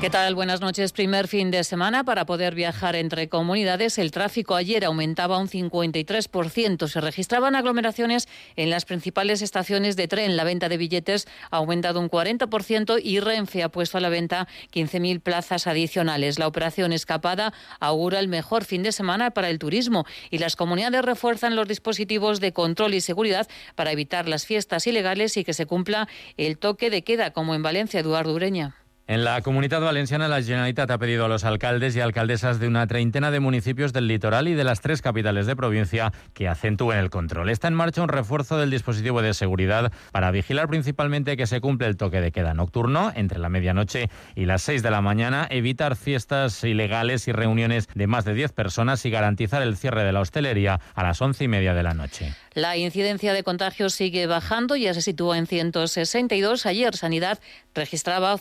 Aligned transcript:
¿Qué 0.00 0.10
tal? 0.10 0.36
Buenas 0.36 0.60
noches. 0.60 0.92
Primer 0.92 1.26
fin 1.26 1.50
de 1.50 1.64
semana 1.64 2.04
para 2.04 2.24
poder 2.24 2.54
viajar 2.54 2.94
entre 2.94 3.28
comunidades. 3.28 3.98
El 3.98 4.12
tráfico 4.12 4.54
ayer 4.54 4.84
aumentaba 4.84 5.38
un 5.38 5.48
53%. 5.48 6.86
Se 6.86 7.00
registraban 7.00 7.56
aglomeraciones 7.56 8.28
en 8.54 8.70
las 8.70 8.84
principales 8.84 9.42
estaciones 9.42 9.96
de 9.96 10.06
tren. 10.06 10.36
La 10.36 10.44
venta 10.44 10.68
de 10.68 10.76
billetes 10.76 11.26
ha 11.50 11.56
aumentado 11.56 11.98
un 11.98 12.08
40% 12.08 13.00
y 13.02 13.18
Renfe 13.18 13.64
ha 13.64 13.70
puesto 13.70 13.98
a 13.98 14.00
la 14.00 14.08
venta 14.08 14.46
15.000 14.72 15.20
plazas 15.20 15.66
adicionales. 15.66 16.38
La 16.38 16.46
operación 16.46 16.92
Escapada 16.92 17.52
augura 17.80 18.20
el 18.20 18.28
mejor 18.28 18.64
fin 18.64 18.84
de 18.84 18.92
semana 18.92 19.32
para 19.32 19.50
el 19.50 19.58
turismo 19.58 20.06
y 20.30 20.38
las 20.38 20.54
comunidades 20.54 21.04
refuerzan 21.04 21.56
los 21.56 21.66
dispositivos 21.66 22.38
de 22.38 22.52
control 22.52 22.94
y 22.94 23.00
seguridad 23.00 23.48
para 23.74 23.90
evitar 23.90 24.28
las 24.28 24.46
fiestas 24.46 24.86
ilegales 24.86 25.36
y 25.36 25.42
que 25.42 25.54
se 25.54 25.66
cumpla 25.66 26.06
el 26.36 26.56
toque 26.56 26.88
de 26.88 27.02
queda, 27.02 27.32
como 27.32 27.56
en 27.56 27.64
Valencia, 27.64 27.98
Eduardo 27.98 28.32
Ureña. 28.32 28.76
En 29.10 29.24
la 29.24 29.40
comunidad 29.40 29.80
valenciana, 29.80 30.28
la 30.28 30.42
Generalitat 30.42 30.90
ha 30.90 30.98
pedido 30.98 31.24
a 31.24 31.28
los 31.28 31.44
alcaldes 31.44 31.96
y 31.96 32.00
alcaldesas 32.00 32.60
de 32.60 32.68
una 32.68 32.86
treintena 32.86 33.30
de 33.30 33.40
municipios 33.40 33.94
del 33.94 34.06
litoral 34.06 34.48
y 34.48 34.54
de 34.54 34.64
las 34.64 34.82
tres 34.82 35.00
capitales 35.00 35.46
de 35.46 35.56
provincia 35.56 36.12
que 36.34 36.46
acentúen 36.46 36.98
el 36.98 37.08
control. 37.08 37.48
Está 37.48 37.68
en 37.68 37.74
marcha 37.74 38.02
un 38.02 38.10
refuerzo 38.10 38.58
del 38.58 38.68
dispositivo 38.68 39.22
de 39.22 39.32
seguridad 39.32 39.90
para 40.12 40.30
vigilar 40.30 40.68
principalmente 40.68 41.38
que 41.38 41.46
se 41.46 41.62
cumple 41.62 41.86
el 41.86 41.96
toque 41.96 42.20
de 42.20 42.32
queda 42.32 42.52
nocturno 42.52 43.10
entre 43.14 43.38
la 43.38 43.48
medianoche 43.48 44.10
y 44.36 44.44
las 44.44 44.60
seis 44.60 44.82
de 44.82 44.90
la 44.90 45.00
mañana, 45.00 45.46
evitar 45.48 45.96
fiestas 45.96 46.62
ilegales 46.62 47.28
y 47.28 47.32
reuniones 47.32 47.88
de 47.94 48.06
más 48.06 48.26
de 48.26 48.34
diez 48.34 48.52
personas 48.52 49.06
y 49.06 49.10
garantizar 49.10 49.62
el 49.62 49.78
cierre 49.78 50.04
de 50.04 50.12
la 50.12 50.20
hostelería 50.20 50.80
a 50.94 51.02
las 51.02 51.22
once 51.22 51.44
y 51.44 51.48
media 51.48 51.72
de 51.72 51.82
la 51.82 51.94
noche. 51.94 52.34
La 52.52 52.76
incidencia 52.76 53.32
de 53.32 53.42
contagios 53.42 53.94
sigue 53.94 54.26
bajando, 54.26 54.76
ya 54.76 54.92
se 54.92 55.00
sitúa 55.00 55.38
en 55.38 55.46
162. 55.46 56.66
Ayer 56.66 56.94
Sanidad 56.94 57.38
registraba 57.74 58.36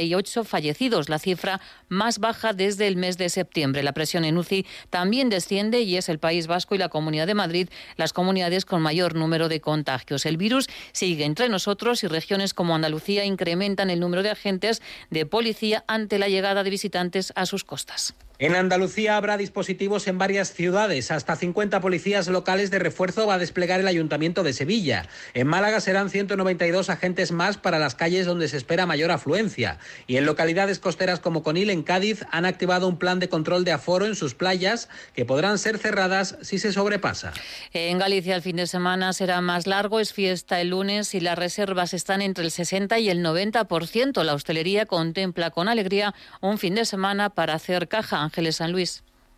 58 0.00 0.44
fallecidos, 0.44 1.08
la 1.08 1.18
cifra 1.18 1.60
más 1.88 2.18
baja 2.18 2.52
desde 2.52 2.86
el 2.86 2.96
mes 2.96 3.18
de 3.18 3.28
septiembre. 3.28 3.82
La 3.82 3.92
presión 3.92 4.24
en 4.24 4.38
UCI 4.38 4.66
también 4.88 5.28
desciende 5.28 5.80
y 5.82 5.96
es 5.96 6.08
el 6.08 6.18
País 6.18 6.46
Vasco 6.46 6.74
y 6.74 6.78
la 6.78 6.88
Comunidad 6.88 7.26
de 7.26 7.34
Madrid 7.34 7.68
las 7.96 8.12
comunidades 8.12 8.64
con 8.64 8.82
mayor 8.82 9.14
número 9.14 9.48
de 9.48 9.60
contagios. 9.60 10.26
El 10.26 10.36
virus 10.36 10.68
sigue 10.92 11.24
entre 11.24 11.48
nosotros 11.48 12.02
y 12.04 12.06
regiones 12.06 12.54
como 12.54 12.74
Andalucía 12.74 13.24
incrementan 13.24 13.90
el 13.90 14.00
número 14.00 14.22
de 14.22 14.30
agentes 14.30 14.82
de 15.10 15.26
policía 15.26 15.84
ante 15.86 16.18
la 16.18 16.28
llegada 16.28 16.62
de 16.62 16.70
visitantes 16.70 17.32
a 17.36 17.46
sus 17.46 17.64
costas. 17.64 18.14
En 18.40 18.56
Andalucía 18.56 19.18
habrá 19.18 19.36
dispositivos 19.36 20.08
en 20.08 20.16
varias 20.16 20.54
ciudades. 20.54 21.10
Hasta 21.10 21.36
50 21.36 21.78
policías 21.82 22.26
locales 22.26 22.70
de 22.70 22.78
refuerzo 22.78 23.26
va 23.26 23.34
a 23.34 23.38
desplegar 23.38 23.80
el 23.80 23.86
Ayuntamiento 23.86 24.42
de 24.42 24.54
Sevilla. 24.54 25.06
En 25.34 25.46
Málaga 25.46 25.78
serán 25.78 26.08
192 26.08 26.88
agentes 26.88 27.32
más 27.32 27.58
para 27.58 27.78
las 27.78 27.94
calles 27.94 28.24
donde 28.24 28.48
se 28.48 28.56
espera 28.56 28.86
mayor 28.86 29.10
afluencia. 29.10 29.76
Y 30.06 30.16
en 30.16 30.24
localidades 30.24 30.78
costeras 30.78 31.20
como 31.20 31.42
Conil, 31.42 31.68
en 31.68 31.82
Cádiz, 31.82 32.24
han 32.30 32.46
activado 32.46 32.88
un 32.88 32.98
plan 32.98 33.18
de 33.18 33.28
control 33.28 33.62
de 33.64 33.72
aforo 33.72 34.06
en 34.06 34.14
sus 34.14 34.34
playas 34.34 34.88
que 35.14 35.26
podrán 35.26 35.58
ser 35.58 35.76
cerradas 35.76 36.38
si 36.40 36.58
se 36.58 36.72
sobrepasa. 36.72 37.34
En 37.74 37.98
Galicia 37.98 38.36
el 38.36 38.40
fin 38.40 38.56
de 38.56 38.66
semana 38.66 39.12
será 39.12 39.42
más 39.42 39.66
largo, 39.66 40.00
es 40.00 40.14
fiesta 40.14 40.62
el 40.62 40.70
lunes 40.70 41.14
y 41.14 41.20
las 41.20 41.38
reservas 41.38 41.92
están 41.92 42.22
entre 42.22 42.44
el 42.44 42.50
60 42.50 42.98
y 43.00 43.10
el 43.10 43.22
90%. 43.22 44.22
La 44.22 44.32
hostelería 44.32 44.86
contempla 44.86 45.50
con 45.50 45.68
alegría 45.68 46.14
un 46.40 46.56
fin 46.56 46.74
de 46.74 46.86
semana 46.86 47.28
para 47.28 47.52
hacer 47.52 47.86
caja 47.86 48.29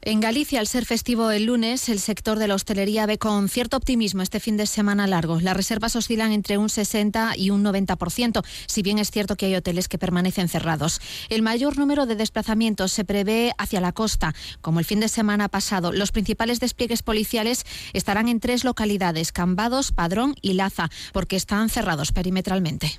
En 0.04 0.18
Galicia, 0.18 0.58
al 0.58 0.66
ser 0.66 0.84
festivo 0.84 1.30
el 1.30 1.44
lunes, 1.44 1.88
el 1.88 2.00
sector 2.00 2.40
de 2.40 2.48
la 2.48 2.56
hostelería 2.56 3.06
ve 3.06 3.18
con 3.18 3.48
cierto 3.48 3.76
optimismo 3.76 4.22
este 4.22 4.40
fin 4.40 4.56
de 4.56 4.66
semana 4.66 5.06
largo. 5.06 5.38
Las 5.38 5.56
reservas 5.56 5.94
oscilan 5.94 6.32
entre 6.32 6.58
un 6.58 6.68
60 6.68 7.34
y 7.36 7.50
un 7.50 7.62
90%, 7.64 8.44
si 8.66 8.82
bien 8.82 8.98
es 8.98 9.12
cierto 9.12 9.36
que 9.36 9.46
hay 9.46 9.54
hoteles 9.54 9.86
que 9.86 9.98
permanecen 9.98 10.48
cerrados. 10.48 11.00
El 11.28 11.42
mayor 11.42 11.78
número 11.78 12.04
de 12.06 12.16
desplazamientos 12.16 12.90
se 12.90 13.04
prevé 13.04 13.54
hacia 13.58 13.80
la 13.80 13.92
costa, 13.92 14.34
como 14.60 14.80
el 14.80 14.84
fin 14.84 14.98
de 14.98 15.06
semana 15.06 15.48
pasado. 15.48 15.92
Los 15.92 16.10
principales 16.10 16.58
despliegues 16.58 17.04
policiales 17.04 17.64
estarán 17.92 18.28
en 18.28 18.40
tres 18.40 18.64
localidades, 18.64 19.30
Cambados, 19.30 19.92
Padrón 19.92 20.34
y 20.42 20.54
Laza, 20.54 20.90
porque 21.12 21.36
están 21.36 21.68
cerrados 21.68 22.10
perimetralmente. 22.10 22.98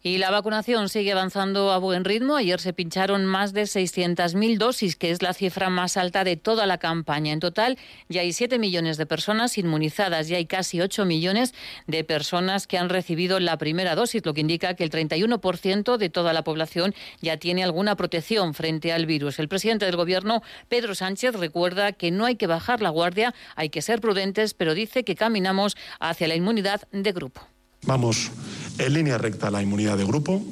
Y 0.00 0.18
la 0.18 0.30
vacunación 0.30 0.88
sigue 0.88 1.10
avanzando 1.10 1.72
a 1.72 1.78
buen 1.78 2.04
ritmo. 2.04 2.36
Ayer 2.36 2.60
se 2.60 2.72
pincharon 2.72 3.26
más 3.26 3.52
de 3.52 3.62
600.000 3.62 4.56
dosis, 4.56 4.94
que 4.94 5.10
es 5.10 5.22
la 5.22 5.34
cifra 5.34 5.70
más 5.70 5.96
alta 5.96 6.22
de 6.22 6.36
toda 6.36 6.66
la 6.66 6.78
campaña. 6.78 7.32
En 7.32 7.40
total, 7.40 7.76
ya 8.08 8.20
hay 8.20 8.32
7 8.32 8.60
millones 8.60 8.96
de 8.96 9.06
personas 9.06 9.58
inmunizadas 9.58 10.30
y 10.30 10.36
hay 10.36 10.46
casi 10.46 10.80
8 10.80 11.04
millones 11.04 11.52
de 11.88 12.04
personas 12.04 12.68
que 12.68 12.78
han 12.78 12.90
recibido 12.90 13.40
la 13.40 13.58
primera 13.58 13.96
dosis, 13.96 14.24
lo 14.24 14.34
que 14.34 14.40
indica 14.40 14.74
que 14.74 14.84
el 14.84 14.90
31% 14.90 15.96
de 15.96 16.10
toda 16.10 16.32
la 16.32 16.44
población 16.44 16.94
ya 17.20 17.36
tiene 17.38 17.64
alguna 17.64 17.96
protección 17.96 18.54
frente 18.54 18.92
al 18.92 19.04
virus. 19.04 19.40
El 19.40 19.48
presidente 19.48 19.84
del 19.84 19.96
Gobierno, 19.96 20.42
Pedro 20.68 20.94
Sánchez, 20.94 21.34
recuerda 21.34 21.90
que 21.90 22.12
no 22.12 22.24
hay 22.24 22.36
que 22.36 22.46
bajar 22.46 22.82
la 22.82 22.90
guardia, 22.90 23.34
hay 23.56 23.68
que 23.68 23.82
ser 23.82 24.00
prudentes, 24.00 24.54
pero 24.54 24.74
dice 24.74 25.02
que 25.02 25.16
caminamos 25.16 25.76
hacia 25.98 26.28
la 26.28 26.36
inmunidad 26.36 26.82
de 26.92 27.10
grupo. 27.10 27.57
Vamos 27.86 28.30
en 28.78 28.92
línea 28.92 29.18
recta 29.18 29.48
a 29.48 29.50
la 29.50 29.62
inmunidad 29.62 29.96
de 29.96 30.04
grupo. 30.04 30.42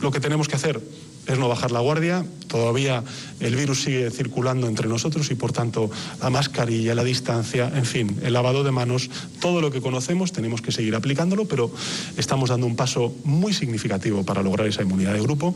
Lo 0.00 0.10
que 0.10 0.20
tenemos 0.20 0.48
que 0.48 0.56
hacer 0.56 0.80
es 1.26 1.38
no 1.38 1.48
bajar 1.48 1.72
la 1.72 1.80
guardia. 1.80 2.24
Todavía 2.46 3.02
el 3.40 3.56
virus 3.56 3.82
sigue 3.82 4.10
circulando 4.10 4.68
entre 4.68 4.88
nosotros 4.88 5.30
y, 5.30 5.34
por 5.34 5.52
tanto, 5.52 5.90
la 6.20 6.30
mascarilla, 6.30 6.94
la 6.94 7.04
distancia, 7.04 7.70
en 7.74 7.84
fin, 7.84 8.18
el 8.22 8.32
lavado 8.32 8.62
de 8.62 8.70
manos, 8.70 9.10
todo 9.40 9.60
lo 9.60 9.70
que 9.70 9.80
conocemos 9.80 10.32
tenemos 10.32 10.62
que 10.62 10.72
seguir 10.72 10.94
aplicándolo, 10.94 11.46
pero 11.46 11.70
estamos 12.16 12.50
dando 12.50 12.66
un 12.66 12.76
paso 12.76 13.14
muy 13.24 13.52
significativo 13.52 14.24
para 14.24 14.42
lograr 14.42 14.66
esa 14.66 14.82
inmunidad 14.82 15.14
de 15.14 15.20
grupo. 15.20 15.54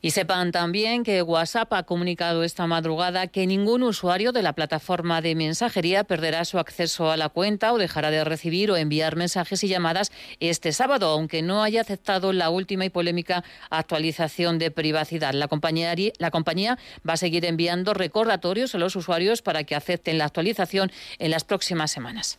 Y 0.00 0.12
sepan 0.12 0.52
también 0.52 1.02
que 1.02 1.22
WhatsApp 1.22 1.72
ha 1.72 1.82
comunicado 1.82 2.44
esta 2.44 2.68
madrugada 2.68 3.26
que 3.26 3.48
ningún 3.48 3.82
usuario 3.82 4.30
de 4.30 4.42
la 4.42 4.52
plataforma 4.52 5.20
de 5.20 5.34
mensajería 5.34 6.04
perderá 6.04 6.44
su 6.44 6.60
acceso 6.60 7.10
a 7.10 7.16
la 7.16 7.30
cuenta 7.30 7.72
o 7.72 7.78
dejará 7.78 8.12
de 8.12 8.22
recibir 8.22 8.70
o 8.70 8.76
enviar 8.76 9.16
mensajes 9.16 9.64
y 9.64 9.68
llamadas 9.68 10.12
este 10.38 10.70
sábado, 10.70 11.08
aunque 11.08 11.42
no 11.42 11.64
haya 11.64 11.80
aceptado 11.80 12.32
la 12.32 12.48
última 12.48 12.84
y 12.84 12.90
polémica 12.90 13.42
actualización 13.70 14.60
de 14.60 14.70
privacidad. 14.70 15.34
La 15.34 15.48
compañía, 15.48 16.78
va 17.08 17.14
a 17.14 17.16
seguir 17.16 17.44
enviando 17.44 17.92
recordatorios 17.92 18.76
a 18.76 18.78
los 18.78 18.94
usuarios 18.94 19.42
para 19.42 19.64
que 19.64 19.74
acepten 19.74 20.18
la 20.18 20.26
actualización 20.26 20.92
en 21.18 21.32
las 21.32 21.42
próximas 21.42 21.90
semanas. 21.90 22.38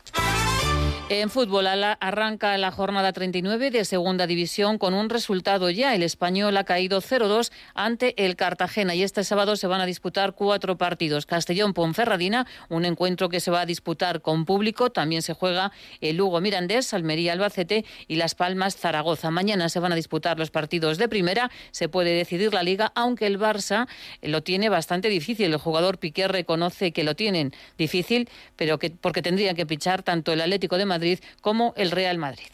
En 1.12 1.31
fútbol 1.31 1.66
arranca 1.66 2.56
la 2.59 2.70
jornada 2.70 3.12
39 3.12 3.72
de 3.72 3.84
Segunda 3.84 4.28
División 4.28 4.78
con 4.78 4.94
un 4.94 5.09
resultado 5.09 5.72
ya. 5.72 5.96
El 5.96 6.03
español 6.03 6.56
ha 6.56 6.66
caído 6.66 7.02
0-2 7.02 7.52
ante 7.74 8.14
el 8.24 8.36
Cartagena 8.36 8.94
y 8.94 9.02
este 9.02 9.24
sábado 9.24 9.56
se 9.56 9.66
van 9.66 9.81
a 9.81 9.88
disputar 9.88 10.34
cuatro 10.36 10.78
partidos. 10.78 11.25
Castellón-Ponferradina, 11.25 12.46
un 12.69 12.86
encuentro 12.86 13.28
que 13.28 13.40
se 13.40 13.50
va 13.50 13.62
a 13.62 13.66
disputar 13.66 14.22
con 14.22 14.46
público. 14.46 14.92
También 14.92 15.24
se 15.24 15.34
juega 15.34 15.72
el 16.00 16.18
Lugo 16.18 16.42
Mirandés, 16.42 16.94
Almería 16.94 17.34
Albacete 17.34 17.86
y 18.08 18.18
Las 18.18 18.36
Palmas 18.36 18.78
Zaragoza. 18.78 19.31
Mañana 19.31 19.69
se 19.69 19.80
van 19.80 19.94
a 19.94 19.96
disputar 19.96 20.38
los 20.38 20.52
partidos 20.52 21.00
de 21.00 21.09
primera. 21.09 21.50
Se 21.72 21.90
puede 21.90 22.12
decidir 22.12 22.53
la 22.53 22.62
liga, 22.62 22.92
aunque 22.94 23.25
el 23.25 23.40
Barça 23.40 23.88
lo 24.22 24.44
tiene 24.44 24.69
bastante 24.69 25.09
difícil. 25.09 25.48
El 25.48 25.58
jugador 25.58 25.98
Piqué 25.98 26.28
reconoce 26.28 26.92
que 26.92 27.03
lo 27.03 27.16
tienen 27.16 27.52
difícil, 27.80 28.30
pero 28.56 28.78
que 28.78 28.92
porque 28.92 29.24
tendrían 29.24 29.56
que 29.56 29.66
pichar 29.66 30.03
tanto 30.03 30.34
el 30.34 30.42
Atlético 30.42 30.78
de 30.78 30.86
Madrid 30.86 30.99
como 31.42 31.74
el 31.78 31.92
Real 31.92 32.18
Madrid. 32.18 32.48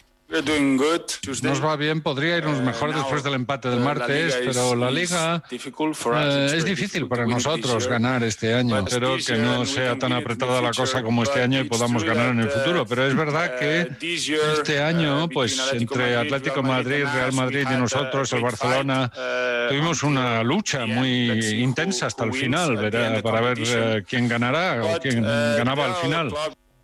Nos 1.44 1.64
va 1.64 1.76
bien, 1.76 2.02
podría 2.02 2.38
irnos 2.38 2.60
mejor 2.60 2.96
después 2.96 3.24
del 3.24 3.36
empate 3.36 3.70
del 3.70 3.80
martes, 3.80 4.36
pero 4.44 4.76
la 4.76 4.90
liga 4.90 5.44
eh, 5.52 6.52
es 6.56 6.66
difícil 6.66 7.08
para 7.08 7.28
nosotros 7.28 7.88
ganar 7.88 8.24
este 8.24 8.56
año. 8.56 8.80
Espero 8.80 9.18
que 9.24 9.38
no 9.38 9.66
sea 9.68 10.00
tan 10.00 10.14
apretada 10.14 10.64
la 10.64 10.72
cosa 10.72 11.04
como 11.04 11.22
este 11.22 11.44
año 11.44 11.60
y 11.60 11.66
podamos 11.66 12.04
ganar 12.04 12.32
en 12.32 12.40
el 12.40 12.50
futuro. 12.50 12.88
Pero 12.88 13.06
es 13.06 13.16
verdad 13.16 13.60
que 13.60 13.88
este 14.58 14.82
año, 14.82 15.30
pues 15.30 15.62
entre 15.72 16.16
Atlético 16.16 16.64
Madrid, 16.64 17.06
Real 17.06 17.34
Madrid 17.34 17.68
y 17.72 17.78
nosotros, 17.78 18.34
el 18.34 18.42
Barcelona, 18.42 19.12
tuvimos 19.70 20.02
una 20.02 20.42
lucha 20.42 20.88
muy 20.88 21.30
intensa 21.54 22.08
hasta 22.08 22.24
el 22.24 22.34
final 22.34 22.92
para 23.22 23.42
ver 23.42 23.60
eh, 23.62 24.04
quién 24.08 24.28
ganará 24.28 24.84
o 24.84 25.00
quién 25.00 25.22
ganaba 25.22 25.86
al 25.86 25.96
final. 25.96 26.34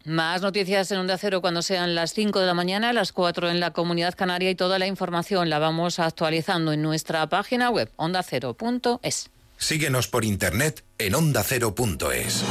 Más 0.05 0.41
noticias 0.41 0.91
en 0.91 0.97
Onda 0.97 1.17
Cero 1.17 1.41
cuando 1.41 1.61
sean 1.61 1.93
las 1.93 2.13
5 2.13 2.39
de 2.39 2.45
la 2.47 2.53
mañana, 2.53 2.91
las 2.91 3.11
4 3.11 3.49
en 3.49 3.59
la 3.59 3.71
Comunidad 3.71 4.15
Canaria 4.15 4.49
y 4.49 4.55
toda 4.55 4.79
la 4.79 4.87
información 4.87 5.49
la 5.49 5.59
vamos 5.59 5.99
actualizando 5.99 6.73
en 6.73 6.81
nuestra 6.81 7.27
página 7.29 7.69
web 7.69 7.91
ondacero.es. 7.97 9.29
Síguenos 9.57 10.07
por 10.07 10.25
internet 10.25 10.83
en 10.97 11.13
ondacero.es. 11.13 12.43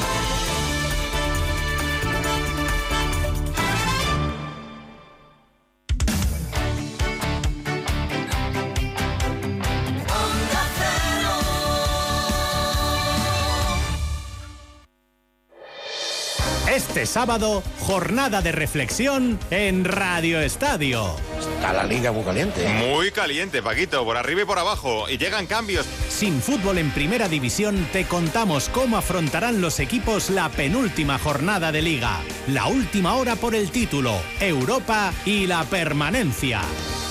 Este 16.80 17.04
sábado, 17.04 17.62
jornada 17.80 18.40
de 18.40 18.52
reflexión 18.52 19.38
en 19.50 19.84
Radio 19.84 20.40
Estadio. 20.40 21.14
Está 21.38 21.74
la 21.74 21.84
liga 21.84 22.10
muy 22.10 22.24
caliente. 22.24 22.66
Muy 22.70 23.10
caliente, 23.10 23.62
Paquito, 23.62 24.02
por 24.02 24.16
arriba 24.16 24.40
y 24.40 24.44
por 24.46 24.58
abajo. 24.58 25.06
Y 25.06 25.18
llegan 25.18 25.46
cambios. 25.46 25.84
Sin 26.08 26.40
fútbol 26.40 26.78
en 26.78 26.90
primera 26.92 27.28
división, 27.28 27.86
te 27.92 28.06
contamos 28.06 28.70
cómo 28.70 28.96
afrontarán 28.96 29.60
los 29.60 29.78
equipos 29.78 30.30
la 30.30 30.48
penúltima 30.48 31.18
jornada 31.18 31.70
de 31.70 31.82
liga. 31.82 32.18
La 32.48 32.66
última 32.66 33.14
hora 33.14 33.36
por 33.36 33.54
el 33.54 33.70
título, 33.70 34.14
Europa 34.40 35.12
y 35.26 35.46
la 35.46 35.64
permanencia 35.64 36.62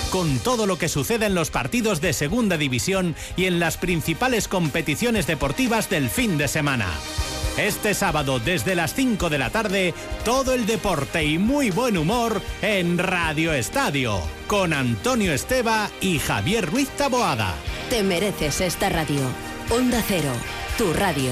con 0.10 0.40
todo 0.40 0.66
lo 0.66 0.80
que 0.80 0.90
sucede 0.90 1.28
en 1.28 1.36
los 1.36 1.52
partidos 1.52 2.02
de 2.02 2.14
Segunda 2.14 2.58
División 2.58 3.16
y 3.38 3.46
en 3.46 3.60
las 3.60 3.78
principales 3.78 4.48
competiciones 4.48 5.28
deportivas 5.28 5.88
del 5.92 6.10
fin 6.10 6.40
de 6.40 6.48
semana. 6.48 6.88
Este 7.60 7.94
sábado 7.94 8.40
desde 8.40 8.74
las 8.74 8.94
5 8.94 9.30
de 9.30 9.38
la 9.38 9.50
tarde, 9.50 9.94
todo 10.24 10.54
el 10.54 10.66
deporte 10.66 11.26
y 11.26 11.38
muy 11.38 11.72
buen 11.72 11.98
humor 11.98 12.42
en 12.62 12.98
Radio 12.98 13.52
Estadio, 13.52 14.22
con 14.48 14.72
Antonio 14.72 15.34
Esteba 15.34 15.90
y 16.00 16.20
Javier 16.20 16.72
Ruiz 16.72 16.88
Taboada. 16.92 17.54
Te 17.90 18.02
mereces 18.02 18.62
esta 18.62 18.88
radio. 18.88 19.20
Onda 19.72 20.02
Cero, 20.08 20.32
tu 20.78 20.94
radio. 20.94 21.32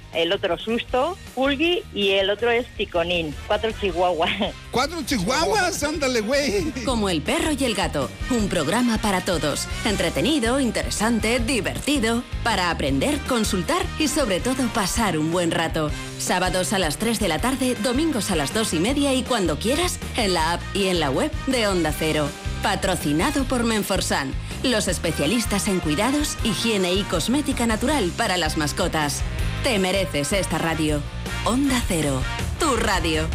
el 0.13 0.31
otro 0.31 0.57
Susto, 0.57 1.17
Pulgi 1.35 1.83
y 1.93 2.11
el 2.11 2.29
otro 2.29 2.49
es 2.49 2.67
Ticonín. 2.75 3.35
Cuatro 3.47 3.71
chihuahuas. 3.71 4.31
¿Cuatro 4.71 5.01
chihuahuas? 5.03 5.83
Ándale, 5.83 6.21
güey. 6.21 6.71
Como 6.85 7.09
el 7.09 7.21
perro 7.21 7.51
y 7.57 7.63
el 7.63 7.75
gato. 7.75 8.09
Un 8.29 8.47
programa 8.49 8.97
para 8.97 9.21
todos. 9.21 9.67
Entretenido, 9.85 10.59
interesante, 10.59 11.39
divertido. 11.39 12.23
Para 12.43 12.71
aprender, 12.71 13.17
consultar 13.27 13.85
y 13.99 14.07
sobre 14.07 14.39
todo 14.39 14.67
pasar 14.73 15.17
un 15.17 15.31
buen 15.31 15.51
rato. 15.51 15.91
Sábados 16.19 16.73
a 16.73 16.79
las 16.79 16.97
3 16.97 17.19
de 17.19 17.27
la 17.27 17.39
tarde, 17.39 17.75
domingos 17.81 18.31
a 18.31 18.35
las 18.35 18.53
2 18.53 18.73
y 18.75 18.79
media 18.79 19.13
y 19.13 19.23
cuando 19.23 19.57
quieras, 19.57 19.99
en 20.17 20.33
la 20.33 20.53
app 20.53 20.61
y 20.73 20.87
en 20.87 20.99
la 20.99 21.09
web 21.09 21.31
de 21.47 21.67
Onda 21.67 21.93
Cero. 21.97 22.29
Patrocinado 22.61 23.43
por 23.45 23.63
Menforsan, 23.63 24.31
los 24.63 24.87
especialistas 24.87 25.67
en 25.67 25.79
cuidados, 25.79 26.37
higiene 26.43 26.93
y 26.93 27.01
cosmética 27.03 27.65
natural 27.65 28.11
para 28.15 28.37
las 28.37 28.57
mascotas. 28.57 29.23
Te 29.63 29.77
mereces 29.77 30.33
esta 30.33 30.57
radio. 30.57 30.99
Onda 31.45 31.79
Cero, 31.87 32.19
tu 32.59 32.75
radio. 32.77 33.27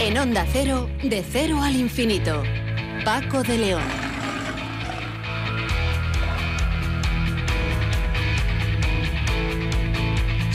En 0.00 0.16
Onda 0.18 0.46
Cero, 0.52 0.88
de 1.02 1.24
cero 1.28 1.60
al 1.60 1.74
infinito. 1.74 2.44
Paco 3.04 3.42
de 3.42 3.58
León. 3.58 4.09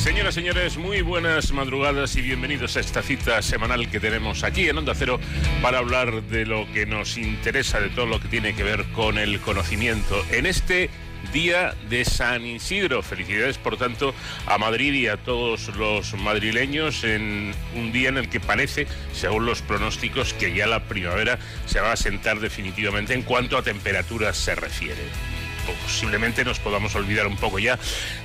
Señoras, 0.05 0.35
señores, 0.35 0.77
muy 0.77 1.01
buenas 1.01 1.51
madrugadas 1.51 2.15
y 2.15 2.21
bienvenidos 2.21 2.77
a 2.77 2.79
esta 2.79 3.01
cita 3.01 3.41
semanal 3.41 3.89
que 3.89 3.99
tenemos 3.99 4.43
aquí 4.43 4.69
en 4.69 4.77
Onda 4.77 4.93
Cero 4.93 5.19
para 5.63 5.79
hablar 5.79 6.21
de 6.21 6.45
lo 6.45 6.71
que 6.71 6.85
nos 6.85 7.17
interesa, 7.17 7.79
de 7.79 7.89
todo 7.89 8.05
lo 8.05 8.19
que 8.19 8.27
tiene 8.27 8.53
que 8.53 8.61
ver 8.61 8.85
con 8.93 9.17
el 9.17 9.39
conocimiento. 9.39 10.23
En 10.29 10.45
este 10.45 10.91
Día 11.33 11.73
de 11.89 12.05
San 12.05 12.45
Isidro. 12.45 13.01
Felicidades, 13.01 13.57
por 13.57 13.77
tanto, 13.77 14.13
a 14.45 14.59
Madrid 14.59 14.93
y 14.93 15.07
a 15.07 15.17
todos 15.17 15.75
los 15.75 16.13
madrileños 16.13 17.03
en 17.03 17.55
un 17.75 17.91
día 17.91 18.09
en 18.09 18.17
el 18.17 18.29
que 18.29 18.39
parece, 18.39 18.85
según 19.11 19.47
los 19.47 19.63
pronósticos, 19.63 20.35
que 20.35 20.53
ya 20.53 20.67
la 20.67 20.83
primavera 20.83 21.39
se 21.65 21.79
va 21.79 21.93
a 21.93 21.97
sentar 21.97 22.39
definitivamente 22.39 23.15
en 23.15 23.23
cuanto 23.23 23.57
a 23.57 23.63
temperaturas 23.63 24.37
se 24.37 24.53
refiere. 24.53 25.01
Posiblemente 25.65 26.45
nos 26.45 26.59
podamos 26.59 26.95
olvidar 26.95 27.27
un 27.27 27.37
poco 27.37 27.59
ya 27.59 27.79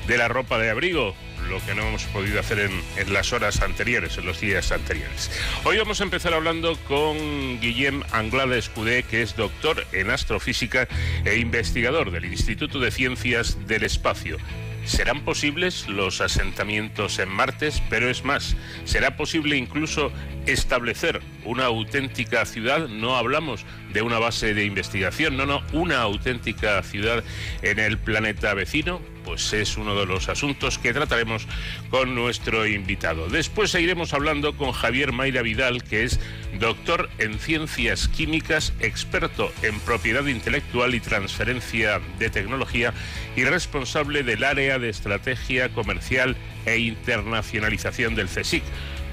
de 0.06 0.18
la 0.18 0.28
ropa 0.28 0.58
de 0.58 0.70
abrigo, 0.70 1.14
lo 1.48 1.64
que 1.64 1.74
no 1.74 1.86
hemos 1.86 2.04
podido 2.04 2.40
hacer 2.40 2.58
en, 2.58 3.12
las 3.12 3.32
horas 3.32 3.60
anteriores, 3.62 4.18
en 4.18 4.26
los 4.26 4.40
días 4.40 4.72
anteriores. 4.72 5.30
Hoy 5.64 5.78
vamos 5.78 6.00
a 6.00 6.04
empezar 6.04 6.34
hablando 6.34 6.76
con 6.88 7.60
Guillem 7.60 8.02
Anglada 8.12 8.56
Escudé, 8.56 9.02
que 9.02 9.22
es 9.22 9.36
doctor 9.36 9.86
en 9.92 10.10
astrofísica 10.10 10.88
e 11.24 11.36
investigador 11.36 12.10
del 12.10 12.26
Instituto 12.26 12.78
de 12.78 12.90
Ciencias 12.90 13.66
del 13.66 13.84
Espacio. 13.84 14.36
¿Serán 14.84 15.24
posibles 15.24 15.88
los 15.88 16.20
asentamientos 16.20 17.18
en 17.18 17.28
Martes? 17.28 17.82
Pero 17.90 18.08
es 18.08 18.24
más, 18.24 18.56
¿será 18.84 19.16
posible 19.16 19.56
incluso 19.56 20.10
establecer 20.46 21.20
una 21.44 21.66
auténtica 21.66 22.44
ciudad? 22.46 22.88
No 22.88 23.16
hablamos 23.16 23.64
de 23.92 24.02
una 24.02 24.18
base 24.18 24.54
de 24.54 24.64
investigación, 24.64 25.36
no, 25.36 25.46
no, 25.46 25.62
una 25.72 26.00
auténtica 26.00 26.82
ciudad 26.82 27.24
en 27.62 27.78
el 27.78 27.98
planeta 27.98 28.54
vecino 28.54 29.00
pues 29.24 29.52
es 29.52 29.76
uno 29.76 29.94
de 29.94 30.06
los 30.06 30.28
asuntos 30.28 30.78
que 30.78 30.92
trataremos 30.92 31.46
con 31.90 32.14
nuestro 32.14 32.66
invitado. 32.66 33.28
Después 33.28 33.70
seguiremos 33.70 34.12
hablando 34.12 34.56
con 34.56 34.72
Javier 34.72 35.12
Mayra 35.12 35.42
Vidal, 35.42 35.82
que 35.82 36.04
es 36.04 36.18
doctor 36.58 37.08
en 37.18 37.38
ciencias 37.38 38.08
químicas, 38.08 38.72
experto 38.80 39.52
en 39.62 39.78
propiedad 39.80 40.26
intelectual 40.26 40.94
y 40.94 41.00
transferencia 41.00 42.00
de 42.18 42.30
tecnología 42.30 42.92
y 43.36 43.44
responsable 43.44 44.22
del 44.22 44.44
área 44.44 44.78
de 44.78 44.88
estrategia 44.88 45.68
comercial 45.70 46.36
e 46.66 46.78
internacionalización 46.78 48.14
del 48.14 48.28
CSIC. 48.28 48.62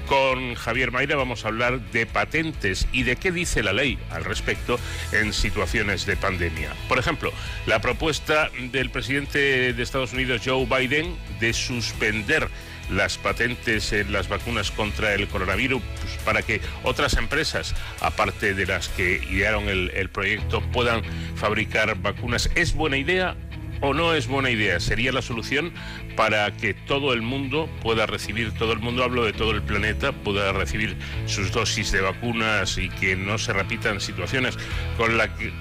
Con 0.08 0.54
Javier 0.54 0.90
Mayra 0.90 1.16
vamos 1.16 1.44
a 1.44 1.48
hablar 1.48 1.80
de 1.92 2.06
patentes 2.06 2.88
y 2.92 3.02
de 3.02 3.16
qué 3.16 3.30
dice 3.30 3.62
la 3.62 3.74
ley 3.74 3.98
al 4.10 4.24
respecto 4.24 4.80
en 5.12 5.34
situaciones 5.34 6.06
de 6.06 6.16
pandemia. 6.16 6.72
Por 6.88 6.98
ejemplo, 6.98 7.30
la 7.66 7.80
propuesta 7.80 8.50
del 8.72 8.88
presidente 8.88 9.74
de 9.74 9.82
Estados 9.82 10.14
Unidos, 10.14 10.40
Joe 10.44 10.64
Biden, 10.64 11.14
de 11.40 11.52
suspender 11.52 12.48
las 12.90 13.18
patentes 13.18 13.92
en 13.92 14.10
las 14.12 14.28
vacunas 14.28 14.70
contra 14.70 15.12
el 15.12 15.28
coronavirus 15.28 15.82
pues, 16.00 16.16
para 16.24 16.40
que 16.40 16.62
otras 16.84 17.18
empresas, 17.18 17.74
aparte 18.00 18.54
de 18.54 18.64
las 18.64 18.88
que 18.88 19.22
idearon 19.30 19.68
el, 19.68 19.90
el 19.94 20.08
proyecto, 20.08 20.62
puedan 20.72 21.02
fabricar 21.36 21.94
vacunas. 22.00 22.50
¿Es 22.54 22.74
buena 22.74 22.96
idea 22.96 23.36
o 23.80 23.94
no 23.94 24.14
es 24.14 24.26
buena 24.26 24.50
idea? 24.50 24.80
¿Sería 24.80 25.12
la 25.12 25.22
solución 25.22 25.72
para 26.16 26.50
que 26.56 26.74
todo 26.74 27.12
el 27.12 27.22
mundo 27.22 27.68
pueda 27.82 28.06
recibir, 28.06 28.52
todo 28.52 28.72
el 28.72 28.80
mundo, 28.80 29.04
hablo 29.04 29.24
de 29.24 29.32
todo 29.32 29.52
el 29.52 29.62
planeta, 29.62 30.12
pueda 30.12 30.52
recibir 30.52 30.96
sus 31.26 31.52
dosis 31.52 31.92
de 31.92 32.00
vacunas 32.00 32.78
y 32.78 32.88
que 32.88 33.16
no 33.16 33.38
se 33.38 33.52
repitan 33.52 34.00
situaciones 34.00 34.58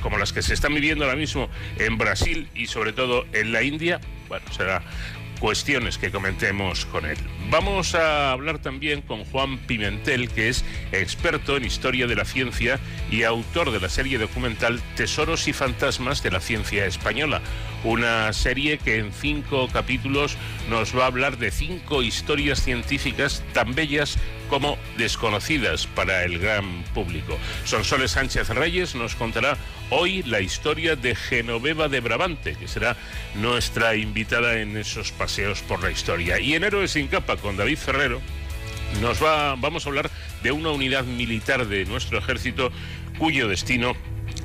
como 0.02 0.18
las 0.18 0.34
que 0.34 0.42
se 0.42 0.54
están 0.54 0.74
viviendo 0.74 1.06
ahora 1.06 1.18
mismo 1.18 1.50
en 1.78 1.98
Brasil 1.98 2.50
y 2.56 2.68
sobre 2.68 2.94
todo 2.94 3.26
en 3.34 3.52
la 3.52 3.64
India? 3.64 4.00
Bueno, 4.28 4.46
será 4.52 4.82
cuestiones 5.38 5.98
que 5.98 6.12
comentemos 6.12 6.86
con 6.86 7.06
él. 7.06 7.18
Vamos 7.50 7.96
a 7.96 8.32
hablar 8.32 8.60
también 8.60 9.02
con 9.02 9.24
Juan 9.26 9.58
Pimentel, 9.60 10.30
que 10.30 10.50
es 10.50 10.66
experto 10.92 11.58
en 11.58 11.66
historia 11.66 12.08
de 12.08 12.16
la 12.16 12.26
ciencia 12.26 12.80
y 13.10 13.24
autor 13.24 13.72
de 13.72 13.80
la 13.80 13.90
serie 13.90 14.18
documental 14.18 14.82
Tesoros 14.96 15.48
y 15.48 15.54
Fantasmas 15.54 16.24
de 16.24 16.32
la 16.32 16.40
Ciencia 16.40 16.86
Española, 16.86 17.42
una 17.84 18.32
serie 18.34 18.78
que 18.78 18.98
en 18.98 19.12
cinco 19.12 19.68
capítulos 19.72 20.38
nos 20.70 20.98
va 20.98 21.04
a 21.04 21.08
hablar 21.08 21.38
de 21.38 21.52
cinco 21.52 22.02
historias 22.02 22.62
científicas 22.62 23.44
tan 23.54 23.76
bellas 23.76 24.18
como 24.50 24.78
desconocidas 24.98 25.88
para 25.88 26.24
el 26.24 26.40
gran 26.40 26.84
público. 26.94 27.38
Sonsoles 27.66 28.12
Sánchez 28.12 28.50
Reyes 28.50 28.96
nos 28.96 29.16
contará 29.16 29.58
hoy 29.90 30.24
la 30.24 30.42
historia 30.42 30.96
de 30.96 31.16
Genoveva 31.16 31.88
de 31.90 32.00
Brabante, 32.00 32.56
que 32.56 32.68
será 32.68 32.96
nuestra 33.36 33.96
invitada 33.96 34.60
en 34.60 34.78
esos 34.78 35.12
paseos 35.12 35.62
por 35.62 35.84
la 35.84 35.92
historia. 35.92 36.40
Y 36.40 36.56
en 36.56 36.64
Héroes 36.64 36.92
sin 36.92 37.08
capa 37.08 37.38
con 37.38 37.58
David 37.58 37.78
Ferrero 37.78 38.22
nos 39.02 39.22
va, 39.22 39.56
vamos 39.56 39.86
a 39.86 39.90
hablar 39.90 40.10
de 40.44 40.52
una 40.52 40.72
unidad 40.72 41.04
militar 41.04 41.68
de 41.68 41.86
nuestro 41.86 42.18
ejército 42.18 42.72
cuyo 43.18 43.48
destino 43.48 43.96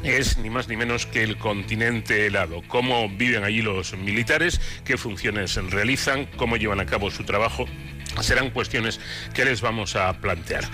es 0.02 0.38
ni 0.38 0.50
más 0.50 0.68
ni 0.68 0.76
menos 0.76 1.06
que 1.06 1.22
el 1.22 1.38
continente 1.38 2.26
helado. 2.26 2.62
Cómo 2.68 3.08
viven 3.08 3.44
allí 3.44 3.62
los 3.62 3.96
militares, 3.96 4.60
qué 4.84 4.96
funciones 4.96 5.54
realizan, 5.70 6.26
cómo 6.36 6.56
llevan 6.56 6.80
a 6.80 6.86
cabo 6.86 7.10
su 7.10 7.24
trabajo 7.24 7.66
serán 8.20 8.50
cuestiones 8.50 9.00
que 9.32 9.44
les 9.44 9.60
vamos 9.60 9.96
a 9.96 10.12
plantear. 10.20 10.64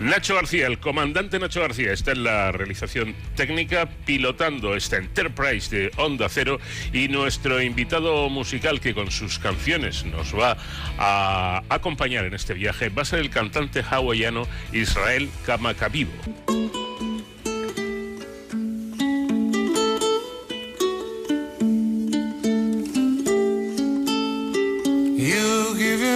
Nacho 0.00 0.34
García, 0.34 0.66
el 0.66 0.80
comandante 0.80 1.38
Nacho 1.38 1.60
García, 1.60 1.92
está 1.92 2.12
en 2.12 2.24
la 2.24 2.50
realización 2.50 3.14
técnica, 3.36 3.88
pilotando 4.04 4.74
esta 4.74 4.96
Enterprise 4.96 5.74
de 5.74 5.92
Onda 5.96 6.28
Cero 6.28 6.58
y 6.92 7.08
nuestro 7.08 7.62
invitado 7.62 8.28
musical 8.28 8.80
que 8.80 8.94
con 8.94 9.10
sus 9.10 9.38
canciones 9.38 10.04
nos 10.04 10.36
va 10.36 10.56
a 10.98 11.62
acompañar 11.68 12.24
en 12.24 12.34
este 12.34 12.54
viaje 12.54 12.88
va 12.88 13.02
a 13.02 13.04
ser 13.04 13.20
el 13.20 13.30
cantante 13.30 13.82
hawaiano 13.82 14.46
Israel 14.72 15.28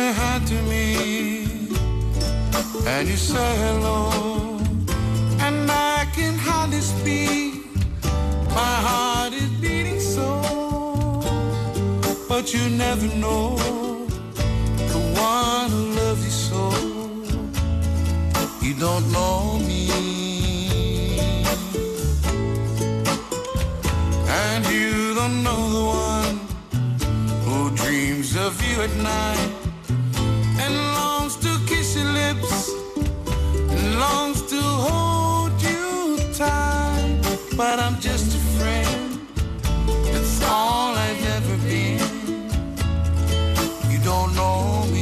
Kamakavivo. 0.03 1.13
and 2.87 3.09
you 3.09 3.17
say 3.17 3.57
hello, 3.65 4.59
and 5.39 5.71
I 5.71 6.07
can 6.15 6.37
hardly 6.37 6.81
speak. 6.81 7.67
My 8.49 8.75
heart 8.87 9.33
is 9.33 9.49
beating 9.61 10.01
so, 10.01 10.43
but 12.29 12.53
you 12.53 12.69
never 12.71 13.07
know 13.17 13.57
the 14.93 15.01
one 15.15 15.71
who 15.71 15.83
loves 16.01 16.25
you 16.25 16.35
so. 16.49 16.63
You 18.61 18.75
don't 18.75 19.07
know 19.13 19.59
me, 19.69 19.91
and 24.27 24.67
you 24.67 25.15
don't 25.15 25.43
know 25.45 25.63
the 25.79 25.85
one 26.09 26.37
who 27.45 27.71
dreams 27.77 28.37
of 28.37 28.61
you 28.67 28.83
at 28.83 28.95
night 28.97 29.62
and 30.65 30.75
longs 30.99 31.37
to 31.45 31.51
kiss 31.67 31.97
your 31.97 32.11
lips 32.21 32.71
and 33.73 33.85
longs 34.05 34.41
to 34.53 34.61
hold 34.87 35.55
you 35.63 36.19
tight, 36.33 37.21
but 37.57 37.77
I'm 37.85 37.97
just 38.01 38.29
a 38.41 38.43
friend. 38.57 39.03
That's 40.13 40.43
all 40.45 40.95
I've 41.07 41.25
ever 41.37 41.57
been. 41.69 42.01
You 43.91 43.99
don't 44.11 44.31
know 44.35 44.87
me. 44.93 45.02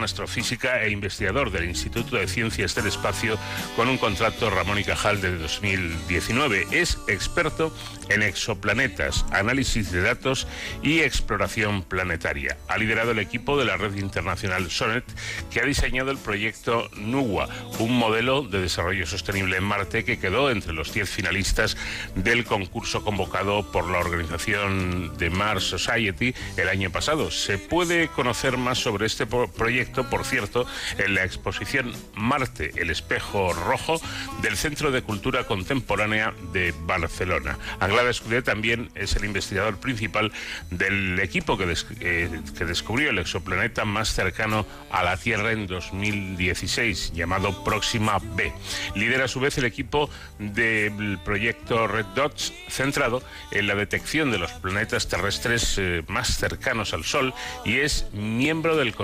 En 0.00 0.04
astrofísica 0.04 0.82
e 0.82 0.90
investigador 0.90 1.50
del 1.50 1.68
Instituto 1.68 2.16
de 2.16 2.26
Ciencias 2.26 2.74
del 2.74 2.86
Espacio 2.86 3.38
con 3.76 3.88
un 3.88 3.98
contrato 3.98 4.48
Ramón 4.48 4.78
y 4.78 4.84
Cajal 4.84 5.20
de 5.20 5.36
2019. 5.36 6.68
Es 6.70 6.98
experto 7.06 7.74
en 8.08 8.22
exoplanetas, 8.22 9.26
análisis 9.30 9.92
de 9.92 10.00
datos 10.00 10.48
y 10.82 11.00
exploración 11.00 11.82
planetaria. 11.82 12.56
Ha 12.68 12.78
liderado 12.78 13.10
el 13.10 13.18
equipo 13.18 13.58
de 13.58 13.66
la 13.66 13.76
red 13.76 13.94
internacional 13.96 14.70
SONET 14.70 15.04
que 15.50 15.60
ha 15.60 15.64
diseñado 15.64 16.10
el 16.10 16.18
proyecto 16.18 16.88
NUWA, 16.96 17.48
un 17.78 17.96
modelo 17.96 18.42
de 18.42 18.62
desarrollo 18.62 19.06
sostenible 19.06 19.58
en 19.58 19.64
Marte 19.64 20.04
que 20.04 20.18
quedó 20.18 20.50
entre 20.50 20.72
los 20.72 20.94
10 20.94 21.08
finalistas 21.08 21.76
del 22.14 22.44
concurso 22.44 23.04
convocado 23.04 23.70
por 23.70 23.88
la 23.90 23.98
organización 23.98 25.16
de 25.18 25.28
Mars 25.28 25.64
Society 25.64 26.34
el 26.56 26.68
año 26.68 26.90
pasado. 26.90 27.30
Se 27.30 27.58
puede 27.58 28.08
conocer 28.08 28.56
más 28.56 28.78
sobre 28.78 29.06
este 29.06 29.26
proyecto, 29.26 29.89
por 29.92 30.24
cierto, 30.24 30.66
en 30.98 31.14
la 31.14 31.24
exposición 31.24 31.92
Marte, 32.14 32.72
el 32.76 32.90
espejo 32.90 33.52
rojo 33.52 34.00
del 34.42 34.56
Centro 34.56 34.90
de 34.90 35.02
Cultura 35.02 35.44
Contemporánea 35.44 36.32
de 36.52 36.72
Barcelona. 36.82 37.58
Anglada 37.80 38.10
Escudé 38.10 38.42
también 38.42 38.90
es 38.94 39.16
el 39.16 39.24
investigador 39.24 39.78
principal 39.78 40.32
del 40.70 41.18
equipo 41.20 41.58
que, 41.58 41.66
des 41.66 41.86
eh, 42.00 42.28
que 42.56 42.64
descubrió 42.64 43.10
el 43.10 43.18
exoplaneta 43.18 43.84
más 43.84 44.12
cercano 44.12 44.66
a 44.90 45.02
la 45.02 45.16
Tierra 45.16 45.52
en 45.52 45.66
2016, 45.66 47.12
llamado 47.12 47.64
Próxima 47.64 48.18
B. 48.36 48.52
Lidera 48.94 49.24
a 49.24 49.28
su 49.28 49.40
vez 49.40 49.58
el 49.58 49.64
equipo 49.64 50.10
del 50.38 51.18
proyecto 51.24 51.86
Red 51.86 52.06
Dots, 52.14 52.52
centrado 52.68 53.22
en 53.50 53.66
la 53.66 53.74
detección 53.74 54.30
de 54.30 54.38
los 54.38 54.52
planetas 54.52 55.08
terrestres 55.08 55.76
eh, 55.78 56.02
más 56.08 56.36
cercanos 56.36 56.94
al 56.94 57.04
Sol 57.04 57.34
y 57.64 57.78
es 57.78 58.06
miembro 58.12 58.76
del, 58.76 58.94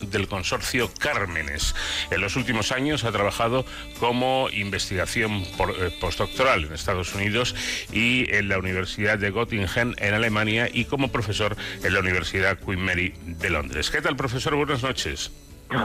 del 0.00 0.28
consorcio 0.30 0.90
Cármenes. 0.98 1.74
En 2.10 2.22
los 2.22 2.36
últimos 2.36 2.72
años 2.72 3.04
ha 3.04 3.12
trabajado 3.12 3.66
como 3.98 4.48
investigación 4.50 5.42
eh, 5.42 5.90
postdoctoral 6.00 6.64
en 6.64 6.72
Estados 6.72 7.14
Unidos 7.14 7.54
y 7.92 8.32
en 8.34 8.48
la 8.48 8.58
Universidad 8.58 9.18
de 9.18 9.30
Göttingen 9.30 9.94
en 9.98 10.14
Alemania 10.14 10.68
y 10.72 10.86
como 10.86 11.12
profesor 11.12 11.56
en 11.84 11.92
la 11.92 12.00
Universidad 12.00 12.58
Queen 12.58 12.80
Mary 12.80 13.12
de 13.26 13.50
Londres. 13.50 13.90
¿Qué 13.90 14.00
tal, 14.00 14.16
profesor? 14.16 14.54
Buenas 14.54 14.82
noches. 14.82 15.30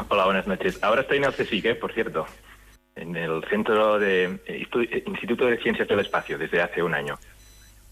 Hola, 0.09 0.25
buenas 0.25 0.47
noches. 0.47 0.81
Ahora 0.81 1.01
estoy 1.01 1.17
en 1.17 1.25
el 1.25 1.33
CSIC, 1.33 1.65
¿eh? 1.65 1.75
por 1.75 1.93
cierto, 1.93 2.25
en 2.95 3.15
el 3.15 3.43
Centro 3.49 3.99
de 3.99 4.39
eh, 4.45 4.67
Instituto 5.05 5.45
de 5.45 5.57
Ciencias 5.57 5.87
del 5.87 5.99
Espacio 5.99 6.37
desde 6.37 6.61
hace 6.61 6.81
un 6.81 6.93
año. 6.93 7.17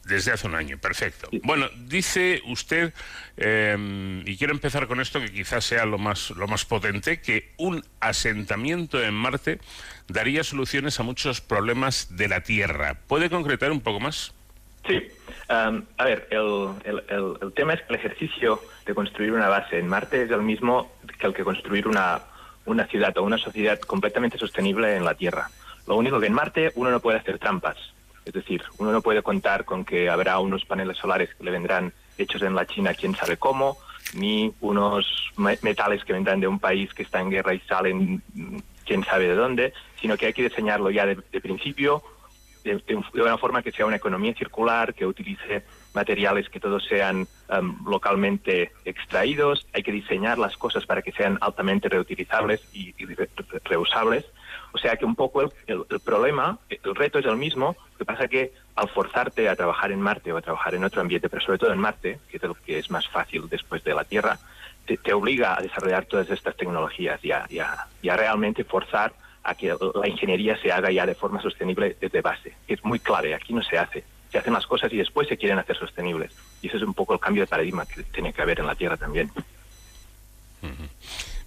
Desde 0.05 0.33
hace 0.33 0.47
un 0.47 0.55
año, 0.55 0.77
perfecto. 0.77 1.29
Bueno, 1.43 1.67
dice 1.87 2.41
usted, 2.47 2.93
eh, 3.37 4.21
y 4.25 4.37
quiero 4.37 4.53
empezar 4.53 4.87
con 4.87 4.99
esto 4.99 5.21
que 5.21 5.31
quizás 5.31 5.63
sea 5.63 5.85
lo 5.85 5.97
más, 5.97 6.31
lo 6.31 6.45
más 6.47 6.65
potente, 6.65 7.21
que 7.21 7.51
un 7.57 7.83
asentamiento 8.01 9.01
en 9.01 9.13
Marte 9.13 9.59
daría 10.09 10.43
soluciones 10.43 10.99
a 10.99 11.03
muchos 11.03 11.39
problemas 11.39 12.17
de 12.17 12.27
la 12.27 12.41
Tierra. 12.41 12.97
¿Puede 13.07 13.29
concretar 13.29 13.71
un 13.71 13.79
poco 13.79 14.01
más? 14.01 14.33
Sí. 14.87 15.01
Um, 15.49 15.83
a 15.97 16.05
ver, 16.05 16.27
el, 16.31 16.69
el, 16.83 17.03
el, 17.07 17.37
el, 17.41 17.53
tema 17.53 17.73
es 17.73 17.81
que 17.81 17.93
el 17.93 17.99
ejercicio 17.99 18.61
de 18.85 18.93
construir 18.93 19.31
una 19.31 19.47
base 19.47 19.79
en 19.79 19.87
Marte 19.87 20.23
es 20.23 20.31
el 20.31 20.41
mismo 20.41 20.91
que 21.17 21.27
el 21.27 21.33
que 21.33 21.43
construir 21.43 21.87
una, 21.87 22.21
una 22.65 22.85
ciudad 22.87 23.17
o 23.17 23.23
una 23.23 23.37
sociedad 23.37 23.79
completamente 23.79 24.37
sostenible 24.37 24.95
en 24.95 25.05
la 25.05 25.15
Tierra. 25.15 25.49
Lo 25.87 25.95
único 25.95 26.19
que 26.19 26.27
en 26.27 26.33
Marte 26.33 26.71
uno 26.75 26.91
no 26.91 26.99
puede 26.99 27.19
hacer 27.19 27.39
trampas. 27.39 27.77
Es 28.25 28.33
decir, 28.33 28.63
uno 28.77 28.91
no 28.91 29.01
puede 29.01 29.21
contar 29.21 29.65
con 29.65 29.83
que 29.83 30.09
habrá 30.09 30.39
unos 30.39 30.65
paneles 30.65 30.97
solares 30.97 31.33
que 31.35 31.43
le 31.43 31.51
vendrán 31.51 31.93
hechos 32.17 32.41
en 32.41 32.55
la 32.55 32.65
China, 32.65 32.93
quién 32.93 33.15
sabe 33.15 33.37
cómo, 33.37 33.77
ni 34.13 34.53
unos 34.61 35.31
metales 35.37 36.03
que 36.03 36.13
vendrán 36.13 36.39
de 36.39 36.47
un 36.47 36.59
país 36.59 36.93
que 36.93 37.03
está 37.03 37.21
en 37.21 37.29
guerra 37.29 37.53
y 37.53 37.59
salen 37.61 38.21
quién 38.85 39.03
sabe 39.03 39.27
de 39.27 39.35
dónde, 39.35 39.73
sino 39.99 40.17
que 40.17 40.27
hay 40.27 40.33
que 40.33 40.43
diseñarlo 40.43 40.91
ya 40.91 41.05
de, 41.05 41.15
principio 41.41 42.03
de, 42.63 42.81
una 43.15 43.37
forma 43.37 43.61
que 43.61 43.71
sea 43.71 43.85
una 43.85 43.97
economía 43.97 44.33
circular, 44.35 44.93
que 44.93 45.05
utilice 45.05 45.63
materiales 45.93 46.49
que 46.49 46.59
todos 46.59 46.85
sean 46.85 47.27
um, 47.49 47.85
localmente 47.87 48.71
extraídos. 48.85 49.67
Hay 49.73 49.83
que 49.83 49.91
diseñar 49.91 50.37
las 50.37 50.57
cosas 50.57 50.85
para 50.85 51.01
que 51.01 51.11
sean 51.11 51.37
altamente 51.41 51.89
reutilizables 51.89 52.61
y, 52.73 52.93
y 52.97 53.05
re, 53.05 53.29
reusables. 53.65 54.25
O 54.73 54.77
sea 54.79 54.97
que 54.97 55.05
un 55.05 55.15
poco 55.15 55.41
el, 55.41 55.49
el, 55.67 55.99
problema, 55.99 56.57
el 56.69 56.95
reto 56.95 57.19
es 57.19 57.25
el 57.25 57.37
mismo, 57.37 57.75
lo 57.91 57.97
que 57.97 58.05
pasa 58.05 58.27
que 58.27 58.53
al 58.75 58.89
forzarte 58.89 59.47
a 59.47 59.55
trabajar 59.55 59.91
en 59.91 60.01
Marte 60.01 60.33
o 60.33 60.37
a 60.37 60.41
trabajar 60.41 60.73
en 60.73 60.83
otro 60.83 60.99
ambiente, 60.99 61.29
pero 61.29 61.43
sobre 61.43 61.59
todo 61.59 61.71
en 61.71 61.79
Marte, 61.79 62.19
que 62.27 62.37
es 62.37 62.43
lo 62.43 62.55
que 62.55 62.79
es 62.79 62.89
más 62.89 63.07
fácil 63.07 63.47
después 63.47 63.83
de 63.83 63.93
la 63.93 64.03
Tierra, 64.03 64.39
te, 64.85 64.97
te 64.97 65.13
obliga 65.13 65.55
a 65.57 65.61
desarrollar 65.61 66.05
todas 66.05 66.29
estas 66.29 66.57
tecnologías 66.57 67.23
y 67.23 67.31
a, 67.31 67.45
y, 67.49 67.59
a, 67.59 67.87
y 68.01 68.09
a 68.09 68.17
realmente 68.17 68.63
forzar 68.63 69.13
a 69.43 69.55
que 69.55 69.75
la 69.93 70.07
ingeniería 70.07 70.57
se 70.57 70.71
haga 70.71 70.91
ya 70.91 71.05
de 71.05 71.15
forma 71.15 71.41
sostenible 71.41 71.95
desde 71.99 72.21
base. 72.21 72.53
Es 72.67 72.83
muy 72.83 72.99
clave, 72.99 73.35
aquí 73.35 73.53
no 73.53 73.61
se 73.61 73.77
hace. 73.77 74.03
se 74.31 74.37
hacen 74.39 74.53
las 74.53 74.65
cosas 74.65 74.91
y 74.91 74.97
después 74.97 75.27
se 75.27 75.37
quieren 75.37 75.59
hacer 75.59 75.77
sostenibles. 75.77 76.31
Y 76.61 76.67
ese 76.67 76.77
es 76.77 76.83
un 76.83 76.93
poco 76.93 77.13
el 77.13 77.19
cambio 77.19 77.43
de 77.43 77.47
paradigma 77.47 77.85
que 77.85 78.03
tiene 78.03 78.33
que 78.33 78.41
haber 78.41 78.59
en 78.59 78.67
la 78.67 78.75
Tierra 78.75 78.97
también. 78.97 79.29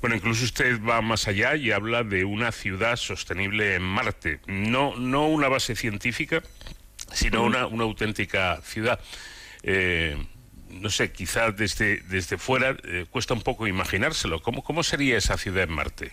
Bueno, 0.00 0.16
incluso 0.16 0.44
usted 0.44 0.80
va 0.82 1.00
más 1.00 1.26
allá 1.28 1.56
y 1.56 1.72
habla 1.72 2.04
de 2.04 2.24
una 2.24 2.52
ciudad 2.52 2.96
sostenible 2.96 3.74
en 3.74 3.82
Marte. 3.82 4.40
No, 4.46 4.96
no 4.96 5.26
una 5.28 5.48
base 5.48 5.74
científica, 5.74 6.42
sino 7.12 7.42
una, 7.42 7.66
una 7.66 7.84
auténtica 7.84 8.60
ciudad. 8.62 9.00
Eh, 9.62 10.16
no 10.70 10.90
sé, 10.90 11.12
quizás 11.12 11.56
desde, 11.56 11.98
desde 12.08 12.38
fuera 12.38 12.76
eh, 12.84 13.06
cuesta 13.10 13.34
un 13.34 13.42
poco 13.42 13.66
imaginárselo. 13.66 14.40
¿Cómo, 14.40 14.62
¿Cómo 14.62 14.82
sería 14.82 15.16
esa 15.16 15.36
ciudad 15.36 15.64
en 15.64 15.72
Marte? 15.72 16.12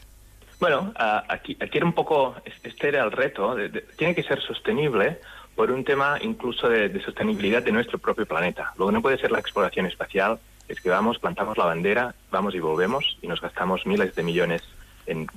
Bueno, 0.59 0.93
aquí, 0.95 1.57
aquí 1.59 1.77
era 1.77 1.85
un 1.85 1.93
poco, 1.93 2.35
este 2.63 2.87
era 2.87 3.03
el 3.03 3.11
reto, 3.11 3.57
tiene 3.97 4.15
que 4.15 4.23
ser 4.23 4.41
sostenible 4.41 5.19
por 5.55 5.71
un 5.71 5.83
tema 5.83 6.17
incluso 6.21 6.69
de, 6.69 7.01
sostenibilidad 7.01 7.61
de 7.61 7.71
nuestro 7.71 7.99
propio 7.99 8.25
planeta. 8.25 8.73
Lo 8.77 8.87
que 8.87 8.93
no 8.93 9.01
puede 9.01 9.17
ser 9.17 9.31
la 9.31 9.39
exploración 9.39 9.85
espacial 9.85 10.39
es 10.67 10.79
que 10.81 10.89
vamos, 10.89 11.19
plantamos 11.19 11.57
la 11.57 11.65
bandera, 11.65 12.15
vamos 12.31 12.55
y 12.55 12.59
volvemos 12.59 13.17
y 13.21 13.27
nos 13.27 13.41
gastamos 13.41 13.85
miles 13.85 14.15
de 14.15 14.23
millones 14.23 14.63
en, 15.05 15.27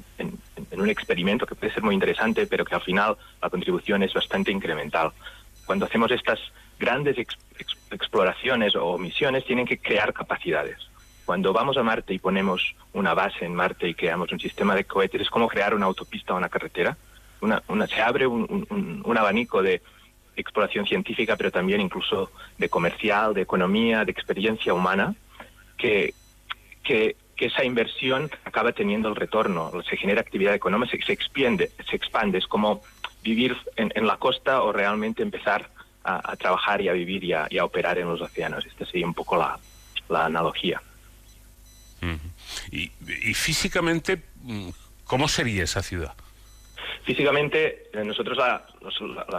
un 0.72 0.90
experimento 0.90 1.46
que 1.46 1.54
puede 1.54 1.72
ser 1.72 1.82
muy 1.82 1.94
interesante, 1.94 2.46
pero 2.46 2.64
que 2.64 2.74
al 2.74 2.82
final 2.82 3.16
la 3.42 3.50
contribución 3.50 4.02
es 4.02 4.12
bastante 4.14 4.52
incremental. 4.52 5.12
Cuando 5.64 5.86
hacemos 5.86 6.10
estas 6.10 6.38
grandes 6.78 7.16
exploraciones 7.90 8.76
o 8.76 8.98
misiones, 8.98 9.44
tienen 9.44 9.66
que 9.66 9.78
crear 9.78 10.12
capacidades 10.12 10.78
cuando 11.26 11.52
vamos 11.52 11.76
a 11.76 11.82
Marte 11.82 12.14
y 12.14 12.20
ponemos 12.20 12.74
una 12.92 13.12
base 13.12 13.44
en 13.44 13.54
Marte 13.54 13.88
y 13.88 13.94
creamos 13.94 14.30
un 14.30 14.38
sistema 14.38 14.76
de 14.76 14.84
cohetes, 14.84 15.22
es 15.22 15.28
como 15.28 15.48
crear 15.48 15.74
una 15.74 15.86
autopista 15.86 16.32
o 16.32 16.36
una 16.36 16.48
carretera. 16.48 16.96
Una, 17.40 17.60
se 17.86 18.00
abre 18.00 18.26
un, 18.26 19.16
abanico 19.18 19.60
de 19.60 19.82
exploración 20.36 20.86
científica, 20.86 21.36
pero 21.36 21.50
también 21.50 21.80
incluso 21.80 22.30
de 22.58 22.68
comercial, 22.68 23.34
de 23.34 23.42
economía, 23.42 24.04
de 24.04 24.12
experiencia 24.12 24.74
humana, 24.74 25.14
que, 25.76 26.14
que, 26.82 27.16
esa 27.38 27.64
inversión 27.64 28.30
acaba 28.44 28.72
teniendo 28.72 29.10
el 29.10 29.14
retorno, 29.14 29.70
se 29.88 29.98
genera 29.98 30.22
actividad 30.22 30.54
económica, 30.54 30.96
se, 30.96 31.04
se 31.04 31.12
expande, 31.12 31.70
se 31.88 31.94
expande. 31.94 32.38
Es 32.38 32.46
como 32.46 32.80
vivir 33.22 33.54
en, 33.76 34.06
la 34.06 34.16
costa 34.16 34.62
o 34.62 34.72
realmente 34.72 35.22
empezar 35.22 35.68
a, 36.02 36.34
trabajar 36.36 36.80
y 36.80 36.88
a 36.88 36.92
vivir 36.92 37.24
y 37.24 37.34
a, 37.34 37.64
operar 37.64 37.98
en 37.98 38.08
los 38.08 38.22
océanos. 38.22 38.64
Esta 38.64 38.86
sería 38.86 39.06
un 39.06 39.12
poco 39.12 39.36
la, 39.36 39.58
la 40.08 40.24
analogía 40.24 40.80
y, 42.70 42.88
físicamente, 43.34 44.22
¿cómo 45.04 45.28
sería 45.28 45.64
esa 45.64 45.82
ciudad? 45.82 46.14
Físicamente, 47.04 47.88
eh, 47.92 48.04
nosotros 48.04 48.36
la, 48.38 48.66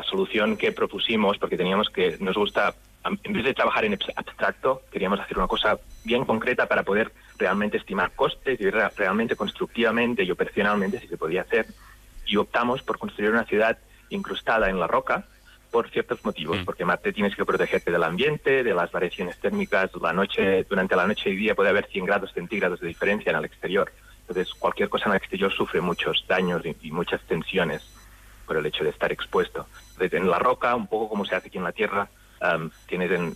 solución 0.04 0.58
que 0.58 0.72
propusimos, 0.72 1.38
porque 1.38 1.58
teníamos 1.58 1.90
que, 1.90 2.18
nos 2.20 2.36
gusta, 2.36 2.74
en 3.06 3.34
vez 3.34 3.44
de 3.44 3.54
trabajar 3.54 3.86
en 3.86 3.98
abstracto, 4.16 4.84
queríamos 4.92 5.20
hacer 5.20 5.38
una 5.38 5.48
cosa 5.48 5.80
bien 6.04 6.26
concreta 6.26 6.68
para 6.68 6.84
poder 6.84 7.12
realmente 7.38 7.78
estimar 7.78 8.12
costes 8.12 8.60
y 8.60 8.70
realmente 8.70 9.36
constructivamente 9.36 10.24
y 10.24 10.32
operacionalmente 10.32 11.00
si 11.00 11.08
se 11.08 11.18
podía 11.18 11.42
hacer. 11.42 11.68
Y 12.26 12.38
optamos 12.38 12.82
por 12.84 12.98
construir 12.98 13.32
una 13.32 13.46
ciudad 13.46 13.78
incrustada 14.10 14.70
en 14.70 14.80
la 14.80 14.88
roca, 14.88 15.26
por 15.72 15.90
ciertos 15.90 16.24
motivos, 16.24 16.60
mm. 16.60 16.66
porque 16.66 16.86
Marte 16.86 17.14
tienes 17.14 17.36
que 17.36 17.46
protegerte 17.46 17.92
del 17.92 18.04
ambiente, 18.04 18.64
de 18.64 18.74
las 18.74 18.92
variaciones 18.92 19.38
térmicas, 19.40 19.92
la 20.02 20.14
noche, 20.14 20.64
durante 20.64 20.96
la 20.96 21.08
noche 21.08 21.30
y 21.30 21.36
día 21.36 21.56
puede 21.56 21.70
haber 21.70 21.88
100 21.88 22.06
grados 22.06 22.32
centígrados 22.34 22.80
de 22.80 22.88
diferencia 22.88 23.32
en 23.32 23.38
el 23.38 23.46
exterior. 23.46 23.92
Entonces, 24.28 24.54
cualquier 24.54 24.90
cosa 24.90 25.06
en 25.06 25.12
el 25.12 25.18
exterior 25.18 25.52
sufre 25.54 25.82
muchos 25.82 26.26
daños 26.28 26.62
y, 26.82 26.92
muchas 26.92 27.22
tensiones 27.24 27.82
por 28.46 28.58
el 28.58 28.66
hecho 28.66 28.84
de 28.84 28.90
estar 28.90 29.12
expuesto. 29.12 29.68
Entonces, 29.92 30.14
en 30.14 30.30
la 30.30 30.40
roca, 30.40 30.76
un 30.76 30.88
poco 30.88 31.10
como 31.10 31.26
se 31.26 31.36
hace 31.36 31.48
aquí 31.48 31.58
en 31.58 31.64
la 31.64 31.72
Tierra, 31.72 32.10
tienes 32.88 33.12
en, 33.12 33.36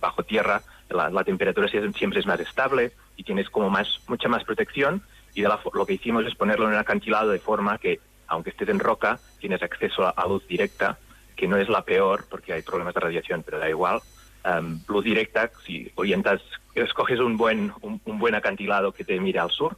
bajo 0.00 0.22
tierra, 0.22 0.62
la, 0.88 1.24
temperatura 1.24 1.68
siempre 1.68 2.20
es 2.20 2.26
más 2.26 2.40
estable 2.40 2.92
y 3.16 3.24
tienes 3.24 3.50
como 3.50 3.68
más 3.68 4.00
mucha 4.06 4.28
más 4.28 4.44
protección 4.44 5.02
y 5.34 5.42
de 5.42 5.50
lo 5.74 5.84
que 5.84 5.94
hicimos 5.94 6.24
es 6.24 6.34
ponerlo 6.34 6.66
en 6.66 6.72
un 6.72 6.78
acantilado 6.78 7.30
de 7.30 7.38
forma 7.38 7.76
que, 7.78 8.00
aunque 8.26 8.50
estés 8.50 8.68
en 8.68 8.78
roca, 8.78 9.18
tienes 9.38 9.62
acceso 9.62 10.06
a 10.16 10.26
luz 10.26 10.46
directa 10.46 10.98
que 11.36 11.46
no 11.46 11.56
es 11.58 11.68
la 11.68 11.82
peor 11.82 12.24
porque 12.28 12.52
hay 12.52 12.62
problemas 12.62 12.94
de 12.94 13.00
radiación, 13.00 13.42
pero 13.42 13.58
da 13.58 13.68
igual. 13.68 14.00
Um, 14.44 14.80
luz 14.88 15.04
directa, 15.04 15.50
si 15.64 15.90
orientas, 15.96 16.40
escoges 16.74 17.20
un 17.20 17.36
buen, 17.36 17.72
un, 17.82 18.00
buen 18.18 18.34
acantilado 18.34 18.92
que 18.92 19.04
te 19.04 19.20
mire 19.20 19.38
al 19.38 19.50
sur, 19.50 19.76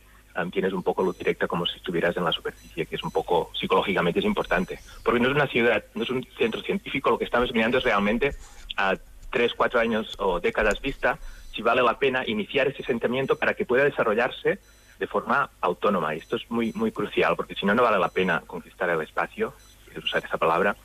tienes 0.52 0.72
un 0.72 0.82
poco 0.82 1.02
luz 1.02 1.18
directa 1.18 1.46
como 1.46 1.66
si 1.66 1.76
estuvieras 1.76 2.16
en 2.16 2.24
la 2.24 2.32
superficie, 2.32 2.86
que 2.86 2.96
es 2.96 3.02
un 3.02 3.10
poco 3.10 3.50
psicológicamente 3.58 4.20
es 4.20 4.24
importante. 4.24 4.78
Porque 5.02 5.20
no 5.20 5.28
es 5.28 5.34
una 5.34 5.46
ciudad, 5.46 5.84
no 5.94 6.02
es 6.04 6.10
un 6.10 6.26
centro 6.36 6.60
científico, 6.62 7.10
lo 7.10 7.18
que 7.18 7.24
estamos 7.24 7.52
mirando 7.52 7.78
es 7.78 7.84
realmente 7.84 8.34
a 8.76 8.96
tres, 9.30 9.52
cuatro 9.54 9.80
años 9.80 10.14
o 10.18 10.40
décadas 10.40 10.80
vista, 10.80 11.18
si 11.54 11.62
vale 11.62 11.82
la 11.82 11.98
pena 11.98 12.22
iniciar 12.26 12.68
ese 12.68 12.82
sentimiento 12.82 13.36
para 13.36 13.54
que 13.54 13.66
pueda 13.66 13.84
desarrollarse 13.84 14.58
de 14.98 15.06
forma 15.06 15.50
autónoma. 15.60 16.14
Y 16.14 16.18
esto 16.18 16.36
es 16.36 16.50
muy, 16.50 16.72
muy 16.72 16.92
crucial, 16.92 17.36
porque 17.36 17.54
si 17.54 17.66
no, 17.66 17.74
no 17.74 17.82
vale 17.82 17.98
la 17.98 18.08
pena 18.08 18.42
conquistar 18.46 18.88
el 18.90 19.00
espacio, 19.00 19.54
usar 19.96 20.24
esa 20.24 20.38
palabra, 20.38 20.76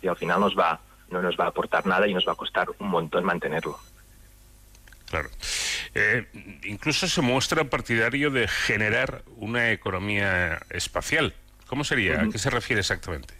y 0.00 0.08
al 0.08 0.16
final 0.16 0.40
nos 0.40 0.58
va, 0.58 0.80
no 1.10 1.22
nos 1.22 1.36
va 1.38 1.44
a 1.44 1.48
aportar 1.48 1.86
nada 1.86 2.06
y 2.06 2.14
nos 2.14 2.26
va 2.26 2.32
a 2.32 2.36
costar 2.36 2.68
un 2.78 2.88
montón 2.88 3.24
mantenerlo. 3.24 3.78
Claro. 5.08 5.28
Eh, 5.94 6.26
incluso 6.64 7.06
se 7.06 7.20
muestra 7.20 7.64
partidario 7.64 8.30
de 8.30 8.48
generar 8.48 9.22
una 9.36 9.70
economía 9.72 10.60
espacial. 10.70 11.34
¿Cómo 11.66 11.84
sería? 11.84 12.22
¿A 12.22 12.28
qué 12.28 12.38
se 12.38 12.50
refiere 12.50 12.80
exactamente? 12.80 13.34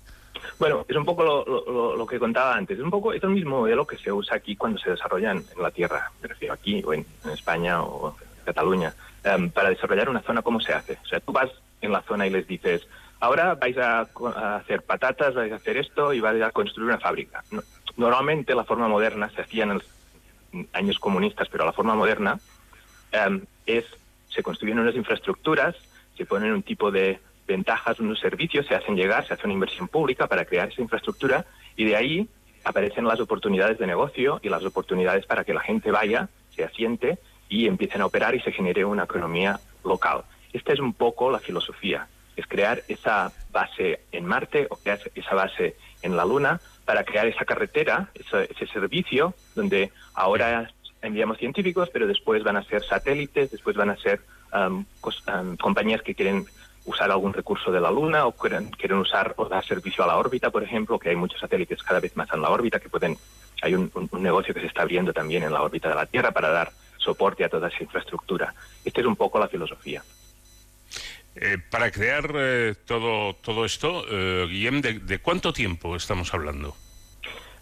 Bueno, 0.59 0.85
es 0.88 0.97
un 0.97 1.05
poco 1.05 1.25
lo, 1.25 2.07
que 2.07 2.19
contaba 2.19 2.55
antes. 2.55 2.79
Es 2.79 2.85
un 2.85 2.91
poco 2.91 3.12
es 3.12 3.23
el 3.23 3.31
mismo 3.31 3.61
modelo 3.61 3.87
que 3.87 3.97
se 3.97 4.12
usa 4.12 4.37
aquí 4.37 4.57
cuando 4.57 4.79
se 4.79 4.91
desarrollan 4.91 5.45
en 5.55 5.62
la 5.62 5.71
Tierra, 5.71 6.11
me 6.21 6.29
refiero 6.29 6.55
aquí 6.55 6.83
o 6.85 6.93
en, 6.93 7.07
España 7.33 7.83
o 7.83 8.17
en 8.21 8.45
Cataluña. 8.45 8.95
Em, 9.25 9.51
para 9.51 9.71
desarrollar 9.71 10.09
una 10.09 10.23
zona, 10.23 10.43
¿cómo 10.43 10.61
se 10.61 10.73
hace? 10.73 10.99
O 11.05 11.07
sea, 11.07 11.21
tú 11.21 11.33
vas 11.33 11.51
en 11.81 11.93
la 11.93 12.03
zona 12.03 12.27
y 12.27 12.31
les 12.31 12.47
dices, 12.47 12.87
ahora 13.21 13.55
vais 13.55 13.77
a, 13.79 14.07
hacer 14.57 14.83
patatas, 14.83 15.35
vais 15.35 15.53
a 15.53 15.57
hacer 15.57 15.77
esto 15.77 16.12
y 16.12 16.21
vais 16.21 16.43
a 16.43 16.51
construir 16.51 16.88
una 16.88 16.99
fábrica. 16.99 17.43
normalmente 17.97 18.55
la 18.55 18.65
forma 18.65 18.88
moderna 18.88 19.31
se 19.31 19.43
hacía 19.43 19.65
en 19.65 19.75
los 19.75 19.85
años 20.73 20.99
comunistas, 20.99 21.49
pero 21.51 21.65
la 21.65 21.73
forma 21.73 21.95
moderna 21.95 22.38
em, 23.11 23.45
es, 23.67 23.85
se 24.29 24.43
construyen 24.43 24.79
unas 24.79 24.95
infraestructuras, 24.95 25.77
se 26.17 26.27
ponen 26.27 26.53
un 26.53 26.62
tipo 26.62 26.91
de 26.91 27.21
ventajas, 27.47 28.01
unos 28.01 28.21
servicios, 28.21 28.67
se 28.67 28.75
hacen 28.75 28.97
llegar, 28.97 29.27
se 29.27 29.35
hace 29.35 29.45
una 29.45 29.55
inversión 29.55 29.88
pública 29.88 30.27
para 30.27 30.45
crear 30.45 30.69
esa 30.69 30.83
infraestructura 30.83 31.45
y 31.77 31.85
de 31.85 31.97
ahí 31.97 32.29
aparecen 32.65 33.05
las 33.05 33.21
oportunidades 33.21 33.79
de 33.79 33.87
negocio 33.87 34.41
y 34.43 34.49
las 34.49 34.65
oportunidades 34.65 35.27
para 35.27 35.45
que 35.45 35.55
la 35.55 35.61
gente 35.61 35.91
vaya, 35.91 36.29
se 36.55 36.65
asiente 36.65 37.19
y 37.49 37.67
empiecen 37.67 38.03
a 38.03 38.07
operar 38.07 38.35
y 38.35 38.41
se 38.41 38.53
genere 38.53 38.85
una 38.85 39.05
economía 39.05 39.59
local. 39.85 40.23
Esta 40.53 40.73
es 40.73 40.81
un 40.81 40.93
poco 40.93 41.31
la 41.31 41.41
filosofía 41.41 42.07
es 42.37 42.47
crear 42.47 42.83
esa 42.88 43.33
base 43.51 44.01
en 44.12 44.25
Marte 44.25 44.67
o 44.71 44.77
crear 44.77 45.01
esa 45.15 45.35
base 45.35 45.77
en 46.03 46.17
la 46.17 46.25
Luna 46.25 46.61
para 46.85 47.05
crear 47.05 47.27
esa 47.27 47.45
carretera, 47.45 48.09
ese, 48.14 48.66
servicio, 48.66 49.35
donde 49.55 49.92
ahora 50.14 50.71
enviamos 51.01 51.38
científicos, 51.38 51.90
pero 51.92 52.07
después 52.07 52.42
van 52.42 52.57
a 52.57 52.64
ser 52.64 52.85
satélites, 52.85 53.51
después 53.51 53.77
van 53.77 53.90
a 53.90 53.97
ser 53.97 54.21
um, 54.53 54.85
um, 55.05 55.57
compañías 55.57 56.03
que 56.03 56.14
quieren 56.14 56.47
usar 56.85 57.11
algún 57.11 57.33
recurso 57.33 57.71
de 57.71 57.81
la 57.81 57.90
Luna 57.90 58.27
o 58.27 58.33
quieren, 58.33 58.71
quieren 58.71 58.99
usar 58.99 59.35
o 59.37 59.49
dar 59.49 59.64
servicio 59.64 60.03
a 60.03 60.07
la 60.07 60.16
órbita, 60.16 60.51
por 60.51 60.62
ejemplo, 60.62 60.99
que 60.99 61.11
hay 61.11 61.16
muchos 61.16 61.40
satélites 61.40 61.83
cada 61.83 62.01
vez 62.01 62.16
más 62.16 62.29
en 62.33 62.42
la 62.42 62.51
órbita 62.51 62.81
que 62.81 62.88
pueden, 62.88 63.16
hay 63.62 63.75
un, 63.75 63.90
un 63.95 64.23
negocio 64.23 64.53
que 64.53 64.61
se 64.61 64.66
está 64.66 64.83
abriendo 64.83 65.12
también 65.12 65.45
en 65.45 65.53
la 65.53 65.62
órbita 65.62 65.88
de 65.88 65.95
la 65.95 66.07
Tierra 66.07 66.33
para 66.33 66.51
dar 66.51 66.73
soporte 66.99 67.45
a 67.45 67.49
toda 67.49 67.68
esa 67.68 67.83
infraestructura. 67.83 68.55
Esta 68.85 69.01
es 69.01 69.07
un 69.07 69.16
poco 69.16 69.38
la 69.38 69.49
filosofía. 69.49 70.03
Eh, 71.35 71.57
para 71.71 71.90
crear 71.90 72.31
eh, 72.35 72.75
todo, 72.85 73.35
todo 73.37 73.64
esto, 73.64 74.05
eh, 74.11 74.47
Guillem, 74.49 74.83
de, 74.83 75.18
cuánto 75.18 75.53
tiempo 75.53 75.97
estamos 75.97 76.35
hablando? 76.35 76.77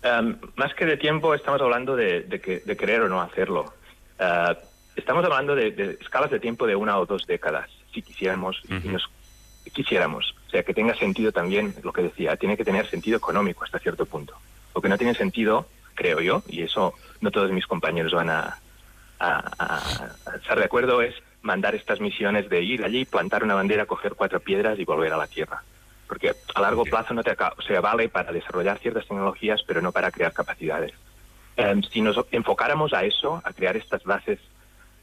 Em, 0.02 0.37
más 0.56 0.74
que 0.74 0.87
de 0.87 0.96
tiempo, 0.96 1.35
estamos 1.35 1.61
hablando 1.61 1.94
de, 1.94 2.22
de, 2.22 2.76
querer 2.76 3.02
o 3.02 3.09
no 3.09 3.20
hacerlo. 3.20 3.72
estamos 4.96 5.24
hablando 5.24 5.54
de, 5.54 5.98
escalas 6.00 6.30
de 6.30 6.40
tiempo 6.40 6.66
de 6.66 6.74
una 6.74 6.98
o 6.98 7.06
dos 7.06 7.26
décadas, 7.26 7.70
si 7.94 8.02
quisiéramos, 8.02 8.61
nos 8.68 9.09
quisiéramos. 9.72 10.35
O 10.48 10.50
sea, 10.50 10.64
que 10.64 10.74
tenga 10.74 10.94
sentido 10.96 11.30
también, 11.30 11.74
lo 11.85 11.92
que 11.92 12.02
decía, 12.02 12.37
tiene 12.37 12.56
que 12.56 12.64
tener 12.64 12.88
sentido 12.88 13.18
económico 13.18 13.62
hasta 13.62 13.78
cierto 13.78 14.04
punto. 14.04 14.35
Lo 14.74 14.83
que 14.83 14.88
no 14.88 14.98
tiene 14.98 15.14
sentido, 15.14 15.68
creo 15.94 16.20
yo, 16.20 16.42
y 16.48 16.62
eso 16.62 16.94
no 17.20 17.30
todos 17.30 17.52
mis 17.52 17.68
compañeros 17.68 18.12
van 18.12 18.30
a, 18.30 18.59
a 19.20 20.09
estar 20.35 20.59
de 20.59 20.64
acuerdo, 20.64 21.02
es 21.02 21.14
mandar 21.42 21.74
estas 21.74 22.00
misiones 22.00 22.48
de 22.48 22.62
ir 22.62 22.85
allí, 22.85 23.05
plantar 23.05 23.44
una 23.44 23.55
bandera, 23.55 23.87
coger 23.87 24.14
cuatro 24.14 24.40
piedras 24.40 24.79
y 24.79 24.85
volver 24.85 25.12
a 25.12 25.16
la 25.16 25.26
Tierra. 25.26 25.62
Porque 26.07 26.33
a 26.55 26.61
largo 26.61 26.85
plazo 26.85 27.14
no 27.14 27.22
te 27.22 27.33
o 27.33 27.62
sea, 27.62 27.81
vale 27.81 28.09
para 28.09 28.33
desarrollar 28.33 28.79
ciertas 28.79 29.07
tecnologías, 29.07 29.62
pero 29.66 29.81
no 29.81 29.92
para 29.92 30.11
crear 30.11 30.33
capacidades. 30.33 30.92
Em, 31.57 31.83
si 31.83 32.00
nos 32.00 32.18
enfocáramos 32.31 32.92
a 32.92 33.05
eso, 33.05 33.40
a 33.44 33.53
crear 33.53 33.76
estas 33.76 34.03
bases 34.05 34.38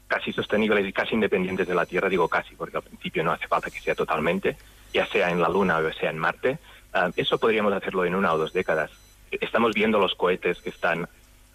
casi 0.06 0.32
sostenibles 0.32 0.86
y 0.86 0.92
casi 0.92 1.14
independientes 1.14 1.66
de 1.66 1.74
la 1.74 1.86
Tierra, 1.86 2.08
digo 2.08 2.28
casi, 2.28 2.54
porque 2.54 2.76
al 2.76 2.82
principio 2.82 3.22
no 3.22 3.32
hace 3.32 3.46
falta 3.46 3.70
que 3.70 3.80
sea 3.80 3.94
totalmente, 3.94 4.56
ya 4.92 5.06
sea 5.06 5.30
en 5.30 5.40
la 5.40 5.48
Luna 5.48 5.78
o 5.78 5.92
sea 5.92 6.10
en 6.10 6.18
Marte, 6.18 6.58
em, 6.94 7.12
eso 7.16 7.38
podríamos 7.38 7.72
hacerlo 7.72 8.04
en 8.04 8.14
una 8.14 8.32
o 8.32 8.38
dos 8.38 8.52
décadas. 8.52 8.90
estamos 9.30 9.74
viendo 9.74 9.98
los 9.98 10.14
cohetes 10.14 10.58
que 10.62 10.70
están 10.70 11.06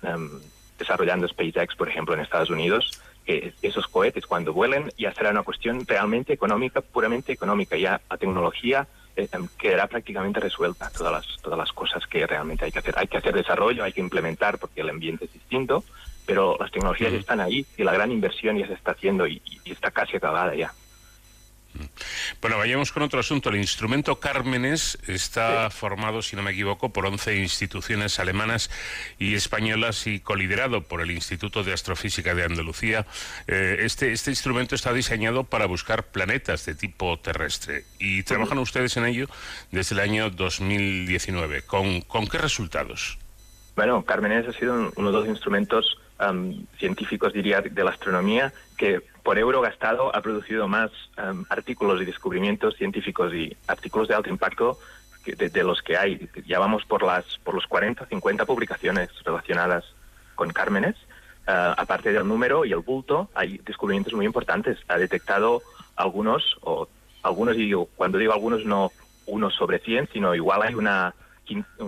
em, 0.04 0.30
desarrollando 0.78 1.28
SpaceX, 1.28 1.76
por 1.76 1.90
ejemplo, 1.90 2.14
en 2.14 2.20
Estados 2.20 2.52
Unidos, 2.52 3.02
que 3.26 3.54
esos 3.62 3.88
cohetes 3.88 4.26
cuando 4.26 4.54
vuelen 4.54 4.92
ya 4.98 5.14
será 5.14 5.32
una 5.32 5.44
cuestión 5.44 5.86
realmente 5.86 6.34
económica, 6.34 6.82
puramente 6.82 7.32
económica. 7.32 7.78
Ya 7.78 8.02
la 8.10 8.18
tecnología 8.18 8.88
eh, 9.16 9.28
em, 9.32 9.48
quedará 9.58 9.88
prácticamente 9.88 10.40
resuelta, 10.40 10.90
todas 10.90 11.14
las, 11.14 11.42
todas 11.42 11.58
las 11.58 11.72
cosas 11.72 12.06
que 12.08 12.26
realmente 12.28 12.66
hay 12.66 12.72
que 12.72 12.80
hacer. 12.80 12.96
Hay 12.98 13.08
que 13.08 13.18
hacer 13.18 13.34
desarrollo, 13.34 13.84
hay 13.84 13.94
que 13.94 14.02
implementar 14.02 14.58
porque 14.58 14.82
el 14.82 14.90
ambiente 14.90 15.26
es 15.26 15.34
distinto, 15.34 15.84
pero 16.26 16.58
las 16.60 16.72
tecnologías 16.72 17.14
están 17.14 17.40
ahí 17.40 17.66
y 17.78 17.84
la 17.84 17.94
gran 17.94 18.12
inversión 18.12 18.58
ya 18.58 18.68
se 18.68 18.74
está 18.74 18.92
haciendo 18.92 19.28
y 19.28 19.42
está 19.66 19.92
casi 19.92 20.18
acabada 20.18 20.56
ya. 20.56 20.74
Bueno, 22.42 22.58
vayamos 22.58 22.92
con 22.92 23.04
otro 23.04 23.20
asunto. 23.20 23.50
El 23.50 23.58
instrumento 23.58 24.20
Cármenes 24.20 24.98
está 25.08 25.70
formado, 25.70 26.22
si 26.22 26.36
no 26.36 26.44
me 26.44 26.52
equivoco, 26.52 26.90
por 26.90 27.06
11 27.06 27.38
instituciones 27.38 28.20
alemanas 28.20 28.70
y 29.20 29.36
españolas 29.36 30.08
y 30.08 30.20
coliderado 30.20 30.82
por 30.82 31.02
el 31.02 31.12
Instituto 31.12 31.64
de 31.64 31.74
Astrofísica 31.74 32.36
de 32.36 32.44
Andalucía. 32.44 33.06
Eh, 33.48 33.78
este, 33.80 34.12
este 34.12 34.32
instrumento 34.32 34.76
está 34.76 34.94
diseñado 34.94 35.44
para 35.44 35.66
buscar 35.66 36.12
planetas 36.12 36.66
de 36.66 36.76
tipo 36.76 37.18
terrestre 37.20 37.86
y 38.00 38.24
trabajan 38.24 38.58
ustedes 38.60 38.96
en 38.98 39.06
ello 39.06 39.28
desde 39.72 39.96
el 39.96 40.02
año 40.02 40.30
2019. 40.30 41.64
¿Con, 41.64 42.02
con 42.02 42.28
qué 42.28 42.38
resultados? 42.38 43.18
Bueno, 43.76 44.06
Cármenes 44.06 44.48
ha 44.48 44.54
sido 44.54 44.92
uno 44.96 45.12
de 45.12 45.18
los 45.18 45.28
instrumentos 45.28 45.98
científicos, 46.78 47.34
diría, 47.34 47.60
de 47.62 47.84
la 47.84 47.92
astronomía 47.92 48.54
que 48.78 49.02
por 49.24 49.40
euro 49.40 49.62
gastado 49.62 50.16
ha 50.16 50.22
producido 50.22 50.68
más 50.68 50.92
em, 51.18 51.46
artículos 51.50 52.02
y 52.02 52.06
descubrimientos 52.06 52.76
científicos 52.76 53.34
y 53.34 53.56
artículos 53.68 54.08
de 54.08 54.16
alto 54.16 54.30
impacto 54.30 54.78
de, 55.26 55.64
los 55.64 55.82
que 55.82 55.98
hay. 55.98 56.30
Ya 56.46 56.60
vamos 56.60 56.84
por 56.86 57.02
las 57.04 57.38
por 57.40 57.56
los 57.56 57.66
40 57.68 58.06
50 58.06 58.46
publicaciones 58.46 59.10
relacionadas 59.24 59.86
con 60.36 60.52
Cármenes. 60.52 60.96
Eh, 61.48 61.74
aparte 61.78 62.12
del 62.12 62.28
número 62.28 62.66
y 62.66 62.74
el 62.74 62.80
bulto, 62.80 63.30
hay 63.34 63.58
descubrimientos 63.60 64.14
muy 64.14 64.26
importantes. 64.26 64.80
Ha 64.90 64.98
detectado 64.98 65.62
algunos, 65.96 66.58
o 66.62 66.90
algunos, 67.22 67.56
y 67.56 67.60
digo, 67.60 67.88
cuando 67.96 68.18
digo 68.18 68.34
algunos, 68.34 68.66
no 68.66 68.92
unos 69.26 69.56
sobre 69.56 69.80
100, 69.80 70.10
sino 70.12 70.36
igual 70.36 70.64
hay 70.64 70.76
una, 70.76 71.14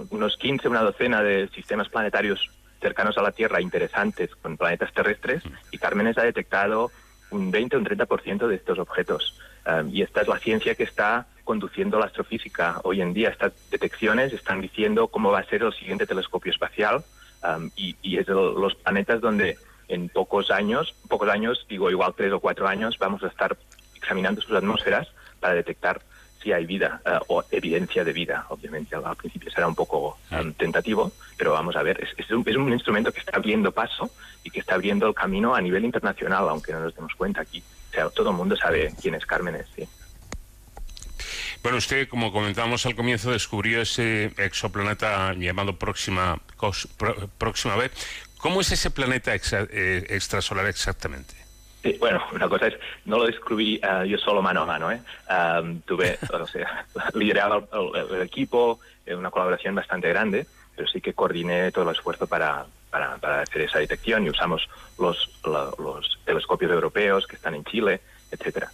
unos 0.10 0.38
15, 0.38 0.69
una 0.69 0.82
docena 0.82 1.21
de 1.21 1.50
sistemas 1.50 1.89
planetarios 1.89 2.50
cercanos 2.80 3.17
a 3.17 3.21
la 3.21 3.32
Tierra 3.32 3.62
interesantes 3.62 4.34
con 4.36 4.56
planetas 4.56 4.93
terrestres 4.93 5.43
y 5.71 5.78
Cármenes 5.78 6.17
ha 6.17 6.24
detectado 6.24 6.91
un 7.36 7.52
20 7.52 7.76
o 7.76 7.80
un 7.80 7.86
30% 7.86 8.48
de 8.48 8.56
estos 8.56 8.80
objetos. 8.80 9.39
Um, 9.65 9.89
y 9.89 10.02
esta 10.02 10.21
es 10.21 10.28
la 10.28 10.39
ciencia 10.39 10.76
que 10.76 10.84
está 10.84 11.28
conduciendo 11.43 12.00
la 12.00 12.06
astrofísica 12.06 12.80
hoy 12.84 13.02
en 13.02 13.13
día. 13.13 13.30
Estas 13.30 13.54
detecciones 13.69 14.34
están 14.34 14.62
diciendo 14.62 15.08
cómo 15.08 15.32
va 15.32 15.39
a 15.39 15.45
ser 15.45 15.63
el 15.63 15.74
siguiente 15.74 16.06
telescopio 16.06 16.52
espacial 16.52 17.04
um, 17.43 17.69
y, 17.76 17.95
y, 18.02 18.17
es 18.17 18.26
de 18.26 18.34
los 18.34 18.76
planetas 18.76 19.21
donde 19.21 19.58
en 19.88 20.10
pocos 20.10 20.50
años, 20.52 20.95
pocos 21.08 21.30
años, 21.30 21.65
digo 21.69 21.91
igual 21.91 22.13
tres 22.15 22.32
o 22.32 22.39
cuatro 22.39 22.67
años, 22.67 22.98
vamos 22.98 23.24
a 23.24 23.28
estar 23.28 23.58
examinando 23.95 24.41
sus 24.41 24.56
atmósferas 24.56 25.08
para 25.39 25.54
detectar 25.54 26.02
si 26.46 26.54
hay 26.54 26.66
vida 26.68 27.02
eh, 27.04 27.18
o 27.28 27.44
evidencia 27.50 28.04
de 28.04 28.14
vida. 28.14 28.46
Obviamente 28.50 28.96
al 28.96 29.16
principio 29.16 29.50
será 29.50 29.68
un 29.68 29.74
poco 29.74 30.20
um, 30.30 30.54
tentativo, 30.54 31.12
pero 31.36 31.54
vamos 31.54 31.76
a 31.76 31.82
ver, 31.82 32.00
es, 32.04 32.10
es, 32.16 32.30
un, 32.30 32.44
es, 32.48 32.56
un, 32.56 32.72
instrumento 32.72 33.12
que 33.12 33.20
está 33.20 33.36
abriendo 33.38 33.72
paso 33.72 34.12
y 34.44 34.52
que 34.52 34.60
está 34.60 34.76
abriendo 34.76 35.08
el 35.08 35.16
camino 35.16 35.56
a 35.56 35.62
nivel 35.62 35.84
internacional, 35.84 36.48
aunque 36.48 36.72
no 36.72 36.82
nos 36.82 36.96
demos 36.96 37.16
cuenta 37.16 37.42
aquí. 37.42 37.64
O 37.90 37.94
sea, 37.94 38.10
todo 38.12 38.30
el 38.30 38.36
mundo 38.36 38.56
sabe 38.56 38.94
quién 39.02 39.16
es 39.16 39.26
Cármenes, 39.26 39.66
sí. 39.76 39.88
Bueno, 41.64 41.80
usted, 41.80 42.08
como 42.08 42.32
comentábamos 42.32 42.86
al 42.86 42.96
comienzo, 42.96 43.32
descubrió 43.32 43.82
ese 43.82 44.26
exoplaneta 44.38 45.34
llamado 45.34 45.80
Próxima, 45.80 46.40
Próxima 47.40 47.76
B. 47.76 47.90
¿Cómo 48.38 48.62
es 48.62 48.72
ese 48.72 48.92
planeta 48.92 49.34
eh, 49.34 50.06
extrasolar 50.10 50.68
exactamente? 50.68 51.45
Bueno, 51.93 52.21
una 52.34 52.50
cosa 52.50 52.67
es, 52.67 52.76
no 53.06 53.17
lo 53.17 53.26
descubrí 53.26 53.80
uh, 53.84 54.04
yo 54.04 54.17
solo 54.17 54.41
mano 54.41 54.62
a 54.62 54.65
mano, 54.65 54.91
¿eh? 54.91 55.02
Um, 55.30 55.82
tuve, 55.82 56.17
o 56.34 56.48
sea, 56.48 56.86
lideraba 57.13 57.63
el, 57.74 58.15
el, 58.15 58.21
equipo, 58.21 58.80
una 59.08 59.32
colaboración 59.32 59.76
bastante 59.76 60.10
grande, 60.10 60.48
pero 60.76 60.88
sí 60.88 61.02
que 61.02 61.13
coordiné 61.13 61.71
todo 61.71 61.89
el 61.89 61.95
esfuerzo 61.95 62.28
para, 62.28 62.65
para, 62.89 63.17
para 63.17 63.41
hacer 63.41 63.63
esa 63.63 63.80
detección 63.80 64.26
y 64.26 64.30
usamos 64.30 64.67
los, 64.98 65.30
telescopios 66.26 66.71
europeos 66.71 67.28
que 67.28 67.36
están 67.36 67.56
en 67.56 67.63
Chile, 67.65 68.02
etcétera. 68.32 68.71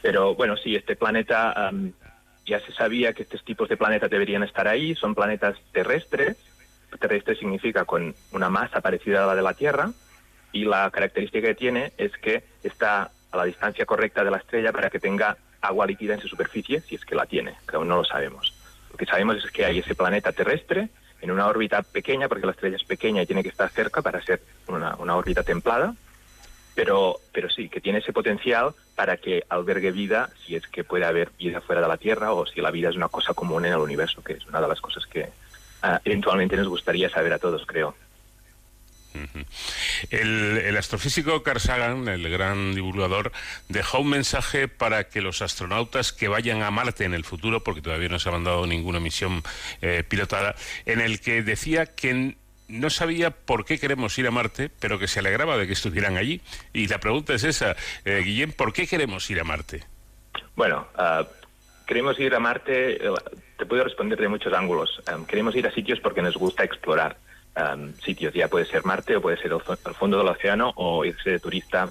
Pero 0.00 0.34
bueno, 0.34 0.56
sí, 0.56 0.76
este 0.76 0.96
planeta, 0.96 1.70
um, 1.72 1.92
ya 2.46 2.60
se 2.60 2.72
sabía 2.72 3.12
que 3.12 3.22
estos 3.22 3.44
tipos 3.44 3.68
de 3.68 3.76
planetas 3.76 4.10
deberían 4.10 4.42
estar 4.42 4.68
ahí, 4.68 4.94
son 4.94 5.14
planetas 5.14 5.56
terrestres, 5.72 6.36
terrestre 7.00 7.36
significa 7.36 7.84
con 7.84 8.14
una 8.32 8.50
masa 8.50 8.80
parecida 8.80 9.24
a 9.24 9.26
la 9.26 9.34
de 9.34 9.42
la 9.42 9.54
Tierra, 9.54 9.90
y 10.52 10.64
la 10.64 10.90
característica 10.90 11.48
que 11.48 11.54
tiene 11.54 11.92
es 11.96 12.12
que 12.18 12.44
está 12.62 13.10
a 13.30 13.36
la 13.36 13.44
distancia 13.44 13.86
correcta 13.86 14.22
de 14.22 14.30
la 14.30 14.36
estrella 14.36 14.72
para 14.72 14.90
que 14.90 15.00
tenga 15.00 15.36
agua 15.60 15.86
líquida 15.86 16.14
en 16.14 16.20
su 16.20 16.28
superficie, 16.28 16.80
si 16.80 16.94
es 16.94 17.04
que 17.04 17.14
la 17.14 17.26
tiene, 17.26 17.54
que 17.68 17.76
aún 17.76 17.88
no 17.88 17.96
lo 17.96 18.04
sabemos. 18.04 18.54
Lo 18.90 18.96
que 18.96 19.06
sabemos 19.06 19.42
es 19.42 19.50
que 19.50 19.64
hay 19.64 19.78
ese 19.78 19.94
planeta 19.94 20.32
terrestre 20.32 20.88
en 21.20 21.30
una 21.30 21.46
órbita 21.46 21.82
pequeña, 21.82 22.28
porque 22.28 22.46
la 22.46 22.52
estrella 22.52 22.76
es 22.76 22.84
pequeña 22.84 23.22
y 23.22 23.26
tiene 23.26 23.42
que 23.42 23.48
estar 23.48 23.70
cerca 23.70 24.02
para 24.02 24.20
ser 24.22 24.42
una, 24.66 24.96
una 24.96 25.16
órbita 25.16 25.42
templada, 25.42 25.94
pero, 26.74 27.16
pero 27.32 27.48
sí, 27.48 27.68
que 27.68 27.80
tiene 27.80 28.00
ese 28.00 28.12
potencial 28.12 28.74
para 28.96 29.16
que 29.16 29.44
albergue 29.48 29.92
vida, 29.92 30.30
si 30.44 30.56
es 30.56 30.66
que 30.66 30.84
puede 30.84 31.04
haber 31.04 31.30
vida 31.38 31.60
fuera 31.60 31.80
de 31.80 31.88
la 31.88 31.96
Tierra 31.96 32.32
o 32.32 32.44
si 32.44 32.60
la 32.60 32.70
vida 32.70 32.90
es 32.90 32.96
una 32.96 33.08
cosa 33.08 33.34
común 33.34 33.64
en 33.64 33.72
el 33.72 33.78
universo, 33.78 34.22
que 34.22 34.34
es 34.34 34.46
una 34.46 34.60
de 34.60 34.68
las 34.68 34.80
cosas 34.80 35.06
que 35.06 35.20
uh, 35.22 35.98
eventualmente 36.04 36.56
nos 36.56 36.68
gustaría 36.68 37.08
saber 37.08 37.32
a 37.32 37.38
todos, 37.38 37.64
creo 37.66 37.94
el, 40.10 40.76
astrofísico 40.76 41.42
Carl 41.42 41.60
Sagan, 41.60 42.08
el 42.08 42.28
gran 42.30 42.74
divulgador, 42.74 43.32
dejó 43.68 44.00
un 44.00 44.10
mensaje 44.10 44.68
para 44.68 45.08
que 45.08 45.20
los 45.20 45.42
astronautas 45.42 46.12
que 46.12 46.28
vayan 46.28 46.62
a 46.62 46.70
Marte 46.70 47.04
en 47.04 47.14
el 47.14 47.24
futuro, 47.24 47.62
porque 47.62 47.82
todavía 47.82 48.08
no 48.08 48.18
se 48.18 48.28
ha 48.28 48.32
mandado 48.32 48.66
ninguna 48.66 49.00
misión 49.00 49.42
eh, 49.80 50.04
pilotada, 50.06 50.54
en 50.86 51.00
el 51.00 51.20
que 51.20 51.42
decía 51.42 51.86
que 51.86 52.36
no 52.68 52.90
sabía 52.90 53.30
por 53.30 53.64
qué 53.64 53.78
queremos 53.78 54.18
ir 54.18 54.26
a 54.26 54.30
Marte, 54.30 54.70
pero 54.80 54.98
que 54.98 55.08
se 55.08 55.20
alegraba 55.20 55.56
de 55.56 55.66
que 55.66 55.74
estuvieran 55.74 56.16
allí. 56.16 56.40
Y 56.72 56.88
la 56.88 56.98
pregunta 56.98 57.34
es 57.34 57.44
esa, 57.44 57.76
eh, 58.04 58.22
Guillén, 58.24 58.52
¿por 58.52 58.72
qué 58.72 58.86
queremos 58.86 59.28
ir 59.30 59.40
a 59.40 59.44
Marte? 59.44 59.84
Bueno, 60.56 60.88
uh, 60.96 61.24
queremos 61.86 62.18
ir 62.18 62.34
a 62.34 62.40
Marte, 62.40 63.06
eh, 63.06 63.10
te 63.58 63.66
puedo 63.66 63.84
responder 63.84 64.18
de 64.18 64.28
muchos 64.28 64.52
ángulos. 64.52 65.02
queremos 65.28 65.54
ir 65.54 65.66
a 65.66 65.72
sitios 65.72 66.00
porque 66.00 66.22
nos 66.22 66.36
gusta 66.36 66.64
explorar 66.64 67.16
um, 67.56 67.94
sitios. 67.96 68.34
Ya 68.34 68.48
puede 68.48 68.66
ser 68.66 68.84
Marte 68.84 69.16
o 69.16 69.22
puede 69.22 69.36
ser 69.36 69.52
el, 69.52 69.94
fondo 69.94 70.18
del 70.18 70.28
océano 70.28 70.72
o 70.76 71.04
irse 71.04 71.30
de 71.30 71.40
turista 71.40 71.90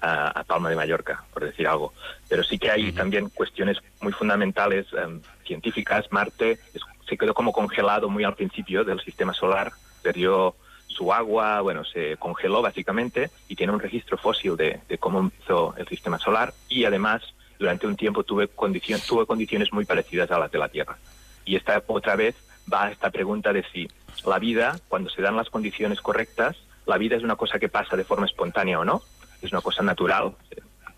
a, 0.00 0.28
a, 0.28 0.44
Palma 0.44 0.70
de 0.70 0.76
Mallorca, 0.76 1.24
por 1.32 1.44
decir 1.44 1.66
algo. 1.66 1.92
Pero 2.28 2.42
sí 2.42 2.58
que 2.58 2.70
hay 2.70 2.88
uh 2.88 2.92
-huh. 2.92 2.96
también 2.96 3.28
cuestiones 3.30 3.78
muy 4.00 4.12
fundamentales 4.12 4.86
um, 4.92 5.20
científicas. 5.46 6.06
Marte 6.10 6.58
es, 6.74 6.82
se 7.08 7.16
quedó 7.16 7.34
como 7.34 7.52
congelado 7.52 8.08
muy 8.08 8.24
al 8.24 8.34
principio 8.34 8.84
del 8.84 9.00
sistema 9.00 9.34
solar, 9.34 9.72
perdió 10.02 10.54
su 10.86 11.12
agua, 11.12 11.60
bueno, 11.60 11.84
se 11.84 12.16
congeló 12.16 12.62
básicamente 12.62 13.30
y 13.48 13.56
tiene 13.56 13.72
un 13.72 13.80
registro 13.80 14.18
fósil 14.18 14.56
de, 14.56 14.80
de 14.88 14.98
cómo 14.98 15.20
empezó 15.20 15.74
el 15.76 15.86
sistema 15.86 16.18
solar 16.18 16.52
y 16.68 16.84
además 16.84 17.22
durante 17.60 17.86
un 17.86 17.94
tiempo 17.94 18.24
tuve, 18.24 18.48
condicion, 18.48 19.00
tuve 19.06 19.26
condiciones 19.26 19.72
muy 19.72 19.84
parecidas 19.84 20.30
a 20.30 20.38
las 20.38 20.50
de 20.50 20.58
la 20.58 20.68
Tierra. 20.68 20.98
Y 21.44 21.56
esta 21.56 21.82
otra 21.86 22.16
vez 22.16 22.34
va 22.72 22.86
a 22.86 22.90
esta 22.90 23.10
pregunta 23.10 23.52
de 23.52 23.64
si 23.72 23.88
la 24.26 24.38
vida, 24.38 24.78
cuando 24.88 25.10
se 25.10 25.22
dan 25.22 25.36
las 25.36 25.50
condiciones 25.50 26.00
correctas, 26.00 26.56
la 26.86 26.98
vida 26.98 27.16
es 27.16 27.22
una 27.22 27.36
cosa 27.36 27.58
que 27.58 27.68
pasa 27.68 27.96
de 27.96 28.04
forma 28.04 28.26
espontánea 28.26 28.78
o 28.78 28.84
no, 28.84 29.02
es 29.42 29.52
una 29.52 29.60
cosa 29.60 29.82
natural. 29.82 30.32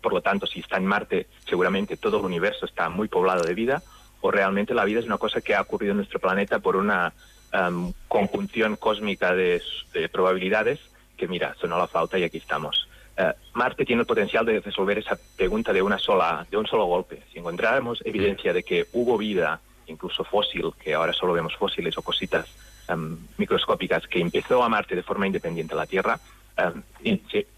Por 0.01 0.13
lo 0.13 0.21
tanto, 0.21 0.45
si 0.45 0.59
está 0.59 0.77
en 0.77 0.85
Marte, 0.85 1.27
seguramente 1.47 1.97
todo 1.97 2.19
el 2.19 2.25
universo 2.25 2.65
está 2.65 2.89
muy 2.89 3.07
poblado 3.07 3.43
de 3.43 3.53
vida, 3.53 3.81
o 4.21 4.31
realmente 4.31 4.73
la 4.73 4.85
vida 4.85 4.99
es 4.99 5.05
una 5.05 5.17
cosa 5.17 5.41
que 5.41 5.55
ha 5.55 5.61
ocurrido 5.61 5.91
en 5.91 5.97
nuestro 5.97 6.19
planeta 6.19 6.59
por 6.59 6.75
una 6.75 7.13
um, 7.53 7.93
conjunción 8.07 8.75
cósmica 8.75 9.35
de, 9.35 9.61
de, 9.93 10.09
probabilidades 10.09 10.79
que, 11.17 11.27
mira, 11.27 11.55
sonó 11.59 11.77
la 11.77 11.87
flauta 11.87 12.17
y 12.17 12.23
aquí 12.23 12.37
estamos. 12.37 12.87
Uh, 13.17 13.31
Marte 13.53 13.85
tiene 13.85 14.01
el 14.01 14.07
potencial 14.07 14.45
de 14.45 14.59
resolver 14.59 14.97
esa 14.97 15.17
pregunta 15.37 15.71
de 15.71 15.81
una 15.81 15.99
sola, 15.99 16.47
de 16.49 16.57
un 16.57 16.65
solo 16.65 16.85
golpe. 16.85 17.21
Si 17.31 17.39
encontráramos 17.39 18.01
evidencia 18.05 18.53
de 18.53 18.63
que 18.63 18.87
hubo 18.93 19.17
vida, 19.17 19.61
incluso 19.87 20.23
fósil, 20.23 20.73
que 20.79 20.93
ahora 20.93 21.13
solo 21.13 21.33
vemos 21.33 21.55
fósiles 21.55 21.97
o 21.97 22.01
cositas 22.01 22.47
um, 22.89 23.17
microscópicas 23.37 24.07
que 24.07 24.19
empezó 24.19 24.63
a 24.63 24.69
Marte 24.69 24.95
de 24.95 25.03
forma 25.03 25.27
independiente 25.27 25.73
a 25.73 25.77
la 25.77 25.85
Tierra, 25.85 26.19
um, 26.57 26.81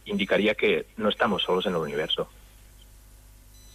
indicaría 0.06 0.56
que 0.56 0.88
no 0.98 1.10
estamos 1.10 1.44
solos 1.44 1.66
en 1.66 1.74
el 1.74 1.82
universo. 1.82 2.28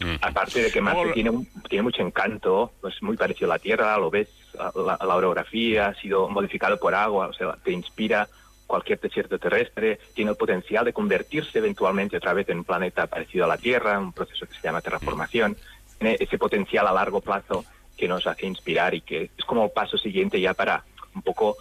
Mm. 0.01 0.17
Aparte 0.23 0.63
de 0.63 0.71
que 0.71 0.81
Marte 0.81 1.13
tiene, 1.13 1.31
un, 1.31 1.47
tiene 1.69 1.83
mucho 1.83 2.03
encanto, 2.03 2.73
es 2.75 2.81
pues 2.81 3.03
muy 3.03 3.17
parecido 3.17 3.51
a 3.51 3.57
la 3.57 3.59
Tierra, 3.59 3.99
lo 3.99 4.11
ves, 4.11 4.29
la, 4.55 4.99
la, 4.99 5.17
orografía 5.17 5.89
ha 5.89 5.95
sido 5.95 6.29
modificado 6.29 6.79
por 6.79 6.95
agua, 6.95 7.29
o 7.29 7.33
sea, 7.35 7.57
te 7.63 7.71
inspira 7.71 8.27
cualquier 8.67 9.01
desierto 9.01 9.39
terrestre, 9.39 9.99
tiene 10.15 10.31
el 10.31 10.37
potencial 10.37 10.85
de 10.85 10.93
convertirse 10.93 11.59
eventualmente 11.59 12.17
otra 12.17 12.33
vez 12.33 12.49
en 12.49 12.59
un 12.59 12.65
planeta 12.65 13.07
parecido 13.09 13.45
a 13.45 13.49
la 13.49 13.59
Tierra, 13.59 13.99
un 13.99 14.13
proceso 14.13 14.47
que 14.47 14.55
se 14.55 14.63
llama 14.63 14.81
terraformación, 14.81 15.57
tiene 15.99 16.17
ese 16.19 16.39
potencial 16.39 16.87
a 16.87 16.93
largo 16.93 17.21
plazo 17.21 17.65
que 18.01 18.09
nos 18.09 18.27
hace 18.27 18.47
inspirar 18.47 18.95
y 18.95 19.03
que 19.03 19.31
es 19.37 19.45
como 19.45 19.65
el 19.67 19.71
paso 19.71 19.99
siguiente 19.99 20.41
ya 20.41 20.55
para 20.55 20.83
un 21.15 21.21
poco 21.21 21.59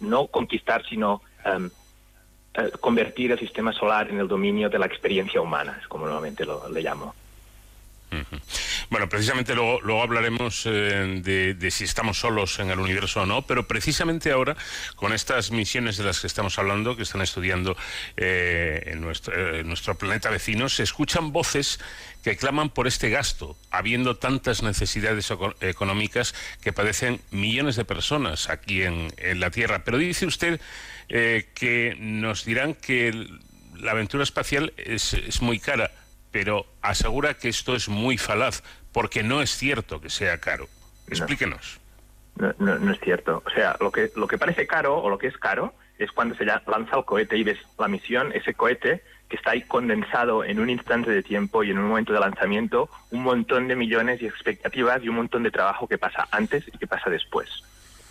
no 0.00 0.26
conquistar, 0.26 0.84
sino 0.86 1.22
eh, 1.46 2.70
convertir 2.78 3.32
el 3.32 3.38
sistema 3.38 3.72
solar 3.72 4.10
en 4.10 4.18
el 4.18 4.28
dominio 4.28 4.68
de 4.68 4.78
la 4.78 4.84
experiencia 4.84 5.40
humana, 5.40 5.78
es 5.80 5.88
como 5.88 6.04
nuevamente 6.04 6.44
lo, 6.44 6.68
le 6.68 6.82
llamo. 6.82 7.14
Bueno, 8.90 9.08
precisamente 9.08 9.54
luego, 9.54 9.80
luego 9.82 10.02
hablaremos 10.02 10.64
eh, 10.66 11.54
de, 11.58 11.70
si 11.70 11.84
estamos 11.84 12.18
solos 12.18 12.58
en 12.58 12.70
el 12.70 12.78
universo 12.78 13.22
o 13.22 13.26
no, 13.26 13.42
pero 13.42 13.66
precisamente 13.68 14.32
ahora, 14.32 14.56
con 14.96 15.12
estas 15.12 15.50
misiones 15.50 15.98
de 15.98 16.04
las 16.04 16.20
que 16.20 16.26
estamos 16.26 16.58
hablando, 16.58 16.96
que 16.96 17.02
están 17.02 17.20
estudiando 17.20 17.76
eh, 18.16 18.82
en, 18.86 19.00
nuestro, 19.00 19.62
nuestro 19.64 19.96
planeta 19.96 20.30
vecino, 20.30 20.68
se 20.68 20.82
escuchan 20.82 21.32
voces 21.32 21.80
que 22.22 22.36
claman 22.36 22.70
por 22.70 22.86
este 22.86 23.10
gasto, 23.10 23.56
habiendo 23.70 24.16
tantas 24.16 24.62
necesidades 24.62 25.32
económicas 25.60 26.34
que 26.62 26.72
padecen 26.72 27.20
millones 27.30 27.76
de 27.76 27.84
personas 27.84 28.48
aquí 28.48 28.82
en, 28.82 29.12
la 29.34 29.50
Tierra. 29.50 29.84
Pero 29.84 29.98
dice 29.98 30.26
usted 30.26 30.60
eh, 31.08 31.48
que 31.54 31.96
nos 31.98 32.44
dirán 32.44 32.74
que 32.74 33.28
la 33.76 33.92
aventura 33.92 34.24
espacial 34.24 34.72
es, 34.76 35.14
es 35.14 35.42
muy 35.42 35.58
cara 35.58 35.90
pero 36.30 36.66
asegura 36.82 37.34
que 37.34 37.48
esto 37.48 37.74
es 37.74 37.88
muy 37.88 38.18
falaz, 38.18 38.62
porque 38.92 39.22
no 39.22 39.40
es 39.42 39.50
cierto 39.50 40.00
que 40.00 40.10
sea 40.10 40.38
caro. 40.38 40.68
Explíquenos. 41.08 41.80
No, 42.36 42.54
no, 42.58 42.92
es 42.92 43.00
cierto. 43.00 43.42
O 43.44 43.50
sea, 43.50 43.76
lo 43.80 43.90
que, 43.90 44.10
lo 44.14 44.28
que 44.28 44.38
parece 44.38 44.66
caro 44.66 44.98
o 44.98 45.10
lo 45.10 45.18
que 45.18 45.26
es 45.26 45.36
caro 45.36 45.74
es 45.98 46.12
cuando 46.12 46.36
se 46.36 46.44
lanza 46.44 46.96
el 46.96 47.04
cohete 47.04 47.36
y 47.36 47.42
ves 47.42 47.58
la 47.78 47.88
misión, 47.88 48.32
ese 48.32 48.54
cohete 48.54 49.02
que 49.28 49.36
está 49.36 49.50
ahí 49.50 49.62
condensado 49.62 50.44
en 50.44 50.58
un 50.58 50.70
instante 50.70 51.10
de 51.10 51.22
tiempo 51.22 51.62
y 51.62 51.70
en 51.70 51.78
un 51.78 51.88
momento 51.88 52.12
de 52.12 52.20
lanzamiento, 52.20 52.88
un 53.10 53.22
montón 53.22 53.68
de 53.68 53.76
millones 53.76 54.22
y 54.22 54.26
expectativas 54.26 55.02
y 55.02 55.08
un 55.08 55.16
montón 55.16 55.42
de 55.42 55.50
trabajo 55.50 55.86
que 55.86 55.98
pasa 55.98 56.28
antes 56.30 56.66
y 56.68 56.78
que 56.78 56.86
pasa 56.86 57.10
después. 57.10 57.48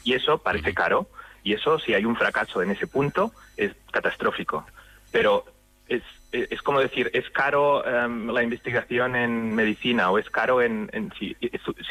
Y 0.04 0.14
eso 0.14 0.38
parece 0.38 0.74
caro, 0.74 1.10
y 1.44 1.54
eso, 1.54 1.80
si 1.80 1.94
hay 1.94 2.06
un 2.06 2.16
fracaso 2.16 2.62
en 2.62 2.72
ese 2.72 2.88
punto, 2.88 3.32
es 3.56 3.72
catastrófico. 3.92 4.66
Pero 5.12 5.46
es, 5.88 6.04
es 6.32 6.62
como 6.62 6.80
decir, 6.80 7.10
es 7.14 7.30
caro 7.30 7.86
em, 7.86 8.30
la 8.30 8.44
investigación 8.44 9.16
en 9.16 9.56
medicina 9.56 10.12
o 10.12 10.18
es 10.18 10.30
caro 10.30 10.62
en, 10.62 10.90
si, 11.18 11.36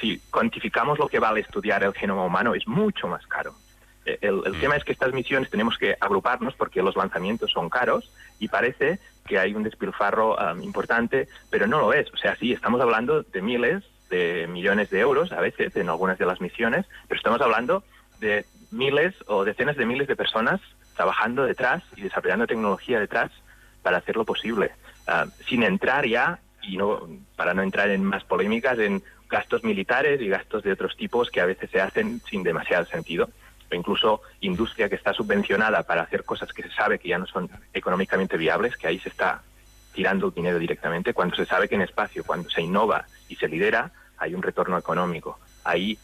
si, 0.00 0.18
cuantificamos 0.30 0.98
lo 0.98 1.08
que 1.08 1.18
vale 1.18 1.40
estudiar 1.40 1.82
el 1.82 1.94
genoma 1.94 2.24
humano, 2.24 2.54
es 2.54 2.66
mucho 2.66 3.08
más 3.08 3.26
caro. 3.26 3.54
E, 4.04 4.18
el, 4.20 4.36
mm. 4.36 4.60
tema 4.60 4.76
es 4.76 4.84
que 4.84 4.92
estas 4.92 5.12
misiones 5.12 5.50
tenemos 5.50 5.78
que 5.78 5.96
agruparnos 6.00 6.54
porque 6.54 6.82
los 6.82 6.96
lanzamientos 6.96 7.50
son 7.50 7.70
caros 7.70 8.12
y 8.38 8.48
parece 8.48 8.98
que 9.26 9.38
hay 9.38 9.54
un 9.54 9.62
despilfarro 9.62 10.38
em, 10.40 10.62
importante, 10.62 11.28
pero 11.50 11.66
no 11.66 11.80
lo 11.80 11.92
es. 11.92 12.12
O 12.12 12.16
sea, 12.16 12.36
sí, 12.36 12.52
estamos 12.52 12.80
hablando 12.80 13.22
de 13.22 13.42
miles 13.42 13.84
de 14.10 14.46
millones 14.46 14.90
de 14.90 15.00
euros 15.00 15.32
a 15.32 15.40
veces 15.40 15.74
en 15.74 15.88
algunas 15.88 16.18
de 16.18 16.26
las 16.26 16.40
misiones, 16.40 16.86
pero 17.08 17.18
estamos 17.18 17.40
hablando 17.40 17.82
de 18.20 18.44
miles 18.70 19.14
o 19.26 19.44
decenas 19.44 19.76
de 19.76 19.86
miles 19.86 20.06
de 20.06 20.16
personas 20.16 20.60
trabajando 20.94 21.44
detrás 21.44 21.82
y 21.96 22.02
desarrollando 22.02 22.46
tecnología 22.46 23.00
detrás 23.00 23.30
para 23.86 23.98
hacerlo 23.98 24.24
posible, 24.24 24.72
ah, 25.06 25.26
sin 25.48 25.62
entrar 25.62 26.08
ya, 26.08 26.40
y 26.60 26.76
no 26.76 27.08
para 27.36 27.54
no 27.54 27.62
entrar 27.62 27.88
en 27.90 28.02
más 28.02 28.24
polémicas, 28.24 28.76
en 28.80 29.00
gastos 29.30 29.62
militares 29.62 30.20
y 30.20 30.26
gastos 30.26 30.64
de 30.64 30.72
otros 30.72 30.96
tipos 30.96 31.30
que 31.30 31.40
a 31.40 31.46
veces 31.46 31.70
se 31.70 31.80
hacen 31.80 32.20
sin 32.28 32.42
demasiado 32.42 32.84
sentido 32.86 33.28
o 33.70 33.74
incluso 33.76 34.22
industria 34.40 34.88
que 34.88 34.96
está 34.96 35.12
subvencionada 35.12 35.84
para 35.84 36.02
hacer 36.02 36.24
cosas 36.24 36.52
que 36.52 36.64
se 36.64 36.70
sabe 36.72 36.98
que 36.98 37.10
ya 37.10 37.18
no 37.18 37.28
son 37.28 37.48
económicamente 37.72 38.36
viables, 38.36 38.76
que 38.76 38.88
ahí 38.88 38.98
se 38.98 39.10
está 39.10 39.40
tirando 39.94 40.32
dinero 40.32 40.58
directamente, 40.58 41.14
cuando 41.14 41.36
se 41.36 41.46
sabe 41.46 41.68
que 41.68 41.76
en 41.76 41.82
espacio, 41.82 42.24
cuando 42.24 42.50
se 42.50 42.62
innova 42.62 43.06
y 43.28 43.36
se 43.36 43.46
lidera, 43.46 43.92
hay 44.18 44.34
un 44.34 44.42
retorno 44.42 44.76
económico. 44.76 45.38
Ahí, 45.62 45.96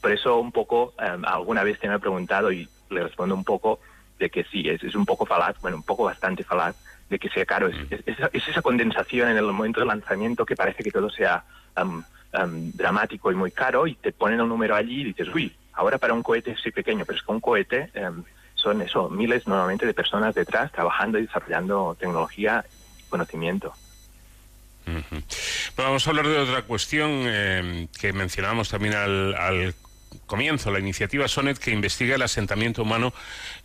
por 0.00 0.10
eso 0.10 0.40
un 0.40 0.50
poco, 0.50 0.94
alguna 0.98 1.62
vez 1.62 1.78
te 1.78 1.86
me 1.86 1.94
ha 1.94 2.00
preguntado 2.00 2.50
y 2.50 2.68
le 2.90 3.04
respondo 3.04 3.36
un 3.36 3.44
poco 3.44 3.78
de 4.18 4.30
que 4.30 4.44
sí, 4.44 4.68
es, 4.68 4.82
es 4.82 4.94
un 4.94 5.04
poco 5.04 5.26
falaz, 5.26 5.56
bueno, 5.60 5.76
un 5.76 5.82
poco 5.82 6.04
bastante 6.04 6.44
falaz, 6.44 6.76
de 7.08 7.18
que 7.18 7.28
sea 7.28 7.44
caro. 7.44 7.68
Es, 7.68 8.48
esa 8.48 8.62
condensación 8.62 9.30
en 9.30 9.36
el 9.36 9.44
momento 9.44 9.80
del 9.80 9.88
lanzamiento 9.88 10.44
que 10.44 10.56
parece 10.56 10.82
que 10.82 10.90
todo 10.90 11.10
sea 11.10 11.44
dramático 12.72 13.30
y 13.30 13.34
muy 13.34 13.50
caro 13.50 13.86
y 13.86 13.94
te 13.94 14.12
ponen 14.12 14.40
el 14.40 14.48
número 14.48 14.74
allí 14.74 15.02
y 15.02 15.04
dices, 15.04 15.28
uy, 15.32 15.54
ahora 15.72 15.98
para 15.98 16.14
un 16.14 16.22
cohete 16.22 16.56
sí 16.62 16.70
pequeño, 16.70 17.04
pero 17.04 17.18
es 17.18 17.24
que 17.24 17.32
un 17.32 17.40
cohete 17.40 17.90
son 18.54 18.80
eso, 18.82 19.08
miles 19.10 19.46
nuevamente 19.46 19.86
de 19.86 19.94
personas 19.94 20.34
detrás 20.34 20.72
trabajando 20.72 21.18
y 21.18 21.22
desarrollando 21.26 21.96
tecnología 21.98 22.64
y 22.98 23.02
conocimiento. 23.10 23.72
vamos 25.76 26.06
a 26.06 26.10
hablar 26.10 26.26
de 26.26 26.38
otra 26.38 26.62
cuestión 26.62 27.10
eh, 27.12 27.88
que 28.00 28.12
mencionábamos 28.12 28.68
también 28.68 28.94
al, 28.94 29.34
al 29.34 29.74
comienzo 30.26 30.70
la 30.70 30.78
iniciativa 30.78 31.28
SONET 31.28 31.58
que 31.58 31.70
investiga 31.70 32.16
el 32.16 32.22
asentamiento 32.22 32.82
humano 32.82 33.12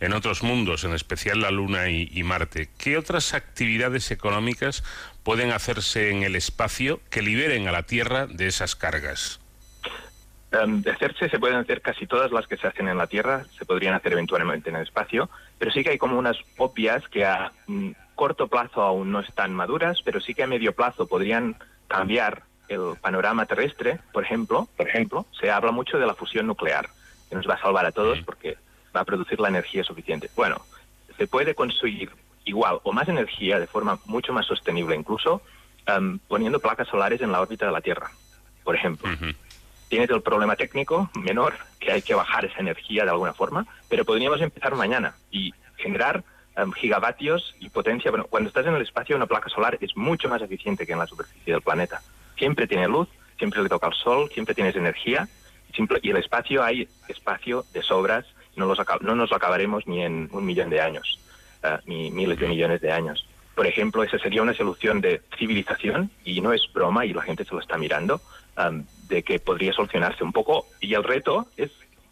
en 0.00 0.12
otros 0.12 0.42
mundos, 0.42 0.84
en 0.84 0.92
especial 0.92 1.40
la 1.40 1.50
Luna 1.50 1.88
y, 1.88 2.22
Marte. 2.22 2.68
¿Qué 2.78 2.96
otras 2.96 3.34
actividades 3.34 4.10
económicas 4.10 4.84
pueden 5.22 5.52
hacerse 5.52 6.10
en 6.10 6.22
el 6.22 6.36
espacio 6.36 7.00
que 7.10 7.22
liberen 7.22 7.68
a 7.68 7.72
la 7.72 7.84
Tierra 7.84 8.26
de 8.26 8.46
esas 8.46 8.76
cargas? 8.76 9.40
Em, 10.52 10.82
de 10.82 10.90
hacerse 10.90 11.28
se 11.28 11.38
pueden 11.38 11.58
hacer 11.58 11.80
casi 11.80 12.06
todas 12.06 12.32
las 12.32 12.46
que 12.46 12.56
se 12.56 12.66
hacen 12.66 12.88
en 12.88 12.98
la 12.98 13.06
Tierra, 13.06 13.44
se 13.56 13.64
podrían 13.64 13.94
hacer 13.94 14.12
eventualmente 14.12 14.70
en 14.70 14.76
el 14.76 14.82
espacio, 14.82 15.30
pero 15.58 15.70
sí 15.70 15.84
que 15.84 15.90
hay 15.90 15.98
como 15.98 16.18
unas 16.18 16.36
obvias 16.56 17.06
que 17.08 17.24
a 17.24 17.52
mm, 17.66 17.90
corto 18.16 18.48
plazo 18.48 18.82
aún 18.82 19.12
no 19.12 19.20
están 19.20 19.54
maduras, 19.54 20.02
pero 20.04 20.20
sí 20.20 20.34
que 20.34 20.42
a 20.42 20.48
medio 20.48 20.74
plazo 20.74 21.06
podrían 21.06 21.56
cambiar 21.88 22.42
el 22.70 22.96
panorama 23.00 23.46
terrestre, 23.46 23.98
por 24.12 24.24
ejemplo, 24.24 24.68
por 24.76 24.88
ejemplo, 24.88 25.26
se 25.38 25.50
habla 25.50 25.72
mucho 25.72 25.98
de 25.98 26.06
la 26.06 26.14
fusión 26.14 26.46
nuclear, 26.46 26.88
que 27.28 27.34
nos 27.34 27.48
va 27.48 27.54
a 27.54 27.60
salvar 27.60 27.84
a 27.84 27.92
todos 27.92 28.20
porque 28.20 28.56
va 28.94 29.00
a 29.00 29.04
producir 29.04 29.40
la 29.40 29.48
energía 29.48 29.82
suficiente. 29.82 30.30
Bueno, 30.36 30.62
se 31.18 31.26
puede 31.26 31.54
conseguir 31.54 32.10
igual 32.44 32.78
o 32.84 32.92
más 32.92 33.08
energía 33.08 33.58
de 33.58 33.66
forma 33.66 33.98
mucho 34.06 34.32
más 34.32 34.46
sostenible, 34.46 34.94
incluso 34.94 35.42
em, 35.86 36.20
poniendo 36.28 36.60
placas 36.60 36.88
solares 36.88 37.20
en 37.20 37.32
la 37.32 37.40
órbita 37.40 37.66
de 37.66 37.72
la 37.72 37.80
Tierra, 37.80 38.10
por 38.62 38.76
ejemplo. 38.76 39.10
Tienes 39.88 40.08
el 40.10 40.22
problema 40.22 40.54
técnico 40.54 41.10
menor, 41.14 41.54
que 41.80 41.90
hay 41.90 42.02
que 42.02 42.14
bajar 42.14 42.44
esa 42.44 42.60
energía 42.60 43.02
de 43.04 43.10
alguna 43.10 43.34
forma, 43.34 43.66
pero 43.88 44.04
podríamos 44.04 44.40
empezar 44.40 44.76
mañana 44.76 45.16
y 45.32 45.52
generar 45.76 46.22
em, 46.56 46.70
gigavatios 46.70 47.56
y 47.58 47.68
potencia. 47.68 48.12
Bueno, 48.12 48.26
cuando 48.30 48.48
estás 48.48 48.66
en 48.66 48.74
el 48.74 48.82
espacio, 48.82 49.16
una 49.16 49.26
placa 49.26 49.48
solar 49.48 49.76
es 49.80 49.96
mucho 49.96 50.28
más 50.28 50.40
eficiente 50.40 50.86
que 50.86 50.92
en 50.92 51.00
la 51.00 51.08
superficie 51.08 51.52
del 51.52 51.62
planeta 51.62 52.00
siempre 52.40 52.66
tiene 52.66 52.88
luz, 52.88 53.06
siempre 53.38 53.62
le 53.62 53.68
toca 53.68 53.86
el 53.86 53.94
sol, 53.94 54.30
siempre 54.32 54.54
tienes 54.54 54.74
energía 54.74 55.28
y 56.02 56.10
el 56.10 56.16
espacio 56.16 56.64
hay 56.64 56.88
espacio 57.08 57.64
de 57.72 57.82
sobras, 57.82 58.24
no, 58.56 58.66
los, 58.66 58.78
no 59.02 59.14
nos 59.14 59.30
lo 59.30 59.36
acabaremos 59.36 59.86
ni 59.86 60.02
en 60.02 60.28
un 60.32 60.44
millón 60.44 60.70
de 60.70 60.80
años, 60.80 61.20
eh, 61.62 61.78
ni 61.86 62.10
miles 62.10 62.38
de 62.38 62.48
millones 62.48 62.80
de 62.80 62.90
años. 62.90 63.26
Por 63.54 63.66
ejemplo, 63.66 64.02
esa 64.02 64.18
sería 64.18 64.42
una 64.42 64.54
solución 64.54 65.00
de 65.00 65.20
civilización 65.38 66.10
y 66.24 66.40
no 66.40 66.52
es 66.52 66.62
broma 66.72 67.04
y 67.04 67.12
la 67.12 67.22
gente 67.22 67.44
se 67.44 67.54
lo 67.54 67.60
está 67.60 67.76
mirando, 67.76 68.20
um, 68.56 68.84
de 69.08 69.22
que 69.22 69.38
podría 69.38 69.72
solucionarse 69.72 70.24
un 70.24 70.32
poco 70.32 70.66
y 70.80 70.94
el 70.94 71.04
reto 71.04 71.46
es 71.56 71.70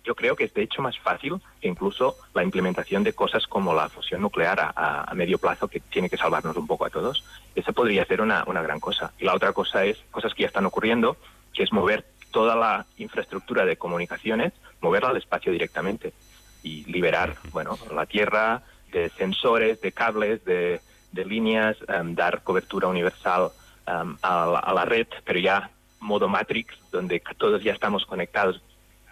yo 0.08 0.14
creo 0.14 0.34
que 0.34 0.44
es 0.44 0.54
de 0.54 0.62
hecho 0.62 0.80
más 0.80 0.98
fácil 0.98 1.38
que 1.60 1.68
incluso 1.68 2.16
la 2.32 2.42
implementación 2.42 3.04
de 3.04 3.12
cosas 3.12 3.46
como 3.46 3.74
la 3.74 3.90
fusión 3.90 4.22
nuclear 4.22 4.72
a, 4.74 5.12
medio 5.14 5.36
plazo, 5.36 5.68
que 5.68 5.80
tiene 5.80 6.08
que 6.08 6.16
salvarnos 6.16 6.56
un 6.56 6.66
poco 6.66 6.86
a 6.86 6.90
todos. 6.90 7.22
Esa 7.54 7.72
podría 7.72 8.06
ser 8.06 8.22
una, 8.22 8.42
una 8.46 8.62
gran 8.62 8.80
cosa. 8.80 9.12
Y 9.18 9.26
la 9.26 9.34
otra 9.34 9.52
cosa 9.52 9.84
es 9.84 9.98
cosas 10.10 10.32
que 10.32 10.44
ya 10.44 10.46
están 10.46 10.64
ocurriendo, 10.64 11.18
que 11.52 11.62
es 11.62 11.72
mover 11.74 12.06
toda 12.30 12.56
la 12.56 12.86
infraestructura 12.96 13.66
de 13.66 13.76
comunicaciones, 13.76 14.54
moverla 14.80 15.10
al 15.10 15.18
espacio 15.18 15.52
directamente 15.52 16.14
y 16.62 16.90
liberar, 16.90 17.36
bueno, 17.52 17.76
la 17.94 18.06
Tierra 18.06 18.62
de 18.90 19.10
sensores, 19.10 19.82
de 19.82 19.92
cables, 19.92 20.42
de, 20.46 20.80
de 21.12 21.24
líneas, 21.26 21.76
em, 21.86 22.14
dar 22.14 22.42
cobertura 22.42 22.88
universal 22.88 23.50
em, 23.86 24.16
a, 24.22 24.58
a, 24.58 24.72
la 24.72 24.86
red, 24.86 25.06
pero 25.26 25.38
ya 25.38 25.70
modo 26.00 26.28
Matrix, 26.28 26.74
donde 26.90 27.22
todos 27.36 27.62
ya 27.62 27.74
estamos 27.74 28.06
conectados 28.06 28.62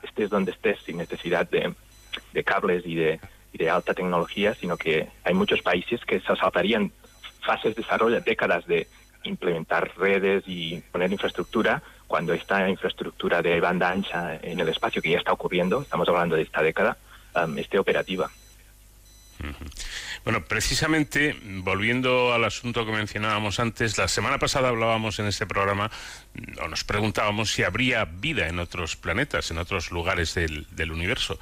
estés 0.07 0.31
donde 0.31 0.53
estés 0.53 0.79
sin 0.85 0.97
necesidad 0.97 1.49
de, 1.49 1.75
cables 2.45 2.85
y 2.87 2.95
de, 2.95 3.21
de, 3.53 3.71
alta 3.71 3.95
tecnología, 3.95 4.55
sino 4.55 4.77
que 4.77 5.09
hay 5.25 5.35
muchos 5.35 5.63
países 5.63 6.01
que 6.05 6.21
se 6.21 6.37
saltarían 6.37 6.93
fases 7.45 7.75
de 7.75 7.83
desarrollo, 7.83 8.21
décadas 8.21 8.67
de 8.67 8.87
implementar 9.25 9.93
redes 9.97 10.45
y 10.47 10.81
poner 10.93 11.13
infraestructura, 11.13 11.83
cuando 12.07 12.33
esta 12.33 12.69
infraestructura 12.69 13.43
de 13.43 13.61
banda 13.61 13.91
ancha 13.91 14.39
en 14.43 14.61
el 14.61 14.69
espacio, 14.69 15.03
que 15.03 15.11
ya 15.11 15.19
está 15.19 15.33
ocurriendo, 15.33 15.83
estamos 15.83 16.09
hablando 16.09 16.37
de 16.37 16.43
esta 16.43 16.63
década, 16.63 16.97
um, 17.35 17.59
esté 17.59 17.79
operativa. 17.79 18.31
Bueno, 20.25 20.45
precisamente, 20.45 21.37
volviendo 21.43 22.33
al 22.33 22.45
asunto 22.45 22.85
que 22.85 22.93
mencionábamos 22.93 23.61
antes, 23.61 23.99
la 23.99 24.09
semana 24.09 24.39
pasada 24.39 24.69
hablábamos 24.69 25.19
en 25.19 25.27
este 25.27 25.47
programa, 25.47 25.91
mm, 26.35 26.65
o 26.65 26.69
nos 26.69 26.85
preguntábamos 26.85 27.53
si 27.53 27.63
habría 27.63 28.05
vida 28.05 28.49
en 28.49 28.59
otros 28.59 28.97
planetas, 28.97 29.51
en 29.51 29.59
otros 29.59 29.91
lugares 29.91 30.35
del, 30.35 30.91
universo. 30.91 31.39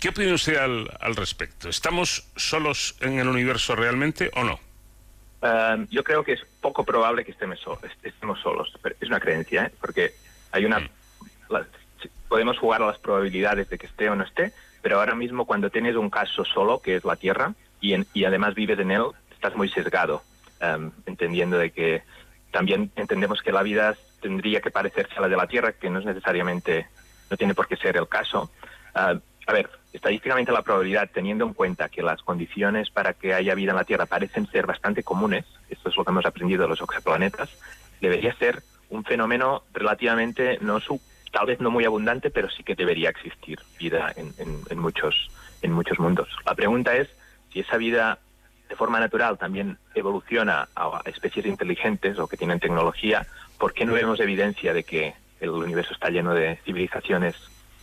¿Qué 0.00 0.10
opina 0.10 0.34
usted 0.34 0.56
al, 0.56 1.16
respecto? 1.16 1.68
¿Estamos 1.68 2.28
solos 2.36 2.96
en 3.00 3.18
el 3.18 3.28
universo 3.28 3.74
realmente 3.74 4.30
o 4.34 4.44
no? 4.44 4.60
Eh, 5.42 5.86
yo 5.90 6.04
creo 6.04 6.24
que 6.24 6.32
es 6.34 6.40
poco 6.60 6.84
probable 6.84 7.24
que 7.24 7.32
estemos, 7.32 7.58
estemos 8.02 8.40
solos. 8.40 8.72
Es 9.00 9.08
una 9.08 9.20
creencia, 9.20 9.66
¿eh? 9.66 9.72
porque 9.80 10.14
hay 10.52 10.64
una... 10.64 10.80
Mm. 10.80 10.88
podemos 12.28 12.58
jugar 12.58 12.82
a 12.82 12.86
las 12.86 12.98
probabilidades 12.98 13.68
de 13.68 13.78
que 13.78 13.86
esté 13.86 14.08
o 14.08 14.16
no 14.16 14.24
esté, 14.24 14.52
pero 14.84 15.00
ahora 15.00 15.14
mismo 15.14 15.46
cuando 15.46 15.70
tienes 15.70 15.96
un 15.96 16.10
caso 16.10 16.44
solo, 16.44 16.78
que 16.78 16.96
es 16.96 17.06
la 17.06 17.16
Tierra, 17.16 17.54
y, 17.80 17.96
y 18.12 18.24
además 18.26 18.54
vives 18.54 18.78
en 18.78 18.90
él, 18.90 19.04
estás 19.30 19.56
muy 19.56 19.70
sesgado, 19.70 20.22
em, 20.60 20.90
entendiendo 21.06 21.56
de 21.56 21.70
que 21.70 22.02
también 22.50 22.90
entendemos 22.94 23.40
que 23.40 23.50
la 23.50 23.62
vida 23.62 23.96
tendría 24.20 24.60
que 24.60 24.70
parecerse 24.70 25.14
a 25.16 25.22
la 25.22 25.28
de 25.28 25.38
la 25.38 25.46
Tierra, 25.46 25.72
que 25.72 25.88
no 25.88 26.00
es 26.00 26.04
necesariamente, 26.04 26.86
no 27.30 27.36
tiene 27.38 27.54
por 27.54 27.66
qué 27.66 27.76
ser 27.76 27.96
el 27.96 28.06
caso. 28.08 28.50
Ah, 28.94 29.14
a 29.46 29.52
ver, 29.54 29.70
estadísticamente 29.90 30.52
la 30.52 30.60
probabilidad, 30.60 31.08
teniendo 31.10 31.46
en 31.46 31.54
cuenta 31.54 31.88
que 31.88 32.02
las 32.02 32.20
condiciones 32.20 32.90
para 32.90 33.14
que 33.14 33.32
haya 33.32 33.54
vida 33.54 33.70
en 33.70 33.78
la 33.78 33.84
Tierra 33.84 34.04
parecen 34.04 34.46
ser 34.48 34.66
bastante 34.66 35.02
comunes, 35.02 35.46
esto 35.70 35.88
es 35.88 35.96
lo 35.96 36.04
que 36.04 36.10
hemos 36.10 36.26
aprendido 36.26 36.64
de 36.64 36.68
los 36.68 36.82
exoplanetas, 36.82 37.48
debería 38.02 38.34
ser 38.34 38.62
un 38.90 39.02
fenómeno 39.02 39.62
relativamente 39.72 40.58
no 40.60 40.78
su 40.78 41.00
tal 41.34 41.46
vez 41.46 41.60
no 41.60 41.70
muy 41.70 41.84
abundante, 41.84 42.30
pero 42.30 42.48
sí 42.48 42.62
que 42.62 42.76
debería 42.76 43.10
existir 43.10 43.58
vida 43.76 44.14
en, 44.16 44.78
muchos, 44.78 45.28
en 45.62 45.72
muchos 45.72 45.98
mundos. 45.98 46.28
La 46.46 46.54
pregunta 46.54 46.96
es 46.96 47.08
si 47.52 47.60
esa 47.60 47.76
vida 47.76 48.20
de 48.68 48.76
forma 48.76 49.00
natural 49.00 49.36
también 49.36 49.76
evoluciona 49.96 50.68
a 50.76 51.00
especies 51.06 51.46
inteligentes 51.46 52.20
o 52.20 52.28
que 52.28 52.36
tienen 52.36 52.60
tecnología, 52.60 53.26
¿por 53.58 53.74
qué 53.74 53.84
no 53.84 53.94
vemos 53.94 54.20
evidencia 54.20 54.72
de 54.72 54.84
que 54.84 55.14
el 55.40 55.50
universo 55.50 55.92
está 55.92 56.08
lleno 56.08 56.34
de 56.34 56.56
civilizaciones 56.64 57.34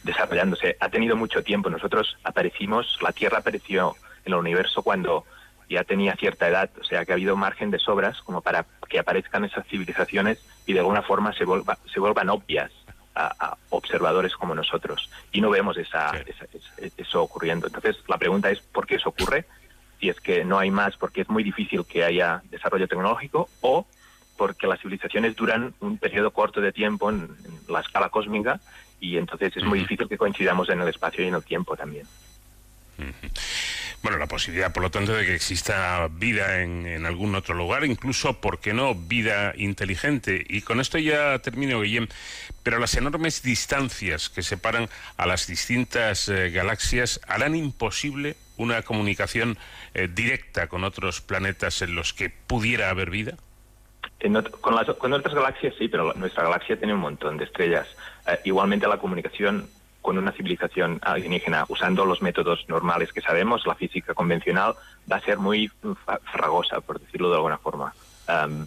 desarrollándose? 0.03 0.77
Ha 0.79 0.87
tenido 0.87 1.17
mucho 1.17 1.43
tiempo. 1.43 1.69
Nosotros 1.69 2.17
aparecimos, 2.23 2.99
la 3.01 3.11
Tierra 3.11 3.39
apareció 3.39 3.95
en 4.23 4.31
el 4.31 4.39
universo 4.39 4.81
cuando 4.81 5.25
ya 5.69 5.83
tenía 5.83 6.15
cierta 6.15 6.47
edad, 6.47 6.69
o 6.79 6.85
sea 6.85 7.03
que 7.03 7.11
ha 7.11 7.15
habido 7.15 7.35
margen 7.35 7.69
de 7.69 7.79
sobras 7.79 8.21
como 8.21 8.41
para 8.41 8.65
que 8.87 8.99
aparezcan 8.99 9.43
esas 9.43 9.67
civilizaciones 9.67 10.39
y 10.65 10.71
de 10.71 10.79
alguna 10.79 11.01
forma 11.01 11.33
se, 11.33 11.45
se 11.93 11.99
vuelvan 11.99 12.29
obvias 12.29 12.71
a, 13.15 13.57
observadores 13.69 14.35
como 14.35 14.55
nosotros 14.55 15.09
y 15.31 15.41
no 15.41 15.49
vemos 15.49 15.77
esa, 15.77 16.11
eso 16.97 17.21
ocurriendo. 17.21 17.67
Entonces, 17.67 17.97
la 18.07 18.17
pregunta 18.17 18.49
es 18.49 18.59
por 18.59 18.85
qué 18.85 18.95
eso 18.95 19.09
ocurre, 19.09 19.45
si 19.99 20.09
es 20.09 20.19
que 20.19 20.43
no 20.43 20.57
hay 20.59 20.71
más 20.71 20.97
porque 20.97 21.21
es 21.21 21.29
muy 21.29 21.43
difícil 21.43 21.85
que 21.85 22.03
haya 22.03 22.41
desarrollo 22.49 22.87
tecnológico 22.87 23.49
o 23.61 23.85
porque 24.37 24.65
las 24.65 24.79
civilizaciones 24.79 25.35
duran 25.35 25.73
un 25.81 25.97
periodo 25.97 26.31
corto 26.31 26.61
de 26.61 26.71
tiempo 26.71 27.09
en, 27.09 27.29
la 27.67 27.81
escala 27.81 28.09
cósmica 28.09 28.59
y 28.99 29.17
entonces 29.17 29.55
es 29.55 29.63
muy 29.63 29.79
difícil 29.79 30.07
que 30.07 30.17
coincidamos 30.17 30.69
en 30.69 30.81
el 30.81 30.87
espacio 30.87 31.23
y 31.23 31.27
en 31.27 31.35
el 31.35 31.43
tiempo 31.43 31.75
también. 31.77 32.05
Bueno, 34.03 34.17
la 34.17 34.25
posibilidad, 34.25 34.73
por 34.73 34.81
lo 34.81 34.89
tanto, 34.89 35.13
de 35.13 35.25
que 35.25 35.35
exista 35.35 36.07
vida 36.09 36.61
en, 36.61 37.05
algún 37.05 37.35
otro 37.35 37.53
lugar, 37.53 37.85
incluso, 37.85 38.41
¿por 38.41 38.59
qué 38.59 38.73
no?, 38.73 38.95
vida 38.95 39.53
inteligente. 39.55 40.43
Y 40.49 40.61
con 40.61 40.79
esto 40.79 40.97
ya 40.97 41.37
termino, 41.39 41.81
Guillem, 41.81 42.07
pero 42.63 42.79
las 42.79 42.95
enormes 42.95 43.43
distancias 43.43 44.29
que 44.29 44.41
separan 44.41 44.89
a 45.17 45.27
las 45.27 45.45
distintas 45.45 46.29
eh, 46.29 46.49
galaxias 46.49 47.21
harán 47.27 47.55
imposible 47.55 48.37
una 48.57 48.81
comunicación 48.81 49.57
eh, 49.93 50.07
directa 50.11 50.67
con 50.67 50.83
otros 50.83 51.21
planetas 51.21 51.83
en 51.83 51.93
los 51.93 52.13
que 52.13 52.29
pudiera 52.29 52.89
haber 52.89 53.11
vida. 53.11 53.37
con, 54.61 55.13
otras 55.13 55.35
galaxias 55.35 55.75
sí, 55.77 55.87
pero 55.87 56.13
nuestra 56.15 56.43
galaxia 56.43 56.75
tiene 56.75 56.95
un 56.95 57.01
montón 57.01 57.37
de 57.37 57.43
estrellas. 57.43 57.87
Eh, 58.27 58.39
igualmente 58.45 58.87
la 58.87 58.97
comunicación 58.97 59.69
con 60.01 60.17
una 60.17 60.31
civilización 60.31 60.99
alienígena 61.03 61.65
usando 61.69 62.05
los 62.05 62.21
métodos 62.21 62.65
normales 62.67 63.13
que 63.13 63.21
sabemos, 63.21 63.65
la 63.65 63.75
física 63.75 64.13
convencional, 64.13 64.73
va 65.11 65.17
a 65.17 65.21
ser 65.21 65.37
muy 65.37 65.71
fragosa, 66.31 66.81
por 66.81 66.99
decirlo 66.99 67.29
de 67.29 67.35
alguna 67.35 67.57
forma. 67.57 67.93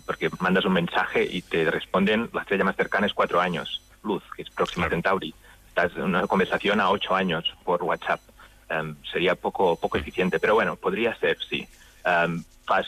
porque 0.07 0.31
mandas 0.41 0.65
un 0.65 0.75
mensaje 0.75 1.27
y 1.29 1.43
te 1.43 1.71
responden, 1.71 2.29
la 2.33 2.43
estrella 2.43 2.65
más 2.65 2.77
cercana 2.77 3.07
es 3.07 3.15
cuatro 3.15 3.41
años, 3.41 3.83
luz, 4.03 4.23
que 4.37 4.43
es 4.43 4.51
Próxima 4.51 4.89
Centauri. 4.89 5.35
Estás 5.69 5.97
en 5.97 6.03
una 6.03 6.27
conversación 6.27 6.81
a 6.81 6.91
ocho 6.91 7.15
años 7.15 7.53
por 7.65 7.83
WhatsApp. 7.83 8.21
sería 9.11 9.35
poco, 9.35 9.77
poco 9.77 9.99
eficiente, 9.99 10.39
pero 10.39 10.55
bueno, 10.55 10.77
podría 10.77 11.17
ser, 11.17 11.37
sí. 11.49 11.67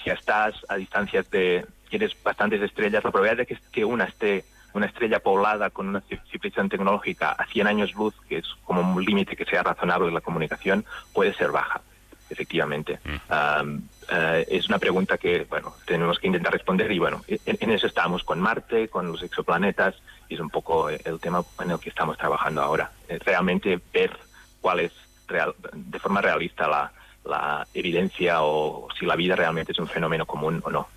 si 0.05 0.11
estás 0.11 0.55
a 0.69 0.77
distancias 0.77 1.29
de, 1.31 1.65
tienes 1.89 2.13
bastantes 2.23 2.63
estrellas, 2.63 3.03
la 3.03 3.11
probabilidad 3.11 3.39
de 3.39 3.47
que, 3.47 3.59
que 3.73 3.85
una 3.85 4.05
esté 4.05 4.45
una 4.75 4.87
estrella 4.87 5.21
poblada 5.21 5.71
con 5.71 5.89
una 5.89 6.03
civilización 6.03 6.69
tecnológica 6.69 7.33
a 7.33 7.47
100 7.47 7.67
años 7.67 7.95
luz, 7.95 8.15
que 8.29 8.39
es 8.39 8.47
como 8.65 8.81
un 8.81 9.05
límite 9.05 9.37
que 9.37 9.45
sea 9.45 9.63
razonable 9.63 10.09
en 10.09 10.15
la 10.15 10.21
comunicación, 10.21 10.85
puede 11.13 11.33
ser 11.35 11.51
baja, 11.51 11.81
efectivamente. 12.29 12.99
Mm. 13.05 13.79
Eh, 14.09 14.47
es 14.51 14.69
una 14.69 14.79
pregunta 14.79 15.19
que, 15.19 15.47
bueno, 15.49 15.75
tenemos 15.85 16.19
que 16.19 16.27
intentar 16.29 16.53
responder 16.53 16.91
y, 16.93 16.99
bueno, 16.99 17.23
en, 17.27 17.71
eso 17.71 17.87
estamos 17.87 18.23
con 18.23 18.41
Marte, 18.41 18.89
con 18.89 19.11
los 19.11 19.23
exoplanetas, 19.23 19.95
y 20.29 20.35
es 20.35 20.41
un 20.41 20.51
poco 20.51 20.91
el 20.91 21.19
tema 21.21 21.43
en 21.61 21.71
el 21.71 21.81
que 21.81 21.89
estamos 21.89 22.17
trabajando 22.19 22.63
ahora. 22.63 22.91
realmente 23.25 23.81
ver 23.93 24.17
cuál 24.61 24.81
es 24.81 24.93
real, 25.27 25.55
de 25.73 25.99
forma 25.99 26.21
realista 26.21 26.69
la, 26.69 26.93
la 27.27 27.67
evidencia 27.75 28.43
o 28.43 28.89
si 28.99 29.05
la 29.05 29.17
vida 29.17 29.37
realmente 29.37 29.73
es 29.73 29.79
un 29.79 29.89
fenómeno 29.89 30.27
común 30.27 30.63
o 30.65 30.71
no. 30.71 30.89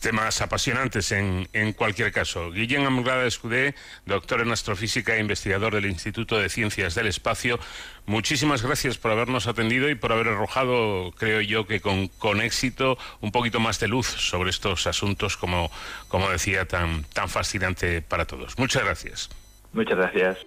Temas 0.00 0.40
apasionantes 0.40 1.12
en, 1.12 1.48
en 1.52 1.72
cualquier 1.72 2.10
caso. 2.10 2.50
Guillén 2.50 2.86
Amgrada 2.86 3.26
Escudé, 3.26 3.74
doctor 4.06 4.40
en 4.40 4.50
astrofísica 4.50 5.16
e 5.16 5.20
investigador 5.20 5.74
del 5.74 5.86
Instituto 5.86 6.38
de 6.38 6.48
Ciencias 6.48 6.94
del 6.94 7.06
Espacio, 7.06 7.60
muchísimas 8.06 8.62
gracias 8.62 8.96
por 8.96 9.10
habernos 9.10 9.46
atendido 9.46 9.90
y 9.90 9.94
por 9.94 10.12
haber 10.12 10.28
arrojado, 10.28 11.12
creo 11.16 11.40
yo, 11.42 11.66
que 11.66 11.80
con, 11.80 12.08
con 12.08 12.40
éxito 12.40 12.98
un 13.20 13.30
poquito 13.30 13.60
más 13.60 13.78
de 13.78 13.88
luz 13.88 14.06
sobre 14.06 14.50
estos 14.50 14.86
asuntos, 14.86 15.36
como, 15.36 15.70
como 16.08 16.30
decía, 16.30 16.66
tan, 16.66 17.04
tan 17.04 17.28
fascinante 17.28 18.02
para 18.02 18.24
todos. 18.24 18.58
Muchas 18.58 18.82
gracias. 18.82 19.28
Muchas 19.72 19.98
gracias. 19.98 20.38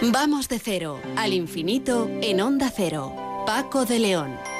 Vamos 0.00 0.48
de 0.48 0.58
cero 0.58 1.00
al 1.16 1.32
infinito 1.32 2.08
en 2.22 2.40
onda 2.40 2.72
cero. 2.74 3.44
Paco 3.46 3.84
de 3.84 3.98
León. 3.98 4.57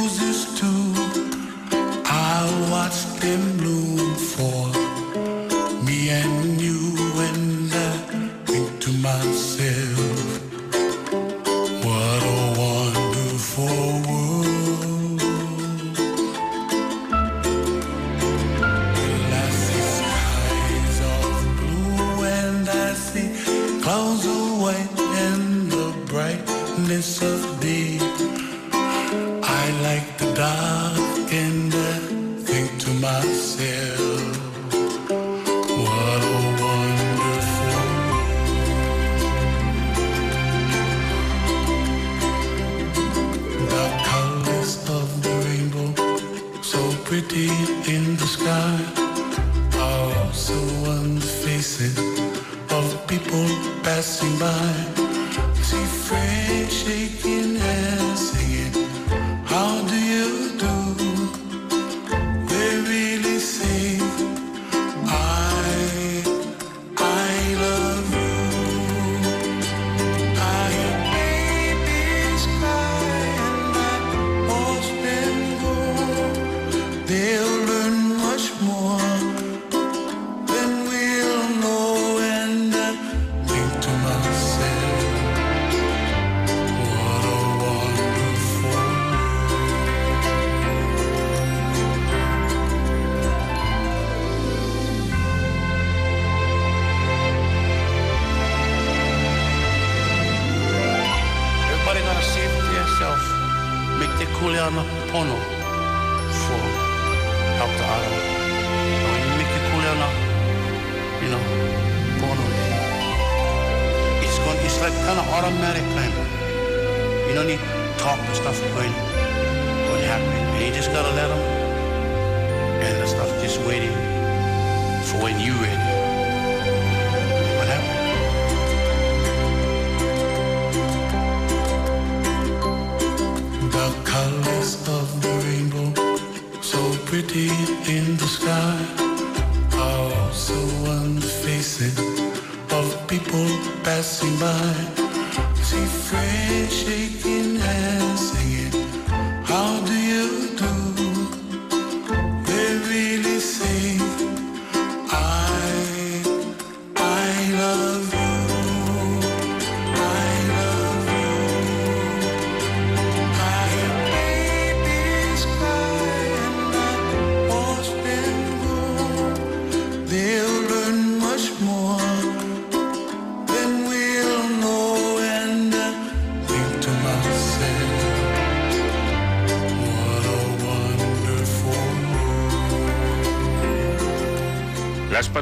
roses 0.00 0.46
too. 0.58 0.79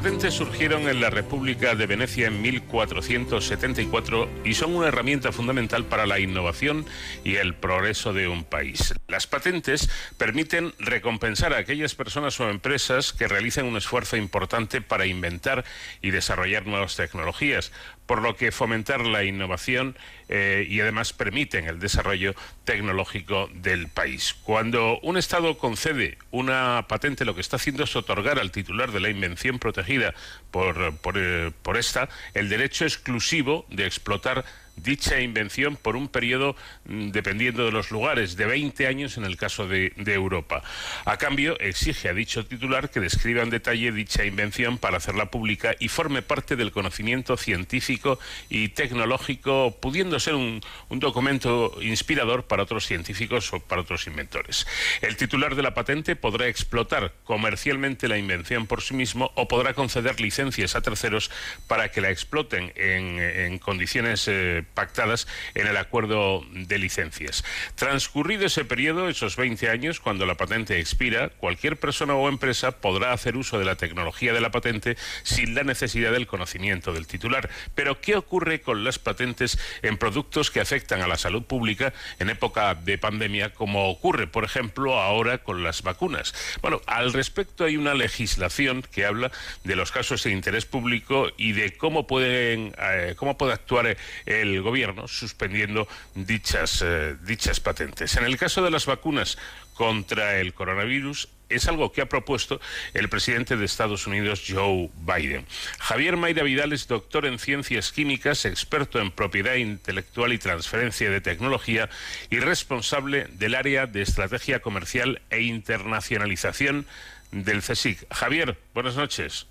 Patentes 0.09 0.33
surgieron 0.33 0.89
en 0.89 1.03
la 1.03 1.11
República 1.11 1.75
de 1.75 1.87
Venecia 1.87 2.29
en 2.29 2.41
1474 2.41 4.27
y 4.43 4.55
son 4.55 4.75
una 4.75 4.89
herramienta 4.89 5.33
fundamental 5.33 5.85
para 5.85 6.07
la 6.07 6.19
innovación 6.19 6.87
y 7.25 7.35
el 7.35 7.55
progreso 7.55 8.15
de 8.15 8.27
un 8.27 8.45
país. 8.45 8.95
Las 9.07 9.27
patentes 9.27 9.91
permiten 10.17 10.73
recompensar 10.91 11.53
a 11.53 11.59
aquellas 11.59 11.95
personas 11.95 12.39
o 12.41 12.49
empresas 12.51 13.13
que 13.13 13.29
realicen 13.29 13.67
un 13.67 13.77
esfuerzo 13.77 14.17
importante 14.17 14.81
para 14.81 15.07
inventar 15.07 15.65
y 16.03 16.11
desarrollar 16.11 16.67
nuevas 16.67 16.97
tecnologías, 16.97 17.73
por 18.07 18.23
lo 18.23 18.37
que 18.37 18.53
fomentar 18.53 19.03
la 19.03 19.25
innovación 19.25 19.97
eh, 20.29 20.67
y 20.69 20.81
además 20.81 21.13
permiten 21.13 21.67
el 21.67 21.79
desarrollo 21.79 22.35
tecnológico 22.65 23.51
del 23.53 23.89
país. 23.89 24.35
Cuando 24.43 24.99
un 25.01 25.17
Estado 25.17 25.59
concede 25.59 26.19
una 26.31 26.87
patente, 26.89 27.25
lo 27.25 27.35
que 27.35 27.41
está 27.41 27.57
haciendo 27.57 27.85
es 27.85 27.95
otorgar 27.97 28.39
al 28.39 28.51
titular 28.51 28.93
de 28.93 29.01
la 29.01 29.11
invención 29.11 29.59
protegida 29.59 30.15
por, 30.51 30.97
por, 30.99 31.17
eh, 31.19 31.53
por 31.63 31.77
esta 31.77 32.09
el 32.35 32.49
derecho 32.49 32.85
exclusivo 32.85 33.67
de 33.69 33.87
explotar 33.87 34.45
dicha 34.83 35.21
invención 35.21 35.77
por 35.77 35.97
un 35.97 36.09
periodo, 36.09 36.57
mm, 36.87 37.11
dependiendo 37.11 37.65
de 37.65 37.73
los 37.73 37.91
lugares, 37.91 38.37
de 38.37 38.47
20 38.47 38.87
años 38.87 39.17
en 39.17 39.25
el 39.25 39.37
caso 39.37 39.67
de, 39.67 39.93
Europa. 40.09 40.63
A 41.05 41.19
cambio, 41.19 41.59
exige 41.61 42.09
a 42.09 42.15
dicho 42.15 42.47
titular 42.47 42.91
que 42.91 42.99
describa 42.99 43.43
en 43.43 43.51
detalle 43.51 43.93
dicha 43.93 44.25
invención 44.25 44.79
para 44.79 44.97
hacerla 44.97 45.27
pública 45.27 45.75
y 45.79 45.89
forme 45.89 46.23
parte 46.23 46.57
del 46.57 46.73
conocimiento 46.73 47.37
científico 47.37 48.19
y 48.49 48.71
tecnológico, 48.71 49.77
pudiendo 49.81 50.19
ser 50.19 50.35
un, 50.35 50.61
documento 50.91 51.77
inspirador 51.81 52.45
para 52.45 52.63
otros 52.63 52.87
científicos 52.87 53.53
o 53.53 53.61
para 53.61 53.83
otros 53.83 54.07
inventores. 54.07 54.67
El 55.03 55.17
titular 55.17 55.55
de 55.55 55.63
la 55.63 55.75
patente 55.75 56.17
podrá 56.17 56.49
explotar 56.49 57.13
comercialmente 57.25 58.09
la 58.09 58.19
invención 58.19 58.67
por 58.67 58.83
sí 58.83 58.95
mismo 58.95 59.31
o 59.35 59.47
podrá 59.47 59.75
conceder 59.75 60.21
licencias 60.21 60.75
a 60.75 60.81
terceros 60.81 61.31
para 61.67 61.91
que 61.91 62.01
la 62.01 62.11
exploten 62.11 62.73
en, 62.75 63.21
en 63.21 63.59
condiciones 63.59 64.27
eh, 64.27 64.65
pactadas 64.75 65.27
en 65.55 65.67
el 65.67 65.77
acuerdo 65.77 66.45
de 66.53 66.79
licencias. 66.79 67.45
Transcurrido 67.75 68.47
ese 68.47 68.65
periodo, 68.65 69.09
esos 69.09 69.37
20 69.37 69.69
años, 69.69 70.01
cuando 70.01 70.27
la 70.27 70.37
patente 70.37 70.79
expira, 70.79 71.31
cualquier 71.31 71.77
persona 71.79 72.15
o 72.15 72.29
empresa 72.29 72.73
podrá 72.73 73.13
hacer 73.13 73.37
uso 73.37 73.59
de 73.59 73.65
la 73.65 73.77
tecnología 73.77 74.33
de 74.33 74.41
la 74.41 74.51
patente 74.51 74.97
sin 75.23 75.55
la 75.55 75.65
necesidad 75.65 76.13
del 76.13 76.27
conocimiento 76.27 76.93
del 76.93 77.07
titular. 77.07 77.49
Pero, 77.75 78.01
¿qué 78.01 78.17
ocurre 78.17 78.61
con 78.61 78.85
las 78.85 78.99
patentes 78.99 79.59
en 79.83 79.99
productos 79.99 80.51
que 80.51 80.61
afectan 80.61 81.01
a 81.03 81.09
la 81.09 81.17
salud 81.17 81.43
pública 81.43 81.93
en 82.19 82.31
época 82.31 82.75
de 82.75 82.99
pandemia, 82.99 83.55
como 83.55 83.89
ocurre, 83.89 84.27
por 84.27 84.45
ejemplo, 84.45 85.01
ahora 85.01 85.39
con 85.39 85.63
las 85.63 85.83
vacunas? 85.83 86.35
Bueno, 86.63 86.81
al 86.87 87.13
respecto 87.13 87.65
hay 87.65 87.77
una 87.77 87.95
legislación 87.95 88.83
que 88.83 89.05
habla 89.05 89.31
de 89.65 89.77
los 89.77 89.93
casos 89.93 90.23
de 90.23 90.31
interés 90.31 90.67
público 90.67 91.29
y 91.37 91.53
de 91.53 91.77
cómo 91.77 92.07
pueden 92.07 92.75
eh, 92.79 93.15
cómo 93.17 93.37
puede 93.39 93.53
actuar 93.53 93.97
el 94.27 94.58
gobierno 94.63 95.09
suspendiendo 95.09 95.89
dichas 96.15 96.83
eh, 96.85 97.17
dichas 97.23 97.61
patentes. 97.61 98.17
En 98.17 98.25
el 98.25 98.37
caso 98.37 98.63
de 98.63 98.71
las 98.71 98.87
vacunas 98.87 99.39
contra 99.75 100.39
el 100.39 100.55
coronavirus 100.55 101.29
es 101.49 101.67
algo 101.69 101.93
que 101.93 102.03
ha 102.03 102.07
propuesto 102.07 102.61
el 102.95 103.09
presidente 103.09 103.57
de 103.57 103.65
Estados 103.65 104.07
Unidos, 104.07 104.45
Joe 104.47 104.91
Biden. 104.97 105.47
Javier 105.79 106.17
Mayra 106.17 106.43
Vidal 106.43 106.73
es 106.73 106.89
doctor 106.89 107.27
en 107.27 107.39
ciencias 107.39 107.93
químicas, 107.93 108.45
experto 108.45 109.01
en 109.01 109.11
propiedad 109.11 109.55
intelectual 109.55 110.33
y 110.33 110.39
transferencia 110.39 111.11
de 111.11 111.21
tecnología 111.21 111.89
y 112.31 112.39
responsable 112.41 113.29
del 113.33 113.55
área 113.55 113.87
de 113.87 114.03
estrategia 114.03 114.61
comercial 114.61 115.23
e 115.31 115.43
internacionalización 115.43 116.87
del 117.31 117.63
CSIC. 117.63 118.07
Javier, 118.13 118.59
buenas 118.75 118.97
noches. 118.97 119.47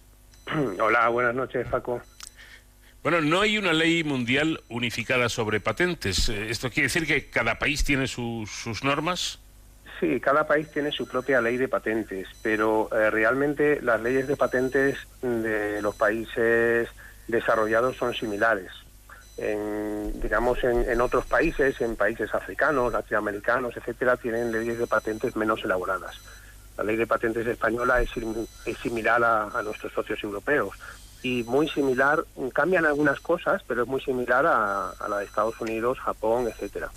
Hola, 0.79 1.07
buenas 1.09 1.35
noches, 1.35 1.67
Paco. 1.67 2.01
Bueno, 3.09 3.21
no 3.21 3.39
hay 3.39 3.57
una 3.57 3.71
ley 3.71 4.03
mundial 4.03 4.61
unificada 4.67 5.29
sobre 5.29 5.61
patentes. 5.61 6.27
Eh, 6.27 6.49
¿Esto 6.49 6.69
quiere 6.69 6.87
decir 6.89 7.07
que 7.07 7.29
cada 7.29 7.57
país 7.57 7.85
tiene 7.85 8.05
su- 8.05 8.45
sus 8.45 8.83
normas? 8.83 9.39
Sí, 9.97 10.19
cada 10.19 10.45
país 10.45 10.69
tiene 10.73 10.91
su 10.91 11.07
propia 11.07 11.39
ley 11.39 11.55
de 11.55 11.69
patentes, 11.69 12.27
pero 12.41 12.89
eh, 12.91 13.09
realmente 13.09 13.81
las 13.81 14.01
leyes 14.01 14.27
de 14.27 14.35
patentes 14.35 14.97
de 15.21 15.81
los 15.81 15.95
países 15.95 16.89
desarrollados 17.29 17.95
son 17.95 18.13
similares. 18.13 18.73
En, 19.37 20.19
digamos, 20.19 20.61
en, 20.65 20.99
otros 20.99 21.25
países, 21.27 21.79
en 21.79 21.95
países 21.95 22.33
africanos, 22.35 22.91
latinoamericanos, 22.91 23.77
etcétera, 23.77 24.17
tienen 24.17 24.51
leyes 24.51 24.79
de 24.79 24.85
patentes 24.85 25.33
menos 25.37 25.63
elaboradas. 25.63 26.19
La 26.77 26.83
ley 26.83 26.97
de 26.97 27.07
patentes 27.07 27.47
española 27.47 28.01
es, 28.01 28.09
es 28.65 28.77
similar 28.79 29.23
a 29.23 29.61
nuestros 29.63 29.93
socios 29.93 30.21
europeos 30.21 30.75
y 31.23 31.43
muy 31.43 31.67
similar, 31.69 32.23
cambian 32.53 32.85
algunas 32.85 33.19
cosas, 33.19 33.61
pero 33.67 33.83
es 33.83 33.87
muy 33.87 34.01
similar 34.01 34.45
a, 34.45 34.89
a 34.91 35.07
la 35.09 35.19
de 35.19 35.25
Estados 35.25 35.59
Unidos, 35.59 35.99
Japón, 35.99 36.47
etcétera. 36.47 36.89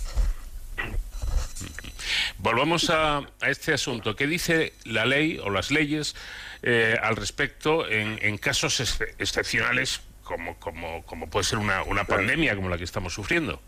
Volvamos 2.37 2.89
a, 2.89 3.17
a 3.19 3.49
este 3.49 3.73
asunto. 3.73 4.15
¿Qué 4.15 4.25
dice 4.27 4.73
la 4.85 5.05
ley 5.05 5.39
o 5.43 5.49
las 5.49 5.69
leyes 5.71 6.15
eh, 6.63 6.97
al 7.01 7.15
respecto 7.15 7.87
en, 7.87 8.17
en 8.21 8.37
casos 8.37 8.79
ex- 8.79 9.01
excepcionales 9.19 10.01
como, 10.23 10.57
como, 10.59 11.03
como 11.05 11.29
puede 11.29 11.43
ser 11.43 11.59
una, 11.59 11.83
una 11.83 12.05
pandemia 12.05 12.55
como 12.55 12.69
la 12.69 12.77
que 12.77 12.83
estamos 12.83 13.13
sufriendo? 13.13 13.61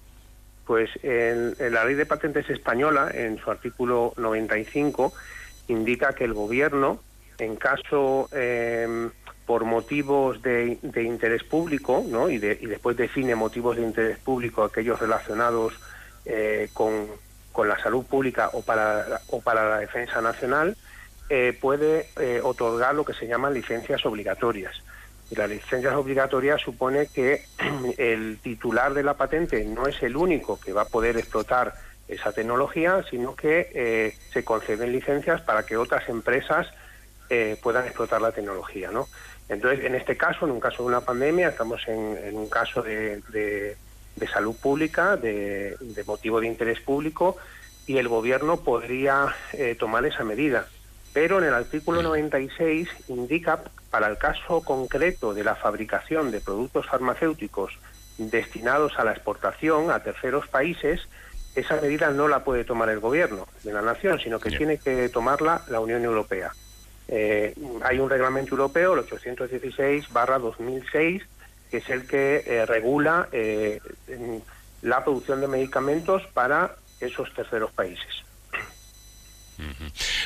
Pues 0.65 0.89
en, 1.03 1.55
en 1.59 1.73
la 1.73 1.85
ley 1.85 1.93
de 1.95 2.05
patentes 2.05 2.49
española, 2.49 3.11
en 3.13 3.37
su 3.37 3.51
artículo 3.51 4.13
95, 4.17 5.13
indica 5.67 6.13
que 6.13 6.23
el 6.23 6.33
gobierno, 6.33 6.99
en 7.37 7.55
caso 7.57 8.29
eh, 8.31 9.09
por 9.45 9.65
motivos 9.65 10.41
de, 10.41 10.79
interés 10.95 11.43
público, 11.43 12.03
¿no? 12.07 12.29
y, 12.29 12.37
de- 12.37 12.57
y 12.61 12.65
después 12.65 12.95
define 12.95 13.35
motivos 13.35 13.75
de 13.75 13.83
interés 13.83 14.17
público 14.19 14.63
aquellos 14.63 14.99
relacionados 14.99 15.73
eh, 16.25 16.69
con, 16.73 17.07
la 17.67 17.77
salud 17.79 18.05
pública 18.05 18.49
o 18.53 18.61
para, 18.61 19.21
la 19.53 19.79
defensa 19.79 20.21
nacional, 20.21 20.75
eh, 21.29 21.55
puede 21.59 22.07
eh, 22.19 22.39
otorgar 22.41 22.95
lo 22.95 23.05
que 23.05 23.13
se 23.13 23.27
llaman 23.27 23.53
licencias 23.53 24.05
obligatorias. 24.05 24.73
Y 25.29 25.35
las 25.35 25.49
licencias 25.49 25.93
obligatorias 25.93 26.61
supone 26.61 27.07
que 27.07 27.45
el 27.97 28.39
titular 28.41 28.93
de 28.93 29.03
la 29.03 29.15
patente 29.15 29.63
no 29.65 29.87
es 29.87 30.01
el 30.01 30.15
único 30.15 30.59
que 30.59 30.73
va 30.73 30.83
a 30.83 30.87
poder 30.87 31.17
explotar 31.17 31.75
esa 32.07 32.31
tecnología, 32.31 33.03
sino 33.09 33.35
que 33.35 34.13
se 34.31 34.43
conceden 34.43 34.91
licencias 34.91 35.41
para 35.41 35.65
que 35.65 35.77
otras 35.77 36.07
empresas 36.09 36.67
puedan 37.61 37.85
explotar 37.85 38.21
la 38.21 38.33
tecnología, 38.33 38.91
¿no? 38.91 39.07
Entonces, 39.53 39.85
en 39.85 39.95
este 39.95 40.17
caso, 40.17 40.45
en 40.45 40.51
un 40.51 40.59
caso 40.59 40.83
de 40.83 40.89
una 40.89 41.01
pandemia, 41.01 41.49
estamos 41.49 41.81
en, 41.87 42.17
en 42.23 42.35
un 42.35 42.49
caso 42.49 42.81
de, 42.81 43.21
de- 43.29 43.77
de 44.15 44.27
salud 44.27 44.55
pública, 44.55 45.17
de, 45.17 45.75
de 45.79 46.03
motivo 46.03 46.39
de 46.39 46.45
interés 46.45 46.79
público, 46.79 47.35
y 47.87 47.97
el 47.97 48.07
gobierno 48.07 48.57
podría 48.57 49.33
eh, 49.53 49.75
tomar 49.79 50.05
esa 50.05 50.23
medida. 50.23 50.67
Pero 51.13 51.39
en 51.39 51.45
el 51.45 51.53
artículo 51.53 52.01
96 52.03 52.87
indica 53.07 53.59
para 53.89 54.07
el 54.07 54.17
caso 54.19 54.61
concreto 54.61 55.33
de 55.33 55.43
la 55.43 55.55
fabricación 55.55 56.29
de 56.31 56.41
productos 56.41 56.85
farmacéuticos 56.87 57.73
destinados 58.19 58.93
a 58.99 59.03
la 59.03 59.11
exportación 59.13 59.89
a 59.89 59.99
terceros 60.03 60.47
países, 60.47 61.01
esa 61.55 61.79
medida 61.81 62.09
no 62.11 62.27
la 62.27 62.43
puede 62.43 62.63
tomar 62.63 62.89
el 62.89 62.99
gobierno 62.99 63.47
de 63.63 63.73
la 63.73 63.81
nación, 63.81 64.19
sino 64.19 64.39
que 64.39 64.49
tiene 64.57 64.77
que 64.77 65.09
tomarla 65.09 65.63
la 65.69 65.79
Unión 65.79 66.03
Europea. 66.03 66.51
Eh, 67.07 67.53
hay 67.83 67.99
un 67.99 68.09
reglamento 68.09 68.51
europeo, 68.51 68.93
el 68.93 69.05
816-2006, 69.05 71.21
que 71.69 71.77
es 71.77 71.89
el 71.89 72.07
que 72.07 72.43
eh, 72.45 72.65
regula 72.65 73.29
eh, 73.31 73.79
la 74.81 75.03
producción 75.03 75.41
de 75.41 75.47
medicamentos 75.47 76.23
para 76.33 76.75
esos 76.99 77.33
terceros 77.33 77.71
países. 77.71 78.23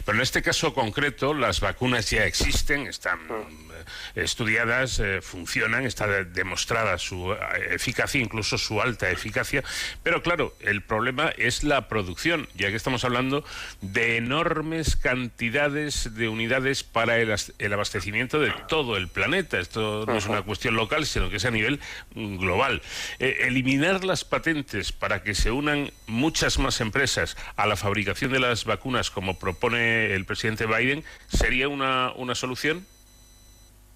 Pero 0.05 0.17
en 0.17 0.21
este 0.21 0.41
caso 0.41 0.73
concreto, 0.73 1.33
las 1.33 1.59
vacunas 1.59 2.09
ya 2.09 2.25
existen, 2.25 2.87
están 2.87 3.19
eh, 3.29 3.66
estudiadas, 4.15 4.99
eh, 4.99 5.21
funcionan, 5.21 5.85
está 5.85 6.07
demostrada 6.23 6.97
su 6.97 7.33
eh, 7.33 7.37
eficacia, 7.71 8.21
incluso 8.21 8.57
su 8.57 8.81
alta 8.81 9.09
eficacia. 9.09 9.63
Pero 10.03 10.21
claro, 10.21 10.55
el 10.59 10.81
problema 10.81 11.29
es 11.37 11.63
la 11.63 11.87
producción, 11.87 12.47
ya 12.55 12.69
que 12.69 12.75
estamos 12.75 13.03
hablando 13.03 13.43
de 13.81 14.17
enormes 14.17 14.95
cantidades 14.95 16.15
de 16.15 16.29
unidades 16.29 16.83
para 16.83 17.17
el, 17.17 17.73
abastecimiento 17.73 18.39
de 18.39 18.53
todo 18.67 18.97
el 18.97 19.07
planeta. 19.07 19.59
Esto 19.59 20.05
no 20.05 20.17
es 20.17 20.25
una 20.25 20.41
cuestión 20.41 20.75
local, 20.75 21.05
sino 21.05 21.29
que 21.29 21.37
es 21.37 21.45
a 21.45 21.51
nivel 21.51 21.79
mm, 22.15 22.37
global. 22.37 22.81
eliminar 23.19 24.03
las 24.03 24.23
patentes 24.23 24.91
para 24.91 25.23
que 25.23 25.35
se 25.35 25.51
unan 25.51 25.91
muchas 26.07 26.59
más 26.59 26.81
empresas 26.81 27.37
a 27.55 27.67
la 27.67 27.75
fabricación 27.75 28.31
de 28.31 28.39
las 28.39 28.65
vacunas, 28.65 29.11
como 29.11 29.39
propone 29.39 30.13
el 30.13 30.25
presidente 30.25 30.65
Biden, 30.65 31.03
¿sería 31.27 31.69
una, 31.69 32.11
una 32.15 32.35
solución? 32.35 32.85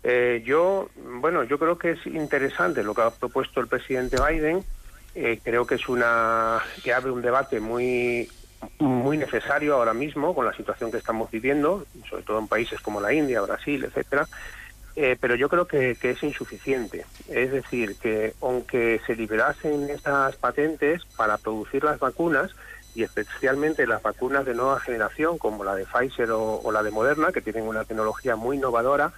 Eh, 0.04 0.42
yo, 0.46 0.90
bueno, 1.20 1.44
yo 1.44 1.60
creo 1.60 1.78
que 1.78 1.92
es 1.92 2.06
interesante 2.08 2.84
lo 2.84 2.96
que 2.96 3.02
ha 3.02 3.12
propuesto 3.12 3.60
el 3.60 3.68
presidente 3.68 4.18
Biden. 4.18 4.64
Eh, 5.14 5.40
creo 5.44 5.68
que 5.68 5.76
es 5.76 5.88
una 5.90 6.60
que 6.84 6.94
abre 6.94 7.12
un 7.12 7.22
debate 7.22 7.60
muy 7.60 8.30
muy 8.78 9.18
necesario 9.18 9.76
ahora 9.76 9.94
mismo 9.94 10.36
con 10.36 10.46
la 10.46 10.54
situación 10.54 10.92
que 10.92 10.98
estamos 10.98 11.32
viviendo, 11.32 11.86
sobre 12.08 12.24
todo 12.24 12.38
en 12.38 12.48
países 12.48 12.80
como 12.80 13.02
la 13.02 13.12
India, 13.12 13.42
Brasil, 13.42 13.84
etcétera. 13.84 14.28
Eh, 14.96 15.18
pero 15.20 15.36
yo 15.36 15.50
creo 15.50 15.66
que, 15.66 15.96
que, 15.96 16.12
es 16.12 16.22
insuficiente. 16.22 17.06
Es 17.28 17.52
decir, 17.52 17.96
que 17.96 18.34
aunque 18.42 19.02
se 19.08 19.16
liberasen 19.16 19.90
estas 19.90 20.36
patentes 20.36 21.04
para 21.16 21.38
producir 21.38 21.84
las 21.84 22.00
vacunas, 22.00 22.52
y 22.94 23.04
especialmente 23.04 23.88
las 23.88 24.04
vacunas 24.04 24.46
de 24.46 24.54
nueva 24.54 24.80
generación, 24.82 25.38
como 25.38 25.64
la 25.64 25.76
de 25.76 25.86
Pfizer 25.86 26.30
o 26.32 26.72
la 26.74 26.84
de 26.84 26.92
Moderna, 26.92 27.32
que 27.32 27.42
tienen 27.42 27.64
una 27.64 27.86
tecnología 27.86 28.36
muy 28.36 28.58
innovadora, 28.58 29.14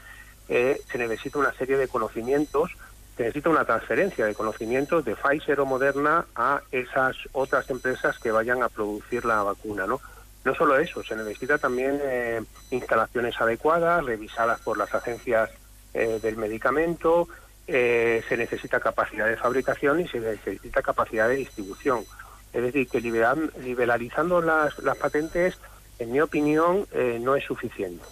eh, 0.49 0.81
se 0.91 0.97
necesita 0.97 1.39
una 1.39 1.53
serie 1.53 1.77
de 1.77 1.87
conocimientos, 1.87 2.71
se 3.15 3.23
necesita 3.23 3.49
una 3.49 3.65
transferencia 3.65 4.25
de 4.25 4.33
conocimientos 4.33 5.05
de 5.05 5.15
Pfizer 5.15 5.59
o 5.59 5.65
Moderna 5.65 6.25
a 6.35 6.61
esas 6.71 7.15
otras 7.31 7.69
empresas 7.69 8.19
que 8.19 8.31
vayan 8.31 8.63
a 8.63 8.69
producir 8.69 9.23
la 9.25 9.43
vacuna, 9.43 9.85
¿no? 9.85 10.01
No 10.43 10.55
solo 10.55 10.77
eso, 10.77 11.03
se 11.03 11.15
necesita 11.15 11.57
también 11.57 11.99
eh, 12.03 12.41
instalaciones 12.71 13.39
adecuadas, 13.39 14.03
revisadas 14.03 14.59
por 14.59 14.77
las 14.77 14.93
agencias 14.93 15.49
eh, 15.93 16.19
del 16.21 16.37
medicamento, 16.37 17.27
se 17.65 18.35
necesita 18.35 18.81
capacidad 18.81 19.25
de 19.25 19.37
fabricación 19.37 20.01
y 20.01 20.07
se 20.09 20.19
necesita 20.19 20.81
capacidad 20.81 21.29
de 21.29 21.37
distribución. 21.37 22.03
Es 22.51 22.61
decir, 22.61 22.89
que 22.89 22.99
liberalizando 22.99 24.41
las, 24.41 24.77
las 24.79 24.97
patentes, 24.97 25.57
en 25.97 26.11
mi 26.11 26.19
opinión, 26.19 26.85
no 27.21 27.37
es 27.37 27.45
suficiente. 27.45 28.03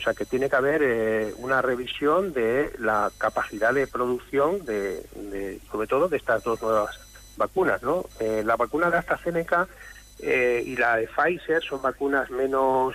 O 0.00 0.02
sea 0.02 0.14
que 0.14 0.24
tiene 0.24 0.48
que 0.48 0.56
haber 0.56 0.80
eh, 0.82 1.34
una 1.36 1.60
revisión 1.60 2.32
de 2.32 2.72
la 2.78 3.10
capacidad 3.18 3.74
de 3.74 3.86
producción, 3.86 4.64
de, 4.64 5.60
sobre 5.70 5.86
todo 5.86 6.08
de 6.08 6.16
estas 6.16 6.42
dos 6.42 6.62
nuevas 6.62 6.98
vacunas. 7.36 7.82
¿no? 7.82 8.06
Eh, 8.18 8.42
la 8.42 8.56
vacuna 8.56 8.90
de 8.90 8.96
AstraZeneca 8.96 9.68
eh, 10.20 10.62
y 10.64 10.74
la 10.76 10.96
de 10.96 11.06
Pfizer 11.06 11.62
son 11.62 11.82
vacunas 11.82 12.30
menos 12.30 12.94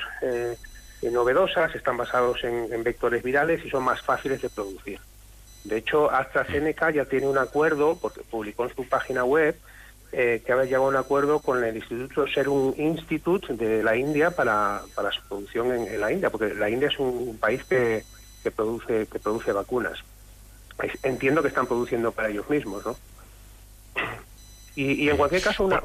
novedosas, 1.04 1.76
están 1.76 1.98
basados 1.98 2.44
en, 2.44 2.84
vectores 2.84 3.22
virales 3.22 3.64
y 3.64 3.70
son 3.70 3.84
más 3.84 4.02
fáciles 4.02 4.42
de 4.42 4.50
producir. 4.50 5.00
De 5.64 5.78
hecho, 5.78 6.10
AstraZeneca 6.10 6.90
ya 6.90 7.06
tiene 7.06 7.28
un 7.28 7.38
acuerdo, 7.38 8.00
porque 8.02 8.22
publicó 8.22 8.64
en 8.64 8.76
su 8.76 8.90
página 8.90 9.24
web, 9.24 9.56
eh, 10.18 10.42
que 10.46 10.54
había 10.54 10.64
llegado 10.64 10.86
a 10.86 10.88
un 10.88 10.96
acuerdo 10.96 11.40
con 11.40 11.62
el 11.62 11.76
Instituto 11.76 12.26
Serum 12.26 12.74
Institute 12.78 13.54
de 13.54 13.84
la 13.84 13.98
India 13.98 14.32
para, 14.32 14.82
para 14.96 15.12
su 15.12 15.22
producción 15.28 15.74
en, 15.74 16.00
la 16.00 16.10
India, 16.10 16.30
porque 16.30 16.54
la 16.54 16.70
India 16.70 16.88
es 16.88 16.98
un, 17.00 17.38
país 17.38 17.66
que, 17.66 18.06
que, 18.42 18.50
produce 18.50 19.08
que 19.08 19.20
produce 19.20 19.52
vacunas. 19.52 20.00
Entiendo 21.04 21.42
que 21.42 21.50
están 21.50 21.68
produciendo 21.68 22.14
para 22.14 22.30
ellos 22.30 22.50
mismos, 22.50 22.86
¿no? 22.86 22.96
Y, 24.78 25.10
en 25.10 25.18
cualquier 25.18 25.42
caso, 25.42 25.66
una, 25.66 25.84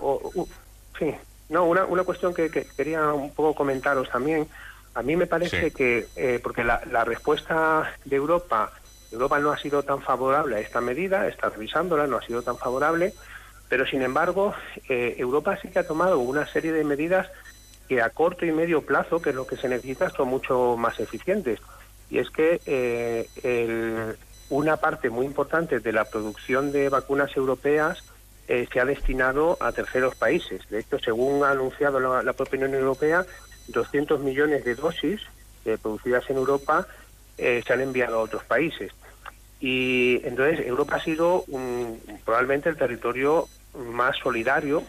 sí, 0.96 1.12
no, 1.48 1.64
una, 1.64 1.84
una 1.86 2.04
cuestión 2.04 2.32
que, 2.32 2.50
quería 2.50 3.12
un 3.12 3.34
poco 3.34 3.56
comentaros 3.56 4.08
también. 4.10 4.46
A 4.94 5.02
mí 5.02 5.16
me 5.16 5.26
parece 5.26 5.72
que, 5.72 6.06
eh, 6.14 6.38
porque 6.40 6.62
la, 6.62 6.80
la 6.92 7.04
respuesta 7.04 7.96
de 8.04 8.14
Europa, 8.14 8.70
Europa 9.10 9.40
no 9.40 9.50
ha 9.50 9.58
sido 9.58 9.82
tan 9.82 10.00
favorable 10.00 10.54
a 10.54 10.60
esta 10.60 10.80
medida, 10.80 11.26
está 11.26 11.48
revisándola, 11.48 12.06
no 12.06 12.18
ha 12.18 12.22
sido 12.22 12.42
tan 12.42 12.58
favorable, 12.58 13.12
pero 13.70 13.86
sin 13.86 14.02
embargo, 14.02 14.52
eh, 14.88 15.14
Europa 15.16 15.56
sí 15.62 15.68
que 15.68 15.78
ha 15.78 15.86
tomado 15.86 16.18
una 16.18 16.44
serie 16.44 16.72
de 16.72 16.82
medidas 16.82 17.28
que 17.88 18.02
a 18.02 18.10
corto 18.10 18.44
y 18.44 18.50
medio 18.50 18.82
plazo, 18.82 19.22
que 19.22 19.30
es 19.30 19.36
lo 19.36 19.46
que 19.46 19.56
se 19.56 19.68
necesita, 19.68 20.10
son 20.10 20.28
mucho 20.28 20.76
más 20.76 20.98
eficientes. 20.98 21.60
Y 22.10 22.18
es 22.18 22.28
que 22.30 22.60
eh, 22.66 24.16
una 24.48 24.76
parte 24.78 25.08
muy 25.08 25.24
importante 25.24 25.78
de 25.78 25.92
la 25.92 26.04
producción 26.04 26.72
de 26.72 26.88
vacunas 26.88 27.36
europeas 27.36 28.02
eh, 28.48 28.66
se 28.72 28.80
ha 28.80 28.84
destinado 28.84 29.56
a 29.60 29.70
terceros 29.70 30.16
países. 30.16 30.68
De 30.68 30.80
hecho, 30.80 30.98
según 30.98 31.44
ha 31.44 31.50
anunciado 31.50 32.00
la, 32.00 32.32
propia 32.32 32.58
Unión 32.58 32.74
Europea, 32.74 33.24
200 33.68 34.18
millones 34.20 34.64
de 34.64 34.74
dosis 34.74 35.20
producidas 35.80 36.28
en 36.28 36.38
Europa 36.38 36.88
se 37.36 37.72
han 37.72 37.80
enviado 37.80 38.18
a 38.18 38.22
otros 38.22 38.42
países. 38.44 38.92
Y 39.60 40.20
entonces 40.24 40.66
Europa 40.66 40.96
ha 40.96 41.04
sido 41.04 41.44
probablemente 42.24 42.68
el 42.68 42.76
territorio 42.76 43.46
más 43.74 44.16
solidario 44.16 44.82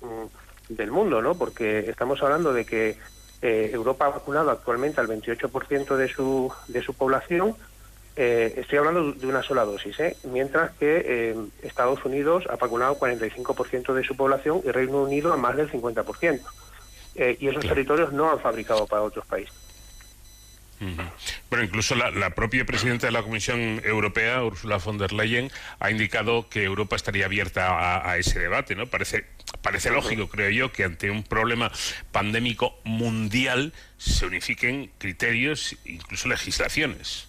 mm, 0.00 0.74
del 0.74 0.90
mundo, 0.90 1.22
¿no? 1.22 1.34
Porque 1.34 1.90
estamos 1.90 2.22
hablando 2.22 2.52
de 2.52 2.64
que 2.64 2.96
eh, 3.42 3.70
Europa 3.72 4.06
ha 4.06 4.10
vacunado 4.10 4.50
actualmente 4.50 5.00
al 5.00 5.08
28% 5.08 5.96
de 5.96 6.08
su, 6.08 6.52
de 6.68 6.82
su 6.82 6.94
población, 6.94 7.56
eh, 8.16 8.54
estoy 8.58 8.78
hablando 8.78 9.12
de 9.12 9.26
una 9.26 9.42
sola 9.42 9.64
dosis, 9.64 9.98
¿eh? 9.98 10.16
mientras 10.24 10.70
que 10.76 11.02
eh, 11.04 11.36
Estados 11.62 12.04
Unidos 12.04 12.44
ha 12.48 12.56
vacunado 12.56 12.96
45% 12.96 13.92
de 13.92 14.04
su 14.04 14.16
población 14.16 14.62
y 14.64 14.70
Reino 14.70 15.02
Unido 15.02 15.32
a 15.32 15.36
más 15.36 15.56
del 15.56 15.70
50%. 15.70 16.40
y 17.38 17.48
esos 17.48 17.66
territorios 17.66 18.12
no 18.12 18.30
han 18.30 18.38
fabricado 18.38 18.86
para 18.86 19.02
otros 19.02 19.26
países. 19.26 19.54
Bueno, 21.50 21.64
incluso 21.64 21.94
la, 21.94 22.30
propia 22.30 22.64
presidenta 22.64 23.06
de 23.06 23.12
la 23.12 23.22
Comisión 23.22 23.80
Europea, 23.84 24.42
Ursula 24.44 24.78
von 24.78 24.98
der 24.98 25.12
Leyen, 25.12 25.50
ha 25.78 25.90
indicado 25.90 26.48
que 26.48 26.64
Europa 26.64 26.96
estaría 26.96 27.26
abierta 27.26 28.08
a, 28.10 28.16
ese 28.18 28.38
debate, 28.38 28.74
¿no? 28.74 28.86
Parece, 28.86 29.24
parece 29.62 29.90
lógico, 29.90 30.28
creo 30.28 30.50
yo, 30.50 30.72
que 30.72 30.84
ante 30.84 31.10
un 31.10 31.22
problema 31.22 31.70
pandémico 32.12 32.78
mundial 32.84 33.72
se 33.96 34.26
unifiquen 34.26 34.90
criterios, 34.98 35.76
incluso 35.84 36.28
legislaciones. 36.28 37.28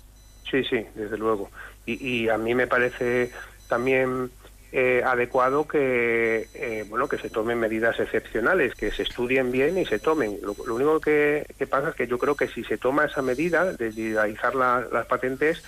Sí, 0.50 0.64
sí, 0.64 0.86
desde 0.96 1.18
luego. 1.18 1.52
y 1.86 2.30
a 2.30 2.38
mí 2.38 2.56
me 2.56 2.68
parece 2.68 3.32
también 3.68 4.32
eh, 4.72 5.04
adecuado 5.06 5.68
que 5.68 6.48
eh, 6.54 6.86
bueno 6.90 7.08
que 7.08 7.18
se 7.18 7.30
tomen 7.30 7.60
medidas 7.60 8.00
excepcionales, 8.00 8.76
que 8.76 8.92
se 8.92 9.04
estudien 9.04 9.52
bien 9.52 9.78
y 9.78 9.86
se 9.86 10.00
tomen. 10.00 10.40
Lo, 10.42 10.76
único 10.76 11.00
que, 11.00 11.46
pasa 11.70 11.90
es 11.90 11.96
que 11.96 12.08
yo 12.08 12.18
creo 12.18 12.36
que 12.36 12.48
si 12.48 12.64
se 12.64 12.78
toma 12.78 13.06
esa 13.06 13.22
medida 13.22 13.74
de 13.74 13.92
legalizar 13.92 14.56
las 14.56 15.06
patentes, 15.06 15.64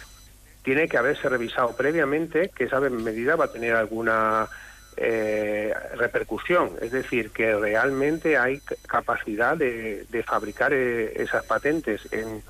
tiene 0.63 0.89
que 0.89 0.97
haberse 0.97 1.29
revisado 1.29 1.75
previamente 1.77 2.49
que 2.49 2.65
esa 2.65 2.79
medida 2.81 3.37
va 3.37 3.45
a 3.45 3.51
tener 3.51 3.75
alguna 3.75 4.49
eh, 4.97 5.73
repercusión, 5.95 6.71
es 6.81 6.91
decir, 6.91 7.29
que 7.29 7.55
realmente 7.55 8.37
hay 8.37 8.59
capacidad 8.87 9.55
de, 9.55 10.05
fabricar 10.25 10.73
esas 10.73 11.45
patentes 11.45 12.01
en, 12.11 12.41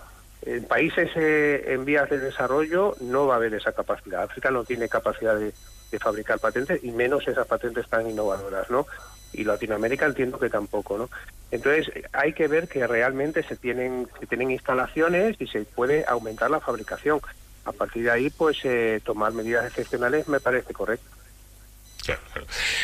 en 0.48 0.64
países 0.64 1.10
en 1.16 1.84
vías 1.84 2.10
de 2.10 2.20
desarrollo 2.20 2.96
no 3.02 3.28
va 3.28 3.34
a 3.34 3.38
haber 3.38 3.54
esa 3.54 3.74
capacidad. 3.74 4.24
África 4.24 4.50
no 4.50 4.64
tiene 4.64 4.88
capacidad 4.88 5.36
de, 5.36 5.54
de 5.92 6.00
fabricar 6.00 6.40
patentes 6.40 6.84
y 6.84 6.92
menos 6.92 7.28
esas 7.28 7.48
patentes 7.48 7.88
tan 7.88 8.10
innovadoras, 8.10 8.70
¿no? 8.70 8.88
Y 9.34 9.44
Latinoamérica 9.44 10.06
entiendo 10.06 10.40
que 10.40 10.50
tampoco, 10.50 10.98
¿no? 10.98 11.10
Entonces 11.52 11.92
hay 12.14 12.34
que 12.34 12.48
ver 12.48 12.68
que 12.68 12.88
realmente 12.88 13.44
se 13.44 13.58
tienen 13.58 14.08
se 14.20 14.26
tienen 14.26 14.52
instalaciones 14.52 15.36
y 15.40 15.48
se 15.48 15.66
puede 15.66 16.06
aumentar 16.08 16.50
la 16.50 16.62
fabricación. 16.62 17.20
A 17.66 17.74
partir 17.74 18.04
de 18.04 18.12
ahí, 18.12 18.30
pues 18.30 18.60
eh, 18.64 19.02
tomar 19.04 19.34
medidas 19.34 19.66
excepcionales 19.66 20.30
me 20.30 20.40
parece 20.40 20.74
correcto. 20.74 21.17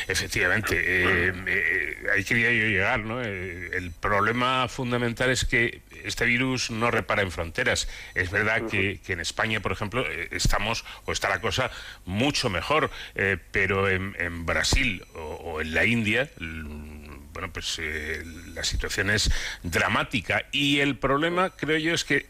Efectivamente, 0.07 0.75
eh, 0.75 1.33
eh, 1.47 1.97
ahí 2.13 2.23
quería 2.23 2.51
yo 2.51 2.67
llegar, 2.67 2.99
¿no? 3.01 3.21
Eh, 3.23 3.71
el 3.73 3.91
problema 3.91 4.67
fundamental 4.67 5.29
es 5.29 5.45
que 5.45 5.81
este 6.03 6.25
virus 6.25 6.71
no 6.71 6.91
repara 6.91 7.21
en 7.21 7.31
fronteras. 7.31 7.87
Es 8.15 8.31
verdad 8.31 8.63
que, 8.69 8.99
en 9.07 9.19
España, 9.19 9.61
por 9.61 9.71
ejemplo, 9.71 10.05
estamos, 10.31 10.83
o 11.05 11.11
está 11.11 11.29
la 11.29 11.39
cosa 11.39 11.71
mucho 12.05 12.49
mejor, 12.49 12.91
pero 13.51 13.89
en, 13.89 14.45
Brasil 14.45 15.05
o, 15.15 15.61
en 15.61 15.73
la 15.73 15.85
India 15.85 16.29
bueno, 17.33 17.51
pues 17.51 17.81
la 18.53 18.63
situación 18.63 19.09
es 19.09 19.31
dramática. 19.63 20.45
Y 20.51 20.79
el 20.79 20.97
problema, 20.97 21.49
creo 21.51 21.77
yo, 21.77 21.93
es 21.93 22.03
que 22.03 22.27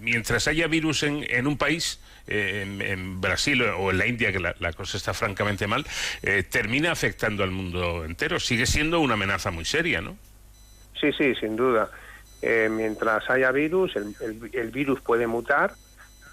mientras 0.00 0.46
haya 0.46 0.68
virus 0.68 1.02
en 1.02 1.46
un 1.46 1.56
país, 1.56 1.98
en, 2.26 3.20
Brasil 3.20 3.62
o 3.62 3.90
en 3.90 3.98
la 3.98 4.06
India, 4.06 4.32
que 4.32 4.40
la, 4.40 4.72
cosa 4.72 4.96
está 4.96 5.14
francamente 5.14 5.66
mal, 5.66 5.86
eh, 6.22 6.42
termina 6.42 6.92
afectando 6.92 7.42
al 7.42 7.50
mundo 7.50 8.04
entero. 8.04 8.40
Sigue 8.40 8.66
siendo 8.66 9.00
una 9.00 9.14
amenaza 9.14 9.50
muy 9.50 9.64
seria, 9.64 10.00
¿no? 10.00 10.16
Sí, 11.00 11.12
sí, 11.12 11.34
sin 11.34 11.56
duda. 11.56 11.90
Eh, 12.42 12.68
mientras 12.70 13.28
haya 13.30 13.50
virus, 13.50 13.96
el, 13.96 14.70
virus 14.70 15.00
puede 15.00 15.26
mutar, 15.26 15.72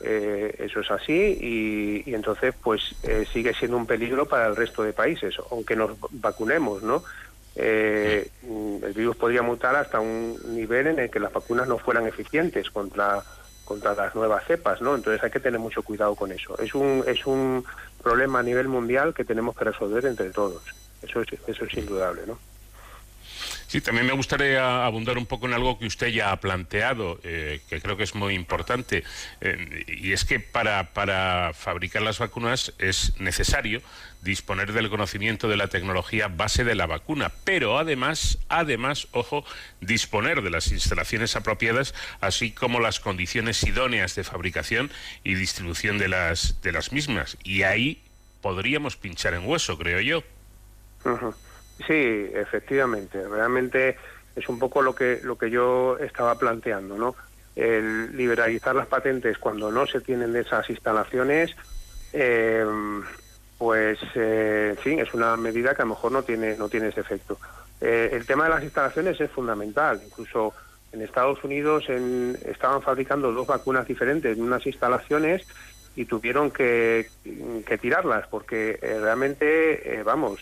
eh, 0.01 0.55
eso 0.59 0.81
es 0.81 0.91
así, 0.91 2.03
y, 2.05 2.13
entonces 2.13 2.53
pues 2.61 2.95
sigue 3.31 3.53
siendo 3.53 3.77
un 3.77 3.87
peligro 3.87 4.25
para 4.25 4.47
el 4.47 4.55
resto 4.55 4.83
de 4.83 4.93
países, 4.93 5.35
aunque 5.51 5.75
nos 5.75 5.91
vacunemos, 6.11 6.83
¿no? 6.83 7.03
el 7.55 8.93
virus 8.95 9.15
podría 9.15 9.43
mutar 9.43 9.75
hasta 9.75 9.99
un 9.99 10.35
nivel 10.55 10.87
en 10.87 10.97
el 10.97 11.11
que 11.11 11.19
las 11.19 11.31
vacunas 11.31 11.67
no 11.67 11.77
fueran 11.77 12.07
eficientes 12.07 12.71
contra 12.71 13.23
contra 13.65 13.93
las 13.95 14.13
nuevas 14.15 14.45
cepas, 14.45 14.81
¿no? 14.81 14.95
Entonces 14.95 15.23
hay 15.23 15.31
que 15.31 15.39
tener 15.39 15.59
mucho 15.59 15.83
cuidado 15.83 16.15
con 16.15 16.31
eso. 16.31 16.57
Es 16.59 16.75
un 16.75 17.03
es 17.07 17.25
un 17.25 17.65
problema 18.01 18.39
a 18.39 18.43
nivel 18.43 18.67
mundial 18.67 19.13
que 19.13 19.23
tenemos 19.23 19.55
que 19.55 19.65
resolver 19.65 20.05
entre 20.05 20.29
todos. 20.29 20.63
Eso 21.01 21.21
es 21.21 21.27
eso 21.47 21.65
es 21.65 21.73
indudable, 21.75 22.23
¿no? 22.27 22.37
Sí, 23.73 23.81
también 23.81 24.05
me 24.05 24.13
gustaría 24.13 24.85
abundar 24.85 25.17
un 25.17 25.25
poco 25.25 25.47
en 25.47 25.53
algo 25.53 25.79
que 25.79 25.87
usted 25.87 26.09
ya 26.09 26.31
ha 26.31 26.39
planteado, 26.39 27.19
eh, 27.23 27.59
que 27.67 27.81
creo 27.81 27.97
que 27.97 28.03
es 28.03 28.13
muy 28.13 28.35
importante, 28.35 29.03
eh, 29.41 29.83
y 29.87 30.11
es 30.11 30.25
que 30.25 30.39
para, 30.39 30.93
para 30.93 31.53
fabricar 31.55 32.03
las 32.03 32.19
vacunas 32.19 32.71
es 32.77 33.19
necesario 33.19 33.81
disponer 34.23 34.71
del 34.73 34.89
conocimiento 34.89 35.47
de 35.47 35.57
la 35.57 35.67
tecnología 35.67 36.27
base 36.27 36.63
de 36.63 36.75
la 36.75 36.87
vacuna, 36.87 37.31
pero 37.43 37.77
además, 37.77 38.39
además, 38.49 39.07
ojo, 39.11 39.43
disponer 39.81 40.41
de 40.41 40.49
las 40.49 40.71
instalaciones 40.71 41.35
apropiadas, 41.35 41.93
así 42.21 42.51
como 42.51 42.79
las 42.79 42.99
condiciones 42.99 43.63
idóneas 43.63 44.15
de 44.15 44.23
fabricación 44.23 44.91
y 45.23 45.35
distribución 45.35 45.97
de 45.97 46.07
las, 46.07 46.61
de 46.61 46.71
las 46.71 46.91
mismas. 46.91 47.37
Y 47.43 47.63
ahí 47.63 48.01
podríamos 48.41 48.95
pinchar 48.95 49.33
en 49.33 49.47
hueso, 49.47 49.77
creo 49.77 49.99
yo. 49.99 50.23
Sí, 51.87 52.29
efectivamente. 52.33 53.27
Realmente 53.27 53.97
es 54.35 54.47
un 54.47 54.59
poco 54.59 54.81
lo 54.81 54.95
que 54.95 55.19
lo 55.23 55.37
que 55.37 55.49
yo 55.49 55.97
estaba 55.99 56.37
planteando, 56.37 56.97
¿no? 56.97 57.15
El 57.55 58.15
liberalizar 58.15 58.75
las 58.75 58.87
patentes 58.87 59.37
cuando 59.37 59.71
no 59.71 59.85
se 59.85 60.01
tienen 60.01 60.35
esas 60.35 60.69
instalaciones, 60.69 61.55
eh, 62.13 62.65
pues, 63.63 63.97
eh, 64.15 64.71
en 64.71 64.77
fin, 64.77 64.99
es 64.99 65.13
una 65.13 65.37
medida 65.37 65.73
que 65.73 65.83
a 65.83 65.85
lo 65.85 65.91
mejor 65.91 66.11
no 66.11 66.21
tiene 66.21 66.57
no 66.57 66.67
tiene 66.67 66.89
ese 66.89 66.99
efecto. 66.99 67.39
Eh, 67.79 68.09
el 68.11 68.25
tema 68.25 68.43
de 68.43 68.49
las 68.49 68.61
instalaciones 68.61 69.21
es 69.21 69.31
fundamental. 69.31 70.01
Incluso 70.05 70.53
en 70.91 71.01
Estados 71.01 71.41
Unidos 71.45 71.85
estaban 71.87 72.81
fabricando 72.81 73.31
dos 73.31 73.47
vacunas 73.47 73.87
diferentes 73.87 74.37
en 74.37 74.43
unas 74.43 74.65
instalaciones 74.65 75.47
y 75.95 76.03
tuvieron 76.03 76.51
que, 76.51 77.09
que 77.65 77.77
tirarlas 77.77 78.27
porque 78.27 78.77
realmente, 78.81 80.03
vamos, 80.03 80.41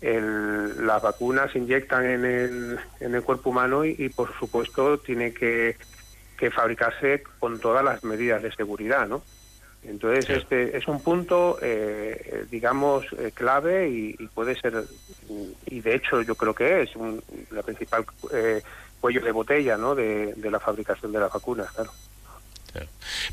las 0.00 1.02
vacunas 1.02 1.50
se 1.50 1.58
inyectan 1.58 2.06
en 2.06 2.24
el, 2.24 2.78
en 3.00 3.14
el 3.16 3.22
cuerpo 3.24 3.50
humano 3.50 3.84
y, 3.84 4.08
por 4.08 4.32
supuesto 4.38 4.98
tiene 4.98 5.34
que, 5.34 5.76
fabricarse 6.54 7.24
con 7.40 7.58
todas 7.58 7.84
las 7.84 8.04
medidas 8.04 8.40
de 8.40 8.52
seguridad, 8.52 9.08
¿no? 9.08 9.20
Entonces 9.82 10.28
este 10.28 10.76
es 10.76 10.86
un 10.88 11.00
punto, 11.00 11.58
eh, 11.62 12.44
digamos, 12.50 13.06
eh, 13.18 13.32
clave 13.32 13.88
y, 13.88 14.12
puede 14.28 14.54
ser, 14.60 14.84
y 15.66 15.80
de 15.80 15.94
hecho 15.94 16.20
yo 16.22 16.34
creo 16.34 16.54
que 16.54 16.82
es 16.82 16.94
un, 16.96 17.22
la 17.50 17.62
principal 17.62 18.04
eh, 18.32 18.62
cuello 19.00 19.22
de 19.22 19.32
botella, 19.32 19.78
¿no? 19.78 19.94
De, 19.94 20.34
de 20.34 20.50
la 20.50 20.60
fabricación 20.60 21.12
de 21.12 21.20
las 21.20 21.32
vacunas, 21.32 21.72
claro. 21.72 21.90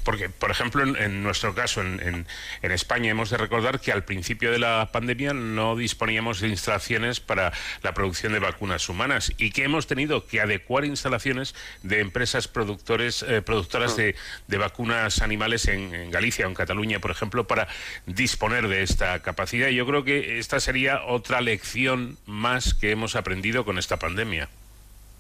Porque, 0.04 0.30
por 0.30 0.52
ejemplo, 0.52 0.84
en, 0.84 1.24
nuestro 1.24 1.54
caso, 1.54 1.82
en, 1.82 2.26
España, 2.62 3.12
hemos 3.12 3.30
de 3.30 3.38
recordar 3.38 3.80
que 3.80 3.92
al 3.92 4.04
principio 4.04 4.52
de 4.52 4.60
la 4.60 4.90
pandemia 4.92 5.34
no 5.34 5.76
disponíamos 5.76 6.40
de 6.42 6.50
instalaciones 6.50 7.20
para 7.20 7.54
la 7.82 7.94
producción 7.94 8.34
de 8.34 8.40
vacunas 8.40 8.90
humanas 8.90 9.34
y 9.38 9.52
que 9.52 9.64
hemos 9.64 9.88
tenido 9.88 10.28
que 10.28 10.42
adecuar 10.42 10.86
instalaciones 10.86 11.56
de 11.84 12.02
empresas 12.02 12.48
productores, 12.48 13.24
eh, 13.24 13.42
productoras 13.42 13.96
de, 13.96 14.16
vacunas 14.58 15.22
animales 15.22 15.68
en, 15.68 16.12
Galicia 16.12 16.46
o 16.46 16.50
en 16.50 16.56
Cataluña, 16.56 17.00
por 17.00 17.12
ejemplo, 17.12 17.48
para 17.48 17.68
disponer 18.06 18.68
de 18.68 18.84
esta 18.84 19.22
capacidad. 19.22 19.70
Y 19.70 19.76
yo 19.76 19.86
creo 19.86 20.04
que 20.04 20.40
esta 20.40 20.60
sería 20.60 21.04
otra 21.06 21.42
lección 21.42 22.18
más 22.26 22.74
que 22.74 22.92
hemos 22.92 23.16
aprendido 23.16 23.66
con 23.66 23.78
esta 23.78 23.98
pandemia. 23.98 24.50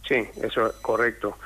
Sí, 0.07 0.23
eso 0.41 0.67
es 0.67 0.73
correcto. 0.81 1.37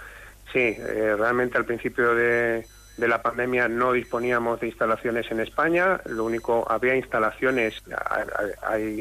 Sí, 0.51 0.59
eh, 0.77 1.15
realmente 1.17 1.57
al 1.57 1.65
principio 1.65 2.13
de, 2.13 2.65
la 2.97 3.21
pandemia 3.21 3.67
no 3.67 3.93
disponíamos 3.93 4.59
de 4.59 4.67
instalaciones 4.67 5.31
en 5.31 5.39
España, 5.39 6.01
lo 6.05 6.25
único, 6.25 6.69
había 6.69 6.95
instalaciones, 6.95 7.81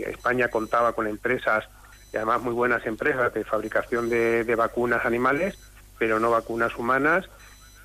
España 0.07 0.48
contaba 0.48 0.92
con 0.94 1.07
empresas, 1.07 1.68
y 2.12 2.16
además 2.16 2.40
muy 2.40 2.55
buenas 2.55 2.86
empresas 2.86 3.34
de 3.34 3.44
fabricación 3.44 4.09
de, 4.09 4.55
vacunas 4.57 5.05
animales, 5.05 5.59
pero 5.98 6.18
no 6.20 6.30
vacunas 6.30 6.76
humanas, 6.76 7.28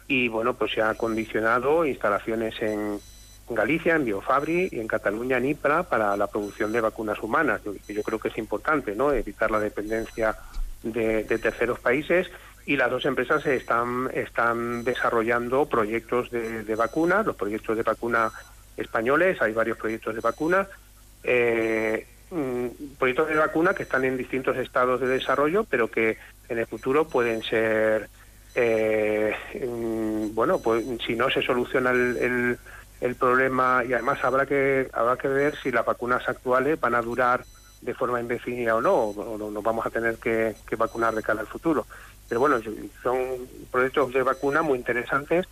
y 0.08 0.28
bueno, 0.28 0.54
pues 0.54 0.74
se 0.74 0.82
ha 0.82 0.94
condicionado 0.94 1.86
instalaciones 1.86 2.56
en, 2.62 3.00
Galicia, 3.48 3.96
en 3.96 4.06
Biofabri 4.06 4.70
y 4.72 4.80
en 4.80 4.88
Cataluña, 4.88 5.38
en 5.38 5.46
IPRA, 5.46 5.84
para 5.84 6.18
la 6.18 6.26
producción 6.26 6.72
de 6.72 6.82
vacunas 6.82 7.22
humanas. 7.22 7.62
Yo, 7.64 7.74
yo 7.88 8.02
creo 8.02 8.18
que 8.18 8.30
es 8.30 8.38
importante, 8.40 8.96
¿no?, 8.96 9.14
evitar 9.14 9.52
la 9.52 9.60
dependencia 9.60 10.36
de 10.86 11.24
terceros 11.24 11.80
países 11.80 12.30
y 12.66 12.78
las 12.78 12.90
dos 12.90 13.06
empresas 13.06 13.46
están, 13.46 14.10
están 14.14 14.84
desarrollando 14.84 15.68
proyectos 15.68 16.32
de, 16.32 16.64
de 16.64 16.76
vacunas, 16.76 17.26
los 17.26 17.36
proyectos 17.36 17.78
de 17.78 17.84
vacuna 17.84 18.32
españoles, 18.78 19.42
hay 19.42 19.54
varios 19.54 19.78
proyectos 19.78 20.16
de 20.16 20.22
vacuna, 20.22 20.68
eh, 21.24 22.06
mm, 22.32 22.68
proyectos 22.98 23.30
de 23.30 23.36
vacuna 23.36 23.74
que 23.74 23.84
están 23.84 24.04
en 24.04 24.18
distintos 24.18 24.58
estados 24.58 25.00
de 25.02 25.08
desarrollo, 25.08 25.64
pero 25.64 25.90
que 25.90 26.18
en 26.50 26.60
el 26.60 26.68
futuro 26.68 27.08
pueden 27.08 27.42
ser, 27.44 28.10
eh, 28.56 29.34
mm, 29.54 30.34
bueno, 30.34 30.60
pues 30.60 30.84
si 31.06 31.16
no 31.16 31.30
se 31.30 31.42
soluciona 31.42 31.92
el, 31.92 32.58
el, 33.02 33.16
problema 33.16 33.84
y 33.88 33.94
además 33.94 34.24
habrá 34.24 34.48
que 34.48 34.88
habrá 34.92 35.16
que 35.18 35.28
ver 35.28 35.56
si 35.62 35.72
las 35.72 35.86
vacunas 35.86 36.28
actuales 36.28 36.80
van 36.80 36.96
a 36.96 37.02
durar 37.02 37.46
de 37.86 37.94
forma 37.94 38.20
indefinida 38.20 38.76
o 38.76 38.82
no, 38.82 38.96
o 38.96 39.52
nos 39.52 39.64
vamos 39.64 39.86
a 39.86 39.90
tener 39.92 40.18
que, 40.18 40.56
vacunar 40.76 41.14
de 41.14 41.24
cara 41.24 41.42
al 41.42 41.48
futuro. 41.48 41.86
Pero 42.28 42.40
bueno, 42.40 42.60
son 43.04 43.18
proyectos 43.72 44.12
de 44.12 44.24
vacuna 44.24 44.64
muy 44.64 44.80
interesantes 44.80 45.46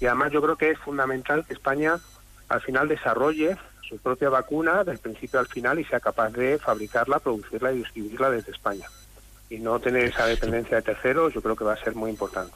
y 0.00 0.06
además 0.06 0.32
yo 0.32 0.40
creo 0.40 0.56
que 0.56 0.70
es 0.70 0.78
fundamental 0.78 1.44
que 1.44 1.54
España 1.54 1.98
al 2.48 2.60
final 2.62 2.88
desarrolle 2.88 3.56
su 3.86 3.98
propia 3.98 4.28
vacuna 4.28 4.84
del 4.84 4.98
principio 4.98 5.40
al 5.40 5.48
final 5.48 5.80
y 5.80 5.84
sea 5.84 5.98
capaz 5.98 6.30
de 6.30 6.58
fabricarla, 6.58 7.18
producirla 7.18 7.72
y 7.72 7.78
distribuirla 7.78 8.30
desde 8.30 8.52
España. 8.52 8.86
Y 9.50 9.58
no 9.58 9.80
tener 9.80 10.04
esa 10.04 10.26
dependencia 10.26 10.76
de 10.76 10.82
terceros, 10.82 11.34
yo 11.34 11.42
creo 11.42 11.56
que 11.56 11.64
va 11.64 11.72
a 11.72 11.84
ser 11.84 11.96
muy 11.96 12.10
importante. 12.10 12.54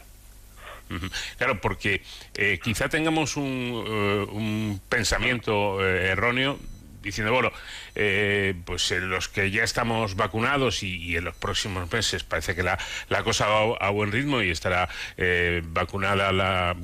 Claro, 1.38 1.60
porque 1.60 2.02
eh, 2.34 2.60
quizá 2.62 2.88
tengamos 2.88 3.36
un, 3.36 3.44
un 3.44 4.80
pensamiento 4.88 5.84
eh, 5.84 6.10
erróneo 6.10 6.56
diciendo, 7.04 7.32
bueno, 7.32 7.52
eh, 7.94 8.54
pues 8.64 8.90
en 8.90 9.10
los 9.10 9.28
que 9.28 9.50
ya 9.50 9.64
estamos 9.64 10.16
vacunados 10.16 10.82
y, 10.82 11.16
en 11.16 11.24
los 11.24 11.36
próximos 11.36 11.90
meses 11.92 12.24
parece 12.24 12.54
que 12.54 12.62
la, 12.62 12.78
la 13.08 13.22
cosa 13.22 13.46
va 13.46 13.76
a, 13.76 13.90
buen 13.90 14.10
ritmo 14.10 14.42
y 14.42 14.50
estará 14.50 14.88
eh, 15.16 15.62
vacunada 15.64 16.32
la, 16.32 16.76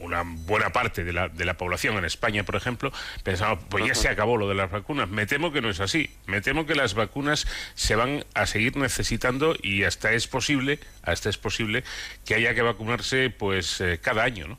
una 0.00 0.22
buena 0.24 0.70
parte 0.70 1.04
de 1.04 1.12
la, 1.12 1.28
de 1.28 1.44
la 1.44 1.54
población 1.54 1.96
en 1.96 2.04
España, 2.04 2.44
por 2.44 2.56
ejemplo, 2.56 2.92
pensamos, 3.22 3.58
pues 3.68 3.86
ya 3.86 3.94
se 3.94 4.08
acabó 4.08 4.36
lo 4.36 4.48
de 4.48 4.54
las 4.54 4.70
vacunas. 4.70 5.08
Me 5.08 5.26
temo 5.26 5.52
que 5.52 5.60
no 5.60 5.70
es 5.70 5.80
así. 5.80 6.10
Me 6.26 6.40
temo 6.40 6.66
que 6.66 6.74
las 6.74 6.94
vacunas 6.94 7.46
se 7.74 7.96
van 7.96 8.24
a 8.34 8.46
seguir 8.46 8.76
necesitando 8.76 9.54
y 9.62 9.84
hasta 9.84 10.12
es 10.12 10.26
posible, 10.26 10.80
hasta 11.02 11.28
es 11.28 11.38
posible 11.38 11.84
que 12.24 12.34
haya 12.34 12.54
que 12.54 12.62
vacunarse 12.62 13.30
pues 13.30 13.80
eh, 13.80 13.98
cada 14.02 14.24
año, 14.24 14.48
¿no? 14.48 14.58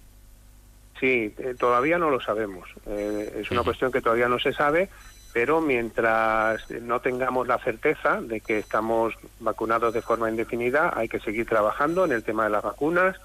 Sí, 1.00 1.34
eh, 1.38 1.56
todavía 1.58 1.98
no 1.98 2.10
lo 2.10 2.20
sabemos. 2.20 2.70
Eh, 2.86 3.40
es 3.42 3.52
una 3.52 3.64
cuestión 3.64 3.92
que 3.92 4.02
todavía 4.02 4.28
no 4.28 4.38
se 4.38 4.52
sabe, 4.52 4.90
pero 5.34 5.62
mientras 5.62 6.70
no 6.82 7.02
tengamos 7.02 7.48
la 7.48 7.60
certeza 7.60 8.20
de 8.22 8.42
que 8.42 8.60
estamos 8.60 9.14
vacunados 9.40 9.94
de 9.94 10.02
forma 10.02 10.30
indefinida, 10.30 10.92
hay 10.96 11.08
que 11.08 11.20
seguir 11.20 11.46
trabajando 11.46 12.06
en 12.06 12.12
el 12.12 12.24
tema 12.24 12.46
de 12.46 12.50
las 12.50 12.64
vacunas, 12.64 13.16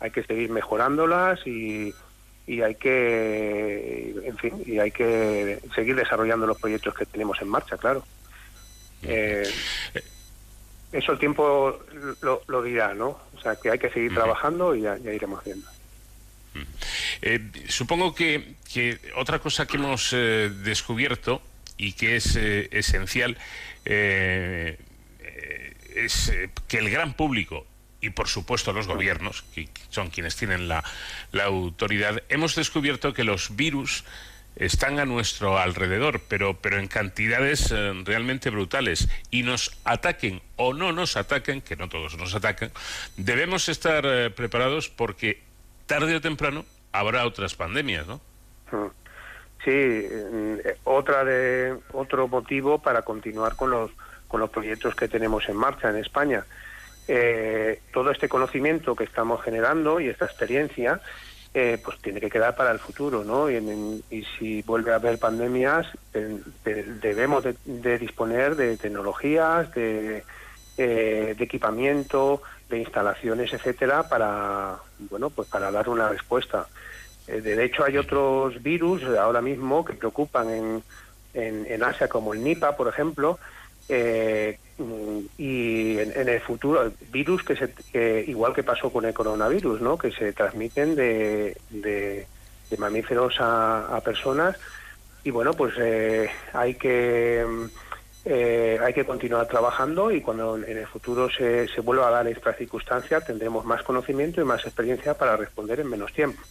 hay 0.00 0.10
que 0.10 0.22
seguir 0.24 0.50
mejorándolas 0.50 1.46
y, 1.46 1.94
y 2.46 2.60
hay 2.60 2.74
que, 2.74 4.14
en 4.24 4.36
fin, 4.36 4.62
y 4.66 4.78
hay 4.78 4.90
que 4.90 5.60
seguir 5.74 5.96
desarrollando 5.96 6.46
los 6.46 6.60
proyectos 6.60 6.94
que 6.94 7.06
tenemos 7.06 7.40
en 7.40 7.48
marcha, 7.48 7.78
claro. 7.78 8.04
Eh, 9.02 9.50
eso 10.92 11.12
el 11.12 11.18
tiempo 11.18 11.80
lo, 12.46 12.62
dirá, 12.62 12.94
¿no? 12.94 13.18
O 13.34 13.40
sea, 13.42 13.56
que 13.56 13.70
hay 13.70 13.78
que 13.78 13.90
seguir 13.90 14.14
trabajando 14.14 14.74
y 14.74 14.82
ya, 14.82 14.96
iremos 14.98 15.42
viendo. 15.42 15.66
Eh, 17.22 17.40
supongo 17.68 18.14
que, 18.14 18.54
que, 18.72 19.00
otra 19.16 19.40
cosa 19.40 19.66
que 19.66 19.76
hemos 19.76 20.12
eh, 20.12 20.52
descubierto 20.62 21.42
y 21.76 21.92
que 21.92 22.16
es 22.16 22.36
esencial 22.36 23.38
es 25.94 26.32
que 26.68 26.78
el 26.78 26.90
gran 26.90 27.14
público 27.14 27.66
y 28.04 28.10
por 28.10 28.28
supuesto 28.28 28.72
los 28.72 28.86
gobiernos, 28.86 29.42
que 29.54 29.68
son 29.88 30.10
quienes 30.10 30.36
tienen 30.36 30.68
la, 30.68 30.84
autoridad, 31.42 32.22
hemos 32.28 32.54
descubierto 32.54 33.14
que 33.14 33.24
los 33.24 33.56
virus 33.56 34.04
están 34.56 35.00
a 35.00 35.06
nuestro 35.06 35.58
alrededor, 35.58 36.20
pero, 36.28 36.60
pero 36.60 36.78
en 36.78 36.86
cantidades 36.86 37.72
eh, 37.72 37.92
realmente 38.04 38.50
brutales, 38.50 39.08
y 39.30 39.42
nos 39.42 39.76
ataquen 39.84 40.42
o 40.56 40.74
no 40.74 40.92
nos 40.92 41.16
ataquen, 41.16 41.62
que 41.62 41.76
no 41.76 41.88
todos 41.88 42.16
nos 42.18 42.34
atacan, 42.34 42.70
debemos 43.16 43.68
estar 43.68 44.04
eh, 44.06 44.30
preparados 44.30 44.90
porque 44.90 45.42
tarde 45.86 46.14
o 46.14 46.20
temprano 46.20 46.64
habrá 46.92 47.26
otras 47.26 47.54
pandemias, 47.54 48.06
¿no? 48.06 48.20
Mm. 48.70 49.03
Sí, 49.64 49.70
mm, 49.70 50.56
otra 50.84 51.24
de 51.24 51.76
otro 51.92 52.28
motivo 52.28 52.78
para 52.78 53.02
continuar 53.02 53.56
con 53.56 53.70
los 53.70 53.90
con 54.28 54.40
los 54.40 54.50
proyectos 54.50 54.94
que 54.96 55.08
tenemos 55.08 55.48
en 55.48 55.56
marcha 55.56 55.90
en 55.90 55.96
España 55.96 56.44
eh, 57.06 57.80
todo 57.92 58.10
este 58.10 58.28
conocimiento 58.28 58.96
que 58.96 59.04
estamos 59.04 59.42
generando 59.42 60.00
y 60.00 60.08
esta 60.08 60.24
experiencia 60.24 61.00
eh, 61.52 61.78
pues 61.84 61.98
tiene 61.98 62.20
que 62.20 62.30
quedar 62.30 62.56
para 62.56 62.72
el 62.72 62.78
futuro, 62.78 63.22
¿no? 63.22 63.48
Y, 63.48 64.24
si 64.38 64.62
vuelve 64.62 64.92
a 64.92 64.96
haber 64.96 65.18
pandemias, 65.18 65.86
debemos 66.64 67.44
de, 67.64 67.98
disponer 67.98 68.56
de 68.56 68.76
tecnologías, 68.76 69.72
de, 69.72 70.24
eh, 70.78 71.34
de, 71.38 71.44
equipamiento, 71.44 72.42
de 72.68 72.78
instalaciones, 72.78 73.52
etcétera, 73.52 74.08
para 74.08 74.78
bueno, 74.98 75.30
pues 75.30 75.46
para 75.48 75.70
dar 75.70 75.88
una 75.88 76.08
respuesta. 76.08 76.66
Eh, 77.26 77.40
de 77.40 77.64
hecho, 77.64 77.84
hay 77.84 77.96
otros 77.96 78.62
virus 78.62 79.02
ahora 79.04 79.40
mismo 79.40 79.84
que 79.84 79.94
preocupan 79.94 80.50
en, 80.50 80.82
en, 81.34 81.82
Asia, 81.82 82.08
como 82.08 82.34
el 82.34 82.42
Nipah, 82.42 82.76
por 82.76 82.88
ejemplo, 82.88 83.38
eh, 83.88 84.58
y 85.38 85.98
en, 85.98 86.28
el 86.28 86.40
futuro 86.40 86.90
virus 87.12 87.42
que, 87.44 87.56
se, 87.56 88.24
igual 88.26 88.54
que 88.54 88.62
pasó 88.62 88.90
con 88.90 89.04
el 89.04 89.14
coronavirus 89.14 89.80
no 89.80 89.98
que 89.98 90.10
se 90.10 90.32
transmiten 90.32 90.96
de, 90.96 91.56
de, 91.70 92.26
mamíferos 92.78 93.36
a, 93.38 94.00
personas. 94.04 94.56
Y 95.22 95.30
bueno 95.30 95.52
pues 95.52 95.74
eh, 95.78 96.28
hay 96.52 96.74
que 96.74 97.46
eh, 98.24 98.78
hay 98.82 98.92
que 98.92 99.04
continuar 99.04 99.46
trabajando 99.46 100.10
y 100.10 100.20
cuando 100.20 100.56
en 100.56 100.78
el 100.78 100.86
futuro 100.86 101.30
se, 101.30 101.68
se 101.68 101.80
vuelva 101.80 102.08
a 102.08 102.10
dar 102.10 102.26
esta 102.26 102.52
circunstancia 102.52 103.20
tendremos 103.20 103.64
más 103.64 103.82
conocimiento 103.82 104.40
y 104.40 104.44
más 104.44 104.64
experiencia 104.64 105.14
para 105.14 105.36
responder 105.36 105.80
en 105.80 105.88
menos 105.88 106.12
tiempo 106.12 106.42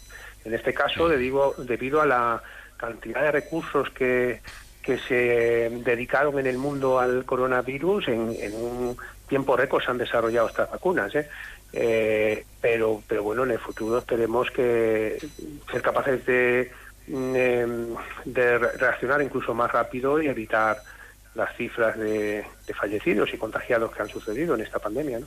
en 0.46 0.54
este 0.54 0.74
caso 0.74 1.08
le 1.08 1.18
digo 1.18 1.56
debido 1.58 2.02
a 2.02 2.06
la 2.06 2.44
cantidad 2.78 3.22
de 3.22 3.32
recursos 3.32 3.90
que 3.92 4.42
que 4.84 4.98
se 5.00 5.72
dedicaron 5.84 6.38
en 6.38 6.46
el 6.46 6.58
mundo 6.58 7.00
al 7.00 7.26
coronavirus, 7.26 8.10
en, 8.10 8.54
un 8.54 8.98
tiempo 9.28 9.56
récord 9.56 9.82
se 9.82 9.90
han 9.90 9.98
desarrollado 9.98 10.50
estas 10.50 10.70
vacunas. 10.70 11.16
¿eh? 11.16 11.28
Eh, 11.72 12.46
pero, 12.62 13.02
pero 13.08 13.24
bueno, 13.24 13.46
en 13.46 13.52
el 13.52 13.60
futuro 13.60 13.98
esperemos 13.98 14.52
que 14.52 15.18
ser 15.72 15.82
capaces 15.82 16.24
de, 16.26 16.70
mm, 17.08 17.96
de 18.26 18.58
reaccionar 18.58 19.22
incluso 19.22 19.54
más 19.54 19.72
rápido 19.72 20.22
y 20.22 20.28
evitar 20.28 20.78
las 21.34 21.56
cifras 21.56 21.98
de, 21.98 22.46
de 22.68 22.74
fallecidos 22.74 23.34
y 23.34 23.38
contagiados 23.38 23.92
que 23.92 24.02
han 24.02 24.10
sucedido 24.10 24.54
en 24.54 24.62
esta 24.62 24.80
pandemia. 24.80 25.20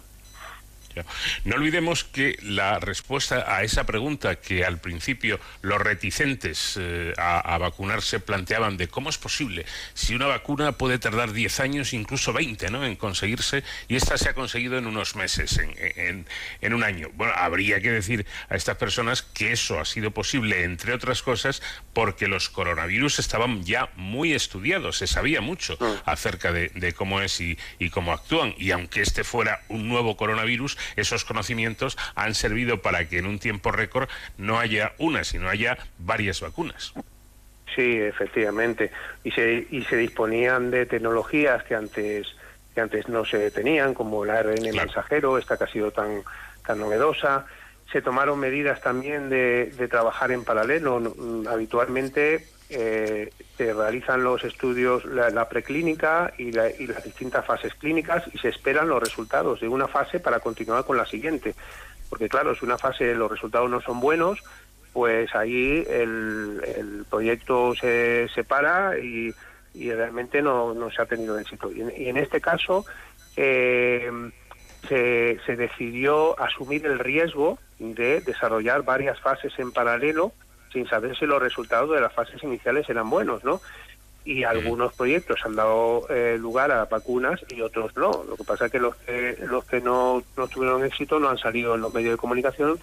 No 1.45 1.57
olvidemos 1.57 2.05
que 2.05 2.39
la 2.43 2.79
respuesta 2.79 3.45
a 3.55 3.63
esa 3.63 3.85
pregunta 3.85 4.37
que 4.37 4.65
al 4.65 4.79
principio 4.79 5.41
los 5.63 5.81
reticentes 5.81 6.79
eh, 6.81 7.13
a, 7.17 7.57
vacunarse 7.59 8.21
planteaban 8.21 8.77
de 8.77 8.89
cómo 8.89 9.09
es 9.09 9.19
posible 9.19 9.65
si 9.95 10.15
una 10.15 10.27
vacuna 10.27 10.73
puede 10.73 10.99
tardar 10.99 11.33
10 11.33 11.61
años, 11.61 11.93
incluso 11.93 12.33
20, 12.33 12.71
¿no? 12.71 12.85
en 12.85 12.97
conseguirse 12.97 13.65
y 13.89 13.97
esta 13.97 14.19
se 14.19 14.29
ha 14.29 14.35
conseguido 14.35 14.79
en 14.79 14.87
unos 14.87 15.17
meses, 15.17 15.59
en, 15.59 16.27
en 16.61 16.75
un 16.75 16.85
año. 16.85 17.09
Bueno, 17.15 17.33
habría 17.37 17.81
que 17.81 17.91
decir 17.91 18.27
a 18.49 18.57
estas 18.57 18.77
personas 18.77 19.23
que 19.23 19.53
eso 19.53 19.81
ha 19.81 19.85
sido 19.85 20.11
posible, 20.11 20.65
entre 20.65 20.93
otras 20.93 21.23
cosas, 21.23 21.63
porque 21.93 22.29
los 22.29 22.49
coronavirus 22.49 23.19
estaban 23.19 23.65
ya 23.65 23.91
muy 23.97 24.33
estudiados, 24.33 24.99
se 24.99 25.07
sabía 25.07 25.41
mucho 25.41 25.77
mm. 25.81 26.09
acerca 26.09 26.53
de, 26.53 26.93
cómo 26.95 27.21
es 27.21 27.41
y, 27.41 27.59
y 27.79 27.91
cómo 27.91 28.13
actúan. 28.13 28.55
Y 28.59 28.71
aunque 28.71 29.03
este 29.03 29.25
fuera 29.25 29.63
un 29.69 29.89
nuevo 29.89 30.17
coronavirus, 30.17 30.77
esos 30.97 31.25
conocimientos 31.25 31.97
han 32.15 32.35
servido 32.35 32.83
para 32.83 33.09
que 33.09 33.19
en 33.19 33.27
un 33.27 33.39
tiempo 33.39 33.73
récord 33.73 34.09
no 34.39 34.59
haya 34.59 34.93
una, 34.99 35.25
sino 35.25 35.49
haya 35.49 35.79
varias 35.99 36.41
vacunas. 36.41 36.93
Sí, 37.75 37.99
efectivamente. 37.99 38.91
Y 39.25 39.31
se, 39.33 39.67
y 39.71 39.83
se 39.85 39.97
disponían 39.97 40.71
de 40.71 40.87
tecnologías 40.87 41.63
que 41.65 41.75
antes 41.75 42.27
que 42.75 42.83
antes 42.83 43.09
no 43.09 43.25
se 43.25 43.51
tenían, 43.51 43.95
como 43.95 44.23
el 44.25 44.31
ARN 44.31 44.63
mensajero, 44.75 45.39
esta 45.39 45.57
que 45.57 45.65
ha 45.65 45.67
sido 45.67 45.93
tan, 45.93 46.23
tan 46.67 46.79
novedosa. 46.79 47.47
Se 47.91 48.03
tomaron 48.03 48.39
medidas 48.39 48.83
también 48.83 49.31
de, 49.31 49.73
de 49.79 49.89
trabajar 49.89 50.31
en 50.31 50.45
paralelo. 50.45 51.01
Habitualmente 51.49 52.47
eh, 52.69 53.31
se 53.57 53.73
realizan 53.73 54.25
los 54.25 54.43
estudios, 54.43 55.05
la, 55.05 55.49
preclínica 55.49 56.33
y, 56.37 56.51
las 56.51 57.05
distintas 57.05 57.45
fases 57.47 57.75
clínicas 57.75 58.25
y 58.33 58.39
se 58.39 58.49
esperan 58.49 58.89
los 58.89 59.01
resultados 59.01 59.61
de 59.61 59.69
una 59.69 59.87
fase 59.87 60.19
para 60.19 60.41
continuar 60.41 60.85
con 60.85 60.97
la 60.97 61.07
siguiente. 61.07 61.55
Porque 62.11 62.29
claro, 62.29 62.55
si 62.55 62.65
una 62.65 62.79
fase 62.79 63.15
los 63.15 63.31
resultados 63.31 63.71
no 63.71 63.81
son 63.81 64.01
buenos, 64.01 64.41
pues 64.93 65.33
ahí 65.35 65.85
el, 65.89 67.05
proyecto 67.09 67.75
se 67.77 68.29
separa 68.35 68.99
y, 68.99 69.33
realmente 69.75 70.43
no, 70.43 70.75
se 70.91 71.03
ha 71.03 71.07
tenido 71.07 71.39
éxito. 71.39 71.71
Y 71.71 72.09
en, 72.09 72.17
este 72.17 72.41
caso 72.41 72.85
eh, 73.37 74.11
se 74.89 75.57
decidió 75.57 76.39
asumir 76.41 76.85
el 76.87 76.99
riesgo 76.99 77.59
de 77.79 78.23
desarrollar 78.23 78.83
varias 78.83 79.21
fases 79.21 79.53
en 79.59 79.71
paralelo 79.71 80.33
sin 80.77 80.87
saber 80.87 81.17
si 81.17 81.25
los 81.25 81.41
resultados 81.41 81.91
de 81.91 82.03
las 82.03 82.13
fases 82.13 82.43
iniciales 82.43 82.87
eran 82.91 83.09
buenos, 83.09 83.43
¿no? 83.45 83.63
Y 84.27 84.45
algunos 84.45 84.93
proyectos 84.93 85.41
han 85.47 85.57
dado 85.57 86.07
eh, 86.11 86.37
lugar 86.39 86.71
a 86.71 86.85
vacunas 86.85 87.41
y 87.49 87.63
otros 87.63 87.97
no. 87.97 88.25
Lo 88.29 88.37
que 88.37 88.45
pasa 88.45 88.67
es 88.67 88.73
que 88.73 88.79
los 88.79 88.95
que, 88.97 89.39
los 89.49 89.65
que 89.65 89.81
no, 89.81 90.23
no 90.37 90.49
tuvieron 90.49 90.85
éxito 90.85 91.19
no 91.19 91.31
han 91.31 91.39
salido 91.39 91.77
en 91.77 91.81
los 91.81 91.95
medios 91.95 92.13
de 92.13 92.19
comunicación 92.19 92.79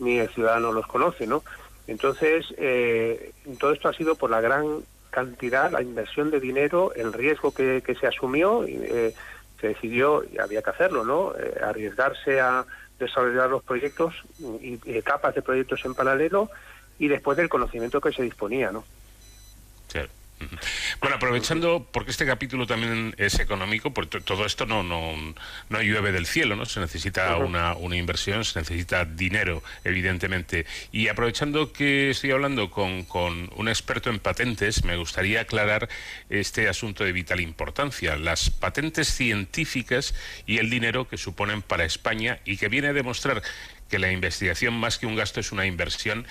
ni 0.00 0.18
el 0.18 0.28
ciudadano 0.30 0.72
los 0.72 0.88
conoce, 0.88 1.28
¿no? 1.28 1.44
Entonces, 1.86 2.46
eh, 2.58 3.30
todo 3.60 3.70
esto 3.70 3.90
ha 3.90 3.92
sido 3.92 4.16
por 4.16 4.30
la 4.30 4.40
gran 4.40 4.82
cantidad, 5.10 5.70
la 5.70 5.82
inversión 5.82 6.32
de 6.32 6.40
dinero, 6.40 6.92
el 6.96 7.12
riesgo 7.12 7.54
que, 7.54 7.80
que 7.86 7.94
se 7.94 8.08
asumió, 8.08 8.64
eh, 8.64 9.14
se 9.60 9.68
decidió, 9.68 10.24
y 10.24 10.38
había 10.38 10.62
que 10.62 10.70
hacerlo, 10.70 11.04
¿no? 11.04 11.32
Eh, 11.38 11.60
arriesgarse 11.62 12.40
a 12.40 12.66
desarrollar 12.98 13.50
los 13.50 13.62
proyectos 13.62 14.14
y 14.60 14.80
etapas 14.86 15.34
de 15.36 15.42
proyectos 15.42 15.84
en 15.84 15.94
paralelo 15.94 16.50
y 16.98 17.08
después 17.08 17.36
del 17.36 17.48
conocimiento 17.48 18.00
que 18.00 18.12
se 18.12 18.22
disponía, 18.22 18.70
¿no? 18.70 18.84
Bueno, 21.00 21.16
aprovechando, 21.16 21.86
porque 21.92 22.10
este 22.10 22.26
capítulo 22.26 22.66
también 22.66 23.14
es 23.16 23.38
económico, 23.38 23.92
porque 23.92 24.20
todo 24.20 24.44
esto 24.44 24.66
no, 24.66 24.82
no, 24.82 25.14
no 25.68 25.82
llueve 25.82 26.12
del 26.12 26.26
cielo, 26.26 26.56
¿no? 26.56 26.66
Se 26.66 26.78
necesita 26.80 27.36
una, 27.38 27.74
una 27.74 27.96
inversión, 27.96 28.44
se 28.44 28.58
necesita 28.58 29.04
dinero, 29.04 29.62
evidentemente. 29.84 30.66
Y 30.92 31.08
aprovechando 31.08 31.72
que 31.72 32.10
estoy 32.10 32.32
hablando 32.32 32.70
con, 32.70 33.04
con 33.04 33.50
un 33.56 33.68
experto 33.68 34.10
en 34.10 34.18
patentes, 34.18 34.84
me 34.84 34.96
gustaría 34.96 35.40
aclarar 35.42 35.88
este 36.28 36.68
asunto 36.68 37.04
de 37.04 37.12
vital 37.12 37.40
importancia. 37.40 38.16
Las 38.16 38.50
patentes 38.50 39.08
científicas 39.08 40.14
y 40.46 40.58
el 40.58 40.68
dinero 40.68 41.08
que 41.08 41.16
suponen 41.16 41.62
para 41.62 41.84
España 41.84 42.40
y 42.44 42.58
que 42.58 42.68
viene 42.68 42.88
a 42.88 42.92
demostrar 42.92 43.42
que 43.88 43.98
la 43.98 44.12
investigación 44.12 44.74
más 44.74 44.98
que 44.98 45.06
un 45.06 45.16
gasto 45.16 45.40
es 45.40 45.52
una 45.52 45.64
inversión 45.64 46.26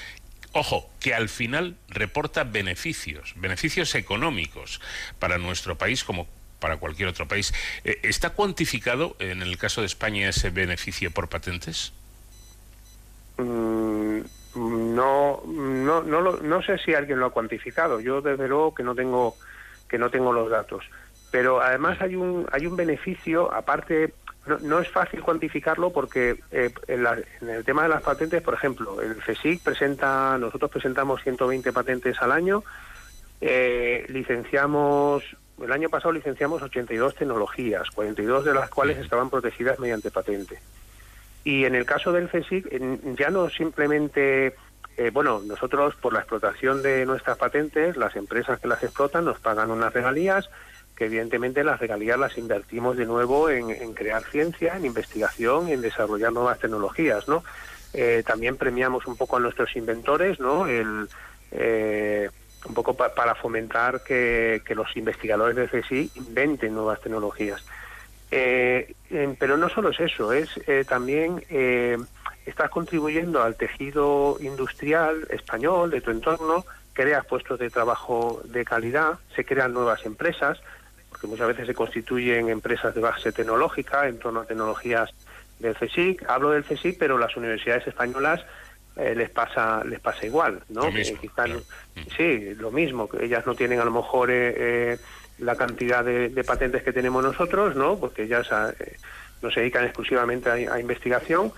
Ojo, 0.58 0.90
que 1.02 1.14
al 1.14 1.28
final 1.28 1.76
reporta 1.90 2.46
beneficios, 2.46 3.34
beneficios 3.36 3.94
económicos 3.94 4.80
para 5.20 5.38
nuestro 5.38 5.78
país 5.78 6.06
como 6.06 6.28
para 6.62 6.78
cualquier 6.78 7.10
otro 7.10 7.28
país. 7.28 7.54
Eh, 7.84 8.00
¿Está 8.04 8.30
cuantificado 8.30 9.18
en 9.20 9.42
el 9.42 9.58
caso 9.58 9.82
de 9.82 9.88
España 9.88 10.30
ese 10.30 10.52
beneficio 10.52 11.12
por 11.12 11.28
patentes? 11.28 11.92
Mm, 13.38 14.20
no, 14.56 15.44
no, 15.46 16.02
no, 16.04 16.22
no 16.22 16.62
sé 16.62 16.78
si 16.78 16.94
alguien 16.94 17.20
lo 17.20 17.26
ha 17.26 17.32
cuantificado. 17.32 18.00
Yo 18.00 18.22
desde 18.22 18.48
luego 18.48 18.74
que 18.74 18.84
no 18.84 18.96
tengo 18.96 19.36
que 19.90 19.98
no 19.98 20.10
tengo 20.10 20.32
los 20.32 20.50
datos. 20.50 20.86
Pero 21.32 21.62
además 21.62 22.00
hay 22.00 22.16
un 22.16 22.48
hay 22.54 22.66
un 22.66 22.78
beneficio 22.78 23.54
aparte 23.54 24.14
no, 24.62 24.80
es 24.80 24.90
fácil 24.90 25.22
cuantificarlo 25.22 25.92
porque 25.92 26.40
eh, 26.52 26.72
en, 26.88 27.50
el 27.50 27.66
tema 27.66 27.84
de 27.84 27.90
las 27.90 28.04
patentes, 28.04 28.42
por 28.42 28.54
ejemplo, 28.54 29.02
el 29.02 29.16
CSIC 29.18 29.64
presenta, 29.64 30.38
nosotros 30.38 30.70
presentamos 30.70 31.22
120 31.24 31.74
patentes 31.74 32.22
al 32.22 32.32
año, 32.32 32.64
eh, 33.42 34.06
licenciamos, 34.10 35.24
el 35.62 35.72
año 35.72 35.90
pasado 35.90 36.12
licenciamos 36.12 36.62
82 36.62 37.16
tecnologías, 37.16 37.90
42 37.92 38.46
de 38.46 38.54
las 38.54 38.70
cuales 38.70 38.98
estaban 38.98 39.30
protegidas 39.30 39.80
mediante 39.80 40.12
patente. 40.12 40.60
Y 41.44 41.66
en 41.66 41.76
el 41.76 41.86
caso 41.86 42.12
del 42.12 42.30
CSIC, 42.30 43.16
ya 43.18 43.30
no 43.30 43.50
simplemente, 43.50 44.56
eh, 44.98 45.12
bueno, 45.12 45.42
nosotros 45.46 45.96
por 45.96 46.14
la 46.14 46.20
explotación 46.20 46.82
de 46.82 47.06
nuestras 47.06 47.38
patentes, 47.38 47.98
las 47.98 48.16
empresas 48.16 48.60
que 48.60 48.68
las 48.68 48.84
explotan 48.84 49.26
nos 49.26 49.40
pagan 49.40 49.72
unas 49.72 49.94
regalías, 49.94 50.50
que 50.96 51.06
evidentemente 51.06 51.64
las 51.64 51.80
regalías 51.80 52.18
las 52.18 52.38
invertimos 52.38 52.98
de 52.98 53.06
nuevo 53.06 53.50
en, 53.50 53.94
crear 53.94 54.24
ciencia, 54.24 54.76
en 54.78 54.86
investigación, 54.86 55.68
en 55.68 55.82
desarrollar 55.82 56.32
nuevas 56.32 56.60
tecnologías, 56.60 57.28
¿no? 57.28 57.44
Eh, 57.94 58.24
también 58.26 58.58
premiamos 58.58 59.06
un 59.06 59.16
poco 59.16 59.38
a 59.38 59.40
nuestros 59.40 59.76
inventores, 59.76 60.40
¿no? 60.40 60.68
El, 60.68 61.08
eh, 61.52 62.30
un 62.66 62.74
poco 62.74 62.94
para 62.96 63.36
fomentar 63.36 64.04
que, 64.04 64.62
los 64.70 64.96
investigadores 64.96 65.56
de 65.56 65.82
CSI 65.82 66.12
inventen 66.16 66.74
nuevas 66.74 67.02
tecnologías. 67.02 67.64
Eh, 68.32 68.94
pero 69.38 69.56
no 69.56 69.70
solo 69.70 69.90
es 69.90 70.00
eso, 70.00 70.34
es 70.34 70.50
también 70.88 71.44
estás 72.46 72.70
contribuyendo 72.70 73.44
al 73.44 73.56
tejido 73.56 74.38
industrial 74.40 75.28
español 75.30 75.92
de 75.92 76.02
tu 76.02 76.12
entorno, 76.12 76.66
creas 76.94 77.26
puestos 77.26 77.60
de 77.60 77.70
trabajo 77.70 78.42
de 78.46 78.66
calidad, 78.66 79.20
se 79.36 79.46
crean 79.46 79.74
nuevas 79.74 80.06
empresas, 80.06 80.60
muchas 81.28 81.48
veces 81.48 81.68
se 81.68 81.74
constituyen 81.74 82.50
empresas 82.50 82.94
de 82.94 83.02
base 83.02 83.32
tecnológica 83.32 84.08
en 84.08 84.20
torno 84.20 84.42
a 84.42 84.46
tecnologías 84.46 85.10
del 85.60 85.76
CSIC. 85.76 86.30
Hablo 86.30 86.52
del 86.52 86.64
CSIC, 86.64 86.98
pero 86.98 87.18
las 87.18 87.36
universidades 87.38 87.88
españolas 87.88 88.46
eh, 88.96 89.14
les 89.14 89.30
pasa 89.30 89.84
les 89.84 90.00
pasa 90.00 90.26
igual, 90.26 90.62
¿no? 90.70 90.84
Sí, 92.16 92.56
lo 92.56 92.72
mismo, 92.72 93.10
que 93.10 93.26
ellas 93.26 93.46
no 93.46 93.54
tienen 93.54 93.82
a 93.82 93.86
lo 93.86 93.92
mejor 93.92 94.32
eh, 94.32 94.54
eh, 94.56 94.98
la 95.40 95.58
cantidad 95.58 96.04
de, 96.04 96.44
patentes 96.46 96.82
que 96.82 96.94
tenemos 96.94 97.22
nosotros, 97.22 97.76
¿no? 97.76 98.00
Porque 98.00 98.24
ellas 98.24 98.48
no 99.42 99.52
se 99.52 99.60
dedican 99.60 99.84
exclusivamente 99.84 100.50
a, 100.50 100.80
investigación, 100.80 101.52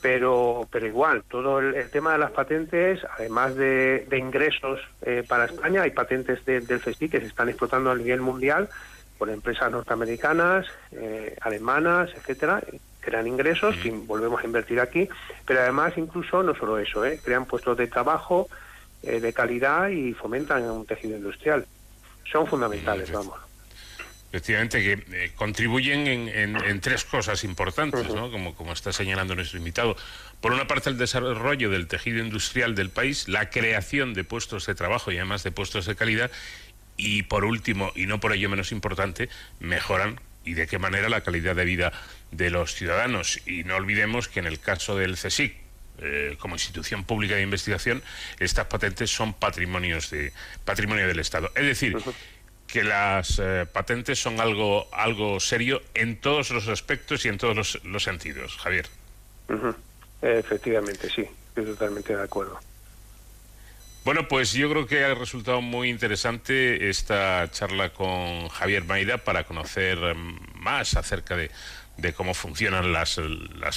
pero 0.00 0.66
pero 0.70 0.86
igual, 0.86 1.24
todo 1.28 1.58
el, 1.58 1.90
tema 1.90 2.12
de 2.12 2.18
las 2.18 2.30
patentes, 2.30 3.00
además 3.18 3.54
de, 3.54 4.06
ingresos 4.12 4.80
para 5.28 5.44
España, 5.44 5.82
hay 5.82 5.90
patentes 5.90 6.42
del 6.46 6.80
CSIC 6.80 7.10
que 7.10 7.20
se 7.20 7.26
están 7.26 7.50
explotando 7.50 7.90
a 7.90 7.96
nivel 7.96 8.22
mundial 8.22 8.70
por 9.18 9.28
empresas 9.28 9.70
norteamericanas, 9.70 10.66
eh, 10.92 11.36
alemanas, 11.40 12.10
etcétera, 12.14 12.62
crean 13.00 13.26
ingresos 13.26 13.76
que 13.76 13.90
volvemos 13.90 14.42
a 14.42 14.46
invertir 14.46 14.80
aquí, 14.80 15.08
pero 15.44 15.60
además 15.60 15.94
incluso 15.96 16.42
no 16.42 16.54
solo 16.54 16.78
eso, 16.78 17.04
¿eh? 17.04 17.20
crean 17.22 17.46
puestos 17.46 17.76
de 17.76 17.86
trabajo 17.88 18.48
eh, 19.02 19.20
de 19.20 19.32
calidad 19.32 19.88
y 19.88 20.12
fomentan 20.14 20.62
un 20.70 20.86
tejido 20.86 21.16
industrial. 21.16 21.66
Son 22.30 22.46
fundamentales, 22.46 23.10
vamos. 23.10 23.38
Efectivamente, 24.30 24.82
que 24.82 25.32
contribuyen 25.36 26.06
en, 26.06 26.80
tres 26.82 27.04
cosas 27.04 27.44
importantes, 27.44 28.10
¿no? 28.10 28.30
como, 28.30 28.54
como 28.54 28.74
está 28.74 28.92
señalando 28.92 29.34
nuestro 29.34 29.56
invitado. 29.56 29.96
Por 30.42 30.52
una 30.52 30.66
parte, 30.66 30.90
el 30.90 30.98
desarrollo 30.98 31.70
del 31.70 31.88
tejido 31.88 32.18
industrial 32.22 32.74
del 32.74 32.90
país, 32.90 33.26
la 33.26 33.48
creación 33.48 34.12
de 34.12 34.24
puestos 34.24 34.66
de 34.66 34.74
trabajo 34.74 35.10
y 35.10 35.16
además 35.16 35.44
de 35.44 35.50
puestos 35.50 35.86
de 35.86 35.96
calidad, 35.96 36.30
y 36.98 37.22
por 37.22 37.46
último, 37.46 37.92
y 37.94 38.04
no 38.04 38.20
por 38.20 38.34
ello 38.34 38.50
menos 38.50 38.72
importante, 38.72 39.30
mejoran 39.60 40.20
y 40.44 40.54
de 40.54 40.66
qué 40.66 40.78
manera 40.78 41.08
la 41.08 41.22
calidad 41.22 41.56
de 41.56 41.64
vida 41.64 41.92
de 42.32 42.50
los 42.50 42.74
ciudadanos. 42.74 43.40
Y 43.46 43.64
no 43.64 43.76
olvidemos 43.76 44.28
que 44.28 44.40
en 44.40 44.46
el 44.46 44.60
caso 44.60 44.96
del 44.96 45.14
CSIC, 45.14 45.56
eh, 46.00 46.36
como 46.38 46.56
institución 46.56 47.04
pública 47.04 47.36
de 47.36 47.42
investigación, 47.42 48.02
estas 48.38 48.66
patentes 48.66 49.10
son 49.10 49.32
patrimonios 49.32 50.10
de, 50.10 50.32
patrimonio 50.64 51.06
del 51.06 51.20
Estado. 51.20 51.50
Es 51.54 51.64
decir, 51.64 51.96
que 52.66 52.84
las 52.84 53.40
eh, 53.42 53.66
patentes 53.72 54.20
son 54.20 54.40
algo, 54.40 54.88
algo 54.92 55.40
serio 55.40 55.80
en 55.94 56.20
todos 56.20 56.50
los 56.50 56.68
aspectos 56.68 57.24
y 57.24 57.28
en 57.28 57.38
todos 57.38 57.80
los, 57.82 58.02
sentidos. 58.02 58.56
Javier. 58.58 58.86
Efectivamente, 60.20 61.08
sí, 61.08 61.24
estoy 61.48 61.64
totalmente 61.64 62.14
de 62.14 62.22
acuerdo. 62.22 62.60
Bueno, 64.08 64.26
pues 64.26 64.54
yo 64.54 64.70
creo 64.70 64.86
que 64.86 65.04
ha 65.04 65.14
resultado 65.14 65.60
muy 65.60 65.90
interesante 65.90 66.88
esta 66.88 67.46
charla 67.50 67.92
con 67.92 68.48
Javier 68.48 68.84
Maida 68.84 69.18
para 69.18 69.44
conocer 69.44 69.98
mm, 69.98 70.62
más 70.62 70.96
acerca 70.96 71.36
de, 71.36 71.50
cómo 72.14 72.32
funcionan 72.32 72.90
las, 72.90 73.18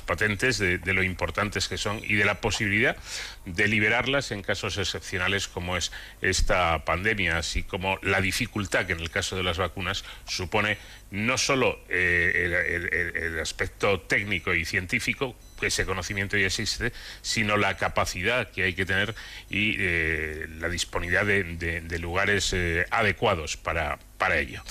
patentes, 0.06 0.58
de, 0.58 0.80
lo 0.86 1.04
importantes 1.04 1.68
que 1.68 1.78
son 1.78 2.00
y 2.02 2.16
de 2.16 2.24
la 2.24 2.40
posibilidad 2.40 2.96
de 3.44 3.68
liberarlas 3.68 4.32
en 4.32 4.42
casos 4.42 4.78
excepcionales 4.78 5.50
como 5.50 5.76
es 5.76 5.92
esta 6.22 6.86
pandemia, 6.86 7.38
así 7.38 7.64
como 7.64 8.00
la 8.02 8.22
dificultad 8.22 8.86
que 8.86 8.94
en 8.94 9.02
el 9.02 9.12
caso 9.12 9.36
de 9.36 9.44
las 9.44 9.58
vacunas 9.58 10.06
supone 10.26 10.78
no 11.10 11.38
solo 11.38 11.78
eh, 11.90 13.12
el 13.16 13.38
aspecto 13.38 14.00
técnico 14.00 14.54
y 14.54 14.64
científico, 14.64 15.36
ese 15.68 15.86
conocimiento 15.86 16.38
ya 16.38 16.48
existe, 16.48 16.92
sino 17.22 17.58
la 17.58 17.78
capacidad 17.78 18.50
que 18.50 18.64
hay 18.64 18.74
que 18.74 18.86
tener 18.86 19.16
y 19.50 19.76
eh, 19.80 20.48
la 20.60 20.70
disponibilidad 20.70 21.26
de, 21.26 22.00
lugares 22.00 22.52
eh, 22.54 22.86
adecuados 22.90 23.58
para, 23.58 24.00
para 24.18 24.40
ello. 24.40 24.62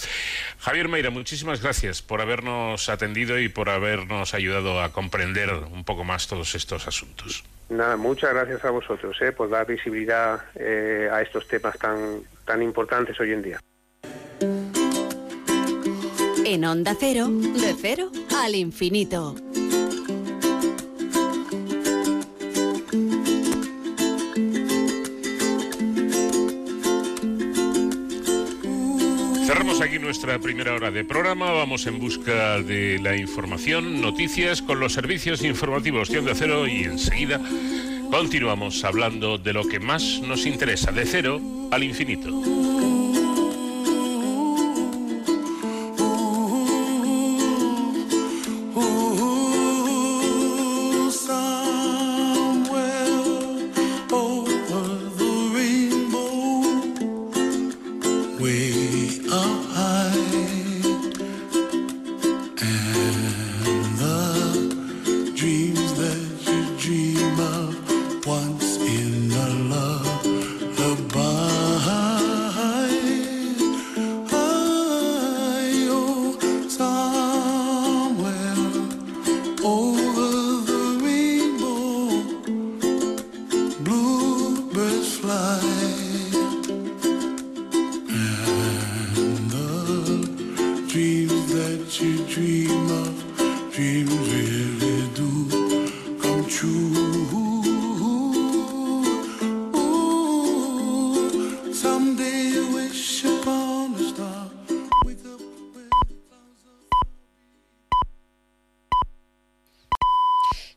Javier 0.58 0.88
Meira, 0.88 1.10
muchísimas 1.10 1.62
gracias 1.62 2.02
por 2.02 2.20
habernos 2.20 2.88
atendido 2.88 3.38
y 3.38 3.48
por 3.48 3.70
habernos 3.70 4.34
ayudado 4.34 4.82
a 4.82 4.92
comprender 4.92 5.52
un 5.52 5.84
poco 5.84 6.04
más 6.04 6.26
todos 6.26 6.54
estos 6.54 6.88
asuntos. 6.88 7.44
Nada, 7.68 7.96
muchas 7.96 8.34
gracias 8.34 8.64
a 8.64 8.70
vosotros 8.70 9.16
eh, 9.20 9.30
por 9.30 9.48
dar 9.48 9.66
visibilidad 9.66 10.40
a 10.56 11.22
estos 11.22 11.46
temas 11.46 11.78
tan, 11.78 12.22
tan 12.44 12.62
importantes 12.62 13.18
hoy 13.20 13.32
en 13.32 13.42
día. 13.42 13.60
En 16.44 16.64
Onda 16.64 16.96
Cero, 16.98 17.28
de 17.28 17.74
cero 17.80 18.10
al 18.36 18.56
infinito. 18.56 19.36
Aquí 29.78 29.98
nuestra 29.98 30.38
primera 30.38 30.74
hora 30.74 30.90
de 30.90 31.04
programa. 31.04 31.52
Vamos 31.52 31.86
en 31.86 31.98
busca 31.98 32.60
de 32.60 32.98
la 32.98 33.16
información, 33.16 34.00
noticias 34.00 34.60
con 34.60 34.78
los 34.78 34.92
servicios 34.92 35.42
informativos 35.42 36.08
de 36.10 36.18
Onda 36.18 36.34
Cero 36.34 36.66
y 36.66 36.84
enseguida 36.84 37.40
continuamos 38.10 38.84
hablando 38.84 39.38
de 39.38 39.52
lo 39.52 39.66
que 39.66 39.80
más 39.80 40.20
nos 40.22 40.44
interesa, 40.44 40.92
de 40.92 41.06
cero 41.06 41.40
al 41.70 41.82
infinito. 41.82 42.89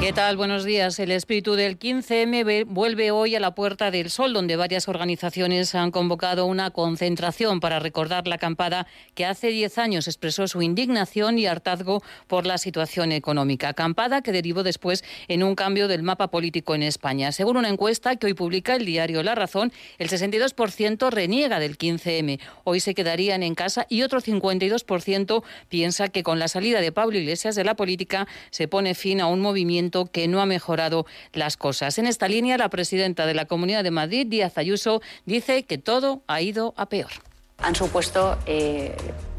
¿Qué 0.00 0.12
tal? 0.12 0.36
Buenos 0.36 0.64
días. 0.64 0.98
El 0.98 1.10
espíritu 1.12 1.54
del 1.54 1.78
15M 1.78 2.66
vuelve 2.66 3.10
hoy 3.10 3.36
a 3.36 3.40
la 3.40 3.54
Puerta 3.54 3.90
del 3.90 4.10
Sol, 4.10 4.34
donde 4.34 4.56
varias 4.56 4.86
organizaciones 4.86 5.74
han 5.74 5.90
convocado 5.92 6.44
una 6.44 6.70
concentración 6.70 7.58
para 7.58 7.78
recordar 7.78 8.26
la 8.26 8.34
acampada 8.34 8.86
que 9.14 9.24
hace 9.24 9.48
10 9.48 9.78
años 9.78 10.06
expresó 10.06 10.46
su 10.46 10.60
indignación 10.60 11.38
y 11.38 11.46
hartazgo 11.46 12.02
por 12.26 12.44
la 12.44 12.58
situación 12.58 13.12
económica. 13.12 13.70
Acampada 13.70 14.20
que 14.20 14.32
derivó 14.32 14.62
después 14.62 15.04
en 15.28 15.42
un 15.42 15.54
cambio 15.54 15.88
del 15.88 16.02
mapa 16.02 16.28
político 16.28 16.74
en 16.74 16.82
España. 16.82 17.32
Según 17.32 17.56
una 17.56 17.70
encuesta 17.70 18.16
que 18.16 18.26
hoy 18.26 18.34
publica 18.34 18.74
el 18.74 18.84
diario 18.84 19.22
La 19.22 19.34
Razón, 19.34 19.72
el 19.98 20.10
62% 20.10 21.10
reniega 21.10 21.58
del 21.60 21.78
15M. 21.78 22.40
Hoy 22.64 22.80
se 22.80 22.94
quedarían 22.94 23.42
en 23.42 23.54
casa 23.54 23.86
y 23.88 24.02
otro 24.02 24.20
52% 24.20 25.42
piensa 25.70 26.08
que 26.08 26.22
con 26.22 26.38
la 26.38 26.48
salida 26.48 26.82
de 26.82 26.92
Pablo 26.92 27.16
Iglesias 27.16 27.54
de 27.54 27.64
la 27.64 27.74
política 27.74 28.26
se 28.50 28.68
pone 28.68 28.94
fin 28.94 29.22
a 29.22 29.28
un 29.28 29.40
movimiento 29.40 29.83
que 30.10 30.28
no 30.28 30.40
ha 30.40 30.46
mejorado 30.46 31.06
las 31.32 31.56
cosas. 31.56 31.98
En 31.98 32.06
esta 32.06 32.28
línea, 32.28 32.58
la 32.58 32.68
presidenta 32.68 33.26
de 33.26 33.34
la 33.34 33.46
Comunidad 33.46 33.84
de 33.84 33.90
Madrid, 33.90 34.26
Díaz 34.26 34.58
Ayuso, 34.58 35.02
dice 35.26 35.64
que 35.64 35.78
todo 35.78 36.22
ha 36.26 36.40
ido 36.40 36.74
a 36.76 36.88
peor. 36.88 37.10
Han 37.58 37.74
supuesto 37.74 38.36
eh, 38.46 38.94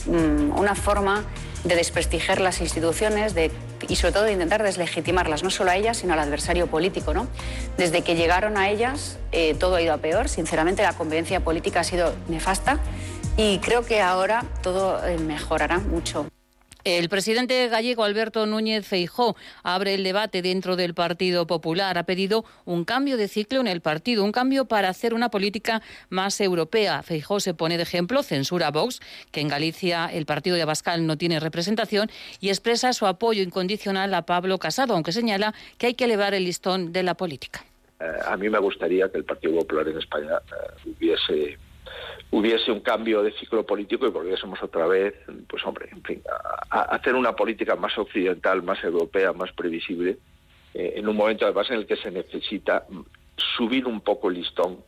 mm, 0.07 0.57
una 0.57 0.75
forma 0.75 1.25
de 1.63 1.75
desprestigiar 1.75 2.39
las 2.39 2.61
instituciones 2.61 3.33
y 3.87 3.95
sobre 3.95 4.13
todo 4.13 4.23
de 4.23 4.33
intentar 4.33 4.63
deslegitimarlas, 4.63 5.43
no 5.43 5.49
solo 5.49 5.71
a 5.71 5.75
ellas, 5.75 5.97
sino 5.97 6.13
al 6.13 6.19
adversario 6.19 6.67
político. 6.67 7.13
Desde 7.77 8.03
que 8.03 8.15
llegaron 8.15 8.57
a 8.57 8.69
ellas, 8.69 9.17
eh, 9.31 9.55
todo 9.55 9.75
ha 9.75 9.81
ido 9.81 9.93
a 9.93 9.97
peor. 9.97 10.29
Sinceramente, 10.29 10.83
la 10.83 10.93
convivencia 10.93 11.39
política 11.39 11.81
ha 11.81 11.83
sido 11.83 12.13
nefasta 12.27 12.79
y 13.35 13.57
creo 13.59 13.83
que 13.83 14.01
ahora 14.01 14.45
todo 14.61 15.05
eh, 15.05 15.17
mejorará 15.17 15.79
mucho. 15.79 16.27
El 16.85 17.09
presidente 17.09 17.67
gallego 17.67 18.03
Alberto 18.03 18.45
Núñez 18.45 18.85
Feijó 18.85 19.35
abre 19.63 19.95
el 19.95 20.03
debate 20.03 20.43
dentro 20.43 20.75
del 20.75 20.93
Partido 20.93 21.47
Popular. 21.47 21.97
Ha 21.97 22.03
pedido 22.03 22.45
un 22.63 22.85
cambio 22.85 23.17
de 23.17 23.27
ciclo 23.27 23.59
en 23.59 23.65
el 23.65 23.81
partido, 23.81 24.23
un 24.23 24.31
cambio 24.31 24.65
para 24.65 24.89
hacer 24.89 25.15
una 25.15 25.29
política 25.29 25.81
más 26.09 26.39
europea. 26.39 27.01
Feijó 27.01 27.39
se 27.39 27.55
pone 27.55 27.77
de 27.77 27.83
ejemplo, 27.83 28.21
censura 28.21 28.67
a 28.67 28.71
Vox, 28.71 28.99
que 29.31 29.41
en 29.41 29.47
Galicia 29.47 30.05
el 30.13 30.27
partido 30.27 30.57
de 30.57 30.61
Abascal 30.61 31.07
no 31.07 31.17
tiene 31.17 31.39
representación, 31.39 32.07
y 32.39 32.49
expresa 32.49 32.93
su 32.93 33.07
apoyo 33.07 33.41
incondicional 33.41 34.13
a 34.13 34.27
Pablo 34.27 34.59
Casado, 34.59 34.93
aunque 34.93 35.11
señala 35.11 35.55
que 35.79 35.87
hay 35.87 35.93
que 35.95 36.05
elevar 36.05 36.35
el 36.35 36.43
listón 36.43 36.93
de 36.93 37.01
la 37.01 37.15
política. 37.15 37.65
Eh, 37.99 38.05
a 38.27 38.37
mí 38.37 38.47
me 38.47 38.59
gustaría 38.59 39.09
que 39.09 39.17
el 39.17 39.23
Partido 39.23 39.55
Popular 39.55 39.87
en 39.87 39.97
España 39.97 40.35
eh, 40.35 40.89
hubiese 40.95 41.57
hubiese 42.31 42.71
un 42.71 42.81
cambio 42.81 43.23
de 43.23 43.31
ciclo 43.33 43.65
político 43.65 44.07
y 44.07 44.09
volviésemos 44.09 44.61
otra 44.61 44.87
vez, 44.87 45.13
pues 45.47 45.65
hombre, 45.65 45.89
en 45.91 46.03
fin, 46.03 46.21
a, 46.69 46.81
hacer 46.81 47.15
una 47.15 47.35
política 47.35 47.75
más 47.75 47.97
occidental, 47.97 48.63
más 48.63 48.83
europea, 48.83 49.33
más 49.33 49.51
previsible, 49.53 50.17
eh, 50.73 50.93
en 50.97 51.07
un 51.07 51.15
momento 51.15 51.45
además 51.45 51.69
en 51.69 51.77
el 51.77 51.87
que 51.87 51.95
se 51.95 52.11
necesita 52.11 52.85
subir 53.57 53.85
un 53.85 54.01
poco 54.01 54.29
el 54.29 54.35
listón 54.35 54.83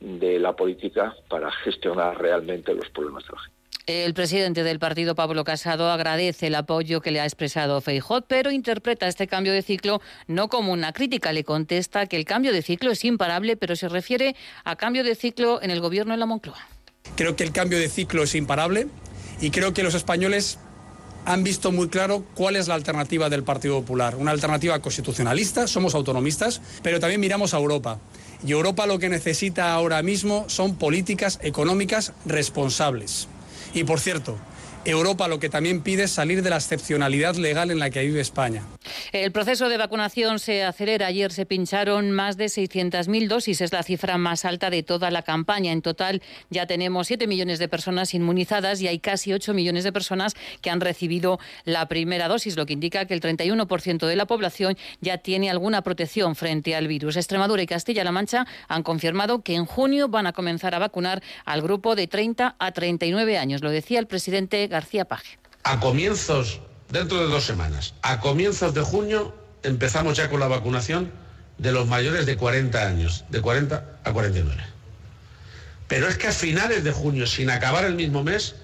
de 0.00 0.38
la 0.38 0.54
política 0.54 1.14
para 1.28 1.50
gestionar 1.50 2.20
realmente 2.20 2.74
los 2.74 2.88
problemas 2.90 3.24
de 3.24 3.32
la 3.32 3.38
gente. 3.40 3.62
El 3.86 4.14
presidente 4.14 4.62
del 4.62 4.78
partido, 4.78 5.16
Pablo 5.16 5.42
Casado, 5.42 5.90
agradece 5.90 6.46
el 6.46 6.54
apoyo 6.54 7.00
que 7.00 7.10
le 7.10 7.20
ha 7.20 7.24
expresado 7.24 7.80
Feijó, 7.80 8.20
pero 8.20 8.52
interpreta 8.52 9.08
este 9.08 9.26
cambio 9.26 9.52
de 9.52 9.62
ciclo 9.62 10.00
no 10.28 10.48
como 10.48 10.72
una 10.72 10.92
crítica. 10.92 11.32
Le 11.32 11.42
contesta 11.42 12.06
que 12.06 12.16
el 12.16 12.24
cambio 12.24 12.52
de 12.52 12.62
ciclo 12.62 12.92
es 12.92 13.04
imparable, 13.04 13.56
pero 13.56 13.74
se 13.74 13.88
refiere 13.88 14.36
a 14.62 14.76
cambio 14.76 15.02
de 15.02 15.16
ciclo 15.16 15.60
en 15.62 15.70
el 15.70 15.80
gobierno 15.80 16.12
de 16.12 16.18
la 16.18 16.26
Moncloa. 16.26 16.60
Creo 17.16 17.36
que 17.36 17.44
el 17.44 17.52
cambio 17.52 17.78
de 17.78 17.88
ciclo 17.88 18.22
es 18.22 18.34
imparable 18.34 18.88
y 19.40 19.50
creo 19.50 19.74
que 19.74 19.82
los 19.82 19.94
españoles 19.94 20.58
han 21.24 21.44
visto 21.44 21.70
muy 21.70 21.88
claro 21.88 22.24
cuál 22.34 22.56
es 22.56 22.68
la 22.68 22.74
alternativa 22.74 23.28
del 23.28 23.44
Partido 23.44 23.80
Popular. 23.80 24.16
Una 24.16 24.32
alternativa 24.32 24.80
constitucionalista, 24.80 25.66
somos 25.66 25.94
autonomistas, 25.94 26.60
pero 26.82 27.00
también 27.00 27.20
miramos 27.20 27.54
a 27.54 27.58
Europa. 27.58 27.98
Y 28.44 28.52
Europa 28.52 28.86
lo 28.86 28.98
que 28.98 29.08
necesita 29.08 29.72
ahora 29.72 30.02
mismo 30.02 30.46
son 30.48 30.76
políticas 30.76 31.38
económicas 31.42 32.12
responsables. 32.24 33.28
Y 33.72 33.84
por 33.84 34.00
cierto, 34.00 34.36
Europa 34.84 35.28
lo 35.28 35.38
que 35.38 35.48
también 35.48 35.80
pide 35.80 36.04
es 36.04 36.10
salir 36.10 36.42
de 36.42 36.50
la 36.50 36.56
excepcionalidad 36.56 37.36
legal 37.36 37.70
en 37.70 37.78
la 37.78 37.90
que 37.90 38.02
vive 38.02 38.20
España. 38.20 38.62
El 39.12 39.30
proceso 39.30 39.68
de 39.68 39.76
vacunación 39.76 40.38
se 40.38 40.64
acelera. 40.64 41.06
Ayer 41.06 41.32
se 41.32 41.46
pincharon 41.46 42.10
más 42.10 42.36
de 42.36 42.46
600.000 42.46 43.28
dosis. 43.28 43.60
Es 43.60 43.72
la 43.72 43.82
cifra 43.82 44.18
más 44.18 44.44
alta 44.44 44.70
de 44.70 44.82
toda 44.82 45.10
la 45.10 45.22
campaña. 45.22 45.72
En 45.72 45.82
total 45.82 46.22
ya 46.50 46.66
tenemos 46.66 47.06
7 47.06 47.26
millones 47.26 47.58
de 47.58 47.68
personas 47.68 48.14
inmunizadas 48.14 48.80
y 48.80 48.88
hay 48.88 48.98
casi 48.98 49.32
8 49.32 49.54
millones 49.54 49.84
de 49.84 49.92
personas 49.92 50.34
que 50.60 50.70
han 50.70 50.80
recibido 50.80 51.38
la 51.64 51.86
primera 51.86 52.28
dosis, 52.28 52.56
lo 52.56 52.66
que 52.66 52.72
indica 52.72 53.04
que 53.04 53.14
el 53.14 53.20
31% 53.20 54.06
de 54.06 54.16
la 54.16 54.26
población 54.26 54.76
ya 55.00 55.18
tiene 55.18 55.50
alguna 55.50 55.82
protección 55.82 56.34
frente 56.34 56.74
al 56.74 56.88
virus. 56.88 57.16
Extremadura 57.16 57.62
y 57.62 57.66
Castilla-La 57.66 58.12
Mancha 58.12 58.46
han 58.68 58.82
confirmado 58.82 59.42
que 59.42 59.54
en 59.54 59.66
junio 59.66 60.08
van 60.08 60.26
a 60.26 60.32
comenzar 60.32 60.74
a 60.74 60.78
vacunar 60.78 61.22
al 61.44 61.62
grupo 61.62 61.94
de 61.94 62.06
30 62.06 62.56
a 62.58 62.72
39 62.72 63.38
años. 63.38 63.62
Lo 63.62 63.70
decía 63.70 63.98
el 63.98 64.06
presidente 64.06 64.68
García 64.72 65.04
Paje. 65.04 65.38
A 65.62 65.78
comienzos, 65.78 66.60
dentro 66.90 67.18
de 67.18 67.26
dos 67.26 67.44
semanas, 67.44 67.94
a 68.02 68.18
comienzos 68.18 68.74
de 68.74 68.80
junio 68.80 69.32
empezamos 69.62 70.16
ya 70.16 70.28
con 70.28 70.40
la 70.40 70.48
vacunación 70.48 71.12
de 71.58 71.70
los 71.70 71.86
mayores 71.86 72.26
de 72.26 72.36
40 72.36 72.88
años, 72.88 73.24
de 73.28 73.40
40 73.40 74.00
a 74.02 74.12
49. 74.12 74.60
Pero 75.86 76.08
es 76.08 76.16
que 76.16 76.26
a 76.26 76.32
finales 76.32 76.82
de 76.82 76.90
junio, 76.90 77.26
sin 77.26 77.50
acabar 77.50 77.84
el 77.84 77.94
mismo 77.94 78.24
mes, 78.24 78.56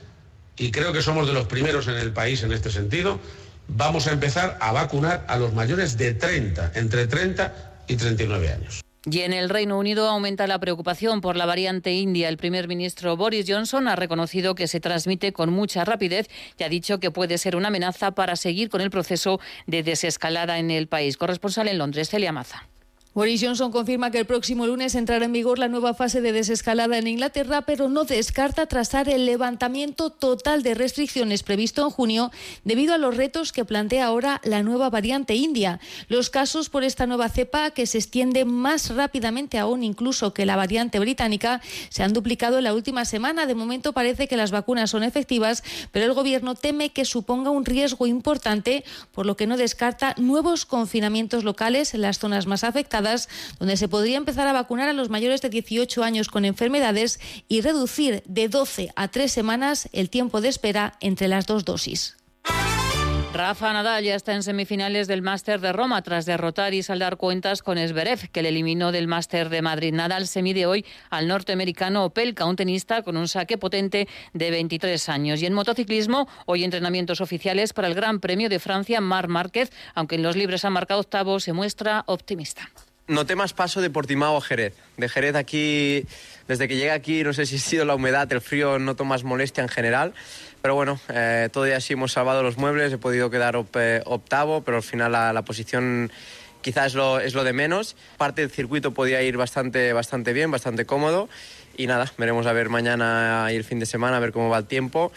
y 0.56 0.72
creo 0.72 0.92
que 0.92 1.02
somos 1.02 1.28
de 1.28 1.34
los 1.34 1.46
primeros 1.46 1.86
en 1.86 1.94
el 1.94 2.12
país 2.12 2.42
en 2.42 2.52
este 2.52 2.70
sentido, 2.70 3.20
vamos 3.68 4.06
a 4.08 4.12
empezar 4.12 4.56
a 4.60 4.72
vacunar 4.72 5.24
a 5.28 5.36
los 5.36 5.52
mayores 5.52 5.98
de 5.98 6.14
30, 6.14 6.72
entre 6.74 7.06
30 7.06 7.84
y 7.86 7.96
39 7.96 8.52
años. 8.52 8.80
Y 9.04 9.20
en 9.20 9.32
el 9.32 9.48
Reino 9.48 9.78
Unido 9.78 10.08
aumenta 10.08 10.46
la 10.46 10.58
preocupación 10.58 11.20
por 11.20 11.36
la 11.36 11.46
variante 11.46 11.92
india. 11.92 12.28
El 12.28 12.36
primer 12.36 12.68
ministro 12.68 13.16
Boris 13.16 13.46
Johnson 13.48 13.88
ha 13.88 13.96
reconocido 13.96 14.54
que 14.54 14.66
se 14.66 14.80
transmite 14.80 15.32
con 15.32 15.50
mucha 15.52 15.84
rapidez 15.84 16.28
y 16.58 16.64
ha 16.64 16.68
dicho 16.68 16.98
que 16.98 17.10
puede 17.10 17.38
ser 17.38 17.56
una 17.56 17.68
amenaza 17.68 18.10
para 18.10 18.36
seguir 18.36 18.68
con 18.68 18.80
el 18.80 18.90
proceso 18.90 19.40
de 19.66 19.82
desescalada 19.82 20.58
en 20.58 20.70
el 20.70 20.88
país. 20.88 21.16
Corresponsal 21.16 21.68
en 21.68 21.78
Londres, 21.78 22.10
Celia 22.10 22.32
Maza. 22.32 22.68
Boris 23.18 23.42
Johnson 23.42 23.72
confirma 23.72 24.12
que 24.12 24.20
el 24.20 24.26
próximo 24.26 24.64
lunes 24.64 24.94
entrará 24.94 25.24
en 25.24 25.32
vigor 25.32 25.58
la 25.58 25.66
nueva 25.66 25.92
fase 25.92 26.20
de 26.20 26.30
desescalada 26.30 26.98
en 26.98 27.08
Inglaterra, 27.08 27.62
pero 27.62 27.88
no 27.88 28.04
descarta 28.04 28.66
trazar 28.66 29.08
el 29.08 29.26
levantamiento 29.26 30.10
total 30.10 30.62
de 30.62 30.74
restricciones 30.76 31.42
previsto 31.42 31.82
en 31.82 31.90
junio 31.90 32.30
debido 32.62 32.94
a 32.94 32.98
los 32.98 33.16
retos 33.16 33.50
que 33.50 33.64
plantea 33.64 34.06
ahora 34.06 34.40
la 34.44 34.62
nueva 34.62 34.88
variante 34.88 35.34
india. 35.34 35.80
Los 36.06 36.30
casos 36.30 36.68
por 36.68 36.84
esta 36.84 37.06
nueva 37.06 37.28
cepa, 37.28 37.72
que 37.72 37.88
se 37.88 37.98
extiende 37.98 38.44
más 38.44 38.94
rápidamente 38.94 39.58
aún 39.58 39.82
incluso 39.82 40.32
que 40.32 40.46
la 40.46 40.54
variante 40.54 41.00
británica, 41.00 41.60
se 41.88 42.04
han 42.04 42.12
duplicado 42.12 42.58
en 42.58 42.64
la 42.64 42.74
última 42.74 43.04
semana. 43.04 43.46
De 43.46 43.56
momento 43.56 43.92
parece 43.92 44.28
que 44.28 44.36
las 44.36 44.52
vacunas 44.52 44.90
son 44.90 45.02
efectivas, 45.02 45.64
pero 45.90 46.06
el 46.06 46.12
gobierno 46.12 46.54
teme 46.54 46.90
que 46.90 47.04
suponga 47.04 47.50
un 47.50 47.64
riesgo 47.64 48.06
importante, 48.06 48.84
por 49.10 49.26
lo 49.26 49.36
que 49.36 49.48
no 49.48 49.56
descarta 49.56 50.14
nuevos 50.18 50.64
confinamientos 50.64 51.42
locales 51.42 51.94
en 51.94 52.02
las 52.02 52.20
zonas 52.20 52.46
más 52.46 52.62
afectadas 52.62 53.07
donde 53.58 53.76
se 53.76 53.88
podría 53.88 54.16
empezar 54.16 54.46
a 54.46 54.52
vacunar 54.52 54.88
a 54.88 54.92
los 54.92 55.08
mayores 55.08 55.40
de 55.40 55.48
18 55.48 56.02
años 56.04 56.28
con 56.28 56.44
enfermedades 56.44 57.20
y 57.48 57.60
reducir 57.60 58.22
de 58.26 58.48
12 58.48 58.90
a 58.94 59.08
3 59.08 59.30
semanas 59.30 59.88
el 59.92 60.10
tiempo 60.10 60.40
de 60.40 60.48
espera 60.48 60.94
entre 61.00 61.28
las 61.28 61.46
dos 61.46 61.64
dosis. 61.64 62.16
Rafa 63.34 63.72
Nadal 63.74 64.02
ya 64.02 64.14
está 64.14 64.34
en 64.34 64.42
semifinales 64.42 65.06
del 65.06 65.20
Máster 65.20 65.60
de 65.60 65.72
Roma 65.72 66.00
tras 66.02 66.24
derrotar 66.24 66.72
y 66.72 66.82
saldar 66.82 67.18
cuentas 67.18 67.62
con 67.62 67.76
Esberev, 67.76 68.30
que 68.30 68.42
le 68.42 68.48
eliminó 68.48 68.90
del 68.90 69.06
Máster 69.06 69.50
de 69.50 69.60
Madrid. 69.60 69.92
Nadal 69.92 70.26
se 70.26 70.42
mide 70.42 70.64
hoy 70.66 70.84
al 71.10 71.28
norteamericano 71.28 72.04
Opelka, 72.04 72.46
un 72.46 72.56
tenista 72.56 73.02
con 73.02 73.18
un 73.18 73.28
saque 73.28 73.58
potente 73.58 74.08
de 74.32 74.50
23 74.50 75.08
años. 75.10 75.42
Y 75.42 75.46
en 75.46 75.52
motociclismo, 75.52 76.26
hoy 76.46 76.64
entrenamientos 76.64 77.20
oficiales 77.20 77.74
para 77.74 77.88
el 77.88 77.94
Gran 77.94 78.18
Premio 78.18 78.48
de 78.48 78.58
Francia, 78.58 79.00
Mar 79.00 79.28
Márquez, 79.28 79.70
aunque 79.94 80.16
en 80.16 80.22
los 80.22 80.34
libres 80.34 80.64
ha 80.64 80.70
marcado 80.70 81.00
octavo, 81.00 81.38
se 81.38 81.52
muestra 81.52 82.04
optimista. 82.06 82.70
Noté 83.08 83.36
más 83.36 83.54
paso 83.54 83.80
de 83.80 83.88
Portimao 83.88 84.36
a 84.36 84.40
Jerez. 84.42 84.74
De 84.98 85.08
Jerez 85.08 85.34
aquí, 85.34 86.04
desde 86.46 86.68
que 86.68 86.76
llegué 86.76 86.90
aquí, 86.90 87.24
no 87.24 87.32
sé 87.32 87.46
si 87.46 87.56
ha 87.56 87.58
sido 87.58 87.84
la 87.86 87.94
humedad, 87.94 88.30
el 88.30 88.42
frío, 88.42 88.78
noto 88.78 89.06
más 89.06 89.24
molestia 89.24 89.62
en 89.62 89.70
general. 89.70 90.12
Pero 90.60 90.74
bueno, 90.74 91.00
eh, 91.08 91.48
todavía 91.50 91.80
sí 91.80 91.94
hemos 91.94 92.12
salvado 92.12 92.42
los 92.42 92.58
muebles, 92.58 92.92
he 92.92 92.98
podido 92.98 93.30
quedar 93.30 93.64
eh, 93.76 94.02
octavo, 94.04 94.60
pero 94.62 94.76
al 94.76 94.82
final 94.82 95.12
la, 95.12 95.42
posición 95.42 96.12
quizás 96.60 96.88
es 96.88 96.94
lo, 96.96 97.18
es 97.18 97.32
lo, 97.32 97.44
de 97.44 97.54
menos. 97.54 97.96
Parte 98.18 98.42
del 98.42 98.50
circuito 98.50 98.92
podía 98.92 99.22
ir 99.22 99.38
bastante, 99.38 99.94
bastante 99.94 100.34
bien, 100.34 100.50
bastante 100.50 100.84
cómodo. 100.84 101.30
Y 101.78 101.86
nada, 101.86 102.12
veremos 102.18 102.46
a 102.46 102.52
ver 102.52 102.68
mañana 102.68 103.48
y 103.50 103.56
el 103.56 103.64
fin 103.64 103.78
de 103.78 103.86
semana, 103.86 104.18
a 104.18 104.20
ver 104.20 104.32
cómo 104.32 104.50
va 104.50 104.58
el 104.58 104.66
tiempo 104.66 105.12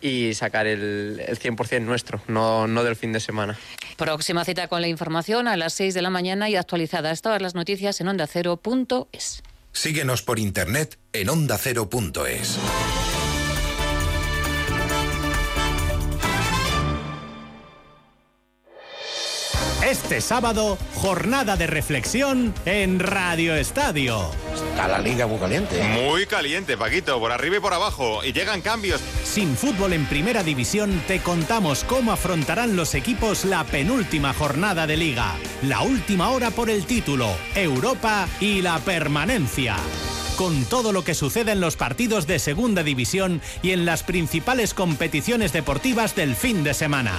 y 0.00 0.34
sacar 0.34 0.66
el, 0.66 1.22
el 1.26 1.38
100% 1.38 1.80
nuestro, 1.82 2.20
no, 2.28 2.66
no 2.66 2.84
del 2.84 2.96
fin 2.96 3.12
de 3.12 3.20
semana. 3.20 3.58
Próxima 3.96 4.44
cita 4.44 4.68
con 4.68 4.80
la 4.80 4.88
información 4.88 5.48
a 5.48 5.56
las 5.56 5.72
6 5.74 5.94
de 5.94 6.02
la 6.02 6.10
mañana 6.10 6.48
y 6.48 6.56
actualizadas 6.56 7.22
todas 7.22 7.40
las 7.40 7.54
noticias 7.54 8.00
en 8.00 8.08
ondacero.es. 8.08 9.42
Síguenos 9.72 10.22
por 10.22 10.38
internet 10.38 10.98
en 11.12 11.28
ondacero.es. 11.28 12.58
Este 19.86 20.20
sábado, 20.20 20.78
jornada 20.96 21.56
de 21.56 21.68
reflexión 21.68 22.52
en 22.64 22.98
Radio 22.98 23.54
Estadio. 23.54 24.32
Está 24.52 24.88
la 24.88 24.98
liga 24.98 25.28
muy 25.28 25.38
caliente. 25.38 25.80
Muy 25.84 26.26
caliente, 26.26 26.76
Paquito, 26.76 27.20
por 27.20 27.30
arriba 27.30 27.58
y 27.58 27.60
por 27.60 27.72
abajo. 27.72 28.24
Y 28.24 28.32
llegan 28.32 28.62
cambios. 28.62 29.00
Sin 29.22 29.56
fútbol 29.56 29.92
en 29.92 30.04
primera 30.06 30.42
división, 30.42 31.00
te 31.06 31.20
contamos 31.20 31.84
cómo 31.84 32.10
afrontarán 32.10 32.74
los 32.74 32.96
equipos 32.96 33.44
la 33.44 33.62
penúltima 33.62 34.34
jornada 34.34 34.88
de 34.88 34.96
liga. 34.96 35.36
La 35.62 35.82
última 35.82 36.30
hora 36.30 36.50
por 36.50 36.68
el 36.68 36.84
título, 36.84 37.28
Europa 37.54 38.26
y 38.40 38.62
la 38.62 38.80
permanencia 38.80 39.76
con 40.36 40.66
todo 40.66 40.92
lo 40.92 41.02
que 41.02 41.14
sucede 41.14 41.52
en 41.52 41.60
los 41.60 41.76
partidos 41.76 42.26
de 42.26 42.38
Segunda 42.38 42.82
División 42.82 43.40
y 43.62 43.70
en 43.70 43.86
las 43.86 44.02
principales 44.02 44.74
competiciones 44.74 45.54
deportivas 45.54 46.14
del 46.14 46.36
fin 46.36 46.62
de 46.62 46.74
semana. 46.74 47.14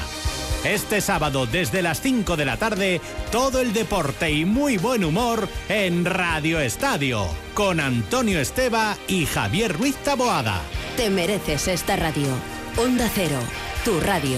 Este 0.67 0.99
sábado 0.99 1.45
desde 1.45 1.81
las 1.81 2.01
5 2.01 2.35
de 2.35 2.43
la 2.43 2.57
tarde, 2.57 2.99
todo 3.31 3.61
el 3.61 3.71
deporte 3.71 4.29
y 4.31 4.43
muy 4.43 4.77
buen 4.77 5.05
humor 5.05 5.47
en 5.69 6.03
Radio 6.03 6.59
Estadio, 6.59 7.25
con 7.53 7.79
Antonio 7.79 8.41
Esteba 8.41 8.97
y 9.07 9.25
Javier 9.27 9.77
Ruiz 9.77 9.95
Taboada. 9.95 10.61
Te 10.97 11.09
mereces 11.09 11.69
esta 11.69 11.95
radio. 11.95 12.27
Onda 12.75 13.09
Cero, 13.15 13.39
tu 13.85 13.97
radio. 14.01 14.37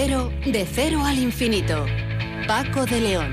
De 0.00 0.64
cero 0.64 1.04
al 1.04 1.18
infinito. 1.18 1.84
Paco 2.48 2.86
de 2.86 3.02
León. 3.02 3.32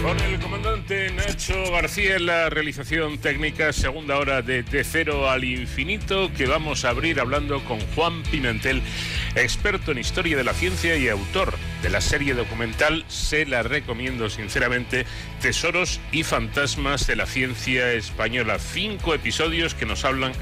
Con 0.00 0.18
el 0.20 0.40
comandante 0.40 1.10
Nacho 1.12 1.70
García 1.70 2.16
en 2.16 2.24
la 2.24 2.48
realización 2.48 3.18
técnica, 3.18 3.74
segunda 3.74 4.16
hora 4.16 4.40
de 4.40 4.62
De 4.62 4.82
Cero 4.82 5.28
al 5.28 5.44
Infinito, 5.44 6.32
que 6.32 6.46
vamos 6.46 6.86
a 6.86 6.88
abrir 6.88 7.20
hablando 7.20 7.62
con 7.64 7.80
Juan 7.94 8.22
Pimentel, 8.22 8.80
experto 9.36 9.92
en 9.92 9.98
historia 9.98 10.36
de 10.36 10.44
la 10.44 10.54
ciencia 10.54 10.96
y 10.96 11.08
autor 11.08 11.54
de 11.82 11.90
la 11.90 12.00
serie 12.00 12.34
documental, 12.34 13.04
se 13.08 13.46
la 13.46 13.62
recomiendo 13.62 14.30
sinceramente, 14.30 15.06
Tesoros 15.40 16.00
y 16.12 16.22
Fantasmas 16.22 17.06
de 17.06 17.16
la 17.16 17.26
Ciencia 17.26 17.92
Española. 17.92 18.58
Cinco 18.58 19.14
episodios 19.14 19.74
que 19.74 19.86
nos 19.86 20.04
hablan 20.04 20.32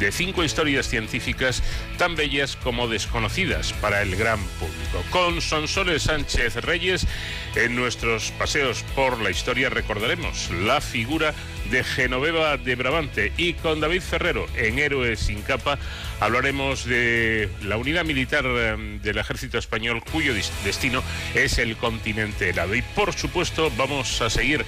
de 0.00 0.10
cinco 0.10 0.42
historias 0.42 0.88
científicas 0.88 1.62
tan 1.98 2.16
bellas 2.16 2.56
como 2.56 2.88
desconocidas 2.88 3.72
para 3.74 4.02
el 4.02 4.16
gran 4.16 4.40
público. 4.58 5.04
Con 5.10 5.40
Sonsoles 5.40 6.04
Sánchez 6.04 6.56
Reyes, 6.56 7.06
en 7.54 7.76
nuestros 7.76 8.32
paseos 8.32 8.84
por 8.94 9.20
la 9.20 9.30
historia 9.30 9.70
recordaremos 9.70 10.50
la 10.50 10.80
figura 10.80 11.34
de 11.70 11.84
Genoveva 11.84 12.56
de 12.56 12.74
Brabante 12.74 13.32
y 13.36 13.54
con 13.54 13.80
David 13.80 14.02
Ferrero 14.02 14.46
en 14.56 14.78
Héroes 14.78 15.20
sin 15.20 15.42
capa 15.42 15.78
hablaremos 16.20 16.84
de 16.84 17.48
la 17.62 17.76
unidad 17.76 18.04
militar 18.04 18.44
eh, 18.46 18.98
del 19.02 19.18
ejército 19.18 19.58
español 19.58 20.02
cuyo 20.10 20.34
destino 20.64 21.02
es 21.34 21.58
el 21.58 21.76
continente 21.76 22.50
helado. 22.50 22.74
Y 22.74 22.82
por 22.82 23.12
supuesto 23.12 23.70
vamos 23.76 24.20
a 24.20 24.30
seguir 24.30 24.64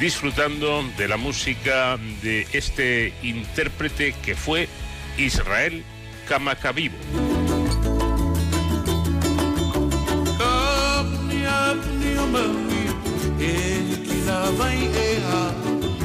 disfrutando 0.00 0.84
de 0.96 1.08
la 1.08 1.16
música 1.16 1.98
de 2.22 2.46
este 2.52 3.12
intérprete 3.22 4.14
que 4.24 4.34
fue 4.34 4.68
Israel 5.18 5.84
Kamakavivo. 6.28 6.96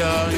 Ahora 0.00 0.37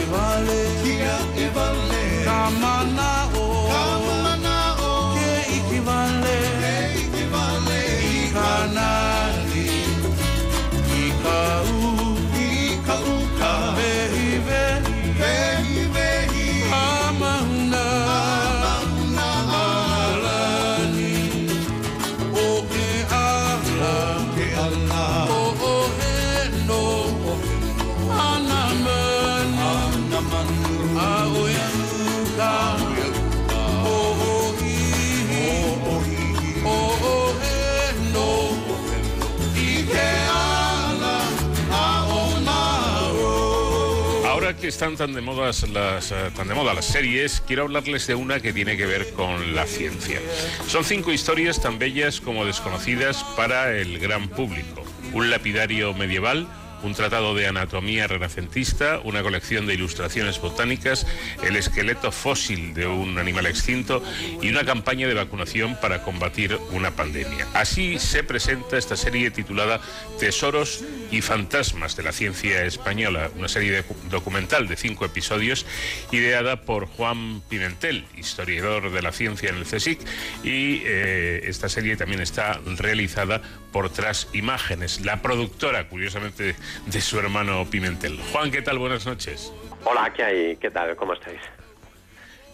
que 44.60 44.68
están 44.68 44.96
tan 44.96 45.14
de 45.14 45.22
modas 45.22 45.66
las 45.70 46.12
eh, 46.12 46.30
tan 46.36 46.46
de 46.46 46.54
moda 46.54 46.74
las 46.74 46.84
series, 46.84 47.42
quiero 47.46 47.62
hablarles 47.62 48.06
de 48.06 48.14
una 48.14 48.40
que 48.40 48.52
tiene 48.52 48.76
que 48.76 48.84
ver 48.84 49.12
con 49.12 49.54
la 49.54 49.66
ciencia. 49.66 50.20
Son 50.66 50.84
cinco 50.84 51.12
historias 51.12 51.62
tan 51.62 51.78
bellas 51.78 52.20
como 52.20 52.44
desconocidas 52.44 53.24
para 53.36 53.74
el 53.76 53.98
gran 53.98 54.28
público. 54.28 54.84
Un 55.12 55.30
lapidario 55.30 55.94
medieval, 55.94 56.46
un 56.82 56.94
tratado 56.94 57.34
de 57.34 57.46
anatomía 57.46 58.06
renacentista, 58.06 59.00
una 59.04 59.22
colección 59.22 59.66
de 59.66 59.74
ilustraciones 59.74 60.40
botánicas, 60.40 61.06
el 61.42 61.56
esqueleto 61.56 62.12
fósil 62.12 62.74
de 62.74 62.86
un 62.86 63.18
animal 63.18 63.46
extinto 63.46 64.02
y 64.40 64.48
una 64.48 64.64
campaña 64.64 65.06
de 65.06 65.14
vacunación 65.14 65.76
para 65.80 66.02
combatir 66.02 66.58
una 66.72 66.90
pandemia. 66.92 67.46
Así 67.54 67.98
se 67.98 68.22
presenta 68.24 68.78
esta 68.78 68.96
serie 68.96 69.30
titulada 69.30 69.80
Tesoros 70.18 70.84
y 71.10 71.20
Fantasmas 71.22 71.96
de 71.96 72.02
la 72.02 72.12
Ciencia 72.12 72.64
Española, 72.64 73.30
una 73.36 73.48
serie 73.48 73.72
de- 73.72 73.84
documental 74.08 74.68
de 74.68 74.76
cinco 74.76 75.04
episodios 75.04 75.66
ideada 76.12 76.62
por 76.62 76.86
Juan 76.86 77.42
Pimentel, 77.48 78.04
historiador 78.16 78.90
de 78.90 79.02
la 79.02 79.12
ciencia 79.12 79.50
en 79.50 79.56
el 79.56 79.64
CSIC, 79.64 80.00
y 80.44 80.82
eh, 80.84 81.42
esta 81.44 81.68
serie 81.68 81.96
también 81.96 82.20
está 82.20 82.60
realizada 82.76 83.42
por 83.72 83.90
Tras 83.90 84.28
Imágenes, 84.32 85.00
la 85.02 85.22
productora, 85.22 85.88
curiosamente, 85.88 86.56
de 86.86 87.00
su 87.00 87.18
hermano 87.18 87.64
Pimentel. 87.70 88.18
Juan, 88.32 88.50
¿qué 88.50 88.62
tal? 88.62 88.78
Buenas 88.78 89.06
noches. 89.06 89.52
Hola, 89.84 90.12
¿qué 90.12 90.22
hay? 90.22 90.56
¿Qué 90.56 90.70
tal? 90.70 90.96
¿Cómo 90.96 91.14
estáis? 91.14 91.40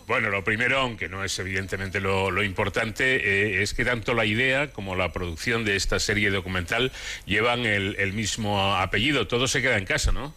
Bueno, 0.07 0.31
lo 0.31 0.45
primero, 0.45 0.79
aunque 0.79 1.09
no 1.09 1.25
es 1.25 1.37
evidentemente 1.41 2.01
lo, 2.01 2.31
lo 2.31 2.45
importante, 2.45 3.17
eh, 3.17 3.63
es 3.63 3.75
que 3.75 3.85
tanto 3.85 4.15
la 4.15 4.25
idea 4.25 4.73
como 4.73 4.95
la 4.95 5.13
producción 5.13 5.65
de 5.65 5.75
esta 5.75 5.99
serie 5.99 6.31
documental 6.31 6.93
llevan 7.25 7.67
el, 7.67 7.97
el 7.99 8.13
mismo 8.13 8.77
apellido. 8.77 9.27
Todo 9.27 9.49
se 9.49 9.63
queda 9.63 9.77
en 9.77 9.85
casa, 9.85 10.13
¿no? 10.13 10.33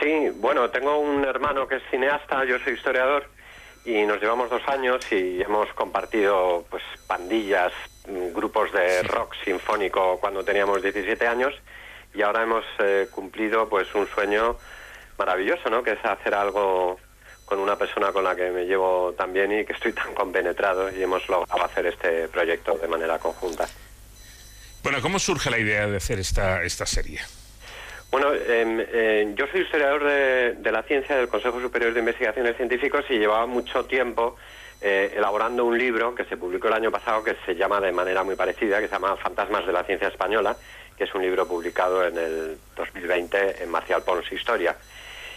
Sí, 0.00 0.28
bueno, 0.36 0.70
tengo 0.70 0.98
un 0.98 1.24
hermano 1.24 1.66
que 1.66 1.76
es 1.76 1.82
cineasta, 1.90 2.44
yo 2.44 2.58
soy 2.60 2.74
historiador 2.74 3.28
y 3.84 4.04
nos 4.04 4.20
llevamos 4.20 4.50
dos 4.50 4.62
años 4.68 5.00
y 5.10 5.42
hemos 5.42 5.68
compartido 5.74 6.64
pues 6.70 6.84
pandillas, 7.08 7.72
mm, 8.06 8.34
grupos 8.34 8.70
de 8.72 9.02
rock 9.02 9.34
sinfónico 9.44 10.20
cuando 10.20 10.44
teníamos 10.44 10.80
17 10.80 11.26
años 11.26 11.54
y 12.18 12.22
ahora 12.22 12.42
hemos 12.42 12.64
eh, 12.80 13.06
cumplido 13.12 13.68
pues 13.68 13.94
un 13.94 14.08
sueño 14.08 14.56
maravilloso, 15.16 15.70
¿no? 15.70 15.84
Que 15.84 15.92
es 15.92 16.04
hacer 16.04 16.34
algo 16.34 16.98
con 17.44 17.60
una 17.60 17.76
persona 17.76 18.10
con 18.10 18.24
la 18.24 18.34
que 18.34 18.50
me 18.50 18.64
llevo 18.64 19.14
tan 19.16 19.32
bien 19.32 19.52
y 19.52 19.64
que 19.64 19.72
estoy 19.72 19.92
tan 19.92 20.12
compenetrado 20.14 20.90
y 20.90 21.00
hemos 21.00 21.28
logrado 21.28 21.64
hacer 21.64 21.86
este 21.86 22.26
proyecto 22.26 22.76
de 22.76 22.88
manera 22.88 23.20
conjunta. 23.20 23.68
Bueno, 24.82 25.00
¿cómo 25.00 25.20
surge 25.20 25.48
la 25.48 25.58
idea 25.58 25.86
de 25.86 25.96
hacer 25.96 26.18
esta, 26.18 26.64
esta 26.64 26.86
serie? 26.86 27.20
Bueno, 28.10 28.32
em, 28.34 28.80
eh, 28.80 29.32
yo 29.36 29.46
soy 29.52 29.60
historiador 29.60 30.02
de, 30.02 30.54
de 30.54 30.72
la 30.72 30.82
ciencia 30.82 31.16
del 31.16 31.28
Consejo 31.28 31.60
Superior 31.60 31.92
de 31.92 32.00
Investigaciones 32.00 32.56
Científicas 32.56 33.04
y 33.10 33.18
llevaba 33.18 33.46
mucho 33.46 33.84
tiempo 33.84 34.36
eh, 34.80 35.14
elaborando 35.16 35.64
un 35.64 35.78
libro 35.78 36.14
que 36.14 36.24
se 36.24 36.36
publicó 36.36 36.68
el 36.68 36.74
año 36.74 36.90
pasado 36.90 37.22
que 37.22 37.36
se 37.46 37.54
llama 37.54 37.80
de 37.80 37.92
manera 37.92 38.24
muy 38.24 38.34
parecida, 38.34 38.80
que 38.80 38.88
se 38.88 38.92
llama 38.92 39.16
Fantasmas 39.16 39.66
de 39.66 39.72
la 39.72 39.84
Ciencia 39.84 40.08
Española, 40.08 40.56
que 40.98 41.04
es 41.04 41.14
un 41.14 41.22
libro 41.22 41.46
publicado 41.46 42.04
en 42.04 42.18
el 42.18 42.58
2020 42.76 43.62
en 43.62 43.70
Marcial 43.70 44.02
Pons 44.02 44.30
Historia. 44.32 44.76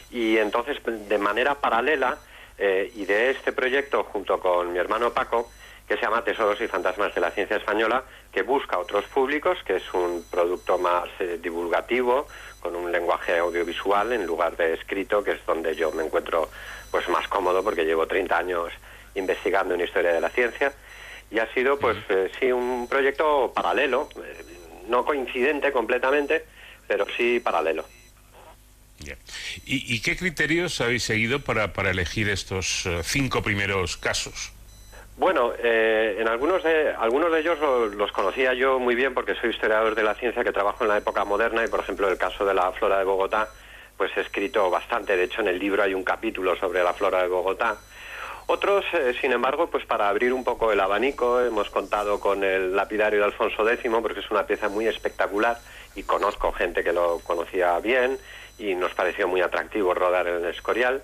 Y 0.09 0.37
entonces, 0.37 0.77
de 0.83 1.17
manera 1.19 1.55
paralela, 1.55 2.17
eh, 2.57 2.91
y 2.95 3.05
de 3.05 3.29
este 3.29 3.53
proyecto, 3.53 4.03
junto 4.03 4.39
con 4.39 4.73
mi 4.73 4.79
hermano 4.79 5.13
Paco, 5.13 5.51
que 5.87 5.95
se 5.97 6.01
llama 6.01 6.23
Tesoros 6.23 6.59
y 6.61 6.67
Fantasmas 6.67 7.13
de 7.13 7.21
la 7.21 7.31
Ciencia 7.31 7.57
Española, 7.57 8.03
que 8.31 8.41
busca 8.41 8.79
otros 8.79 9.05
públicos, 9.05 9.57
que 9.65 9.75
es 9.75 9.93
un 9.93 10.25
producto 10.31 10.77
más 10.79 11.09
eh, 11.19 11.37
divulgativo, 11.41 12.27
con 12.59 12.75
un 12.75 12.91
lenguaje 12.91 13.37
audiovisual 13.37 14.13
en 14.13 14.25
lugar 14.25 14.57
de 14.57 14.73
escrito, 14.73 15.23
que 15.23 15.31
es 15.31 15.45
donde 15.45 15.75
yo 15.75 15.91
me 15.91 16.03
encuentro 16.03 16.49
pues 16.89 17.07
más 17.09 17.27
cómodo 17.27 17.63
porque 17.63 17.85
llevo 17.85 18.07
30 18.07 18.37
años 18.37 18.73
investigando 19.15 19.75
en 19.75 19.81
historia 19.81 20.13
de 20.13 20.21
la 20.21 20.29
ciencia 20.29 20.73
y 21.31 21.39
ha 21.39 21.51
sido 21.53 21.79
pues 21.79 21.97
eh, 22.09 22.29
sí 22.39 22.51
un 22.51 22.87
proyecto 22.87 23.51
paralelo, 23.55 24.09
eh, 24.17 24.50
no 24.87 25.05
coincidente 25.05 25.71
completamente, 25.71 26.45
pero 26.87 27.05
sí 27.17 27.39
paralelo. 27.39 27.85
¿Y, 29.65 29.95
y 29.95 30.01
qué 30.01 30.15
criterios 30.15 30.79
habéis 30.79 31.03
seguido 31.03 31.39
para, 31.39 31.73
para 31.73 31.89
elegir 31.89 32.29
estos 32.29 32.85
eh, 32.85 33.01
cinco 33.03 33.41
primeros 33.41 33.97
casos? 33.97 34.51
Bueno, 35.17 35.53
eh, 35.57 36.17
en 36.19 36.27
algunos 36.27 36.63
de, 36.63 36.89
algunos 36.93 37.31
de 37.31 37.39
ellos 37.39 37.59
lo- 37.59 37.87
los 37.87 38.11
conocía 38.11 38.53
yo 38.53 38.79
muy 38.79 38.93
bien 38.95 39.13
porque 39.13 39.35
soy 39.35 39.49
historiador 39.49 39.95
de 39.95 40.03
la 40.03 40.13
ciencia 40.15 40.43
que 40.43 40.51
trabajo 40.51 40.83
en 40.83 40.89
la 40.89 40.97
época 40.97 41.25
moderna 41.25 41.63
y, 41.63 41.67
por 41.67 41.79
ejemplo, 41.79 42.07
el 42.09 42.17
caso 42.17 42.45
de 42.45 42.53
la 42.53 42.71
flora 42.73 42.99
de 42.99 43.03
Bogotá, 43.05 43.49
pues 43.97 44.11
he 44.15 44.21
escrito 44.21 44.69
bastante. 44.69 45.17
De 45.17 45.23
hecho, 45.23 45.41
en 45.41 45.47
el 45.47 45.59
libro 45.59 45.81
hay 45.83 45.93
un 45.95 46.03
capítulo 46.03 46.55
sobre 46.57 46.83
la 46.83 46.93
flora 46.93 47.21
de 47.23 47.27
Bogotá. 47.27 47.77
Otros, 48.53 48.83
eh, 48.91 49.13
sin 49.21 49.31
embargo, 49.31 49.67
pues 49.67 49.85
para 49.85 50.09
abrir 50.09 50.33
un 50.33 50.43
poco 50.43 50.73
el 50.73 50.81
abanico, 50.81 51.39
hemos 51.39 51.69
contado 51.69 52.19
con 52.19 52.43
el 52.43 52.75
lapidario 52.75 53.19
de 53.19 53.25
Alfonso 53.25 53.65
X, 53.69 53.89
porque 54.01 54.19
es 54.19 54.29
una 54.29 54.45
pieza 54.45 54.67
muy 54.67 54.87
espectacular 54.87 55.57
y 55.95 56.03
conozco 56.03 56.51
gente 56.51 56.83
que 56.83 56.91
lo 56.91 57.19
conocía 57.19 57.79
bien 57.79 58.17
y 58.59 58.75
nos 58.75 58.93
pareció 58.93 59.25
muy 59.29 59.39
atractivo 59.39 59.93
rodar 59.93 60.27
en 60.27 60.43
el 60.43 60.45
Escorial. 60.47 61.01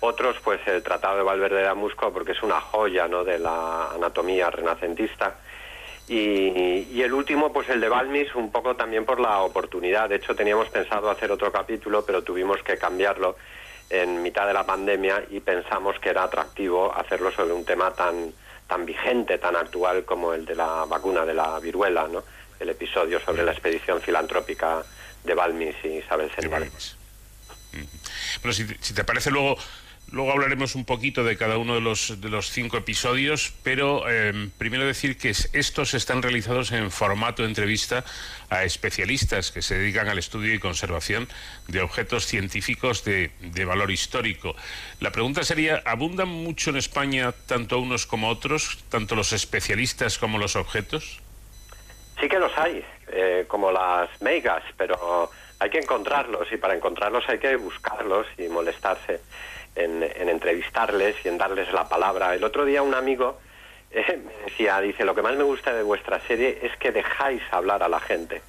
Otros, 0.00 0.38
pues 0.42 0.58
el 0.66 0.82
Tratado 0.82 1.18
de 1.18 1.22
Valverde 1.22 1.60
de 1.60 1.68
Amusco, 1.68 2.10
porque 2.14 2.32
es 2.32 2.42
una 2.42 2.62
joya 2.62 3.06
¿no? 3.08 3.24
de 3.24 3.40
la 3.40 3.90
anatomía 3.90 4.48
renacentista. 4.48 5.34
Y, 6.08 6.88
y 6.90 7.02
el 7.02 7.12
último, 7.12 7.52
pues 7.52 7.68
el 7.68 7.78
de 7.82 7.90
Balmis, 7.90 8.34
un 8.34 8.50
poco 8.50 8.74
también 8.74 9.04
por 9.04 9.20
la 9.20 9.40
oportunidad. 9.40 10.08
De 10.08 10.16
hecho, 10.16 10.34
teníamos 10.34 10.70
pensado 10.70 11.10
hacer 11.10 11.30
otro 11.30 11.52
capítulo, 11.52 12.06
pero 12.06 12.22
tuvimos 12.22 12.62
que 12.62 12.78
cambiarlo 12.78 13.36
en 13.90 14.22
mitad 14.22 14.46
de 14.46 14.52
la 14.52 14.66
pandemia 14.66 15.24
y 15.30 15.40
pensamos 15.40 15.98
que 16.00 16.10
era 16.10 16.24
atractivo 16.24 16.94
hacerlo 16.94 17.30
sobre 17.30 17.52
un 17.52 17.64
tema 17.64 17.92
tan, 17.92 18.32
tan 18.66 18.84
vigente, 18.84 19.38
tan 19.38 19.56
actual 19.56 20.04
como 20.04 20.32
el 20.32 20.44
de 20.44 20.56
la 20.56 20.84
vacuna 20.86 21.24
de 21.24 21.34
la 21.34 21.58
viruela, 21.60 22.08
¿no? 22.08 22.24
El 22.58 22.70
episodio 22.70 23.20
sobre 23.20 23.44
la 23.44 23.52
expedición 23.52 24.00
filantrópica 24.00 24.82
de 25.22 25.34
Balmis 25.34 25.76
y 25.84 25.98
Isabel 25.98 26.30
Zendal. 26.30 26.70
Bueno, 28.42 28.52
si, 28.52 28.66
si 28.80 28.94
te 28.94 29.04
parece, 29.04 29.30
luego, 29.30 29.56
luego 30.12 30.32
hablaremos 30.32 30.74
un 30.76 30.84
poquito 30.84 31.24
de 31.24 31.36
cada 31.36 31.58
uno 31.58 31.74
de 31.74 31.80
los, 31.80 32.20
de 32.20 32.28
los 32.28 32.50
cinco 32.50 32.76
episodios, 32.76 33.52
pero 33.62 34.04
eh, 34.08 34.50
primero 34.56 34.86
decir 34.86 35.18
que 35.18 35.30
es- 35.30 35.50
estos 35.52 35.94
están 35.94 36.22
realizados 36.22 36.70
en 36.72 36.90
formato 36.90 37.44
entrevista 37.44 38.04
a 38.48 38.62
especialistas 38.64 39.50
que 39.50 39.62
se 39.62 39.76
dedican 39.76 40.08
al 40.08 40.18
estudio 40.18 40.54
y 40.54 40.58
conservación 40.58 41.28
de 41.66 41.80
objetos 41.80 42.26
científicos 42.26 43.04
de, 43.04 43.30
de 43.40 43.64
valor 43.64 43.90
histórico. 43.90 44.54
La 45.00 45.10
pregunta 45.10 45.42
sería, 45.42 45.82
¿abundan 45.84 46.28
mucho 46.28 46.70
en 46.70 46.76
España 46.76 47.32
tanto 47.46 47.78
unos 47.80 48.06
como 48.06 48.28
otros, 48.28 48.78
tanto 48.88 49.16
los 49.16 49.32
especialistas 49.32 50.18
como 50.18 50.38
los 50.38 50.54
objetos? 50.56 51.20
Sí 52.20 52.28
que 52.28 52.38
los 52.38 52.56
hay, 52.56 52.82
eh, 53.08 53.44
como 53.48 53.70
las 53.72 54.08
megas, 54.22 54.62
pero 54.78 55.30
hay 55.58 55.68
que 55.70 55.78
encontrarlos 55.78 56.46
y 56.52 56.56
para 56.56 56.74
encontrarlos 56.74 57.24
hay 57.28 57.38
que 57.38 57.56
buscarlos 57.56 58.26
y 58.38 58.48
molestarse 58.48 59.20
en, 59.76 60.02
en 60.02 60.28
entrevistarles 60.28 61.14
y 61.24 61.28
en 61.28 61.38
darles 61.38 61.72
la 61.72 61.88
palabra. 61.88 62.34
El 62.34 62.42
otro 62.44 62.64
día 62.64 62.82
un 62.82 62.94
amigo 62.94 63.38
eh, 63.90 64.18
me 64.24 64.44
decía, 64.46 64.80
dice, 64.80 65.04
lo 65.04 65.14
que 65.14 65.22
más 65.22 65.36
me 65.36 65.44
gusta 65.44 65.72
de 65.72 65.82
vuestra 65.82 66.20
serie 66.26 66.58
es 66.62 66.76
que 66.78 66.90
dejáis 66.92 67.42
hablar 67.50 67.82
a 67.82 67.88
la 67.88 68.00
gente. 68.00 68.42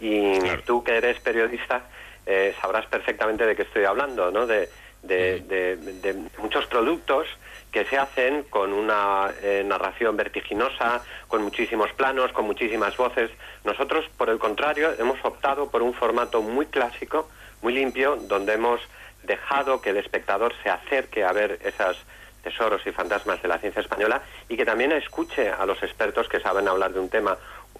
Y 0.00 0.38
tú 0.66 0.84
que 0.84 0.96
eres 0.96 1.18
periodista 1.20 1.82
eh, 2.26 2.54
sabrás 2.60 2.86
perfectamente 2.86 3.46
de 3.46 3.56
qué 3.56 3.62
estoy 3.62 3.84
hablando, 3.84 4.30
¿no? 4.30 4.46
De, 4.46 4.68
de- 5.02 5.40
de- 5.40 5.76
de 5.76 6.14
muchos 6.38 6.66
productos 6.66 7.26
que 7.70 7.84
se 7.84 7.96
hacen 7.98 8.42
con 8.44 8.72
una 8.72 9.32
eh, 9.42 9.62
narración 9.64 10.16
vertiginosa, 10.16 11.02
con 11.28 11.42
muchísimos 11.42 11.92
planos, 11.92 12.32
con 12.32 12.44
muchísimas 12.46 12.96
voces. 12.96 13.30
Nosotros, 13.64 14.04
por 14.16 14.30
el 14.30 14.38
contrario, 14.38 14.92
hemos 14.98 15.22
optado 15.24 15.70
por 15.70 15.82
un 15.82 15.94
formato 15.94 16.42
muy 16.42 16.66
clásico, 16.66 17.28
muy 17.62 17.72
limpio, 17.74 18.16
donde 18.16 18.54
hemos 18.54 18.80
dejado 19.26 19.80
que 19.80 19.90
el 19.90 19.96
espectador 19.98 20.54
se 20.62 20.70
acerque 20.70 21.24
a 21.24 21.32
ver 21.32 21.58
esos 21.64 21.98
tesoros 22.42 22.86
y 22.86 22.92
fantasmas 22.92 23.42
de 23.42 23.48
la 23.48 23.58
ciencia 23.58 23.82
española 23.82 24.22
y 24.48 24.56
que 24.56 24.64
también 24.64 24.92
escuche 24.92 25.50
a 25.50 25.66
los 25.66 25.82
expertos 25.82 26.28
que 26.28 26.40
saben 26.40 26.68
hablar 26.68 26.92
de 26.92 27.00
un 27.00 27.08
tema, 27.08 27.36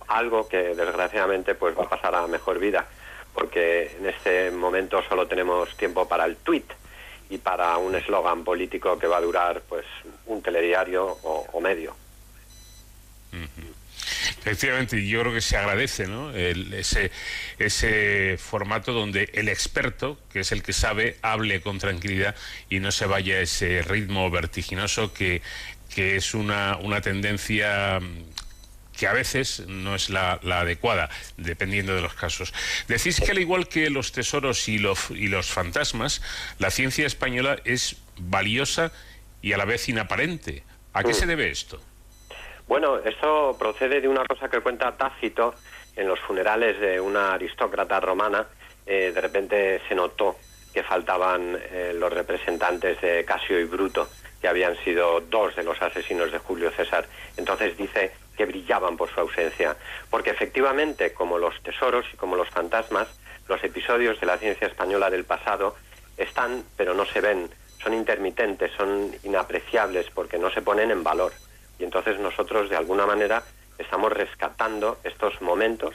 algo 0.09 0.49
que 0.49 0.75
desgraciadamente 0.75 1.55
pues 1.55 1.79
va 1.79 1.85
a 1.85 1.89
pasar 1.89 2.15
a 2.17 2.27
mejor 2.27 2.59
vida, 2.59 2.85
porque 3.33 3.97
en 3.99 4.07
este 4.07 4.51
momento 4.51 5.03
solo 5.09 5.29
tenemos 5.29 5.77
tiempo 5.77 6.09
para 6.09 6.25
el 6.25 6.37
tweet 6.37 6.65
y 7.31 7.39
para 7.39 7.77
un 7.79 7.95
eslogan 7.95 8.45
político 8.45 8.99
que 8.99 9.07
va 9.07 9.19
a 9.19 9.21
durar 9.21 9.63
pues 9.69 9.85
un 10.27 10.43
telediario 10.43 11.07
o, 11.23 11.61
medio. 11.61 11.95
Efectivamente, 14.41 15.07
yo 15.07 15.21
creo 15.21 15.33
que 15.33 15.41
se 15.41 15.57
agradece 15.57 16.07
¿no? 16.07 16.31
El- 16.35 16.73
ese, 16.75 17.11
ese 17.59 18.37
formato 18.39 18.93
donde 18.93 19.31
el 19.35 19.49
experto, 19.49 20.19
que 20.33 20.41
es 20.41 20.53
el 20.53 20.63
que 20.63 20.73
sabe, 20.73 21.17
hable 21.23 21.61
con 21.61 21.79
tranquilidad 21.79 22.35
y 22.71 22.81
no 22.81 22.93
se 22.93 23.07
vaya 23.07 23.37
a 23.37 23.41
ese 23.41 23.83
ritmo 23.83 24.31
vertiginoso 24.31 25.13
que, 25.13 25.43
que 25.95 26.17
es 26.17 26.35
una, 26.35 26.77
una 26.77 27.01
tendencia 27.01 28.01
mm, 28.01 28.37
que 28.97 29.07
a 29.07 29.13
veces 29.13 29.65
no 29.67 29.95
es 29.95 30.09
la, 30.09 30.41
la 30.43 30.61
adecuada, 30.61 31.11
dependiendo 31.37 31.95
de 31.95 32.01
los 32.01 32.15
casos. 32.15 32.55
Decís 32.89 33.21
que 33.21 33.31
al 33.33 33.39
igual 33.39 33.69
que 33.69 33.91
los 33.91 34.13
tesoros 34.13 34.69
y 34.69 34.79
los, 34.79 35.11
y 35.11 35.29
los 35.29 35.49
fantasmas, 35.51 36.23
la 36.59 36.71
ciencia 36.71 37.07
española 37.07 37.59
es 37.65 37.97
valiosa 38.19 38.93
y 39.43 39.53
a 39.53 39.59
la 39.59 39.67
vez 39.67 39.89
inaparente. 39.91 40.65
¿A 40.95 41.03
qué 41.03 41.11
Mm. 41.11 41.15
se 41.15 41.27
debe 41.27 41.51
esto? 41.51 41.83
Bueno, 42.67 42.99
esto 42.99 43.57
procede 43.59 44.01
de 44.01 44.09
una 44.09 44.25
cosa 44.25 44.49
que 44.49 44.61
cuenta 44.61 44.97
Tácito 44.97 45.55
en 45.95 46.09
los 46.09 46.19
funerales 46.21 46.81
de 46.81 47.01
una 47.01 47.35
aristócrata 47.35 48.01
romana. 48.01 48.47
Eh, 48.85 49.13
de 49.15 49.21
repente 49.21 49.81
se 49.89 49.95
notó 49.95 50.37
que 50.75 50.83
faltaban 50.83 51.57
eh, 51.71 51.95
los 51.95 52.13
representantes 52.13 53.01
de 53.01 53.25
Casio 53.25 53.61
y 53.61 53.65
Bruto, 53.65 54.09
que 54.41 54.49
habían 54.49 54.77
sido 54.85 55.21
dos 55.21 55.55
de 55.55 55.63
los 55.63 55.81
asesinos 55.81 56.33
de 56.33 56.39
Julio 56.39 56.71
César. 56.73 57.07
Entonces 57.37 57.77
dice 57.77 58.13
que 58.37 58.45
brillaban 58.45 58.97
por 58.97 59.11
su 59.11 59.21
ausencia, 59.21 59.77
porque 60.11 60.31
efectivamente, 60.31 61.15
como 61.15 61.39
los 61.39 61.63
tesoros 61.63 62.05
y 62.13 62.17
como 62.17 62.37
los 62.37 62.51
fantasmas, 62.51 63.09
los 63.49 63.63
episodios 63.63 64.21
de 64.21 64.27
la 64.27 64.39
ciencia 64.39 64.67
española 64.67 65.09
del 65.09 65.25
pasado 65.25 65.77
están, 66.19 66.65
pero 66.77 66.95
no 66.95 67.07
se 67.07 67.21
ven, 67.21 67.49
son 67.83 67.95
intermitentes, 67.95 68.73
son 68.77 69.15
inapreciables 69.23 70.11
porque 70.11 70.37
no 70.37 70.51
se 70.51 70.63
ponen 70.63 70.91
en 70.91 71.05
valor. 71.05 71.33
Y 71.79 71.85
entonces 71.85 72.19
nosotros, 72.19 72.71
de 72.71 72.77
alguna 72.77 73.07
manera, 73.07 73.43
estamos 73.79 74.13
rescatando 74.13 74.99
estos 75.05 75.41
momentos 75.43 75.95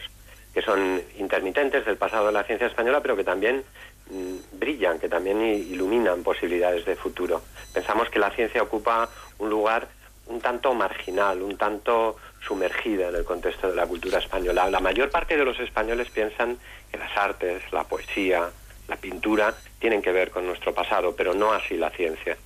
que 0.54 0.62
son 0.62 1.02
intermitentes 1.18 1.86
del 1.86 1.98
pasado 1.98 2.28
de 2.28 2.34
la 2.34 2.44
ciencia 2.44 2.68
española, 2.68 3.02
pero 3.02 3.16
que 3.16 3.24
también 3.24 3.64
mm, 4.10 4.60
brillan, 4.60 5.00
que 5.00 5.08
también 5.08 5.42
iluminan 5.42 6.24
posibilidades 6.24 6.86
de 6.86 6.96
futuro. 6.96 7.42
Pensamos 7.74 8.10
que 8.10 8.20
la 8.20 8.32
ciencia 8.32 8.62
ocupa 8.62 9.10
un 9.40 9.50
lugar 9.50 9.88
un 10.28 10.40
tanto 10.40 10.74
marginal, 10.74 11.42
un 11.42 11.58
tanto 11.58 12.18
sumergida 12.46 13.10
en 13.10 13.16
el 13.16 13.26
contexto 13.26 13.70
de 13.70 13.76
la 13.76 13.86
cultura 13.86 14.20
española. 14.20 14.70
La 14.70 14.80
mayor 14.80 15.10
parte 15.10 15.36
de 15.36 15.44
los 15.44 15.60
españoles 15.60 16.10
piensan 16.10 16.58
que 16.92 16.98
las 16.98 17.16
artes, 17.18 17.62
la 17.72 17.84
poesía, 17.84 18.50
la 18.88 18.96
pintura 18.96 19.54
tienen 19.80 20.02
que 20.02 20.12
ver 20.12 20.32
con 20.32 20.46
nuestro 20.46 20.74
pasado, 20.74 21.16
pero 21.16 21.34
no 21.34 21.52
así 21.52 21.76
la 21.76 21.90
ciencia. 21.92 22.38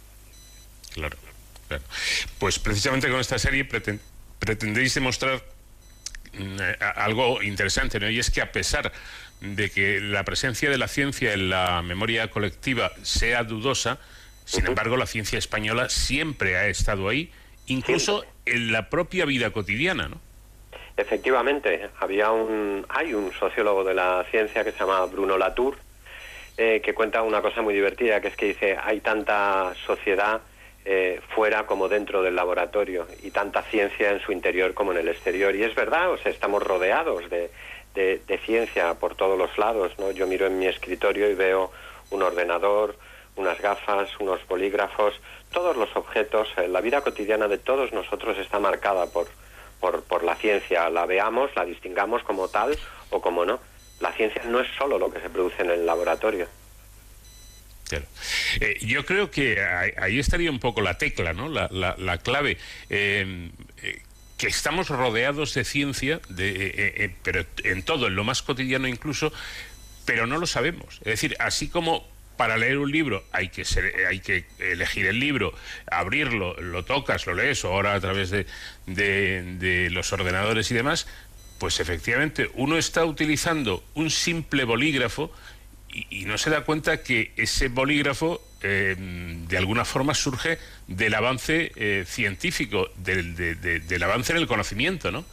Claro, 0.93 1.17
claro. 1.67 1.83
Pues 2.39 2.59
precisamente 2.59 3.09
con 3.09 3.19
esta 3.19 3.39
serie 3.39 3.67
preten- 3.67 3.99
pretendéis 4.39 4.93
demostrar 4.93 5.41
mm, 6.33 6.57
eh, 6.61 6.77
algo 6.95 7.41
interesante, 7.41 7.99
¿no? 7.99 8.09
Y 8.09 8.19
es 8.19 8.31
que 8.31 8.41
a 8.41 8.51
pesar 8.51 8.91
de 9.41 9.69
que 9.69 9.99
la 9.99 10.23
presencia 10.23 10.69
de 10.69 10.77
la 10.77 10.87
ciencia 10.87 11.33
en 11.33 11.49
la 11.49 11.81
memoria 11.81 12.29
colectiva 12.29 12.91
sea 13.01 13.43
dudosa, 13.43 13.99
sin 14.45 14.65
embargo 14.65 14.95
la 14.97 15.07
ciencia 15.07 15.37
española 15.37 15.89
siempre 15.89 16.55
ha 16.57 16.67
estado 16.67 17.09
ahí, 17.09 17.31
incluso 17.67 18.23
en 18.45 18.71
la 18.71 18.89
propia 18.89 19.25
vida 19.25 19.51
cotidiana, 19.51 20.07
¿no? 20.07 20.21
Efectivamente, 20.97 21.89
había 21.99 22.31
un, 22.31 22.85
hay 22.87 23.13
un 23.13 23.33
sociólogo 23.33 23.83
de 23.83 23.93
la 23.93 24.25
ciencia 24.31 24.63
que 24.63 24.71
se 24.71 24.79
llama 24.79 25.05
Bruno 25.05 25.37
Latour, 25.37 25.77
eh, 26.57 26.81
que 26.83 26.93
cuenta 26.93 27.21
una 27.21 27.41
cosa 27.41 27.61
muy 27.61 27.73
divertida, 27.73 28.21
que 28.21 28.29
es 28.29 28.37
que 28.37 28.45
dice, 28.45 28.77
hay 28.81 29.01
tanta 29.01 29.73
sociedad 29.85 30.39
eh, 30.85 31.19
fuera 31.33 31.65
como 31.65 31.87
dentro 31.87 32.21
del 32.21 32.35
laboratorio 32.35 33.07
y 33.23 33.31
tanta 33.31 33.63
ciencia 33.63 34.11
en 34.11 34.19
su 34.21 34.31
interior 34.31 34.73
como 34.73 34.91
en 34.91 34.99
el 34.99 35.07
exterior. 35.09 35.55
Y 35.55 35.63
es 35.63 35.73
verdad, 35.75 36.11
o 36.11 36.17
sea, 36.17 36.31
estamos 36.31 36.61
rodeados 36.61 37.29
de, 37.29 37.49
de- 37.95 38.37
ciencia 38.45 38.93
por 38.95 39.15
todos 39.15 39.37
los 39.37 39.57
lados, 39.57 39.93
¿no? 39.97 40.11
Yo 40.11 40.27
miro 40.27 40.45
en 40.45 40.59
mi 40.59 40.67
escritorio 40.67 41.29
y 41.29 41.33
veo 41.33 41.71
un 42.11 42.21
ordenador, 42.21 42.95
unas 43.35 43.59
gafas, 43.59 44.09
unos 44.19 44.45
bolígrafos, 44.47 45.19
todos 45.51 45.75
los 45.75 45.93
objetos, 45.95 46.47
eh, 46.57 46.67
la 46.67 46.81
vida 46.81 47.01
cotidiana 47.01 47.47
de 47.47 47.57
todos 47.57 47.91
nosotros 47.91 48.37
está 48.37 48.59
marcada 48.59 49.07
por, 49.07 49.27
por, 49.79 50.03
por 50.03 50.23
la 50.23 50.35
ciencia, 50.35 50.89
la 50.89 51.05
veamos, 51.05 51.49
la 51.55 51.65
distingamos 51.65 52.21
como 52.23 52.47
tal 52.47 52.77
o 53.09 53.21
como 53.21 53.43
no. 53.45 53.59
La 54.01 54.11
ciencia 54.11 54.43
no 54.45 54.59
es 54.59 54.67
solo 54.77 54.99
lo 54.99 55.09
que 55.11 55.21
se 55.21 55.29
produce 55.29 55.63
en 55.63 55.71
el 55.71 55.85
laboratorio. 55.85 56.47
Claro. 57.87 58.05
Eh, 58.61 58.77
yo 58.81 59.05
creo 59.05 59.29
que 59.29 59.61
ahí, 59.97 60.17
estaría 60.19 60.49
un 60.49 60.59
poco 60.59 60.81
la 60.81 60.97
tecla, 60.97 61.33
¿no? 61.33 61.49
La, 61.49 61.67
la- 61.71 61.95
la 61.97 62.17
clave. 62.17 62.57
Eh, 62.89 63.49
eh, 63.83 64.01
que 64.37 64.47
estamos 64.47 64.89
rodeados 64.89 65.53
de 65.53 65.63
ciencia, 65.63 66.19
de, 66.29 66.73
eh, 66.75 67.15
pero 67.23 67.45
en 67.63 67.83
todo, 67.83 68.07
en 68.07 68.15
lo 68.15 68.23
más 68.25 68.41
cotidiano 68.41 68.87
incluso, 68.87 69.31
pero 70.05 70.27
no 70.27 70.37
lo 70.37 70.45
sabemos. 70.47 70.95
Es 70.99 71.05
decir, 71.05 71.35
así 71.39 71.69
como 71.69 72.05
para 72.35 72.57
leer 72.57 72.79
un 72.79 72.91
libro 72.91 73.23
hay 73.31 73.47
que 73.47 73.63
ser, 73.63 73.93
hay 74.09 74.19
que 74.19 74.43
elegir 74.59 75.05
el 75.05 75.19
libro, 75.21 75.53
abrirlo, 75.89 76.53
lo 76.59 76.83
tocas, 76.83 77.25
lo 77.27 77.33
lees, 77.33 77.63
o 77.63 77.69
ahora 77.69 77.93
a 77.93 77.99
través 78.01 78.29
de- 78.29 78.45
de 78.87 79.89
los 79.91 80.11
ordenadores 80.11 80.69
y 80.69 80.73
demás, 80.73 81.07
pues 81.59 81.79
efectivamente 81.79 82.49
uno 82.55 82.77
está 82.77 83.05
utilizando 83.05 83.85
un 83.93 84.09
simple 84.11 84.65
bolígrafo 84.65 85.31
y, 86.09 86.21
y 86.21 86.25
no 86.25 86.37
se 86.37 86.49
da 86.49 86.61
cuenta 86.61 87.01
que 87.01 87.31
ese 87.37 87.69
bolígrafo 87.69 88.41
eh, 88.61 88.95
de 88.97 89.57
alguna 89.57 89.85
forma 89.85 90.13
surge 90.13 90.57
del 90.87 91.13
avance 91.15 91.71
eh, 91.75 92.03
científico, 92.05 92.89
del, 92.97 93.35
de- 93.35 93.55
de- 93.55 93.79
del 93.79 94.03
avance 94.03 94.33
en 94.33 94.39
el 94.39 94.47
conocimiento, 94.47 95.11
¿no? 95.11 95.23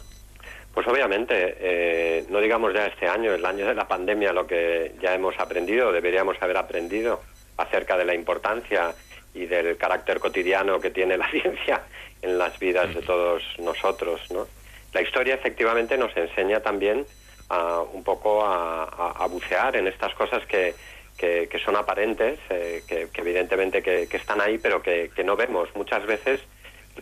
Pues 0.74 0.86
obviamente, 0.86 1.34
eh, 1.60 2.24
no 2.30 2.40
digamos 2.40 2.72
ya 2.72 2.86
este 2.86 3.06
año, 3.06 3.34
el 3.34 3.44
año 3.44 3.66
de 3.66 3.74
la 3.74 3.86
pandemia, 3.86 4.32
lo 4.32 4.46
que 4.46 4.94
ya 5.02 5.12
hemos 5.14 5.38
aprendido, 5.38 5.92
deberíamos 5.92 6.36
haber 6.40 6.56
aprendido 6.56 7.22
acerca 7.58 7.98
de 7.98 8.06
la 8.06 8.14
importancia 8.14 8.94
y 9.34 9.46
del 9.46 9.76
carácter 9.76 10.18
cotidiano 10.18 10.80
que 10.80 10.90
tiene 10.90 11.16
la 11.18 11.30
ciencia 11.30 11.82
en 12.22 12.38
las 12.38 12.58
vidas 12.58 12.94
de 12.94 13.02
todos 13.02 13.42
nosotros, 13.58 14.20
¿no? 14.30 14.46
La 14.94 15.02
historia 15.02 15.34
efectivamente 15.34 15.96
nos 15.98 16.14
enseña 16.16 16.60
también 16.60 17.04
a, 17.52 17.82
un 17.82 18.02
poco 18.02 18.44
a, 18.44 19.26
bucear 19.28 19.76
en 19.76 19.86
estas 19.86 20.14
cosas 20.14 20.44
que, 20.46 20.74
que- 21.16 21.48
son 21.64 21.76
aparentes, 21.76 22.38
eh, 22.50 22.82
que, 22.86 23.08
evidentemente 23.14 23.82
que, 23.82 24.08
están 24.16 24.40
ahí, 24.40 24.58
pero 24.58 24.82
que, 24.82 25.10
no 25.24 25.36
vemos. 25.36 25.68
Muchas 25.74 26.04
veces 26.06 26.40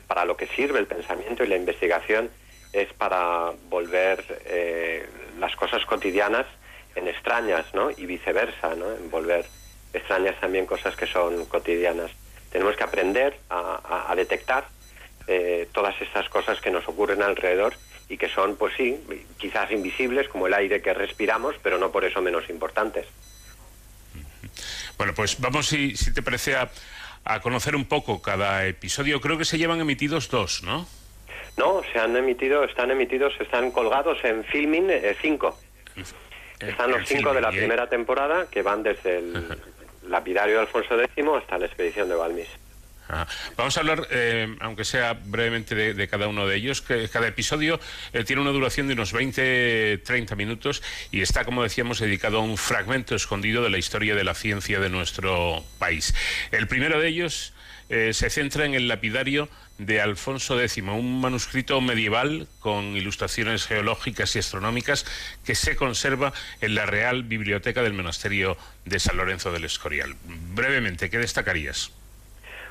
para 0.06 0.24
lo 0.24 0.36
que 0.36 0.46
sirve 0.48 0.78
el 0.78 0.86
pensamiento 0.86 1.42
y 1.42 1.48
la 1.48 1.56
investigación 1.56 2.30
es 2.72 2.92
para 2.92 3.52
volver 3.68 4.24
eh, 4.44 5.06
las 5.38 5.56
cosas 5.56 5.84
cotidianas 5.86 6.46
en 6.94 7.08
extrañas, 7.08 7.66
¿no? 7.74 7.90
Y 7.90 8.06
viceversa, 8.06 8.74
¿no? 8.74 8.92
En 8.92 9.10
volver 9.10 9.44
extrañas 9.92 10.38
también 10.40 10.66
cosas 10.66 10.94
que 10.94 11.06
son 11.06 11.46
cotidianas. 11.46 12.10
Tenemos 12.52 12.76
que 12.76 12.84
aprender 12.84 13.36
a 13.48 14.12
detectar 14.16 14.64
eh, 15.26 15.68
todas 15.72 15.94
estas 16.00 16.28
cosas 16.28 16.60
que 16.60 16.70
nos 16.70 16.86
ocurren 16.88 17.22
alrededor 17.22 17.74
y 18.10 18.18
que 18.18 18.28
son, 18.28 18.56
pues 18.56 18.74
sí, 18.76 18.98
quizás 19.38 19.70
invisibles 19.70 20.28
como 20.28 20.48
el 20.48 20.54
aire 20.54 20.82
que 20.82 20.92
respiramos, 20.92 21.54
pero 21.62 21.78
no 21.78 21.90
por 21.90 22.04
eso 22.04 22.20
menos 22.20 22.50
importantes. 22.50 23.06
Bueno, 24.98 25.14
pues 25.14 25.40
vamos, 25.40 25.68
si, 25.68 25.96
si 25.96 26.12
te 26.12 26.20
parece, 26.20 26.56
a, 26.56 26.68
a 27.24 27.40
conocer 27.40 27.76
un 27.76 27.84
poco 27.84 28.20
cada 28.20 28.66
episodio. 28.66 29.20
Creo 29.20 29.38
que 29.38 29.44
se 29.44 29.58
llevan 29.58 29.80
emitidos 29.80 30.28
dos, 30.28 30.62
¿no? 30.64 30.86
No, 31.56 31.82
se 31.92 32.00
han 32.00 32.16
emitido, 32.16 32.64
están 32.64 32.90
emitidos, 32.90 33.32
están 33.40 33.70
colgados 33.70 34.18
en 34.24 34.44
filming 34.44 34.90
eh, 34.90 35.16
cinco. 35.20 35.56
Están 36.58 36.90
los 36.90 37.06
cinco 37.06 37.32
de 37.32 37.40
la 37.40 37.48
Filmin, 37.48 37.54
¿y 37.54 37.62
hay? 37.62 37.68
primera 37.68 37.88
temporada 37.88 38.46
que 38.50 38.62
van 38.62 38.82
desde 38.82 39.18
el 39.18 39.58
lapidario 40.08 40.56
de 40.56 40.60
Alfonso 40.62 41.00
X 41.00 41.24
hasta 41.38 41.58
la 41.58 41.66
expedición 41.66 42.08
de 42.08 42.14
Balmis. 42.16 42.48
Ah, 43.12 43.26
Vamos 43.56 43.76
a 43.76 43.80
hablar, 43.80 44.06
eh, 44.10 44.54
aunque 44.60 44.84
sea 44.84 45.14
brevemente, 45.14 45.74
de, 45.74 46.08
cada 46.08 46.28
uno 46.28 46.46
de 46.46 46.56
ellos. 46.56 46.80
Cada 46.80 47.26
episodio 47.26 47.80
eh, 48.12 48.22
tiene 48.22 48.40
una 48.40 48.52
duración 48.52 48.86
de 48.86 48.94
unos 48.94 49.12
20-30 49.12 50.36
minutos 50.36 50.80
y 51.10 51.20
está, 51.20 51.44
como 51.44 51.64
decíamos, 51.64 51.98
dedicado 51.98 52.38
a 52.38 52.42
un 52.42 52.56
fragmento 52.56 53.16
escondido 53.16 53.64
de 53.64 53.70
la 53.70 53.78
historia 53.78 54.14
de 54.14 54.22
la 54.22 54.34
ciencia 54.34 54.78
de 54.78 54.90
nuestro 54.90 55.64
país. 55.78 56.14
El 56.52 56.68
primero 56.68 57.00
de 57.00 57.08
ellos 57.08 57.52
eh, 57.88 58.12
se 58.14 58.30
centra 58.30 58.64
en 58.64 58.74
el 58.74 58.86
lapidario 58.86 59.48
de 59.78 60.00
Alfonso 60.00 60.60
X, 60.60 60.78
un 60.78 61.20
manuscrito 61.20 61.80
medieval 61.80 62.46
con 62.60 62.96
ilustraciones 62.96 63.66
geológicas 63.66 64.36
y 64.36 64.38
astronómicas 64.38 65.04
que 65.44 65.56
se 65.56 65.74
conserva 65.74 66.32
en 66.60 66.76
la 66.76 66.86
Real 66.86 67.24
Biblioteca 67.24 67.82
del 67.82 67.94
Monasterio 67.94 68.56
de 68.84 69.00
San 69.00 69.16
Lorenzo 69.16 69.50
del 69.50 69.64
Escorial. 69.64 70.14
Brevemente, 70.54 71.10
¿qué 71.10 71.18
destacarías? 71.18 71.90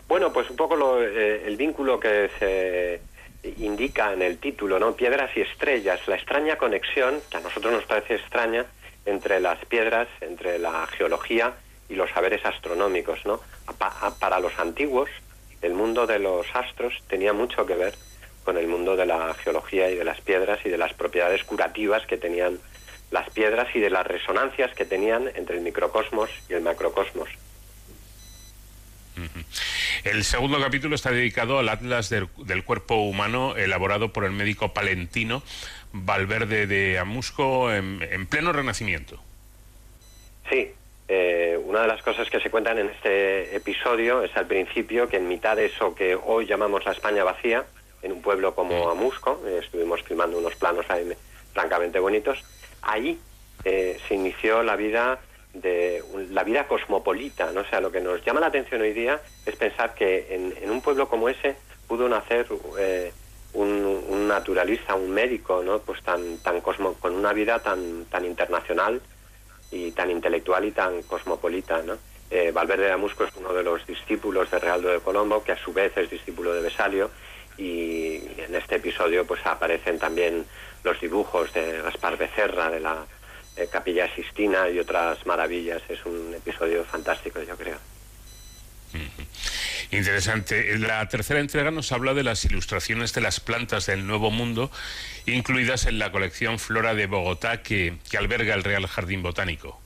Bueno, 0.10 0.34
pues 0.34 0.50
un 0.50 0.56
poco 0.56 0.76
lo, 0.76 1.04
eh, 1.04 1.44
el 1.46 1.56
vínculo 1.56 2.00
que 2.00 2.32
se 2.40 3.00
indica 3.62 4.12
en 4.12 4.24
el 4.24 4.40
título, 4.40 4.80
¿no? 4.80 4.96
Piedras 4.96 5.30
y 5.38 5.42
estrellas, 5.42 6.00
la 6.08 6.16
extraña 6.16 6.58
conexión, 6.58 7.22
que 7.30 7.38
a 7.38 7.42
nosotros 7.42 7.72
nos 7.74 7.86
parece 7.86 8.16
extraña, 8.16 8.66
entre 9.06 9.40
las 9.40 9.64
piedras, 9.66 10.08
entre 10.22 10.58
la 10.58 10.88
geología 10.88 11.54
y 11.90 11.94
los 11.94 12.10
saberes 12.10 12.44
astronómicos, 12.44 13.24
¿no? 13.24 13.40
Para 14.20 14.40
los 14.40 14.58
antiguos, 14.58 15.12
el 15.62 15.76
mundo 15.76 16.08
de 16.08 16.18
los 16.18 16.48
astros 16.56 17.04
tenía 17.08 17.32
mucho 17.32 17.68
que 17.68 17.76
ver 17.76 17.94
con 18.44 18.58
el 18.58 18.68
mundo 18.68 18.96
de 18.96 19.06
la 19.06 19.36
geología 19.36 19.92
y 19.92 19.96
de 19.96 20.04
las 20.04 20.22
piedras 20.22 20.60
y 20.66 20.70
de 20.70 20.78
las 20.80 20.96
propiedades 20.96 21.44
curativas 21.44 22.08
que 22.08 22.18
tenían 22.18 22.58
las 23.12 23.30
piedras 23.30 23.68
y 23.76 23.80
de 23.80 23.92
las 23.92 24.08
resonancias 24.08 24.74
que 24.74 24.86
tenían 24.86 25.30
entre 25.36 25.58
el 25.58 25.62
microcosmos 25.62 26.32
y 26.50 26.54
el 26.54 26.62
macrocosmos. 26.62 27.30
El 30.04 30.24
segundo 30.24 30.60
capítulo 30.60 30.96
está 30.96 31.12
dedicado 31.12 31.60
al 31.60 31.68
Atlas 31.68 32.10
del, 32.10 32.30
del 32.38 32.64
cuerpo 32.64 32.96
humano 32.96 33.56
elaborado 33.58 34.14
por 34.14 34.24
el 34.24 34.32
médico 34.32 34.74
palentino 34.74 35.44
Valverde 35.92 36.68
de 36.68 37.00
Amusco 37.00 37.74
en, 37.74 38.02
en 38.02 38.26
pleno 38.26 38.54
renacimiento. 38.54 39.22
Sí, 40.50 40.72
eh, 41.08 41.60
una 41.66 41.82
de 41.82 41.88
las 41.88 42.02
cosas 42.02 42.30
que 42.30 42.40
se 42.40 42.50
cuentan 42.50 42.78
en 42.78 42.90
este 42.90 43.56
episodio 43.56 44.24
es 44.24 44.36
al 44.38 44.48
principio 44.48 45.10
que 45.10 45.18
en 45.18 45.28
mitad 45.28 45.58
de 45.58 45.66
eso 45.66 45.94
que 45.94 46.16
hoy 46.16 46.46
llamamos 46.46 46.86
la 46.86 46.92
España 46.92 47.24
vacía, 47.24 47.66
en 48.02 48.14
un 48.14 48.22
pueblo 48.22 48.56
como 48.56 48.90
Amusco, 48.90 49.44
eh, 49.46 49.60
estuvimos 49.62 50.02
filmando 50.04 50.38
unos 50.38 50.56
planos 50.56 50.86
ahí 50.90 51.12
francamente 51.54 52.00
bonitos, 52.00 52.44
ahí 52.82 53.20
eh, 53.66 54.00
se 54.08 54.16
inició 54.16 54.64
la 54.64 54.76
vida 54.76 55.20
de 55.54 56.04
la 56.30 56.44
vida 56.44 56.68
cosmopolita, 56.68 57.52
¿no? 57.52 57.62
O 57.62 57.66
sea, 57.66 57.82
lo 57.82 57.92
que 57.92 58.02
nos 58.02 58.24
llama 58.24 58.40
la 58.40 58.48
atención 58.48 58.82
hoy 58.82 58.94
día 58.94 59.20
es 59.46 59.56
pensar 59.56 59.96
que 59.96 60.28
en, 60.36 60.54
en 60.62 60.70
un 60.70 60.82
pueblo 60.82 61.10
como 61.10 61.28
ese 61.28 61.56
pudo 61.88 62.08
nacer 62.08 62.46
eh, 62.78 63.12
un, 63.54 64.04
un 64.08 64.28
naturalista, 64.28 64.96
un 64.96 65.10
médico, 65.10 65.64
¿no? 65.64 65.80
Pues 65.80 66.02
tan, 66.04 66.38
tan 66.38 66.62
cosmo, 66.62 66.94
con 66.96 67.16
una 67.16 67.34
vida 67.34 67.60
tan, 67.60 68.06
tan 68.06 68.26
internacional 68.26 69.02
y 69.72 69.92
tan 69.92 70.12
intelectual 70.12 70.66
y 70.66 70.72
tan 70.72 71.02
cosmopolita, 71.04 71.82
¿no? 71.82 71.98
Eh, 72.32 72.52
Valverde 72.52 72.86
de 72.86 72.92
Amusco 72.92 73.24
es 73.24 73.36
uno 73.38 73.54
de 73.54 73.64
los 73.64 73.86
discípulos 73.88 74.52
de 74.52 74.60
Realdo 74.60 74.90
de 74.90 75.00
Colombo, 75.00 75.44
que 75.44 75.54
a 75.54 75.58
su 75.58 75.74
vez 75.74 75.98
es 75.98 76.12
discípulo 76.12 76.54
de 76.54 76.62
Vesalio, 76.62 77.10
y 77.58 78.22
en 78.38 78.54
este 78.56 78.76
episodio 78.76 79.26
pues 79.26 79.44
aparecen 79.46 79.98
también 79.98 80.46
los 80.84 81.00
dibujos 81.02 81.52
de 81.54 81.82
Gaspar 81.82 82.18
Becerra, 82.18 82.70
de 82.70 82.80
la 82.80 83.06
eh, 83.60 83.68
Capilla 83.72 84.14
Sistina 84.16 84.70
y 84.70 84.80
otras 84.80 85.26
maravillas. 85.26 85.82
Es 85.90 86.06
un 86.06 86.34
episodio 86.34 86.84
fantástico, 86.86 87.42
yo 87.42 87.56
creo. 87.56 87.78
Interesante. 89.92 90.78
La 90.78 91.08
tercera 91.10 91.40
entrega 91.40 91.72
nos 91.72 91.92
habla 91.92 92.14
de 92.14 92.24
las 92.24 92.46
ilustraciones 92.46 93.14
de 93.14 93.22
las 93.22 93.40
plantas 93.40 93.88
del 93.88 94.06
Nuevo 94.06 94.30
Mundo, 94.30 94.72
incluidas 95.26 95.86
en 95.86 96.00
la 96.00 96.12
colección 96.12 96.60
Flora 96.60 96.94
de 96.94 97.08
Bogotá 97.08 97.64
que, 97.64 97.98
que 98.10 98.18
alberga 98.18 98.54
el 98.54 98.64
Real 98.64 98.86
Jardín 98.88 99.24
Botánico. 99.24 99.80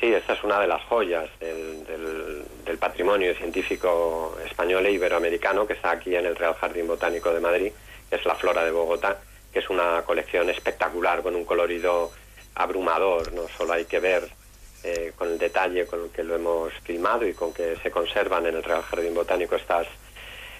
Sí, 0.00 0.12
esta 0.12 0.34
es 0.34 0.44
una 0.44 0.60
de 0.60 0.66
las 0.66 0.82
joyas 0.82 1.28
del, 1.40 1.84
del, 1.86 2.78
patrimonio 2.78 3.34
científico 3.34 4.36
español 4.44 4.84
e 4.84 4.92
iberoamericano 4.92 5.66
que 5.66 5.72
está 5.72 5.92
aquí 5.92 6.14
en 6.14 6.26
el 6.26 6.36
Real 6.36 6.54
Jardín 6.54 6.86
Botánico 6.86 7.32
de 7.32 7.40
Madrid, 7.40 7.72
que 8.10 8.16
es 8.16 8.26
la 8.26 8.34
Flora 8.34 8.62
de 8.62 8.70
Bogotá, 8.70 9.18
que 9.52 9.60
es 9.60 9.70
una 9.70 10.02
colección 10.02 10.50
espectacular 10.50 11.22
con 11.22 11.34
un 11.34 11.46
colorido 11.46 12.12
abrumador, 12.56 13.32
no 13.32 13.42
solo 13.56 13.74
hay 13.74 13.84
que 13.84 14.00
ver 14.00 14.28
eh, 14.82 15.12
con 15.16 15.28
el 15.28 15.38
detalle 15.38 15.86
con 15.86 16.04
el 16.04 16.10
que 16.10 16.22
lo 16.22 16.34
hemos 16.34 16.72
filmado 16.84 17.26
y 17.26 17.34
con 17.34 17.52
que 17.52 17.76
se 17.82 17.90
conservan 17.90 18.46
en 18.46 18.56
el 18.56 18.62
Real 18.62 18.82
Jardín 18.82 19.14
Botánico 19.14 19.56
estas 19.56 19.86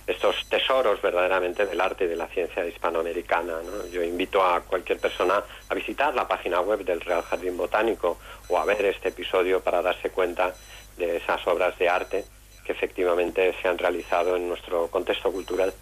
estos 0.06 0.36
tesoros 0.48 1.02
verdaderamente 1.02 1.66
del 1.66 1.80
arte 1.80 2.04
y 2.04 2.08
de 2.08 2.16
la 2.16 2.28
ciencia 2.28 2.64
hispanoamericana. 2.64 3.54
Yo 3.90 4.02
invito 4.04 4.40
a 4.40 4.60
cualquier 4.60 5.00
persona 5.00 5.42
a 5.68 5.74
visitar 5.74 6.14
la 6.14 6.28
página 6.28 6.60
web 6.60 6.84
del 6.84 7.00
Real 7.00 7.22
Jardín 7.22 7.56
Botánico 7.56 8.18
o 8.48 8.58
a 8.58 8.64
ver 8.64 8.84
este 8.84 9.08
episodio 9.08 9.60
para 9.60 9.82
darse 9.82 10.10
cuenta 10.10 10.54
de 10.96 11.16
esas 11.16 11.44
obras 11.46 11.76
de 11.78 11.88
arte 11.88 12.24
que 12.64 12.72
efectivamente 12.72 13.54
se 13.60 13.68
han 13.68 13.78
realizado 13.78 14.36
en 14.36 14.48
nuestro 14.48 14.88
contexto 14.88 15.32
cultural. 15.32 15.72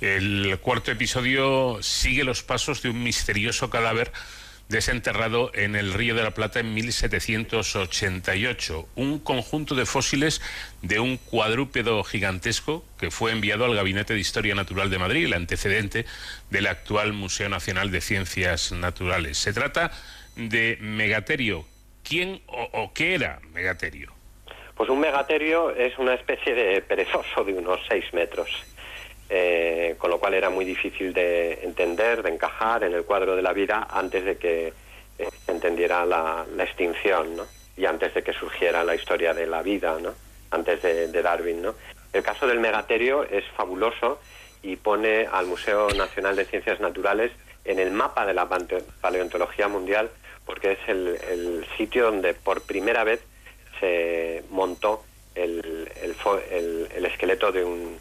El 0.00 0.58
cuarto 0.60 0.90
episodio 0.90 1.78
sigue 1.82 2.24
los 2.24 2.42
pasos 2.42 2.82
de 2.82 2.88
un 2.88 3.02
misterioso 3.02 3.68
cadáver 3.68 4.10
desenterrado 4.70 5.50
en 5.52 5.76
el 5.76 5.92
Río 5.92 6.14
de 6.14 6.22
la 6.22 6.30
Plata 6.30 6.60
en 6.60 6.72
1788. 6.72 8.88
Un 8.94 9.18
conjunto 9.18 9.74
de 9.74 9.84
fósiles 9.84 10.40
de 10.80 11.00
un 11.00 11.18
cuadrúpedo 11.18 12.02
gigantesco 12.04 12.82
que 12.98 13.10
fue 13.10 13.32
enviado 13.32 13.66
al 13.66 13.74
Gabinete 13.74 14.14
de 14.14 14.20
Historia 14.20 14.54
Natural 14.54 14.88
de 14.88 14.98
Madrid, 14.98 15.26
el 15.26 15.34
antecedente 15.34 16.06
del 16.48 16.66
actual 16.68 17.12
Museo 17.12 17.50
Nacional 17.50 17.90
de 17.90 18.00
Ciencias 18.00 18.72
Naturales. 18.72 19.36
Se 19.36 19.52
trata 19.52 19.90
de 20.36 20.78
Megaterio. 20.80 21.66
¿Quién 22.04 22.40
o, 22.46 22.92
qué 22.94 23.14
era 23.14 23.40
Megaterio? 23.52 24.14
Pues 24.76 24.88
un 24.88 25.00
megaterio 25.00 25.74
es 25.76 25.98
una 25.98 26.14
especie 26.14 26.54
de 26.54 26.80
perezoso 26.80 27.44
de 27.44 27.52
unos 27.52 27.80
seis 27.86 28.04
metros. 28.14 28.64
Eh, 29.32 29.94
con 29.96 30.10
lo 30.10 30.18
cual 30.18 30.34
era 30.34 30.50
muy 30.50 30.64
difícil 30.64 31.12
de 31.12 31.60
entender, 31.62 32.20
de 32.20 32.30
encajar 32.30 32.82
en 32.82 32.94
el 32.94 33.04
cuadro 33.04 33.36
de 33.36 33.42
la 33.42 33.52
vida 33.52 33.86
antes 33.88 34.24
de 34.24 34.36
que 34.38 34.72
eh, 35.18 35.28
se 35.46 35.52
entendiera 35.52 36.04
la, 36.04 36.44
extinción, 36.58 37.36
¿no? 37.36 37.46
Y 37.76 37.84
antes 37.86 38.12
de 38.12 38.24
que 38.24 38.32
surgiera 38.32 38.82
la 38.82 38.96
historia 38.96 39.32
de 39.32 39.46
la 39.46 39.62
vida, 39.62 39.96
¿no? 40.00 40.14
Antes 40.50 40.82
de, 40.82 41.22
Darwin, 41.22 41.62
¿no? 41.62 41.76
El 42.12 42.24
caso 42.24 42.48
del 42.48 42.58
megaterio 42.58 43.22
es 43.22 43.44
fabuloso 43.56 44.20
y 44.64 44.74
pone 44.74 45.28
al 45.30 45.46
Museo 45.46 45.90
Nacional 45.90 46.34
de 46.34 46.46
Ciencias 46.46 46.80
Naturales 46.80 47.30
en 47.64 47.78
el 47.78 47.92
mapa 47.92 48.26
de 48.26 48.34
la 48.34 48.48
paleontología 49.00 49.68
mundial 49.68 50.10
porque 50.44 50.72
es 50.72 50.78
el, 50.88 51.64
sitio 51.78 52.06
donde 52.06 52.34
por 52.34 52.62
primera 52.62 53.04
vez 53.04 53.20
se 53.78 54.42
montó 54.50 55.04
el, 55.36 55.88
el 56.92 57.06
esqueleto 57.06 57.52
de 57.52 57.64
un, 57.64 57.96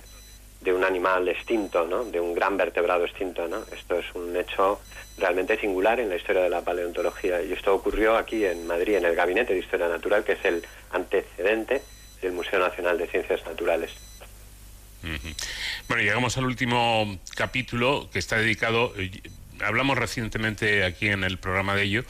de 0.62 0.74
un 0.74 0.84
animal 0.84 1.28
extinto, 1.28 1.86
¿no? 1.86 2.06
de 2.06 2.20
un 2.20 2.34
gran 2.34 2.58
vertebrado 2.58 3.06
extinto. 3.06 3.48
¿no? 3.48 3.64
Esto 3.72 4.00
es 4.00 4.06
un 4.14 4.36
hecho 4.36 4.80
realmente 5.18 5.60
singular 5.60 6.00
en 6.00 6.10
la 6.10 6.16
historia 6.16 6.42
de 6.44 6.50
la 6.50 6.62
paleontología 6.62 7.42
y 7.42 7.54
esto 7.54 7.74
ocurrió 7.74 8.18
aquí 8.18 8.46
en 8.46 8.68
Madrid, 8.68 8.96
en 8.96 9.06
el 9.06 9.16
Gabinete 9.16 9.54
de 9.54 9.60
Historia 9.60 9.88
Natural, 9.88 10.24
que 10.24 10.34
es 10.34 10.46
el 10.46 10.66
antecedente 10.92 11.82
del 12.22 12.34
Museo 12.34 12.60
Nacional 12.60 12.98
de 12.98 13.08
Ciencias 13.08 13.46
Naturales. 13.46 13.92
Bueno, 15.88 16.04
llegamos 16.04 16.38
al 16.38 16.46
último 16.46 17.20
capítulo 17.36 18.10
que 18.12 18.20
está 18.20 18.38
dedicado, 18.38 18.94
eh, 18.98 19.10
hablamos 19.62 19.98
recientemente 19.98 20.84
aquí 20.84 21.08
en 21.08 21.24
el 21.24 21.38
programa 21.38 21.76
de 21.76 21.84
ello, 21.84 22.04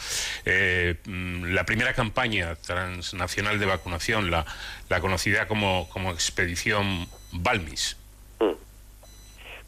eh, 0.46 0.96
mm, 1.06 1.54
la 1.54 1.66
primera 1.66 1.94
campaña 1.94 2.56
transnacional 2.56 3.60
de 3.60 3.66
vacunación, 3.68 4.32
la, 4.32 4.46
la 4.90 5.02
conocida 5.02 5.48
como, 5.48 5.88
como 5.90 6.12
Expedición 6.12 7.08
Balmis. 7.32 7.99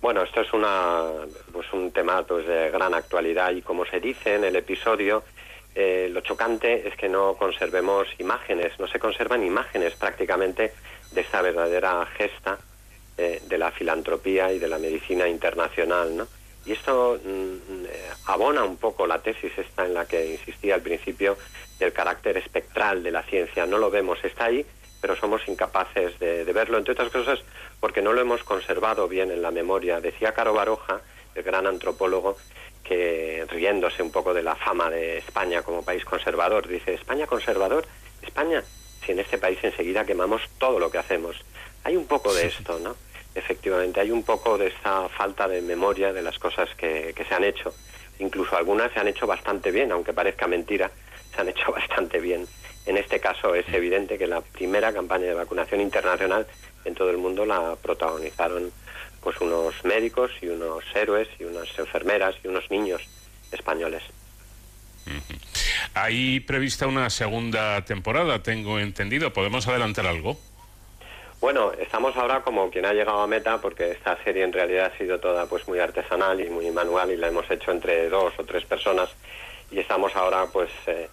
Bueno, 0.01 0.23
esto 0.23 0.41
es 0.41 0.51
una, 0.51 1.03
pues 1.51 1.71
un 1.73 1.91
tema 1.91 2.23
pues, 2.23 2.47
de 2.47 2.71
gran 2.71 2.93
actualidad 2.95 3.51
y 3.51 3.61
como 3.61 3.85
se 3.85 3.99
dice 3.99 4.33
en 4.33 4.43
el 4.43 4.55
episodio, 4.55 5.23
eh, 5.75 6.09
lo 6.11 6.21
chocante 6.21 6.87
es 6.87 6.95
que 6.95 7.07
no 7.07 7.35
conservemos 7.35 8.07
imágenes, 8.17 8.77
no 8.79 8.87
se 8.87 8.99
conservan 8.99 9.43
imágenes 9.43 9.93
prácticamente 9.95 10.73
de 11.11 11.21
esta 11.21 11.43
verdadera 11.43 12.05
gesta 12.17 12.57
eh, 13.17 13.43
de 13.47 13.57
la 13.59 13.71
filantropía 13.71 14.51
y 14.51 14.57
de 14.57 14.67
la 14.67 14.79
medicina 14.79 15.27
internacional, 15.27 16.17
¿no? 16.17 16.27
Y 16.65 16.73
esto 16.73 17.19
mm, 17.23 17.85
eh, 17.85 18.09
abona 18.25 18.63
un 18.63 18.77
poco 18.77 19.05
la 19.05 19.19
tesis 19.19 19.51
esta 19.57 19.85
en 19.85 19.93
la 19.93 20.05
que 20.05 20.31
insistía 20.31 20.75
al 20.75 20.81
principio 20.81 21.37
del 21.77 21.93
carácter 21.93 22.37
espectral 22.37 23.03
de 23.03 23.11
la 23.11 23.23
ciencia. 23.23 23.65
No 23.65 23.77
lo 23.77 23.91
vemos, 23.91 24.23
está 24.23 24.45
ahí, 24.45 24.65
pero 25.01 25.15
somos 25.15 25.41
incapaces 25.47 26.17
de, 26.19 26.43
verlo, 26.53 26.77
entre 26.77 26.93
otras 26.93 27.11
cosas 27.11 27.39
porque 27.79 28.01
no 28.01 28.13
lo 28.13 28.21
hemos 28.21 28.43
conservado 28.43 29.07
bien 29.07 29.31
en 29.31 29.41
la 29.41 29.51
memoria. 29.51 29.99
Decía 29.99 30.33
Caro 30.33 30.53
Baroja, 30.53 31.01
el 31.33 31.43
gran 31.43 31.65
antropólogo, 31.65 32.37
que 32.83 33.45
riéndose 33.49 34.03
un 34.03 34.11
poco 34.11 34.33
de 34.33 34.43
la 34.43 34.55
fama 34.55 34.89
de 34.89 35.17
España 35.17 35.63
como 35.63 35.83
país 35.83 36.05
conservador, 36.05 36.67
dice, 36.67 36.93
España 36.93 37.25
conservador, 37.25 37.85
España, 38.21 38.63
si 39.03 39.13
en 39.13 39.19
este 39.19 39.39
país 39.39 39.57
enseguida 39.63 40.05
quemamos 40.05 40.43
todo 40.59 40.77
lo 40.79 40.91
que 40.91 40.99
hacemos. 40.99 41.35
Hay 41.83 41.95
un 41.95 42.05
poco 42.05 42.33
de 42.33 42.45
esto, 42.45 42.79
¿no? 42.79 42.95
Efectivamente, 43.33 44.01
hay 44.01 44.11
un 44.11 44.23
poco 44.23 44.57
de 44.57 44.67
esa 44.67 45.09
falta 45.09 45.47
de 45.47 45.61
memoria 45.61 46.13
de 46.13 46.21
las 46.21 46.37
cosas 46.37 46.69
que, 46.75 47.13
que 47.15 47.25
se 47.25 47.33
han 47.33 47.43
hecho. 47.43 47.73
Incluso 48.19 48.55
algunas 48.55 48.91
se 48.91 48.99
han 48.99 49.07
hecho 49.07 49.25
bastante 49.25 49.71
bien, 49.71 49.91
aunque 49.91 50.13
parezca 50.13 50.45
mentira, 50.47 50.91
se 51.33 51.41
han 51.41 51.49
hecho 51.49 51.71
bastante 51.75 52.19
bien. 52.19 52.45
En 52.85 52.97
este 52.97 53.19
caso 53.19 53.53
es 53.55 53.67
evidente 53.73 54.17
que 54.17 54.27
la 54.27 54.41
primera 54.41 54.91
campaña 54.91 55.25
de 55.25 55.33
vacunación 55.33 55.81
internacional 55.81 56.47
en 56.85 56.95
todo 56.95 57.09
el 57.09 57.17
mundo 57.17 57.45
la 57.45 57.75
protagonizaron 57.75 58.71
pues 59.21 59.39
unos 59.39 59.83
médicos 59.85 60.31
y 60.41 60.47
unos 60.47 60.83
héroes 60.95 61.27
y 61.39 61.43
unas 61.43 61.67
enfermeras 61.77 62.35
y 62.43 62.47
unos 62.47 62.69
niños 62.71 63.01
españoles. 63.51 64.03
Hay 65.93 66.39
prevista 66.39 66.87
una 66.87 67.09
segunda 67.09 67.83
temporada, 67.85 68.41
tengo 68.41 68.79
entendido. 68.79 69.33
¿Podemos 69.33 69.67
adelantar 69.67 70.07
algo? 70.07 70.37
Bueno, 71.39 71.71
estamos 71.73 72.15
ahora 72.17 72.41
como 72.41 72.69
quien 72.69 72.85
ha 72.85 72.93
llegado 72.93 73.21
a 73.21 73.27
meta 73.27 73.59
porque 73.59 73.91
esta 73.91 74.15
serie 74.23 74.43
en 74.43 74.53
realidad 74.53 74.91
ha 74.93 74.97
sido 74.97 75.19
toda 75.19 75.47
pues 75.47 75.67
muy 75.67 75.79
artesanal 75.79 76.39
y 76.39 76.49
muy 76.49 76.69
manual 76.69 77.11
y 77.11 77.17
la 77.17 77.29
hemos 77.29 77.49
hecho 77.49 77.71
entre 77.71 78.09
dos 78.09 78.33
o 78.37 78.43
tres 78.43 78.63
personas 78.65 79.09
y 79.71 79.79
estamos 79.79 80.15
ahora 80.15 80.45
pues 80.53 80.69
eh, 80.85 81.09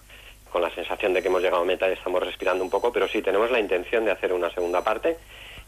con 0.49 0.61
la 0.61 0.73
sensación 0.73 1.13
de 1.13 1.21
que 1.21 1.27
hemos 1.27 1.41
llegado 1.41 1.61
a 1.61 1.65
meta 1.65 1.89
y 1.89 1.93
estamos 1.93 2.21
respirando 2.23 2.63
un 2.63 2.69
poco, 2.69 2.91
pero 2.91 3.07
sí 3.07 3.21
tenemos 3.21 3.51
la 3.51 3.59
intención 3.59 4.05
de 4.05 4.11
hacer 4.11 4.33
una 4.33 4.49
segunda 4.51 4.83
parte 4.83 5.17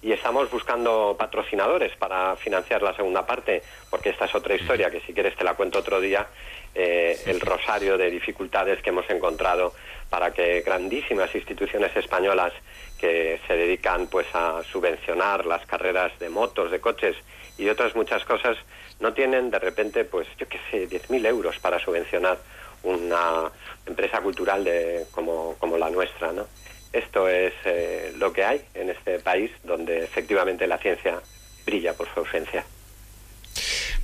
y 0.02 0.12
estamos 0.12 0.50
buscando 0.50 1.16
patrocinadores 1.18 1.96
para 1.96 2.36
financiar 2.36 2.82
la 2.82 2.96
segunda 2.96 3.26
parte, 3.26 3.62
porque 3.90 4.10
esta 4.10 4.26
es 4.26 4.34
otra 4.34 4.56
historia 4.56 4.90
que 4.90 5.02
si 5.02 5.14
quieres 5.14 5.36
te 5.36 5.44
la 5.44 5.54
cuento 5.54 5.80
otro 5.80 6.02
día, 6.02 6.28
eh, 6.74 7.20
el 7.28 7.40
rosario 7.40 7.98
de 7.98 8.10
dificultades 8.10 8.82
que 8.82 8.90
hemos 8.90 9.08
encontrado 9.10 9.74
para 10.10 10.32
que 10.32 10.62
grandísimas 10.62 11.34
instituciones 11.36 11.96
españolas 11.96 12.54
que 13.00 13.40
se 13.48 13.56
dedican 13.56 14.08
pues 14.08 14.28
a 14.34 14.64
subvencionar 14.64 15.46
las 15.46 15.66
carreras 15.66 16.18
de 16.20 16.30
motos, 16.30 16.72
de 16.72 16.82
coches 16.82 17.16
y 17.58 17.70
otras 17.70 17.96
muchas 17.96 18.26
cosas, 18.26 18.58
no 19.00 19.14
tienen 19.14 19.52
de 19.52 19.60
repente 19.60 20.04
pues 20.04 20.28
yo 20.38 20.48
qué 20.48 20.60
sé, 20.72 20.90
10.000 20.90 21.28
euros 21.28 21.60
para 21.60 21.80
subvencionar 21.80 22.38
una 22.84 23.52
empresa 23.86 24.22
cultural 24.22 24.64
de, 24.64 25.06
como, 25.12 25.56
como 25.60 25.78
la 25.78 25.90
nuestra, 25.90 26.32
¿no? 26.32 26.48
Esto 26.94 27.28
es 27.30 27.54
eh, 27.66 28.14
lo 28.18 28.34
que 28.34 28.44
hay 28.44 28.62
en 28.74 28.90
este 28.90 29.20
país 29.20 29.52
donde 29.64 30.04
efectivamente 30.04 30.68
la 30.68 30.78
ciencia 30.78 31.22
brilla 31.66 31.94
por 31.94 32.12
su 32.14 32.20
ausencia. 32.20 32.66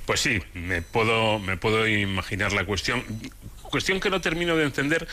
Pues 0.06 0.20
sí, 0.20 0.40
me 0.54 0.80
puedo, 0.80 1.38
me 1.38 1.58
puedo 1.58 1.86
imaginar 1.86 2.52
la 2.52 2.64
cuestión. 2.64 3.04
Cuestión 3.62 4.00
que 4.00 4.08
no 4.08 4.22
termino 4.22 4.56
de 4.56 4.64
entender, 4.64 5.06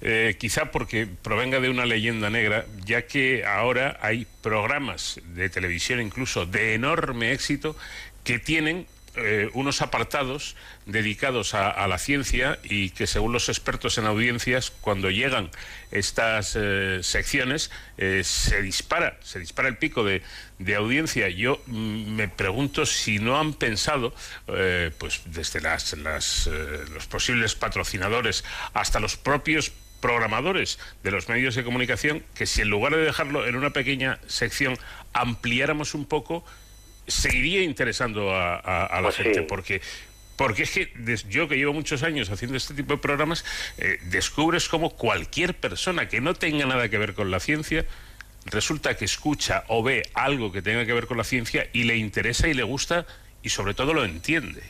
eh, 0.00 0.36
quizá 0.38 0.70
porque 0.70 1.06
provenga 1.06 1.60
de 1.60 1.68
una 1.68 1.84
leyenda 1.84 2.30
negra, 2.30 2.64
ya 2.86 3.06
que 3.06 3.44
ahora 3.44 3.98
hay 4.00 4.26
programas 4.40 5.20
de 5.34 5.50
televisión 5.50 6.00
incluso 6.00 6.46
de 6.46 6.72
enorme 6.72 7.32
éxito 7.32 7.76
que 8.24 8.38
tienen 8.38 8.86
eh, 9.18 9.50
unos 9.54 9.82
apartados 9.82 10.56
dedicados 10.86 11.54
a, 11.54 11.86
la 11.86 11.98
ciencia 11.98 12.58
y 12.62 12.90
que 12.90 13.06
según 13.06 13.32
los 13.32 13.48
expertos 13.48 13.98
en 13.98 14.06
audiencias, 14.06 14.70
cuando 14.70 15.10
llegan 15.10 15.50
estas 15.90 16.56
eh, 16.56 17.00
secciones, 17.02 17.70
eh, 17.96 18.22
se 18.24 18.62
dispara, 18.62 19.18
se 19.22 19.38
dispara 19.38 19.68
el 19.68 19.76
pico 19.76 20.04
de, 20.04 20.22
audiencia. 20.76 21.28
Yo 21.28 21.60
mm, 21.66 22.14
me 22.14 22.28
pregunto 22.28 22.86
si 22.86 23.18
no 23.18 23.38
han 23.38 23.54
pensado, 23.54 24.14
pues 24.98 25.22
desde 25.26 25.60
las, 25.60 25.96
los 25.96 27.06
posibles 27.06 27.54
patrocinadores 27.54 28.44
hasta 28.74 29.00
los 29.00 29.16
propios 29.16 29.72
programadores 30.00 30.78
de 31.02 31.10
los 31.10 31.28
medios 31.28 31.54
de 31.54 31.64
comunicación 31.64 32.22
que 32.34 32.46
si 32.46 32.62
en 32.62 32.68
lugar 32.68 32.94
de 32.94 33.02
dejarlo 33.02 33.46
en 33.46 33.56
una 33.56 33.70
pequeña 33.70 34.20
sección 34.26 34.78
ampliáramos 35.12 35.94
un 35.94 36.06
poco, 36.06 36.44
seguiría 37.08 37.62
interesando 37.62 38.34
a, 38.34 38.88
la 38.90 39.00
pues 39.02 39.16
gente, 39.16 39.42
porque 39.42 39.80
porque 40.36 40.62
es 40.62 40.70
que 40.70 40.92
yo 41.28 41.48
que 41.48 41.56
llevo 41.56 41.72
muchos 41.72 42.04
años 42.04 42.30
haciendo 42.30 42.56
este 42.56 42.72
tipo 42.72 42.94
de 42.94 43.00
programas, 43.00 43.44
eh, 43.76 43.98
descubres 44.04 44.68
como 44.68 44.90
cualquier 44.90 45.54
persona 45.54 46.08
que 46.08 46.20
no 46.20 46.34
tenga 46.34 46.64
nada 46.64 46.88
que 46.88 46.96
ver 46.96 47.14
con 47.14 47.32
la 47.32 47.40
ciencia, 47.40 47.84
resulta 48.44 48.96
que 48.96 49.04
escucha 49.04 49.64
o 49.66 49.82
ve 49.82 50.04
algo 50.14 50.52
que 50.52 50.62
tenga 50.62 50.86
que 50.86 50.92
ver 50.92 51.08
con 51.08 51.16
la 51.16 51.24
ciencia 51.24 51.68
y 51.72 51.82
le 51.84 51.96
interesa 51.96 52.46
y 52.46 52.54
le 52.54 52.62
gusta 52.62 53.04
y 53.42 53.48
sobre 53.48 53.74
todo 53.74 53.94
lo 53.94 54.04
entiende. 54.04 54.62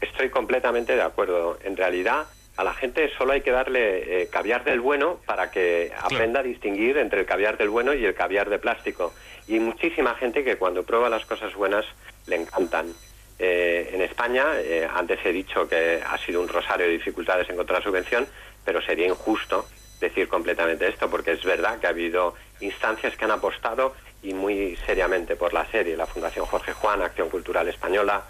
Estoy 0.00 0.30
completamente 0.30 0.96
de 0.96 1.02
acuerdo. 1.02 1.60
En 1.64 1.76
realidad, 1.76 2.26
a 2.56 2.64
la 2.64 2.74
gente 2.74 3.10
solo 3.18 3.32
hay 3.32 3.40
que 3.40 3.50
darle 3.50 4.22
eh, 4.22 4.28
caviar 4.28 4.64
del 4.64 4.80
bueno 4.80 5.18
para 5.26 5.50
que 5.50 5.92
aprenda 6.00 6.40
a 6.40 6.42
distinguir 6.42 6.98
entre 6.98 7.20
el 7.20 7.26
caviar 7.26 7.58
del 7.58 7.68
bueno 7.68 7.94
y 7.94 8.04
el 8.04 8.14
caviar 8.14 8.48
de 8.48 8.58
plástico. 8.58 9.12
Y 9.48 9.58
muchísima 9.58 10.14
gente 10.14 10.44
que 10.44 10.56
cuando 10.56 10.84
prueba 10.84 11.08
las 11.08 11.24
cosas 11.26 11.54
buenas 11.54 11.84
le 12.26 12.36
encantan. 12.36 12.92
Eh, 13.36 13.90
en 13.92 14.00
España, 14.00 14.44
eh, 14.58 14.88
antes 14.94 15.18
he 15.24 15.32
dicho 15.32 15.68
que 15.68 16.00
ha 16.06 16.16
sido 16.18 16.40
un 16.40 16.48
rosario 16.48 16.86
de 16.86 16.92
dificultades 16.92 17.48
encontrar 17.50 17.82
subvención, 17.82 18.28
pero 18.64 18.80
sería 18.80 19.08
injusto 19.08 19.66
decir 20.00 20.28
completamente 20.28 20.86
esto, 20.86 21.10
porque 21.10 21.32
es 21.32 21.42
verdad 21.42 21.80
que 21.80 21.88
ha 21.88 21.90
habido 21.90 22.34
instancias 22.60 23.16
que 23.16 23.24
han 23.24 23.32
apostado 23.32 23.94
y 24.22 24.32
muy 24.32 24.76
seriamente 24.86 25.34
por 25.34 25.52
la 25.52 25.66
serie, 25.66 25.96
la 25.96 26.06
Fundación 26.06 26.46
Jorge 26.46 26.72
Juan, 26.72 27.02
Acción 27.02 27.28
Cultural 27.28 27.68
Española, 27.68 28.22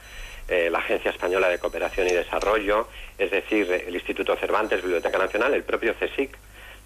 eh, 0.49 0.69
la 0.71 0.79
Agencia 0.79 1.11
Española 1.11 1.49
de 1.49 1.59
Cooperación 1.59 2.07
y 2.07 2.13
Desarrollo, 2.13 2.89
es 3.19 3.31
decir, 3.31 3.71
el 3.71 3.95
Instituto 3.95 4.37
Cervantes, 4.37 4.83
Biblioteca 4.83 5.19
Nacional, 5.19 5.55
el 5.55 5.63
propio 5.63 5.95
CSIC 5.95 6.37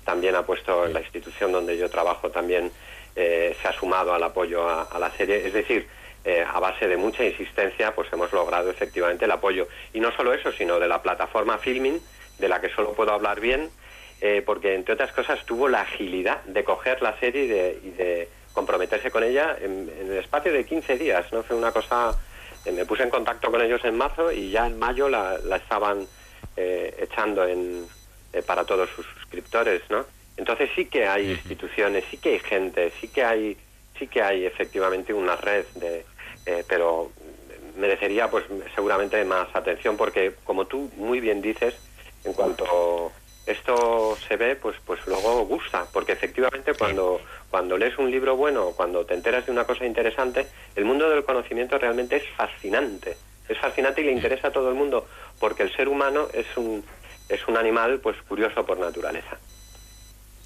también 0.04 0.36
ha 0.36 0.46
puesto 0.46 0.86
la 0.86 1.00
institución 1.00 1.52
donde 1.52 1.76
yo 1.76 1.90
trabajo 1.90 2.30
también 2.30 2.70
eh, 3.16 3.56
se 3.60 3.68
ha 3.68 3.72
sumado 3.72 4.14
al 4.14 4.22
apoyo 4.22 4.68
a, 4.68 4.98
la 4.98 5.10
serie, 5.10 5.46
es 5.46 5.52
decir, 5.52 5.86
eh, 6.24 6.44
a 6.46 6.60
base 6.60 6.86
de 6.88 6.96
mucha 6.96 7.24
insistencia, 7.24 7.94
pues 7.94 8.08
hemos 8.12 8.32
logrado 8.32 8.70
efectivamente 8.70 9.24
el 9.24 9.30
apoyo. 9.32 9.68
Y 9.92 10.00
no 10.00 10.12
solo 10.12 10.32
eso, 10.32 10.52
sino 10.52 10.78
de 10.78 10.88
la 10.88 11.02
plataforma 11.02 11.58
Filming, 11.58 12.00
de 12.38 12.48
la 12.48 12.60
que 12.60 12.70
solo 12.70 12.92
puedo 12.92 13.12
hablar 13.12 13.40
bien, 13.40 13.70
porque 14.44 14.74
entre 14.74 14.94
otras 14.94 15.12
cosas 15.12 15.44
tuvo 15.46 15.68
la 15.68 15.82
agilidad 15.82 16.42
de 16.42 16.64
coger 16.64 17.00
la 17.02 17.16
serie 17.20 17.78
y 17.84 17.90
de, 17.90 18.28
comprometerse 18.58 19.12
con 19.12 19.22
ella 19.22 19.56
en, 19.60 19.88
el 20.00 20.18
espacio 20.18 20.52
de 20.52 20.64
15 20.64 20.98
días, 20.98 21.32
¿no? 21.32 21.44
Fue 21.44 21.56
una 21.56 21.70
cosa 21.70 22.10
eh, 22.10 22.27
me 22.72 22.84
puse 22.84 23.02
en 23.02 23.10
contacto 23.10 23.50
con 23.50 23.60
ellos 23.60 23.84
en 23.84 23.96
marzo 23.96 24.32
y 24.32 24.50
ya 24.50 24.66
en 24.66 24.78
mayo 24.78 25.08
la, 25.08 25.38
estaban 25.56 26.06
eh, 26.56 26.94
echando 27.00 27.46
en, 27.46 27.86
eh, 28.32 28.42
para 28.42 28.64
todos 28.64 28.88
sus 28.90 29.06
suscriptores, 29.06 29.82
¿no? 29.90 30.04
Entonces 30.36 30.70
sí 30.74 30.86
que 30.86 31.06
hay 31.06 31.32
instituciones, 31.32 32.04
sí 32.10 32.16
que 32.16 32.34
hay 32.34 32.38
gente, 32.38 32.92
sí 33.00 33.08
que 33.08 33.24
hay, 33.24 33.56
sí 33.98 34.06
que 34.06 34.22
hay 34.22 34.46
efectivamente 34.46 35.12
una 35.12 35.34
red 35.36 35.64
de, 35.74 36.04
pero 36.68 37.10
merecería 37.76 38.30
pues 38.30 38.44
seguramente 38.74 39.24
más 39.24 39.48
atención 39.54 39.96
porque 39.96 40.34
como 40.44 40.66
tú 40.66 40.90
muy 40.96 41.20
bien 41.20 41.42
dices, 41.42 41.74
en 42.24 42.32
cuanto 42.32 43.12
esto 43.48 44.16
se 44.28 44.36
ve, 44.36 44.56
pues, 44.56 44.76
pues 44.84 45.00
luego 45.06 45.46
gusta, 45.46 45.86
porque 45.92 46.12
efectivamente 46.12 46.74
cuando, 46.74 47.20
cuando 47.50 47.78
lees 47.78 47.96
un 47.96 48.10
libro 48.10 48.36
bueno, 48.36 48.72
cuando 48.76 49.06
te 49.06 49.14
enteras 49.14 49.46
de 49.46 49.52
una 49.52 49.64
cosa 49.64 49.86
interesante, 49.86 50.46
el 50.76 50.84
mundo 50.84 51.08
del 51.08 51.24
conocimiento 51.24 51.78
realmente 51.78 52.16
es 52.16 52.28
fascinante. 52.36 53.16
Es 53.48 53.58
fascinante 53.58 54.02
y 54.02 54.04
le 54.04 54.12
interesa 54.12 54.48
a 54.48 54.50
todo 54.52 54.68
el 54.68 54.74
mundo, 54.74 55.06
porque 55.40 55.62
el 55.62 55.74
ser 55.74 55.88
humano 55.88 56.28
es 56.34 56.46
un, 56.56 56.84
es 57.30 57.48
un 57.48 57.56
animal 57.56 58.00
pues 58.00 58.16
curioso 58.28 58.66
por 58.66 58.78
naturaleza. 58.78 59.38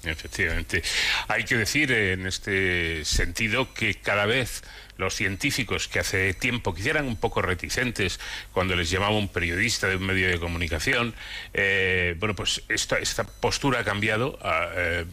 Efectivamente. 0.05 0.83
Hay 1.27 1.45
que 1.45 1.57
decir 1.57 1.91
en 1.91 2.27
este 2.27 3.05
sentido 3.05 3.73
que 3.73 3.95
cada 3.95 4.25
vez 4.25 4.63
los 4.97 5.15
científicos 5.15 5.87
que 5.87 5.99
hace 5.99 6.33
tiempo 6.33 6.73
que 6.73 6.87
eran 6.87 7.07
un 7.07 7.15
poco 7.15 7.41
reticentes 7.41 8.19
cuando 8.51 8.75
les 8.75 8.89
llamaba 8.89 9.17
un 9.17 9.27
periodista 9.27 9.87
de 9.87 9.95
un 9.95 10.05
medio 10.05 10.27
de 10.27 10.39
comunicación, 10.39 11.15
eh, 11.53 12.15
bueno, 12.19 12.35
pues 12.35 12.63
esta, 12.69 12.99
esta 12.99 13.23
postura 13.23 13.79
ha 13.79 13.83
cambiado. 13.83 14.37
Ah, 14.41 14.69
eh, 14.75 15.05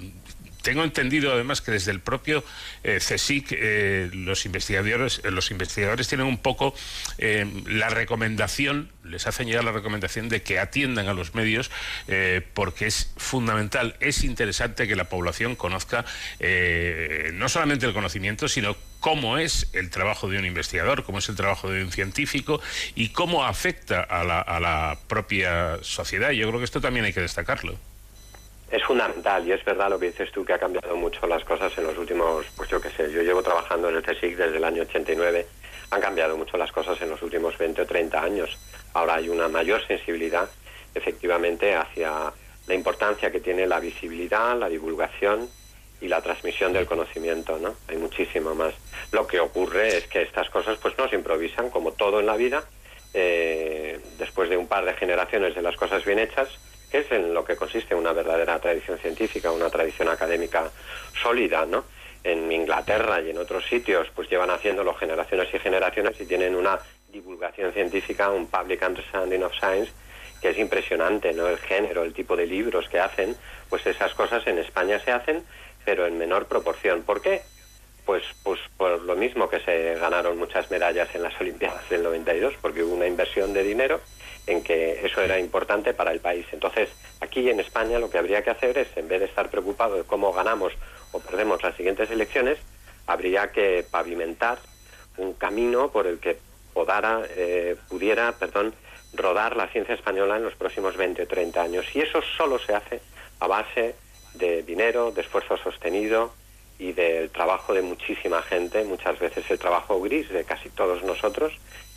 tengo 0.63 0.85
entendido 0.85 1.33
además 1.33 1.61
que 1.61 1.73
desde 1.73 1.91
el 1.91 2.01
propio 2.01 2.45
eh, 2.85 2.99
eh, 3.01 4.11
los 4.13 4.47
investigadores 4.47 5.21
eh, 5.25 5.31
los 5.31 5.51
investigadores 5.51 6.09
tienen 6.09 6.27
un 6.27 6.39
poco 6.39 6.75
la 7.19 7.89
recomendación 7.89 8.91
les 9.05 9.27
hacen 9.27 9.47
llegar 9.49 9.65
la 9.65 9.73
recomendación 9.73 10.29
de 10.29 10.43
que 10.43 10.59
atiendan 10.59 11.09
a 11.09 11.15
los 11.15 11.35
medios 11.35 11.71
porque 12.55 12.87
es 12.87 13.13
fundamental 13.17 13.97
es 14.01 14.25
interesante 14.25 14.87
que 14.87 14.97
la 14.97 15.05
población 15.05 15.57
conozca 15.57 16.05
no 17.33 17.49
solamente 17.49 17.87
el 17.87 17.93
conocimiento 17.93 18.49
sino 18.49 18.77
cómo 19.01 19.39
es 19.39 19.69
el 19.73 19.91
trabajo 19.91 20.29
de 20.29 20.39
un 20.39 20.45
investigador 20.45 21.05
cómo 21.05 21.19
es 21.19 21.29
el 21.29 21.37
trabajo 21.37 21.71
de 21.71 21.85
un 21.85 21.93
científico 21.93 22.61
y 22.95 23.11
cómo 23.11 23.45
afecta 23.45 24.01
a 24.01 24.25
la, 24.25 24.41
a 24.41 24.61
la 24.61 24.99
propia 25.07 25.79
sociedad. 25.83 26.31
Yo 26.31 26.49
creo 26.49 26.59
que 26.59 26.65
esto 26.65 26.81
también 26.81 27.05
hay 27.05 27.13
que 27.13 27.21
destacarlo 27.21 27.79
es 28.71 28.85
fundamental 28.85 29.47
y 29.47 29.53
es 29.53 29.65
verdad 29.65 29.91
lo 29.91 29.99
que 29.99 30.07
dices 30.07 30.31
tú 30.31 30.45
que 30.45 30.53
ha 30.53 30.59
cambiado 30.59 30.97
mucho 30.97 31.27
las 31.27 31.45
cosas 31.45 31.77
en 31.77 31.85
los 31.85 31.99
últimos, 31.99 32.47
pues 32.57 32.69
yo 32.69 32.81
qué 32.81 32.91
sé, 32.91 33.11
yo 33.11 33.23
llevo 33.23 33.43
trabajando 33.43 33.89
en 33.89 33.97
el 33.97 34.03
CSIC 34.03 34.37
desde 34.37 34.57
el 34.59 34.65
año 34.65 34.83
89, 34.83 35.47
han 35.91 36.01
cambiado 36.01 36.37
mucho 36.37 36.57
las 36.57 36.71
cosas 36.71 37.01
en 37.03 37.11
los 37.11 37.21
últimos 37.23 37.59
20 37.59 37.83
o 37.83 37.87
30 37.87 38.23
años. 38.23 38.59
Ahora 38.95 39.15
hay 39.15 39.29
una 39.29 39.49
mayor 39.49 39.85
sensibilidad 39.87 40.49
efectivamente 40.95 41.75
hacia 41.75 42.33
la 42.67 42.75
importancia 42.75 43.33
que 43.33 43.41
tiene 43.41 43.67
la 43.67 43.81
visibilidad, 43.81 44.57
la 44.57 44.69
divulgación 44.69 45.49
y 46.01 46.09
la 46.09 46.23
transmisión 46.23 46.73
del 46.73 46.87
conocimiento, 46.87 47.59
¿no? 47.59 47.75
Hay 47.89 47.97
muchísimo 47.97 48.55
más. 48.55 48.75
Lo 49.11 49.27
que 49.27 49.41
ocurre 49.41 49.97
es 49.99 50.07
que 50.07 50.23
estas 50.23 50.49
cosas 50.49 50.79
pues 50.81 50.97
no 50.97 51.09
se 51.09 51.17
improvisan, 51.17 51.71
como 51.71 51.93
todo 51.93 52.21
en 52.21 52.27
la 52.27 52.37
vida, 52.37 52.63
eh, 53.13 54.01
después 54.19 54.49
de 54.49 54.57
un 54.57 54.69
par 54.69 54.85
de 54.85 54.95
generaciones 54.95 55.55
de 55.57 55.63
las 55.63 55.77
cosas 55.77 56.05
bien 56.05 56.21
hechas, 56.21 56.49
es 56.93 57.11
en 57.13 57.35
lo 57.35 57.45
que 57.45 57.57
consiste 57.57 57.95
una 57.95 58.13
verdadera 58.13 58.59
tradición 58.59 58.99
científica, 58.99 59.53
una 59.53 59.71
tradición 59.71 60.09
académica 60.09 60.71
sólida, 61.23 61.67
¿no? 61.67 61.85
En 62.23 62.51
Inglaterra 62.53 63.21
y 63.21 63.31
en 63.31 63.39
otros 63.39 63.65
sitios, 63.67 64.09
pues 64.15 64.29
llevan 64.29 64.51
haciéndolo 64.51 64.95
generaciones 64.95 65.49
y 65.55 65.59
generaciones 65.59 66.21
y 66.21 66.27
tienen 66.27 66.55
una 66.55 66.79
divulgación 67.09 67.73
científica, 67.73 68.31
un 68.31 68.47
public 68.47 68.83
understanding 68.87 69.43
of 69.43 69.55
science, 69.55 69.93
que 70.41 70.51
es 70.51 70.59
impresionante, 70.59 71.33
¿no? 71.33 71.49
El 71.49 71.59
género, 71.59 72.03
el 72.03 72.13
tipo 72.13 72.37
de 72.37 72.47
libros 72.47 72.89
que 72.89 72.99
hacen, 72.99 73.37
pues 73.69 73.87
esas 73.87 74.15
cosas 74.15 74.47
en 74.47 74.59
España 74.59 74.99
se 74.99 75.13
hacen, 75.13 75.45
pero 75.85 76.07
en 76.07 76.19
menor 76.19 76.47
proporción. 76.47 77.03
¿Por 77.03 77.21
qué? 77.21 77.43
Pues, 78.05 78.25
pues 78.43 78.59
por 78.77 79.03
lo 79.03 79.15
mismo 79.15 79.49
que 79.49 79.61
se 79.61 79.95
ganaron 79.95 80.39
muchas 80.39 80.71
medallas 80.71 81.09
en 81.15 81.23
las 81.23 81.39
Olimpiadas 81.41 81.89
del 81.89 82.03
92, 82.03 82.55
porque 82.61 82.83
hubo 82.83 82.95
una 82.95 83.07
inversión 83.07 83.53
de 83.53 83.63
dinero 83.63 84.01
en 84.47 84.63
que 84.63 85.05
eso 85.05 85.21
era 85.21 85.39
importante 85.39 85.95
para 85.95 86.13
el 86.13 86.21
país. 86.21 86.47
Entonces, 86.53 86.89
aquí 87.21 87.49
en 87.49 87.61
España 87.61 87.99
lo 87.99 88.11
que 88.11 88.19
habría 88.19 88.43
que 88.43 88.51
hacer 88.51 88.77
es, 88.79 88.89
en 88.97 89.09
vez 89.09 89.21
de 89.21 89.27
estar 89.27 89.51
preocupado 89.51 89.97
de 89.97 90.05
cómo 90.05 90.33
ganamos 90.33 90.73
o 91.13 91.21
perdemos 91.21 91.63
las 91.63 91.77
siguientes 91.77 92.11
elecciones, 92.11 92.59
habría 93.07 93.51
que 93.53 93.85
pavimentar 93.91 94.59
un 95.17 95.35
camino 95.35 95.91
por 95.91 96.07
el 96.07 96.19
que 96.19 96.39
podara, 96.73 97.23
eh, 97.37 97.77
pudiera 97.89 98.33
perdón, 98.33 98.75
rodar 99.13 99.57
la 99.57 99.69
ciencia 99.69 99.95
española 99.95 100.37
en 100.37 100.45
los 100.45 100.55
próximos 100.55 100.97
20 100.97 101.23
o 101.23 101.27
30 101.27 101.63
años. 101.63 101.87
Y 101.95 102.01
eso 102.01 102.21
solo 102.37 102.59
se 102.59 102.75
hace 102.75 103.01
a 103.41 103.47
base 103.47 103.95
de 104.35 104.63
dinero, 104.63 105.11
de 105.11 105.23
esfuerzo 105.23 105.57
sostenido 105.57 106.33
y 106.79 106.93
del 106.93 107.31
trabajo 107.31 107.75
de 107.75 107.83
muchísima 107.83 108.43
gente, 108.43 108.85
muchas 108.85 109.19
veces 109.19 109.45
el 109.51 109.59
trabajo 109.59 110.01
gris 110.01 110.29
de 110.31 110.45
casi 110.45 110.71
todos 110.71 111.03
nosotros, 111.03 111.53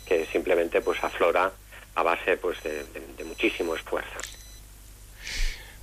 que 0.06 0.26
simplemente 0.26 0.80
pues 0.80 1.02
aflora 1.02 1.52
a 1.94 2.02
base 2.02 2.36
pues 2.36 2.62
de, 2.62 3.24
muchísimo 3.24 3.74
esfuerzo. 3.74 4.18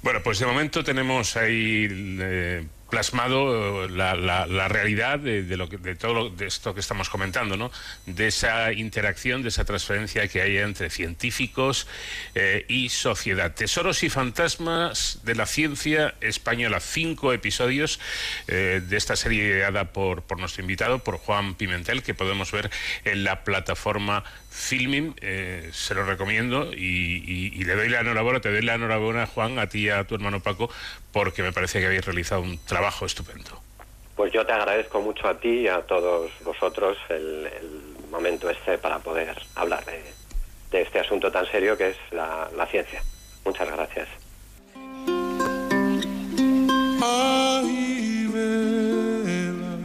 Bueno, 0.01 0.21
pues 0.23 0.39
de 0.39 0.45
momento 0.45 0.83
tenemos 0.83 1.37
ahí 1.37 1.87
eh, 1.91 2.65
plasmado 2.91 3.87
la, 3.87 4.15
la, 4.15 4.67
realidad 4.67 5.17
de, 5.17 5.57
lo 5.57 5.69
que, 5.69 5.77
de 5.77 5.95
todo 5.95 6.31
esto 6.45 6.75
que 6.75 6.81
estamos 6.81 7.09
comentando, 7.09 7.55
¿no? 7.55 7.71
De 8.05 8.27
esa 8.27 8.73
interacción, 8.73 9.41
de 9.41 9.49
esa 9.49 9.63
transferencia 9.63 10.27
que 10.27 10.41
hay 10.41 10.57
entre 10.57 10.89
científicos 10.89 11.87
eh, 12.35 12.65
y 12.67 12.89
sociedad. 12.89 13.55
Tesoros 13.55 14.03
y 14.03 14.09
fantasmas 14.09 15.21
de 15.23 15.35
la 15.35 15.45
ciencia 15.45 16.13
española. 16.19 16.79
Cinco 16.81 17.31
episodios 17.31 17.99
eh, 18.47 18.81
de 18.85 18.97
esta 18.97 19.15
serie 19.15 19.45
ideada 19.45 19.93
por, 19.93 20.23
por 20.23 20.39
nuestro 20.39 20.61
invitado, 20.61 20.99
por 20.99 21.17
Juan 21.17 21.55
Pimentel, 21.55 22.03
que 22.03 22.13
podemos 22.13 22.51
ver 22.51 22.69
en 23.05 23.23
la 23.23 23.43
plataforma 23.43 24.25
filming, 24.51 25.15
eh, 25.21 25.69
se 25.71 25.95
lo 25.95 26.03
recomiendo 26.05 26.71
y, 26.73 27.23
y- 27.25 27.51
y 27.55 27.63
le 27.63 27.73
doy 27.75 27.87
la 27.89 28.01
enhorabuena, 28.01 28.41
te 28.41 28.51
doy 28.51 28.61
la 28.61 28.75
enhorabuena, 28.75 29.25
Juan, 29.25 29.57
a 29.59 29.67
ti 29.67 29.85
y 29.85 29.89
a 29.89 30.03
tu 30.03 30.15
hermano 30.15 30.41
Paco, 30.41 30.69
porque 31.13 31.41
me 31.41 31.53
parece 31.53 31.79
que 31.79 31.85
habéis 31.85 32.05
realizado 32.05 32.41
un 32.41 32.57
trabajo 32.65 33.05
estupendo. 33.05 33.61
Pues 34.15 34.33
yo 34.33 34.45
te 34.45 34.51
agradezco 34.53 35.01
mucho 35.01 35.27
a 35.27 35.39
ti 35.39 35.49
y 35.61 35.67
a 35.69 35.81
todos 35.81 36.29
vosotros 36.43 36.97
el, 37.09 37.47
el 37.47 38.09
momento 38.11 38.49
este 38.49 38.77
para 38.77 38.99
poder 38.99 39.35
hablar 39.55 39.83
de, 39.85 40.03
de 40.69 40.81
este 40.81 40.99
asunto 40.99 41.31
tan 41.31 41.45
serio 41.49 41.77
que 41.77 41.91
es 41.91 41.97
la, 42.11 42.49
la 42.55 42.67
ciencia. 42.67 43.01
Muchas 43.45 43.67
gracias. 43.71 44.07
Ay, 47.03 48.27
vela, 48.31 49.77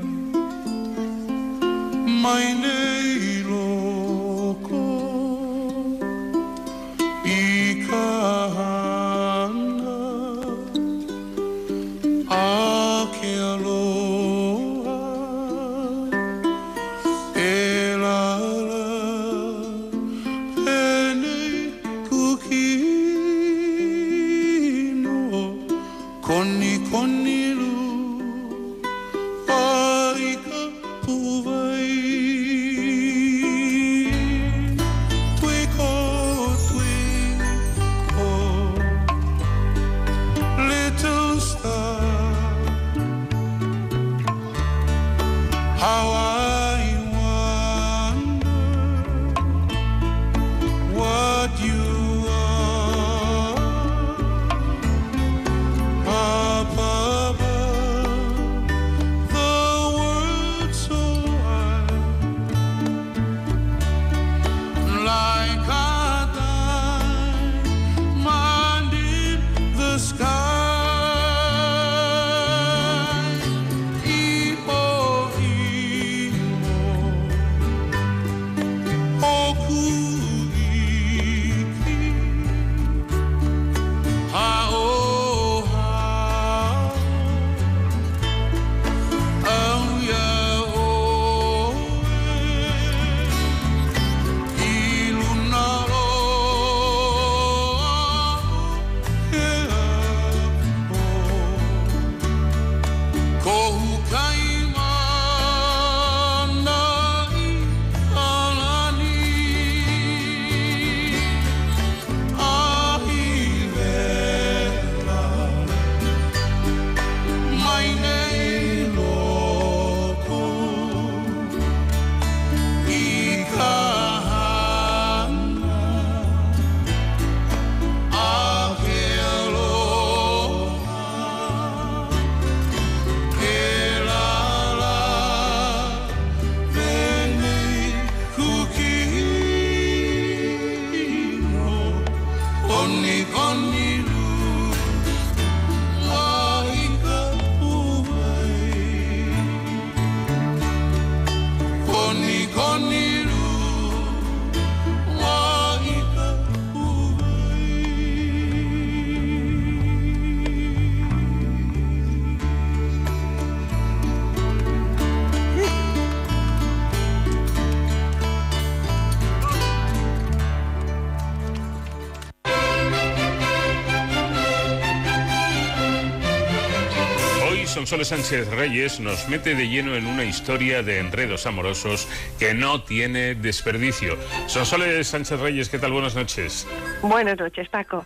Sonsoles 177.87 178.09
Sánchez 178.09 178.49
Reyes 178.49 178.99
nos 178.99 179.29
mete 179.29 179.55
de 179.55 179.69
lleno 179.69 179.95
en 179.95 180.09
una 180.09 180.25
historia 180.25 180.83
de 180.83 180.99
enredos 180.99 181.47
amorosos 181.47 182.09
que 182.37 182.53
no 182.53 182.83
tiene 182.83 183.37
desperdicio. 183.37 184.19
Sonsoles 184.49 185.07
Sánchez 185.07 185.39
Reyes, 185.39 185.69
¿qué 185.69 185.79
tal? 185.79 185.93
Buenas 185.93 186.17
noches. 186.17 186.67
Buenas 187.01 187.39
noches, 187.39 187.69
Paco. 187.69 188.05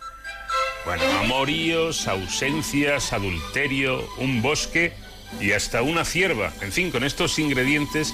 Bueno, 0.85 1.03
amoríos, 1.21 2.07
ausencias, 2.07 3.11
adulterio, 3.11 4.07
un 4.17 4.43
bosque 4.43 4.93
y 5.39 5.53
hasta 5.53 5.81
una 5.81 6.05
cierva. 6.05 6.53
En 6.61 6.71
fin, 6.71 6.91
con 6.91 7.03
estos 7.03 7.39
ingredientes, 7.39 8.13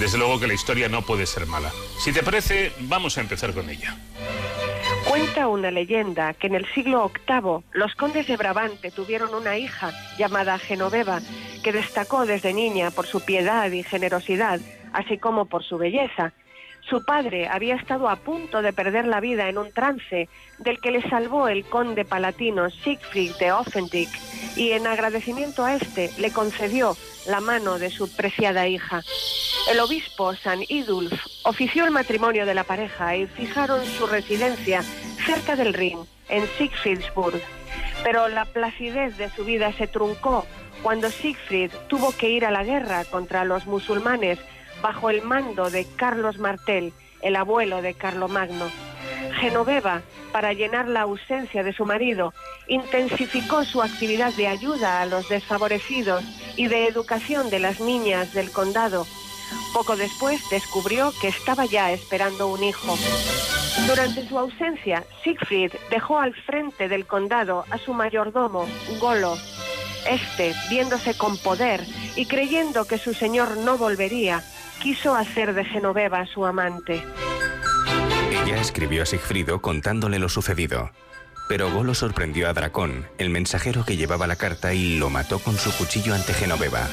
desde 0.00 0.16
luego 0.16 0.40
que 0.40 0.46
la 0.46 0.54
historia 0.54 0.88
no 0.88 1.02
puede 1.02 1.26
ser 1.26 1.44
mala. 1.44 1.70
Si 1.98 2.14
te 2.14 2.22
parece, 2.22 2.72
vamos 2.80 3.18
a 3.18 3.20
empezar 3.20 3.52
con 3.52 3.68
ella. 3.68 3.94
Cuenta 5.34 5.48
una 5.48 5.72
leyenda 5.72 6.32
que 6.32 6.46
en 6.46 6.54
el 6.54 6.64
siglo 6.74 7.10
VIII 7.26 7.64
los 7.72 7.96
condes 7.96 8.28
de 8.28 8.36
Brabante 8.36 8.92
tuvieron 8.92 9.34
una 9.34 9.58
hija 9.58 9.90
llamada 10.16 10.60
Genoveva 10.60 11.20
que 11.64 11.72
destacó 11.72 12.24
desde 12.24 12.54
niña 12.54 12.92
por 12.92 13.04
su 13.04 13.20
piedad 13.20 13.68
y 13.72 13.82
generosidad, 13.82 14.60
así 14.92 15.18
como 15.18 15.46
por 15.46 15.64
su 15.64 15.76
belleza. 15.76 16.32
Su 16.88 17.04
padre 17.04 17.48
había 17.48 17.74
estado 17.74 18.08
a 18.08 18.14
punto 18.14 18.62
de 18.62 18.72
perder 18.72 19.06
la 19.06 19.18
vida 19.18 19.48
en 19.48 19.58
un 19.58 19.72
trance 19.72 20.28
del 20.58 20.80
que 20.80 20.92
le 20.92 21.02
salvó 21.10 21.48
el 21.48 21.64
conde 21.64 22.04
palatino 22.04 22.70
Siegfried 22.70 23.34
de 23.40 23.50
Offendick 23.50 24.10
y 24.54 24.70
en 24.70 24.86
agradecimiento 24.86 25.64
a 25.64 25.74
este 25.74 26.12
le 26.16 26.30
concedió 26.30 26.96
la 27.26 27.40
mano 27.40 27.80
de 27.80 27.90
su 27.90 28.08
preciada 28.14 28.68
hija. 28.68 29.02
El 29.68 29.80
obispo 29.80 30.32
San 30.36 30.60
Idulf 30.68 31.12
ofició 31.42 31.86
el 31.86 31.90
matrimonio 31.90 32.46
de 32.46 32.54
la 32.54 32.62
pareja 32.62 33.16
y 33.16 33.26
fijaron 33.26 33.84
su 33.84 34.06
residencia 34.06 34.84
cerca 35.24 35.56
del 35.56 35.74
Rin, 35.74 35.98
en 36.28 36.46
Siegfriedsburg. 36.56 37.40
Pero 38.02 38.28
la 38.28 38.44
placidez 38.44 39.16
de 39.16 39.30
su 39.30 39.44
vida 39.44 39.72
se 39.72 39.86
truncó 39.86 40.46
cuando 40.82 41.10
Siegfried 41.10 41.70
tuvo 41.88 42.12
que 42.12 42.28
ir 42.28 42.44
a 42.44 42.50
la 42.50 42.62
guerra 42.62 43.04
contra 43.06 43.44
los 43.44 43.66
musulmanes 43.66 44.38
bajo 44.82 45.08
el 45.08 45.22
mando 45.22 45.70
de 45.70 45.86
Carlos 45.96 46.38
Martel, 46.38 46.92
el 47.22 47.36
abuelo 47.36 47.80
de 47.80 47.94
Carlomagno. 47.94 48.70
Genoveva, 49.40 50.02
para 50.32 50.52
llenar 50.52 50.88
la 50.88 51.02
ausencia 51.02 51.62
de 51.62 51.72
su 51.72 51.86
marido, 51.86 52.34
intensificó 52.68 53.64
su 53.64 53.82
actividad 53.82 54.32
de 54.34 54.48
ayuda 54.48 55.00
a 55.00 55.06
los 55.06 55.28
desfavorecidos 55.28 56.22
y 56.56 56.66
de 56.66 56.86
educación 56.86 57.50
de 57.50 57.60
las 57.60 57.80
niñas 57.80 58.34
del 58.34 58.50
condado. 58.50 59.06
Poco 59.72 59.96
después 59.96 60.48
descubrió 60.50 61.12
que 61.20 61.28
estaba 61.28 61.66
ya 61.66 61.92
esperando 61.92 62.48
un 62.48 62.62
hijo. 62.62 62.96
Durante 63.86 64.26
su 64.28 64.38
ausencia, 64.38 65.04
Siegfried 65.22 65.72
dejó 65.90 66.18
al 66.18 66.34
frente 66.34 66.88
del 66.88 67.06
condado 67.06 67.64
a 67.70 67.78
su 67.78 67.92
mayordomo, 67.92 68.66
Golo. 69.00 69.36
Este, 70.08 70.54
viéndose 70.70 71.16
con 71.16 71.38
poder 71.38 71.84
y 72.14 72.26
creyendo 72.26 72.86
que 72.86 72.98
su 72.98 73.14
señor 73.14 73.56
no 73.58 73.78
volvería, 73.78 74.44
quiso 74.82 75.14
hacer 75.14 75.54
de 75.54 75.64
Genoveva 75.64 76.26
su 76.26 76.44
amante. 76.44 77.02
Ya 78.46 78.56
escribió 78.56 79.02
a 79.02 79.06
Sigfrido 79.06 79.60
contándole 79.60 80.18
lo 80.18 80.28
sucedido. 80.28 80.90
Pero 81.48 81.70
Golo 81.70 81.94
sorprendió 81.94 82.48
a 82.48 82.54
Dracón, 82.54 83.06
el 83.18 83.30
mensajero 83.30 83.84
que 83.84 83.96
llevaba 83.96 84.26
la 84.26 84.36
carta, 84.36 84.72
y 84.72 84.98
lo 84.98 85.10
mató 85.10 85.38
con 85.38 85.58
su 85.58 85.70
cuchillo 85.72 86.14
ante 86.14 86.32
Genoveva. 86.32 86.88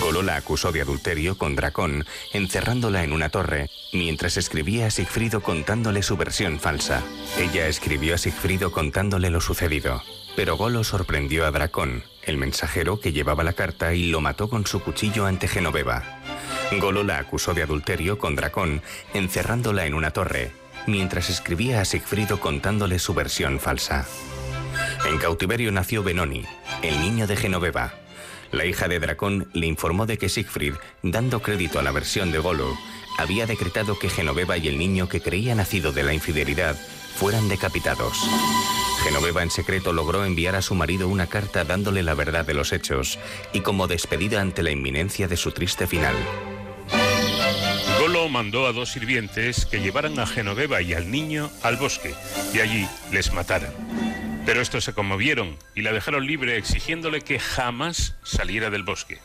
Golo 0.00 0.22
la 0.22 0.36
acusó 0.36 0.72
de 0.72 0.80
adulterio 0.80 1.36
con 1.36 1.54
Dracón, 1.54 2.06
encerrándola 2.32 3.04
en 3.04 3.12
una 3.12 3.28
torre, 3.28 3.68
mientras 3.92 4.36
escribía 4.36 4.86
a 4.86 4.90
Sigfrido 4.90 5.42
contándole 5.42 6.02
su 6.02 6.16
versión 6.16 6.60
falsa. 6.60 7.02
Ella 7.38 7.66
escribió 7.66 8.14
a 8.14 8.18
Sigfrido 8.18 8.72
contándole 8.72 9.30
lo 9.30 9.40
sucedido. 9.40 10.02
Pero 10.34 10.56
Golo 10.56 10.82
sorprendió 10.82 11.46
a 11.46 11.50
Dracón, 11.50 12.04
el 12.22 12.38
mensajero 12.38 13.00
que 13.00 13.12
llevaba 13.12 13.44
la 13.44 13.52
carta, 13.52 13.94
y 13.94 14.10
lo 14.10 14.20
mató 14.20 14.48
con 14.48 14.66
su 14.66 14.80
cuchillo 14.80 15.26
ante 15.26 15.46
Genoveva. 15.46 16.20
Golo 16.78 17.02
la 17.04 17.18
acusó 17.18 17.52
de 17.52 17.62
adulterio 17.62 18.16
con 18.18 18.34
Dracón, 18.34 18.82
encerrándola 19.12 19.84
en 19.84 19.94
una 19.94 20.10
torre, 20.10 20.52
mientras 20.86 21.30
escribía 21.30 21.80
a 21.80 21.84
Sigfrido 21.84 22.40
contándole 22.40 22.98
su 22.98 23.14
versión 23.14 23.60
falsa. 23.60 24.06
En 25.06 25.18
cautiverio 25.18 25.72
nació 25.72 26.02
Benoni, 26.02 26.44
el 26.82 27.00
niño 27.00 27.26
de 27.26 27.36
Genoveva. 27.36 27.94
La 28.50 28.66
hija 28.66 28.88
de 28.88 29.00
Dracón 29.00 29.48
le 29.54 29.66
informó 29.66 30.06
de 30.06 30.18
que 30.18 30.28
Siegfried, 30.28 30.74
dando 31.02 31.40
crédito 31.40 31.78
a 31.78 31.82
la 31.82 31.90
versión 31.90 32.32
de 32.32 32.38
Golo, 32.38 32.76
había 33.18 33.46
decretado 33.46 33.98
que 33.98 34.10
Genoveva 34.10 34.56
y 34.58 34.68
el 34.68 34.78
niño 34.78 35.08
que 35.08 35.20
creía 35.20 35.54
nacido 35.54 35.92
de 35.92 36.02
la 36.02 36.14
infidelidad 36.14 36.76
fueran 37.16 37.48
decapitados. 37.48 38.18
Genoveva 39.04 39.42
en 39.42 39.50
secreto 39.50 39.92
logró 39.92 40.24
enviar 40.24 40.54
a 40.54 40.62
su 40.62 40.74
marido 40.74 41.08
una 41.08 41.26
carta 41.26 41.64
dándole 41.64 42.02
la 42.02 42.14
verdad 42.14 42.44
de 42.44 42.54
los 42.54 42.72
hechos 42.72 43.18
y 43.52 43.60
como 43.60 43.88
despedida 43.88 44.40
ante 44.40 44.62
la 44.62 44.70
inminencia 44.70 45.28
de 45.28 45.36
su 45.36 45.50
triste 45.50 45.86
final. 45.86 46.14
Mandó 48.32 48.66
a 48.66 48.72
dos 48.72 48.90
sirvientes 48.90 49.66
que 49.66 49.82
llevaran 49.82 50.18
a 50.18 50.26
Genoveva 50.26 50.80
y 50.80 50.94
al 50.94 51.10
niño 51.10 51.50
al 51.62 51.76
bosque 51.76 52.14
y 52.54 52.60
allí 52.60 52.88
les 53.10 53.30
mataran. 53.34 53.74
Pero 54.46 54.62
estos 54.62 54.84
se 54.84 54.94
conmovieron 54.94 55.58
y 55.74 55.82
la 55.82 55.92
dejaron 55.92 56.26
libre 56.26 56.56
exigiéndole 56.56 57.20
que 57.20 57.38
jamás 57.38 58.14
saliera 58.22 58.70
del 58.70 58.84
bosque. 58.84 59.18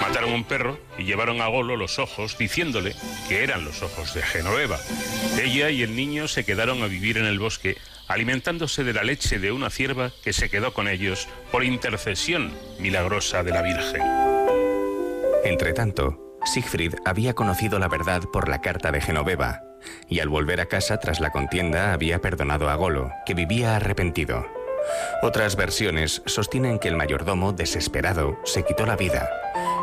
Mataron 0.00 0.32
un 0.32 0.42
perro 0.42 0.80
y 0.98 1.04
llevaron 1.04 1.40
a 1.40 1.46
Golo 1.46 1.76
los 1.76 2.00
ojos 2.00 2.36
diciéndole 2.36 2.96
que 3.28 3.44
eran 3.44 3.64
los 3.64 3.80
ojos 3.80 4.12
de 4.12 4.22
Genoveva. 4.22 4.80
Ella 5.40 5.70
y 5.70 5.84
el 5.84 5.94
niño 5.94 6.26
se 6.26 6.44
quedaron 6.44 6.82
a 6.82 6.88
vivir 6.88 7.18
en 7.18 7.26
el 7.26 7.38
bosque 7.38 7.76
alimentándose 8.08 8.82
de 8.82 8.92
la 8.92 9.04
leche 9.04 9.38
de 9.38 9.52
una 9.52 9.70
cierva 9.70 10.10
que 10.24 10.32
se 10.32 10.50
quedó 10.50 10.74
con 10.74 10.88
ellos 10.88 11.28
por 11.52 11.62
intercesión 11.62 12.52
milagrosa 12.80 13.44
de 13.44 13.52
la 13.52 13.62
Virgen. 13.62 14.02
Entretanto, 15.44 16.21
Siegfried 16.44 16.94
había 17.04 17.34
conocido 17.34 17.78
la 17.78 17.88
verdad 17.88 18.22
por 18.32 18.48
la 18.48 18.60
carta 18.60 18.90
de 18.92 19.00
Genoveva, 19.00 19.62
y 20.08 20.20
al 20.20 20.28
volver 20.28 20.60
a 20.60 20.66
casa 20.66 20.98
tras 20.98 21.20
la 21.20 21.30
contienda 21.30 21.92
había 21.92 22.20
perdonado 22.20 22.68
a 22.68 22.74
Golo, 22.74 23.10
que 23.26 23.34
vivía 23.34 23.76
arrepentido. 23.76 24.46
Otras 25.22 25.56
versiones 25.56 26.22
sostienen 26.26 26.78
que 26.78 26.88
el 26.88 26.96
mayordomo, 26.96 27.52
desesperado, 27.52 28.38
se 28.44 28.64
quitó 28.64 28.86
la 28.86 28.96
vida, 28.96 29.28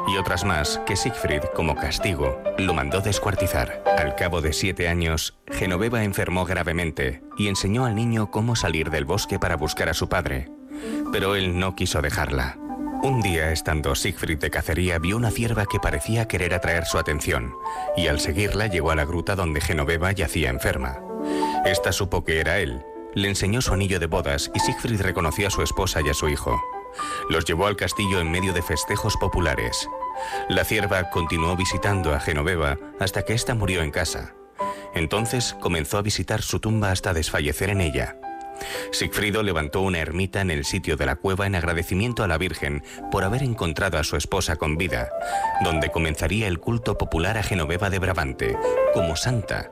y 0.07 0.17
otras 0.17 0.43
más 0.43 0.79
que 0.85 0.95
Siegfried, 0.95 1.43
como 1.55 1.75
castigo, 1.75 2.41
lo 2.57 2.73
mandó 2.73 3.01
descuartizar. 3.01 3.83
Al 3.97 4.15
cabo 4.15 4.41
de 4.41 4.53
siete 4.53 4.87
años, 4.87 5.37
Genoveva 5.47 6.03
enfermó 6.03 6.45
gravemente 6.45 7.21
y 7.37 7.47
enseñó 7.47 7.85
al 7.85 7.95
niño 7.95 8.31
cómo 8.31 8.55
salir 8.55 8.89
del 8.89 9.05
bosque 9.05 9.39
para 9.39 9.55
buscar 9.55 9.89
a 9.89 9.93
su 9.93 10.09
padre, 10.09 10.49
pero 11.11 11.35
él 11.35 11.59
no 11.59 11.75
quiso 11.75 12.01
dejarla. 12.01 12.57
Un 13.01 13.21
día, 13.21 13.51
estando 13.51 13.95
Siegfried 13.95 14.39
de 14.39 14.49
cacería, 14.49 14.99
vio 14.99 15.15
una 15.15 15.31
cierva 15.31 15.65
que 15.65 15.79
parecía 15.79 16.27
querer 16.27 16.53
atraer 16.53 16.85
su 16.85 16.97
atención, 16.97 17.55
y 17.95 18.07
al 18.07 18.19
seguirla 18.19 18.67
llegó 18.67 18.91
a 18.91 18.95
la 18.95 19.05
gruta 19.05 19.35
donde 19.35 19.61
Genoveva 19.61 20.11
yacía 20.11 20.49
enferma. 20.49 20.99
Esta 21.65 21.93
supo 21.93 22.25
que 22.25 22.41
era 22.41 22.59
él, 22.59 22.83
le 23.13 23.29
enseñó 23.29 23.61
su 23.61 23.73
anillo 23.73 24.01
de 24.01 24.07
bodas 24.07 24.51
y 24.53 24.59
Siegfried 24.59 25.01
reconoció 25.01 25.47
a 25.47 25.51
su 25.51 25.61
esposa 25.61 26.01
y 26.01 26.09
a 26.09 26.13
su 26.13 26.27
hijo. 26.27 26.61
Los 27.29 27.45
llevó 27.45 27.67
al 27.67 27.77
castillo 27.77 28.19
en 28.19 28.31
medio 28.31 28.51
de 28.51 28.61
festejos 28.61 29.15
populares. 29.15 29.87
La 30.49 30.65
cierva 30.65 31.09
continuó 31.09 31.55
visitando 31.55 32.13
a 32.13 32.19
Genoveva 32.19 32.77
hasta 32.99 33.23
que 33.23 33.33
ésta 33.33 33.55
murió 33.55 33.81
en 33.81 33.91
casa. 33.91 34.33
Entonces 34.93 35.55
comenzó 35.61 35.97
a 35.97 36.01
visitar 36.01 36.41
su 36.41 36.59
tumba 36.59 36.91
hasta 36.91 37.13
desfallecer 37.13 37.69
en 37.69 37.79
ella. 37.79 38.17
Sigfrido 38.91 39.43
levantó 39.43 39.81
una 39.81 39.99
ermita 39.99 40.41
en 40.41 40.51
el 40.51 40.65
sitio 40.65 40.97
de 40.97 41.05
la 41.05 41.15
cueva 41.15 41.47
en 41.47 41.55
agradecimiento 41.55 42.23
a 42.23 42.27
la 42.27 42.37
Virgen 42.37 42.83
por 43.11 43.23
haber 43.23 43.43
encontrado 43.43 43.97
a 43.97 44.03
su 44.03 44.15
esposa 44.15 44.55
con 44.55 44.77
vida, 44.77 45.09
donde 45.63 45.91
comenzaría 45.91 46.47
el 46.47 46.59
culto 46.59 46.97
popular 46.97 47.37
a 47.37 47.43
Genoveva 47.43 47.89
de 47.89 47.99
Brabante, 47.99 48.57
como 48.93 49.15
santa. 49.15 49.71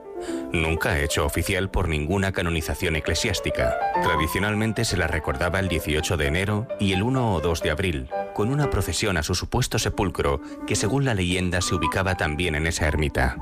Nunca 0.52 0.98
hecho 0.98 1.24
oficial 1.24 1.70
por 1.70 1.88
ninguna 1.88 2.32
canonización 2.32 2.96
eclesiástica. 2.96 3.76
Tradicionalmente 4.02 4.84
se 4.84 4.96
la 4.96 5.06
recordaba 5.06 5.60
el 5.60 5.68
18 5.68 6.16
de 6.16 6.26
enero 6.26 6.66
y 6.80 6.92
el 6.92 7.02
1 7.02 7.34
o 7.34 7.40
2 7.40 7.62
de 7.62 7.70
abril, 7.70 8.08
con 8.34 8.50
una 8.50 8.70
procesión 8.70 9.16
a 9.16 9.22
su 9.22 9.34
supuesto 9.34 9.78
sepulcro 9.78 10.40
que 10.66 10.76
según 10.76 11.04
la 11.04 11.14
leyenda 11.14 11.60
se 11.60 11.74
ubicaba 11.74 12.16
también 12.16 12.54
en 12.54 12.66
esa 12.66 12.86
ermita. 12.86 13.36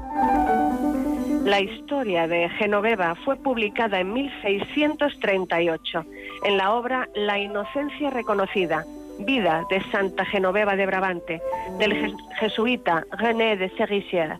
La 1.46 1.60
historia 1.60 2.26
de 2.26 2.48
Genoveva 2.50 3.14
fue 3.24 3.36
publicada 3.36 4.00
en 4.00 4.12
1638 4.12 6.04
en 6.44 6.56
la 6.56 6.72
obra 6.74 7.08
La 7.14 7.38
Inocencia 7.38 8.10
Reconocida, 8.10 8.84
Vida 9.20 9.64
de 9.70 9.80
Santa 9.92 10.24
Genoveva 10.24 10.74
de 10.76 10.86
Brabante, 10.86 11.40
del 11.78 11.92
jes- 11.92 12.16
jesuita 12.40 13.04
René 13.12 13.56
de 13.56 13.70
Serissière. 13.76 14.38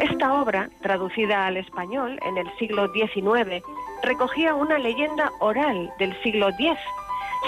Esta 0.00 0.40
obra, 0.40 0.70
traducida 0.82 1.46
al 1.46 1.58
español 1.58 2.18
en 2.26 2.38
el 2.38 2.46
siglo 2.58 2.90
XIX, 2.92 3.62
recogía 4.02 4.54
una 4.54 4.78
leyenda 4.78 5.30
oral 5.40 5.92
del 5.98 6.14
siglo 6.22 6.48
X. 6.48 6.72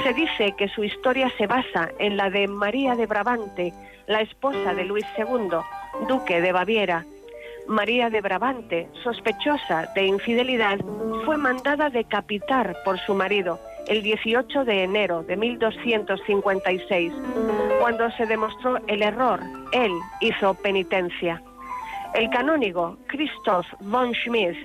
Se 0.04 0.12
dice 0.12 0.54
que 0.56 0.68
su 0.68 0.84
historia 0.84 1.30
se 1.38 1.46
basa 1.46 1.88
en 1.98 2.16
la 2.18 2.28
de 2.28 2.46
María 2.46 2.94
de 2.94 3.06
Brabante, 3.06 3.72
la 4.06 4.20
esposa 4.20 4.74
de 4.74 4.84
Luis 4.84 5.06
II, 5.16 5.48
duque 6.08 6.40
de 6.42 6.52
Baviera, 6.52 7.04
María 7.68 8.10
de 8.10 8.20
Brabante, 8.20 8.88
sospechosa 9.02 9.88
de 9.94 10.06
infidelidad, 10.06 10.78
fue 11.24 11.36
mandada 11.36 11.90
decapitar 11.90 12.76
por 12.84 12.98
su 13.00 13.14
marido 13.14 13.58
el 13.88 14.02
18 14.02 14.64
de 14.64 14.84
enero 14.84 15.22
de 15.22 15.36
1256. 15.36 17.12
Cuando 17.80 18.10
se 18.12 18.26
demostró 18.26 18.78
el 18.86 19.02
error, 19.02 19.40
él 19.72 19.92
hizo 20.20 20.54
penitencia. 20.54 21.42
El 22.14 22.30
canónigo 22.30 22.96
Christoph 23.06 23.66
von 23.80 24.12
Schmitz, 24.14 24.56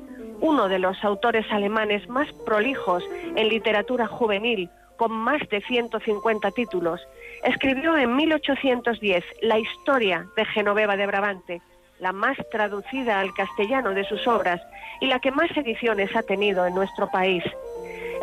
uno 0.41 0.67
de 0.67 0.79
los 0.79 1.03
autores 1.03 1.45
alemanes 1.51 2.07
más 2.09 2.31
prolijos 2.45 3.03
en 3.35 3.49
literatura 3.49 4.07
juvenil, 4.07 4.69
con 4.97 5.11
más 5.11 5.47
de 5.49 5.61
150 5.61 6.51
títulos, 6.51 7.01
escribió 7.43 7.95
en 7.95 8.15
1810 8.15 9.23
la 9.41 9.59
historia 9.59 10.25
de 10.35 10.45
Genoveva 10.45 10.97
de 10.97 11.07
Brabante, 11.07 11.61
la 11.99 12.11
más 12.11 12.37
traducida 12.51 13.19
al 13.19 13.33
castellano 13.33 13.91
de 13.91 14.03
sus 14.03 14.27
obras 14.27 14.61
y 15.01 15.07
la 15.07 15.19
que 15.19 15.31
más 15.31 15.49
ediciones 15.55 16.15
ha 16.15 16.23
tenido 16.23 16.65
en 16.65 16.75
nuestro 16.75 17.09
país. 17.09 17.43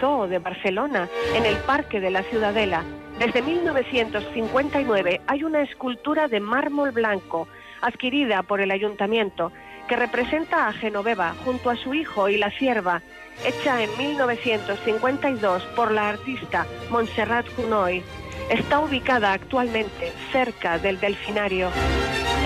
De 0.01 0.39
Barcelona, 0.39 1.07
en 1.35 1.45
el 1.45 1.55
Parque 1.57 1.99
de 1.99 2.09
la 2.09 2.23
Ciudadela, 2.23 2.83
desde 3.19 3.43
1959 3.43 5.21
hay 5.27 5.43
una 5.43 5.61
escultura 5.61 6.27
de 6.27 6.39
mármol 6.39 6.89
blanco 6.89 7.47
adquirida 7.81 8.41
por 8.41 8.61
el 8.61 8.71
ayuntamiento 8.71 9.51
que 9.87 9.95
representa 9.95 10.67
a 10.67 10.73
Genoveva 10.73 11.35
junto 11.45 11.69
a 11.69 11.75
su 11.75 11.93
hijo 11.93 12.29
y 12.29 12.37
la 12.37 12.49
sierva, 12.49 13.03
hecha 13.45 13.83
en 13.83 13.95
1952 13.95 15.61
por 15.75 15.91
la 15.91 16.09
artista 16.09 16.65
Montserrat 16.89 17.47
Cunoy. 17.53 18.01
Está 18.49 18.79
ubicada 18.79 19.33
actualmente 19.33 20.11
cerca 20.31 20.79
del 20.79 20.99
delfinario. 20.99 21.69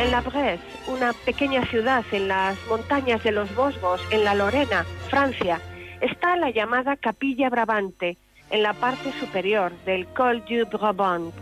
En 0.01 0.11
La 0.11 0.19
Bresse, 0.19 0.59
una 0.87 1.13
pequeña 1.13 1.65
ciudad 1.67 2.03
en 2.11 2.27
las 2.27 2.57
montañas 2.67 3.23
de 3.23 3.31
los 3.31 3.55
Vosgos, 3.55 4.01
en 4.11 4.25
la 4.25 4.35
Lorena, 4.35 4.83
Francia, 5.09 5.61
está 6.05 6.35
la 6.35 6.51
llamada 6.51 6.95
Capilla 6.97 7.49
Brabante, 7.49 8.17
en 8.51 8.61
la 8.61 8.73
parte 8.73 9.11
superior 9.13 9.71
del 9.85 10.05
Col 10.07 10.43
du 10.45 10.65
Brabant. 10.65 11.33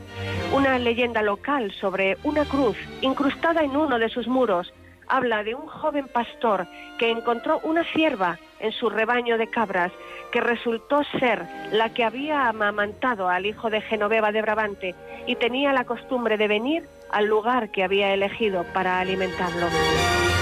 Una 0.54 0.80
leyenda 0.80 1.22
local 1.22 1.72
sobre 1.72 2.18
una 2.24 2.46
cruz 2.46 2.78
incrustada 3.02 3.64
en 3.64 3.76
uno 3.76 4.00
de 4.00 4.08
sus 4.08 4.28
muros 4.28 4.74
habla 5.08 5.44
de 5.44 5.54
un 5.54 5.68
joven 5.68 6.08
pastor 6.08 6.66
que 6.98 7.12
encontró 7.12 7.60
una 7.64 7.84
cierva 7.94 8.40
en 8.64 8.72
su 8.72 8.90
rebaño 8.90 9.38
de 9.38 9.48
cabras 9.48 9.92
que 10.32 10.42
resultó 10.42 11.04
ser 11.20 11.46
la 11.72 11.94
que 11.94 12.04
había 12.04 12.48
amamantado 12.48 13.30
al 13.30 13.46
hijo 13.46 13.70
de 13.70 13.82
Genoveva 13.82 14.32
de 14.32 14.42
Brabante 14.42 14.96
y 15.28 15.36
tenía 15.36 15.74
la 15.74 15.84
costumbre 15.84 16.38
de 16.38 16.48
venir 16.48 16.88
al 17.12 17.26
lugar 17.26 17.70
que 17.70 17.84
había 17.84 18.14
elegido 18.14 18.66
para 18.74 19.00
alimentarlo. 19.00 19.68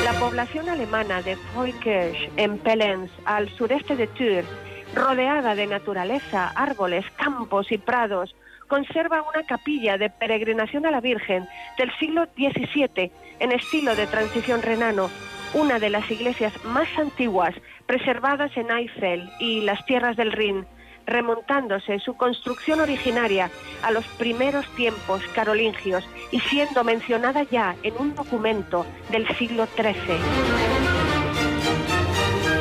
La 0.05 0.13
población 0.13 0.69
alemana 0.69 1.21
de 1.21 1.35
Freukirch, 1.35 2.31
en 2.37 2.59
Pelens, 2.59 3.11
al 3.25 3.49
sureste 3.49 3.95
de 3.95 4.07
Tours, 4.07 4.47
rodeada 4.95 5.55
de 5.55 5.67
naturaleza, 5.67 6.51
árboles, 6.55 7.05
campos 7.17 7.71
y 7.71 7.77
prados, 7.77 8.35
conserva 8.67 9.21
una 9.21 9.43
capilla 9.45 9.97
de 9.97 10.09
peregrinación 10.09 10.85
a 10.85 10.91
la 10.91 11.01
Virgen 11.01 11.47
del 11.77 11.91
siglo 11.97 12.25
XVII 12.37 13.11
en 13.39 13.51
estilo 13.51 13.95
de 13.95 14.07
transición 14.07 14.61
renano, 14.61 15.09
una 15.53 15.79
de 15.79 15.89
las 15.89 16.09
iglesias 16.09 16.53
más 16.63 16.87
antiguas 16.97 17.53
preservadas 17.85 18.55
en 18.55 18.71
Eifel 18.71 19.29
y 19.39 19.61
las 19.61 19.85
tierras 19.85 20.15
del 20.15 20.31
Rin, 20.31 20.65
remontándose 21.05 21.99
su 21.99 22.15
construcción 22.15 22.79
originaria 22.79 23.49
a 23.83 23.91
los 23.91 24.05
primeros 24.05 24.65
tiempos 24.75 25.21
carolingios 25.33 26.07
y 26.31 26.39
siendo 26.39 26.83
mencionada 26.83 27.43
ya 27.43 27.75
en 27.83 27.95
un 27.97 28.15
documento 28.15 28.85
del 29.09 29.27
siglo 29.37 29.67
XIII. 29.75 30.19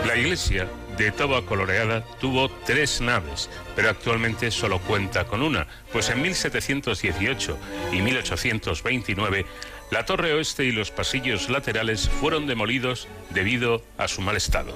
La 0.07 0.17
iglesia 0.17 0.67
de 1.01 1.13
toba 1.13 1.41
coloreada 1.47 2.05
tuvo 2.21 2.51
tres 2.67 3.01
naves, 3.01 3.49
pero 3.75 3.89
actualmente 3.89 4.51
solo 4.51 4.79
cuenta 4.81 5.25
con 5.27 5.41
una, 5.41 5.67
pues 5.93 6.11
en 6.11 6.21
1718 6.21 7.57
y 7.93 8.03
1829 8.03 9.47
la 9.91 10.05
torre 10.05 10.33
oeste 10.33 10.65
y 10.65 10.73
los 10.73 10.91
pasillos 10.91 11.51
laterales 11.51 12.09
fueron 12.09 12.47
demolidos 12.47 13.09
debido 13.31 13.83
a 13.99 14.09
su 14.09 14.21
mal 14.21 14.37
estado. 14.37 14.75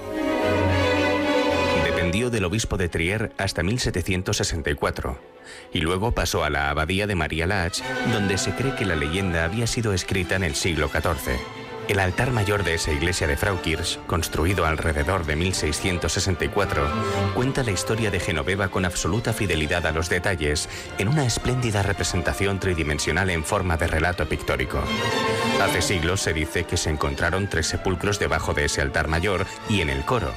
Dependió 1.83 2.29
del 2.29 2.45
obispo 2.45 2.77
de 2.77 2.89
Trier 2.89 3.31
hasta 3.37 3.63
1764 3.63 5.19
y 5.73 5.79
luego 5.79 6.11
pasó 6.11 6.43
a 6.43 6.49
la 6.49 6.69
abadía 6.69 7.07
de 7.07 7.15
María 7.15 7.47
Lach, 7.47 7.81
donde 8.11 8.37
se 8.37 8.51
cree 8.51 8.75
que 8.75 8.85
la 8.85 8.95
leyenda 8.95 9.45
había 9.45 9.67
sido 9.67 9.93
escrita 9.93 10.35
en 10.35 10.43
el 10.43 10.55
siglo 10.55 10.89
XIV. 10.89 11.64
El 11.87 11.99
altar 11.99 12.31
mayor 12.31 12.63
de 12.63 12.73
esa 12.73 12.91
iglesia 12.91 13.27
de 13.27 13.37
Fraukirch, 13.37 13.99
construido 14.07 14.65
alrededor 14.65 15.23
de 15.27 15.35
1664, 15.35 16.83
cuenta 17.35 17.61
la 17.61 17.69
historia 17.69 18.09
de 18.09 18.19
Genoveva 18.19 18.69
con 18.69 18.85
absoluta 18.85 19.33
fidelidad 19.33 19.85
a 19.85 19.91
los 19.91 20.09
detalles 20.09 20.67
en 20.97 21.09
una 21.09 21.27
espléndida 21.27 21.83
representación 21.83 22.59
tridimensional 22.59 23.29
en 23.29 23.43
forma 23.43 23.77
de 23.77 23.85
relato 23.85 24.27
pictórico. 24.27 24.81
Hace 25.61 25.83
siglos 25.83 26.21
se 26.21 26.33
dice 26.33 26.63
que 26.63 26.75
se 26.75 26.89
encontraron 26.89 27.47
tres 27.47 27.67
sepulcros 27.67 28.17
debajo 28.17 28.55
de 28.55 28.65
ese 28.65 28.81
altar 28.81 29.07
mayor 29.07 29.45
y 29.69 29.81
en 29.81 29.91
el 29.91 30.03
coro, 30.05 30.33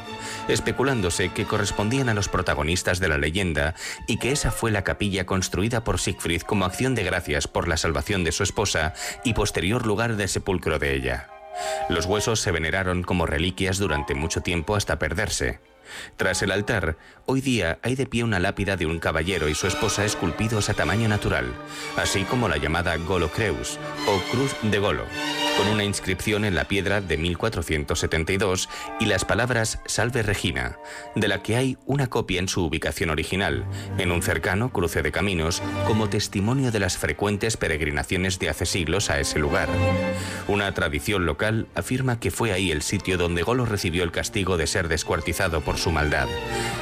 especulándose 0.49 1.31
que 1.31 1.47
correspondían 1.47 2.11
a 2.11 2.15
los 2.15 2.29
protagonistas 2.29 3.01
de 3.01 3.09
la 3.09 3.17
leyenda 3.17 3.75
y 4.07 4.19
que 4.19 4.33
esa 4.33 4.51
fue 4.51 4.71
la 4.71 4.85
capilla 4.85 5.25
construida 5.25 5.83
por 5.83 5.99
Siegfried 5.99 6.43
como 6.43 6.67
acción 6.67 6.95
de 6.95 7.05
gracias 7.05 7.49
por 7.49 7.69
la 7.69 7.79
salvación 7.79 8.23
de 8.23 8.33
su 8.33 8.43
esposa 8.43 8.93
y 9.25 9.33
posterior 9.33 9.87
lugar 9.87 10.17
de 10.17 10.29
sepulcro 10.29 10.79
de 10.79 10.95
ella. 10.95 11.38
Los 11.89 12.07
huesos 12.07 12.41
se 12.41 12.53
veneraron 12.53 13.03
como 13.03 13.27
reliquias 13.27 13.79
durante 13.79 14.15
mucho 14.15 14.41
tiempo 14.41 14.77
hasta 14.77 14.99
perderse. 14.99 15.61
Tras 16.17 16.43
el 16.43 16.51
altar, 16.51 16.97
hoy 17.27 17.41
día 17.41 17.79
hay 17.83 17.95
de 17.95 18.07
pie 18.07 18.25
una 18.25 18.39
lápida 18.39 18.77
de 18.77 18.87
un 18.87 18.99
caballero 18.99 19.49
y 19.49 19.55
su 19.55 19.67
esposa 19.67 20.05
esculpidos 20.05 20.69
a 20.69 20.75
tamaño 20.75 21.09
natural, 21.09 21.53
así 21.97 22.25
como 22.25 22.49
la 22.49 22.59
llamada 22.59 22.97
Golo 22.97 23.31
Creus 23.31 23.79
o 24.07 24.31
Cruz 24.31 24.55
de 24.63 24.79
Golo, 24.79 25.05
con 25.59 25.67
una 25.69 25.83
inscripción 25.83 26.45
en 26.45 26.55
la 26.55 26.67
piedra 26.67 27.01
de 27.01 27.19
1472 27.19 28.69
y 29.01 29.07
las 29.07 29.25
palabras 29.25 29.81
Salve 29.87 30.23
Regina, 30.23 30.79
de 31.17 31.27
la 31.27 31.43
que 31.43 31.57
hay 31.57 31.77
una 31.85 32.07
copia 32.07 32.39
en 32.39 32.47
su 32.47 32.65
ubicación 32.65 33.11
original, 33.11 33.67
en 33.99 34.13
un 34.13 34.23
cercano 34.23 34.73
cruce 34.73 35.03
de 35.03 35.11
caminos, 35.11 35.61
como 35.89 36.09
testimonio 36.09 36.71
de 36.71 36.79
las 36.79 36.97
frecuentes 36.97 37.57
peregrinaciones 37.57 38.39
de 38.39 38.51
hace 38.51 38.67
siglos 38.67 39.11
a 39.11 39.19
ese 39.19 39.41
lugar. 39.41 39.69
Una 40.47 40.73
tradición 40.75 41.27
local 41.27 41.67
afirma 41.75 42.21
que 42.21 42.31
fue 42.31 42.53
ahí 42.53 42.71
el 42.71 42.83
sitio 42.83 43.19
donde 43.19 43.43
Golo 43.43 43.67
recibió 43.67 44.05
el 44.05 44.13
castigo 44.13 44.59
de 44.59 44.69
ser 44.69 44.87
descuartizado 44.87 45.61
por 45.63 45.77
su 45.77 45.91
maldad, 45.91 46.29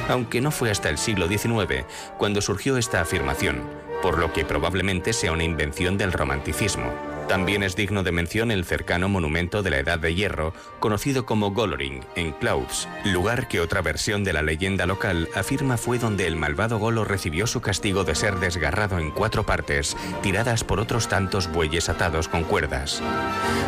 aunque 0.07 0.39
no 0.39 0.51
fue 0.51 0.69
hasta 0.69 0.89
el 0.89 0.99
siglo 0.99 1.27
XIX 1.27 1.83
cuando 2.19 2.41
surgió 2.41 2.77
esta 2.77 3.01
afirmación, 3.01 3.63
por 4.03 4.19
lo 4.19 4.31
que 4.33 4.45
probablemente 4.45 5.13
sea 5.13 5.31
una 5.31 5.43
invención 5.43 5.97
del 5.97 6.13
romanticismo. 6.13 7.16
También 7.27 7.61
es 7.61 7.75
digno 7.75 8.03
de 8.03 8.13
mención 8.13 8.51
el 8.51 8.63
cercano 8.63 9.09
monumento 9.09 9.61
de 9.61 9.69
la 9.69 9.79
Edad 9.79 9.99
de 9.99 10.15
Hierro, 10.15 10.53
conocido 10.79 11.25
como 11.25 11.51
Goloring, 11.51 11.99
en 12.15 12.31
Clouds, 12.31 12.87
lugar 13.03 13.49
que 13.49 13.59
otra 13.59 13.81
versión 13.81 14.23
de 14.23 14.31
la 14.31 14.41
leyenda 14.41 14.85
local 14.85 15.27
afirma 15.35 15.75
fue 15.75 15.99
donde 15.99 16.25
el 16.25 16.37
malvado 16.37 16.79
Golo 16.79 17.03
recibió 17.03 17.45
su 17.45 17.59
castigo 17.59 18.05
de 18.05 18.15
ser 18.15 18.35
desgarrado 18.35 18.97
en 18.97 19.11
cuatro 19.11 19.45
partes, 19.45 19.97
tiradas 20.21 20.63
por 20.63 20.79
otros 20.79 21.09
tantos 21.09 21.51
bueyes 21.51 21.89
atados 21.89 22.29
con 22.29 22.45
cuerdas. 22.45 23.03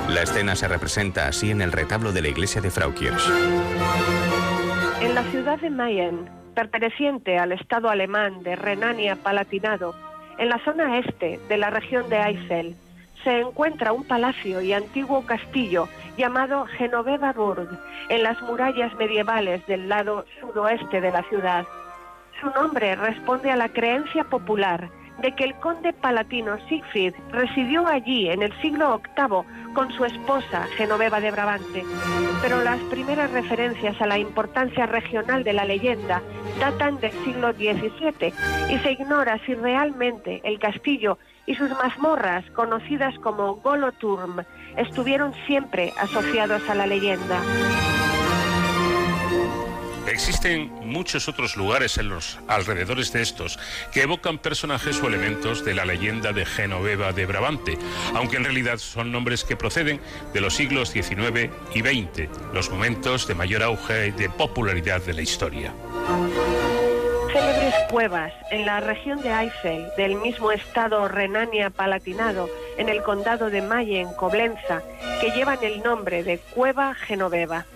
La 0.07 0.21
escena 0.21 0.55
se 0.55 0.69
representa 0.69 1.27
así 1.27 1.51
en 1.51 1.61
el 1.61 1.73
retablo 1.73 2.13
de 2.13 2.21
la 2.21 2.29
iglesia 2.29 2.61
de 2.61 2.71
Fraukirch. 2.71 3.29
En 5.01 5.15
la 5.15 5.23
ciudad 5.31 5.59
de 5.59 5.69
Mayen, 5.69 6.29
perteneciente 6.55 7.37
al 7.37 7.51
Estado 7.51 7.89
alemán 7.89 8.41
de 8.41 8.55
Renania-Palatinado, 8.55 9.95
en 10.37 10.47
la 10.47 10.63
zona 10.63 10.99
este 10.99 11.41
de 11.49 11.57
la 11.57 11.69
región 11.69 12.09
de 12.09 12.21
Eifel, 12.21 12.75
se 13.23 13.39
encuentra 13.39 13.93
un 13.93 14.03
palacio 14.03 14.61
y 14.61 14.73
antiguo 14.73 15.25
castillo 15.25 15.87
llamado 16.17 16.65
Genoveva 16.65 17.33
Burg, 17.33 17.69
en 18.09 18.23
las 18.23 18.41
murallas 18.41 18.93
medievales 18.95 19.65
del 19.67 19.87
lado 19.89 20.25
sudoeste 20.39 21.01
de 21.01 21.11
la 21.11 21.23
ciudad. 21.23 21.65
Su 22.41 22.49
nombre 22.51 22.95
responde 22.95 23.51
a 23.51 23.57
la 23.57 23.69
creencia 23.69 24.23
popular 24.23 24.89
de 25.21 25.35
que 25.35 25.43
el 25.43 25.55
conde 25.55 25.93
palatino 25.93 26.57
Siegfried 26.67 27.13
residió 27.31 27.85
allí 27.87 28.29
en 28.29 28.41
el 28.41 28.53
siglo 28.61 29.01
VIII 29.17 29.73
con 29.73 29.91
su 29.91 30.05
esposa 30.05 30.63
Genoveva 30.77 31.19
de 31.19 31.31
Brabante. 31.31 31.83
Pero 32.41 32.63
las 32.63 32.79
primeras 32.83 33.29
referencias 33.31 34.01
a 34.01 34.07
la 34.07 34.17
importancia 34.17 34.85
regional 34.85 35.43
de 35.43 35.53
la 35.53 35.65
leyenda 35.65 36.21
datan 36.59 36.99
del 36.99 37.11
siglo 37.23 37.51
XVII 37.51 38.33
y 38.69 38.77
se 38.79 38.91
ignora 38.93 39.39
si 39.45 39.55
realmente 39.55 40.41
el 40.43 40.57
castillo 40.59 41.17
y 41.45 41.55
sus 41.55 41.69
mazmorras, 41.71 42.45
conocidas 42.51 43.17
como 43.19 43.55
Goloturm, 43.55 44.43
estuvieron 44.77 45.33
siempre 45.47 45.93
asociados 45.97 46.67
a 46.69 46.75
la 46.75 46.85
leyenda. 46.85 47.41
Existen 50.07 50.71
muchos 50.85 51.27
otros 51.27 51.55
lugares 51.55 51.97
en 51.99 52.09
los 52.09 52.39
alrededores 52.47 53.13
de 53.13 53.21
estos 53.21 53.59
que 53.91 54.01
evocan 54.01 54.39
personajes 54.39 55.01
o 55.03 55.07
elementos 55.07 55.63
de 55.63 55.75
la 55.75 55.85
leyenda 55.85 56.33
de 56.33 56.45
Genoveva 56.45 57.13
de 57.13 57.27
Brabante, 57.27 57.77
aunque 58.15 58.37
en 58.37 58.45
realidad 58.45 58.79
son 58.79 59.11
nombres 59.11 59.43
que 59.43 59.55
proceden 59.55 60.01
de 60.33 60.41
los 60.41 60.55
siglos 60.55 60.89
XIX 60.89 61.51
y 61.75 61.81
XX, 61.81 62.27
los 62.53 62.71
momentos 62.71 63.27
de 63.27 63.35
mayor 63.35 63.61
auge 63.61 64.07
y 64.07 64.11
de 64.11 64.29
popularidad 64.29 65.01
de 65.03 65.13
la 65.13 65.21
historia. 65.21 65.73
Célebres 67.31 67.75
cuevas 67.91 68.33
en 68.49 68.65
la 68.65 68.79
región 68.79 69.21
de 69.21 69.29
Eifel, 69.29 69.87
del 69.97 70.15
mismo 70.15 70.51
estado 70.51 71.07
Renania-Palatinado, 71.07 72.49
en 72.77 72.89
el 72.89 73.03
condado 73.03 73.51
de 73.51 73.61
Mayen, 73.61 74.11
Coblenza, 74.13 74.81
que 75.21 75.29
llevan 75.29 75.63
el 75.63 75.83
nombre 75.83 76.23
de 76.23 76.39
Cueva 76.39 76.95
Genoveva. 76.95 77.67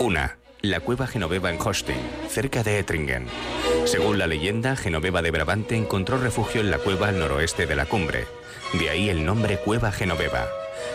Una, 0.00 0.36
la 0.60 0.80
cueva 0.80 1.06
Genoveva 1.06 1.50
en 1.50 1.60
Holstein, 1.60 2.00
cerca 2.28 2.64
de 2.64 2.80
Ettringen. 2.80 3.26
Según 3.84 4.18
la 4.18 4.26
leyenda, 4.26 4.74
Genoveva 4.74 5.22
de 5.22 5.30
Brabante 5.30 5.76
encontró 5.76 6.18
refugio 6.18 6.60
en 6.60 6.72
la 6.72 6.78
cueva 6.78 7.08
al 7.08 7.18
noroeste 7.20 7.66
de 7.66 7.76
la 7.76 7.86
cumbre. 7.86 8.26
De 8.72 8.90
ahí 8.90 9.08
el 9.08 9.24
nombre 9.24 9.58
Cueva 9.58 9.92
Genoveva. 9.92 10.48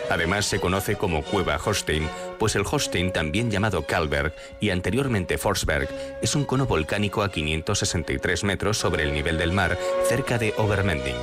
Además 0.10 0.46
se 0.46 0.60
conoce 0.60 0.96
como 0.96 1.24
Cueva 1.24 1.60
Holstein, 1.64 2.10
pues 2.38 2.56
el 2.56 2.64
Holstein, 2.70 3.12
también 3.12 3.52
llamado 3.52 3.84
Kalberg 3.86 4.34
y 4.60 4.72
anteriormente 4.72 5.38
Forsberg, 5.38 5.90
es 6.22 6.36
un 6.36 6.46
cono 6.46 6.66
volcánico 6.66 7.22
a 7.22 7.30
563 7.30 8.44
metros 8.44 8.78
sobre 8.78 9.04
el 9.04 9.14
nivel 9.14 9.38
del 9.38 9.52
mar, 9.52 9.78
cerca 10.08 10.38
de 10.38 10.54
Obermending. 10.58 11.16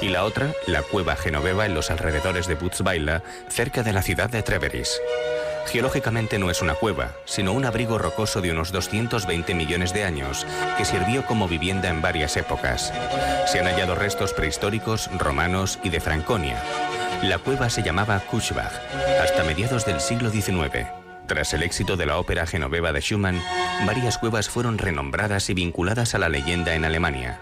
Y 0.00 0.08
la 0.08 0.24
otra, 0.24 0.52
la 0.66 0.82
Cueva 0.82 1.16
Genoveva 1.16 1.66
en 1.66 1.74
los 1.74 1.90
alrededores 1.90 2.46
de 2.46 2.54
Butzweiler, 2.54 3.22
cerca 3.48 3.82
de 3.82 3.92
la 3.92 4.02
ciudad 4.02 4.30
de 4.30 4.42
Treveris. 4.42 5.00
Geológicamente 5.66 6.38
no 6.38 6.50
es 6.50 6.62
una 6.62 6.74
cueva, 6.74 7.12
sino 7.24 7.52
un 7.52 7.64
abrigo 7.64 7.98
rocoso 7.98 8.40
de 8.40 8.52
unos 8.52 8.70
220 8.70 9.54
millones 9.54 9.92
de 9.94 10.04
años 10.04 10.46
que 10.76 10.84
sirvió 10.84 11.24
como 11.26 11.48
vivienda 11.48 11.88
en 11.88 12.02
varias 12.02 12.36
épocas. 12.36 12.92
Se 13.46 13.60
han 13.60 13.66
hallado 13.66 13.94
restos 13.94 14.32
prehistóricos, 14.32 15.10
romanos 15.18 15.78
y 15.82 15.88
de 15.88 16.00
Franconia. 16.00 16.62
La 17.28 17.38
cueva 17.38 17.70
se 17.70 17.82
llamaba 17.82 18.20
Kuschbach 18.20 18.74
hasta 19.22 19.44
mediados 19.44 19.86
del 19.86 19.98
siglo 19.98 20.28
XIX. 20.28 20.86
Tras 21.26 21.54
el 21.54 21.62
éxito 21.62 21.96
de 21.96 22.04
la 22.04 22.18
ópera 22.18 22.46
genoveva 22.46 22.92
de 22.92 23.00
Schumann, 23.00 23.42
varias 23.86 24.18
cuevas 24.18 24.50
fueron 24.50 24.76
renombradas 24.76 25.48
y 25.48 25.54
vinculadas 25.54 26.14
a 26.14 26.18
la 26.18 26.28
leyenda 26.28 26.74
en 26.74 26.84
Alemania. 26.84 27.40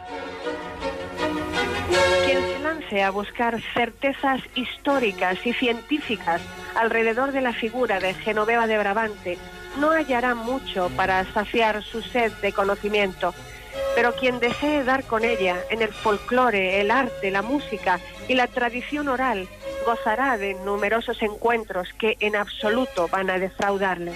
Quien 2.25 2.41
se 2.41 2.59
lance 2.61 3.03
a 3.03 3.11
buscar 3.11 3.61
certezas 3.75 4.41
históricas 4.55 5.45
y 5.45 5.53
científicas 5.53 6.41
alrededor 6.77 7.33
de 7.33 7.41
la 7.41 7.53
figura 7.53 7.99
de 7.99 8.15
Genoveva 8.15 8.69
de 8.69 8.79
Brabante 8.79 9.39
no 9.81 9.91
hallará 9.91 10.37
mucho 10.37 10.91
para 10.91 11.25
saciar 11.33 11.83
su 11.83 12.03
sed 12.03 12.31
de 12.41 12.53
conocimiento. 12.53 13.35
Pero 13.97 14.15
quien 14.15 14.39
desee 14.39 14.85
dar 14.85 15.03
con 15.03 15.25
ella 15.25 15.57
en 15.71 15.83
el 15.83 15.93
folclore, 15.93 16.81
el 16.81 16.93
arte, 16.93 17.33
la 17.33 17.43
música 17.43 17.99
y 18.29 18.35
la 18.35 18.47
tradición 18.47 19.09
oral, 19.09 19.49
gozará 19.83 20.39
de 20.39 20.55
numerosos 20.55 21.21
encuentros 21.23 21.89
que 21.99 22.17
en 22.21 22.37
absoluto 22.37 23.09
van 23.09 23.31
a 23.31 23.39
defraudarle. 23.39 24.13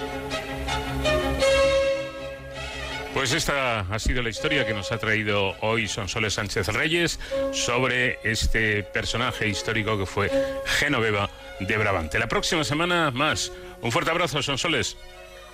Pues 3.17 3.33
esta 3.33 3.81
ha 3.81 3.99
sido 3.99 4.23
la 4.23 4.29
historia 4.29 4.67
que 4.67 4.75
nos 4.75 4.93
ha 4.93 4.99
traído 4.99 5.55
hoy 5.63 5.89
Sonsoles 5.89 6.35
Sánchez 6.35 6.69
Reyes 6.69 7.19
sobre 7.51 8.19
este 8.25 8.83
personaje 8.83 9.49
histórico 9.49 9.97
que 9.97 10.05
fue 10.05 10.31
Genoveva 10.67 11.31
de 11.59 11.79
Brabante. 11.79 12.19
La 12.19 12.29
próxima 12.29 12.63
semana 12.63 13.11
más. 13.11 13.51
Un 13.81 13.91
fuerte 13.91 14.11
abrazo, 14.11 14.43
Sonsoles. 14.43 14.99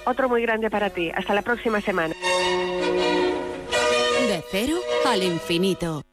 Otro 0.04 0.28
muy 0.28 0.42
grande 0.42 0.70
para 0.70 0.90
ti. 0.90 1.12
Hasta 1.14 1.34
la 1.34 1.42
próxima 1.42 1.80
semana. 1.80 2.14
De 4.26 4.42
cero 4.50 4.80
al 5.06 5.22
infinito. 5.22 6.04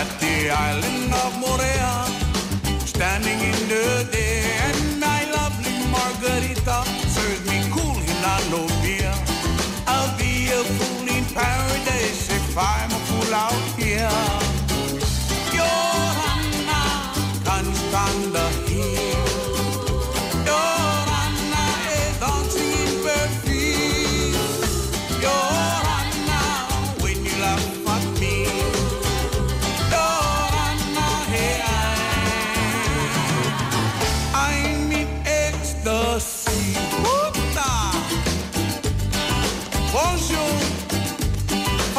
At 0.00 0.20
the 0.20 0.48
island 0.48 1.12
of 1.24 1.32
Morea, 1.42 1.92
standing 2.86 3.40
in 3.50 3.58
the 3.68 4.06
day, 4.12 4.46
and 4.66 5.00
my 5.00 5.20
lovely 5.38 5.74
Margarita 5.90 6.78
serves 7.14 7.42
me 7.50 7.58
cool 7.74 7.98
Hinano 8.06 8.62
beer. 8.80 9.14
I'll 9.88 10.14
be 10.16 10.34
a 10.58 10.62
fool 10.76 11.08
in 11.16 11.24
paradise 11.34 12.30
if 12.30 12.56
I'm 12.56 12.90
a 12.92 13.00
fool 13.08 13.34
out 13.34 13.67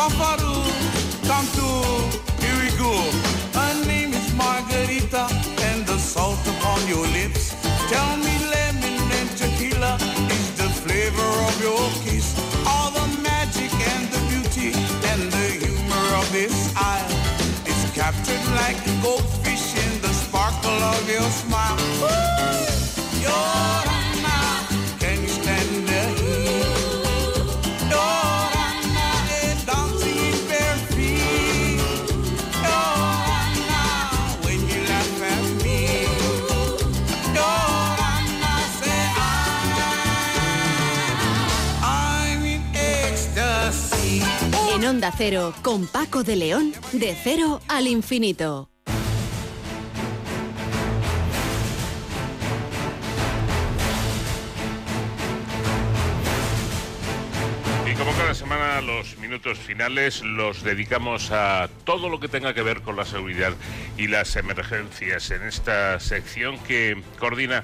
Fanfaroo, 0.10 0.64
to, 1.56 1.68
here 2.42 2.58
we 2.62 2.70
go. 2.78 2.94
Her 3.54 3.86
name 3.86 4.14
is 4.14 4.34
Margarita, 4.34 5.28
and 5.62 5.86
the 5.86 5.98
salt 5.98 6.40
upon 6.48 6.88
your 6.88 7.06
lips. 7.08 7.56
Tell 7.90 8.18
me 8.18 8.34
lemon 8.50 8.98
and 9.20 9.30
tequila 9.38 9.96
is 10.32 10.52
the 10.58 10.70
flavor 10.82 11.32
of 11.48 11.62
your 11.62 11.84
kiss. 12.04 12.28
All 12.66 12.92
the 12.92 13.08
magic 13.22 13.72
and 13.94 14.08
the 14.10 14.22
beauty 14.30 14.72
and 15.12 15.32
the 15.32 15.48
humor 15.62 16.08
of 16.18 16.32
this 16.32 16.74
isle 16.76 17.12
is 17.66 17.92
captured 17.94 18.46
like 18.62 18.80
a 18.88 19.02
goldfish 19.02 19.76
in 19.86 20.02
the 20.02 20.14
sparkle 20.14 20.82
of 20.96 21.10
your 21.10 21.30
smile. 21.30 21.78
Can 23.22 23.89
Onda 45.00 45.14
con 45.62 45.88
Paco 45.88 46.26
de 46.26 46.36
León, 46.36 46.74
de 46.92 47.16
cero 47.16 47.62
al 47.70 47.88
infinito. 47.88 48.70
Y 57.90 57.94
como 57.94 58.12
cada 58.12 58.34
semana, 58.34 58.82
los 58.82 59.18
minutos 59.20 59.58
finales 59.58 60.22
los 60.22 60.64
dedicamos 60.64 61.32
a 61.32 61.70
todo 61.86 62.10
lo 62.10 62.20
que 62.20 62.28
tenga 62.28 62.54
que 62.54 62.62
ver 62.62 62.82
con 62.82 62.98
la 62.98 63.06
seguridad 63.06 63.54
y 63.98 64.08
las 64.08 64.36
emergencias 64.36 65.32
en 65.32 65.44
esta 65.44 65.98
sección 66.02 66.60
que 66.60 67.02
coordina 67.18 67.64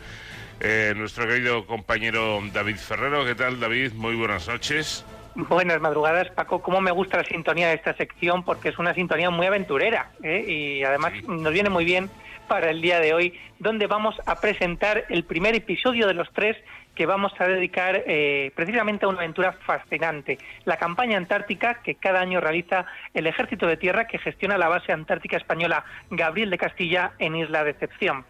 eh, 0.62 0.94
nuestro 0.96 1.28
querido 1.28 1.68
compañero 1.68 2.42
David 2.54 2.78
Ferrero. 2.78 3.26
¿Qué 3.26 3.36
tal, 3.36 3.60
David? 3.60 3.92
Muy 3.92 4.16
buenas 4.16 4.48
noches. 4.48 5.04
Buenas 5.36 5.82
madrugadas, 5.82 6.30
Paco. 6.30 6.62
Cómo 6.62 6.80
me 6.80 6.92
gusta 6.92 7.18
la 7.18 7.26
sintonía 7.26 7.68
de 7.68 7.74
esta 7.74 7.94
sección 7.94 8.44
porque 8.44 8.70
es 8.70 8.80
una 8.80 8.94
sintonía 8.94 9.30
muy 9.30 9.46
aventurera 9.46 10.12
¿eh? 10.24 10.46
y 10.48 10.84
además 10.84 11.12
nos 11.28 11.52
viene 11.52 11.70
muy 11.70 11.84
bien 11.84 12.10
para 12.48 12.70
el 12.70 12.82
día 12.82 13.02
de 13.02 13.14
hoy, 13.14 13.38
donde 13.60 13.88
vamos 13.88 14.16
a 14.26 14.40
presentar 14.40 15.04
el 15.10 15.26
primer 15.26 15.54
episodio 15.54 16.08
de 16.08 16.14
los 16.14 16.32
tres 16.32 16.56
que 16.96 17.06
vamos 17.06 17.34
a 17.40 17.48
dedicar 17.48 18.04
eh, 18.08 18.52
precisamente 18.56 19.06
a 19.06 19.10
una 19.10 19.18
aventura 19.18 19.52
fascinante, 19.52 20.38
la 20.64 20.78
campaña 20.78 21.18
antártica 21.18 21.82
que 21.84 21.96
cada 21.96 22.22
año 22.22 22.40
realiza 22.40 22.86
el 23.14 23.28
Ejército 23.28 23.68
de 23.68 23.76
Tierra 23.76 24.08
que 24.08 24.18
gestiona 24.18 24.58
la 24.58 24.70
base 24.70 24.94
antártica 24.94 25.36
española 25.36 25.84
Gabriel 26.10 26.50
de 26.50 26.58
Castilla 26.58 27.12
en 27.20 27.36
Isla 27.36 27.66
Decepción. 27.66 28.24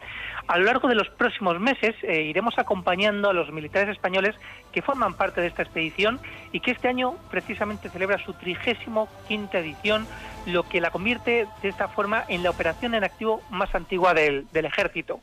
A 0.47 0.59
lo 0.59 0.65
largo 0.65 0.87
de 0.87 0.93
los 0.93 1.09
próximos 1.09 1.59
meses 1.59 1.95
eh, 2.03 2.21
iremos 2.21 2.59
acompañando 2.59 3.29
a 3.29 3.33
los 3.33 3.51
militares 3.51 3.89
españoles 3.89 4.35
que 4.71 4.83
forman 4.83 5.15
parte 5.15 5.41
de 5.41 5.47
esta 5.47 5.63
expedición 5.63 6.19
y 6.51 6.59
que 6.59 6.71
este 6.71 6.87
año 6.87 7.15
precisamente 7.31 7.89
celebra 7.89 8.23
su 8.23 8.33
trigésimo 8.33 9.09
quinta 9.27 9.57
edición, 9.57 10.05
lo 10.45 10.61
que 10.63 10.81
la 10.81 10.91
convierte 10.91 11.47
de 11.63 11.69
esta 11.69 11.87
forma 11.87 12.25
en 12.27 12.43
la 12.43 12.51
operación 12.51 12.93
en 12.93 13.03
activo 13.03 13.41
más 13.49 13.73
antigua 13.73 14.13
del, 14.13 14.45
ejército. 14.53 15.19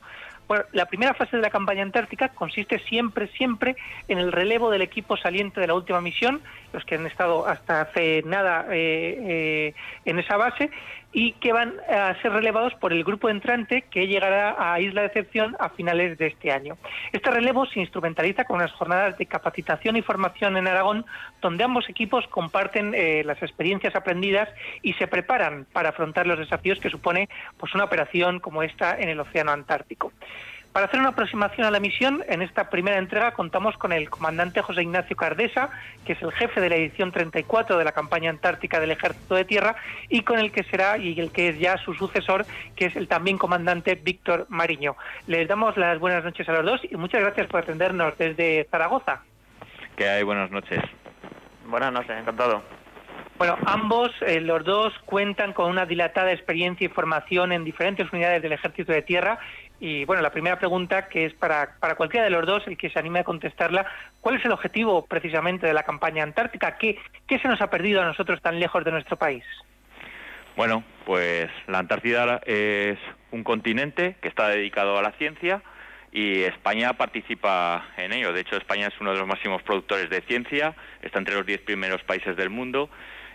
Bueno, 0.49 0.65
la 0.73 0.87
primera 0.87 1.15
fase 1.15 1.37
de 1.37 1.43
la 1.43 1.51
campaña 1.51 1.83
antártica 1.83 2.29
consiste 2.31 2.81
siempre, 2.81 3.29
siempre 3.29 3.77
en 4.09 4.19
el 4.19 4.33
relevo 4.33 4.71
del 4.71 4.83
equipo 4.83 5.17
saliente 5.17 5.61
de 5.61 5.69
la 5.69 5.75
última 5.75 6.01
misión, 6.01 6.43
los 6.73 6.85
que 6.85 6.97
han 6.97 7.07
estado 7.07 7.47
hasta 7.47 7.83
hace 7.83 8.23
nada 8.27 8.67
eh, 8.71 9.17
eh, 9.21 9.75
en 10.05 10.19
esa 10.19 10.37
base, 10.37 10.71
y 11.13 11.33
que 11.33 11.53
van 11.53 11.75
a 11.89 12.21
ser 12.23 12.33
relevados 12.33 12.75
por 12.75 12.93
el 12.93 13.05
grupo 13.05 13.29
entrante 13.29 13.83
que 13.83 14.07
llegará 14.07 14.57
a 14.59 14.81
Isla 14.81 15.03
Decepción 15.03 15.57
a 15.59 15.69
finales 15.69 16.17
de 16.19 16.29
este 16.29 16.51
año. 16.51 16.77
Este 17.13 17.31
relevo 17.31 17.67
se 17.67 17.81
instrumentaliza 17.81 18.45
con 18.45 18.57
unas 18.57 18.73
jornadas 18.73 19.19
de 19.19 19.27
capacitación 19.27 19.97
y 19.97 20.03
formación 20.03 20.57
en 20.57 20.67
Aragón, 20.67 21.05
donde 21.41 21.65
ambos 21.65 21.89
equipos 21.89 22.27
comparten 22.29 22.95
eh, 22.95 23.23
las 23.25 23.43
experiencias 23.43 23.95
aprendidas 23.95 24.49
y 24.83 24.95
se 24.95 25.07
preparan 25.07 25.67
para 25.73 25.91
afrontar 25.91 26.27
los 26.27 26.39
desafíos 26.39 26.79
que 26.81 26.91
supone 26.91 27.29
pues, 27.59 27.75
una 27.75 27.85
operación 27.85 28.41
como 28.41 28.63
esta 28.63 28.99
en 28.99 29.09
el 29.09 29.21
Océano 29.21 29.53
Antártico. 29.53 30.13
Para 30.73 30.87
hacer 30.87 31.01
una 31.01 31.11
aproximación 31.11 31.67
a 31.67 31.71
la 31.71 31.81
misión, 31.81 32.25
en 32.29 32.41
esta 32.41 32.71
primera 32.71 32.97
entrega 32.97 33.33
contamos 33.33 33.77
con 33.77 33.93
el 33.93 34.09
comandante 34.09 34.63
José 34.63 34.81
Ignacio 34.83 35.15
Cardesa, 35.15 35.69
que 36.07 36.15
es 36.15 36.23
el 36.23 36.33
jefe 36.33 36.63
de 36.63 36.71
la 36.71 36.77
edición 36.77 37.13
34 37.13 37.77
de 37.77 37.85
la 37.85 37.93
campaña 37.93 38.31
antártica 38.31 38.81
del 38.81 38.91
Ejército 38.91 39.35
de 39.35 39.45
Tierra, 39.45 39.77
y 40.09 40.23
con 40.23 40.39
el 40.39 40.51
que 40.51 40.65
será 40.65 40.97
y 40.97 41.21
el 41.21 41.31
que 41.31 41.51
es 41.51 41.59
ya 41.59 41.77
su 41.77 41.93
sucesor, 41.93 42.47
que 42.75 42.87
es 42.87 42.97
el 42.97 43.07
también 43.07 43.37
comandante 43.37 43.97
Víctor 43.97 44.47
Mariño. 44.49 44.97
Les 45.27 45.47
damos 45.47 45.77
las 45.77 45.99
buenas 45.99 46.25
noches 46.25 46.49
a 46.49 46.53
los 46.53 46.65
dos 46.65 46.81
y 46.91 46.97
muchas 46.97 47.21
gracias 47.21 47.49
por 47.49 47.61
atendernos 47.61 48.17
desde 48.17 48.67
Zaragoza. 48.71 49.21
¿Qué 49.95 50.09
hay? 50.09 50.23
Buenas 50.23 50.51
noches. 50.51 50.81
Buenas 51.67 51.93
noches, 51.93 52.19
encantado. 52.19 52.63
Bueno, 53.43 53.59
ambos, 53.67 54.13
eh, 54.21 54.41
los 54.41 54.65
dos, 54.65 54.93
cuentan 55.05 55.53
con 55.53 55.69
una 55.69 55.85
dilatada 55.85 56.31
experiencia 56.33 56.85
y 56.85 56.89
formación 56.89 57.51
en 57.51 57.65
diferentes 57.65 58.13
unidades 58.13 58.41
del 58.41 58.53
Ejército 58.53 58.93
de 58.93 59.03
Tierra. 59.03 59.39
Y 59.85 60.05
bueno, 60.05 60.23
la 60.23 60.31
primera 60.31 60.61
pregunta, 60.61 61.09
que 61.09 61.25
es 61.27 61.35
para, 61.35 61.75
para 61.81 61.97
cualquiera 61.97 62.23
de 62.23 62.31
los 62.31 62.47
dos, 62.47 62.63
el 62.69 62.77
que 62.77 62.89
se 62.89 63.01
anime 63.01 63.19
a 63.19 63.25
contestarla, 63.25 63.85
¿cuál 64.21 64.37
es 64.37 64.45
el 64.45 64.53
objetivo 64.53 65.05
precisamente 65.07 65.67
de 65.67 65.75
la 65.75 65.83
campaña 65.83 66.23
antártica? 66.23 66.79
¿Qué, 66.79 67.01
qué 67.27 67.41
se 67.41 67.49
nos 67.49 67.61
ha 67.61 67.69
perdido 67.69 68.01
a 68.01 68.05
nosotros 68.05 68.41
tan 68.41 68.61
lejos 68.61 68.85
de 68.85 68.93
nuestro 68.93 69.17
país? 69.17 69.43
Bueno, 70.55 70.85
pues 71.05 71.51
la 71.67 71.81
Antártida 71.81 72.41
es 72.47 72.97
un 73.33 73.43
continente 73.43 74.15
que 74.23 74.29
está 74.29 74.51
dedicado 74.51 74.97
a 74.97 75.03
la 75.03 75.11
ciencia 75.19 75.65
y 76.13 76.43
España 76.43 76.93
participa 76.93 77.85
en 77.97 78.13
ello. 78.13 78.33
De 78.33 78.43
hecho, 78.43 78.57
España 78.57 78.87
es 78.87 79.01
uno 79.01 79.11
de 79.13 79.19
los 79.19 79.27
máximos 79.27 79.65
productores 79.65 80.09
de 80.11 80.21
ciencia, 80.21 80.77
está 81.01 81.19
entre 81.19 81.35
los 81.35 81.45
diez 81.45 81.61
primeros 81.61 82.05
países 82.05 82.37
del 82.37 82.51
mundo 82.51 82.89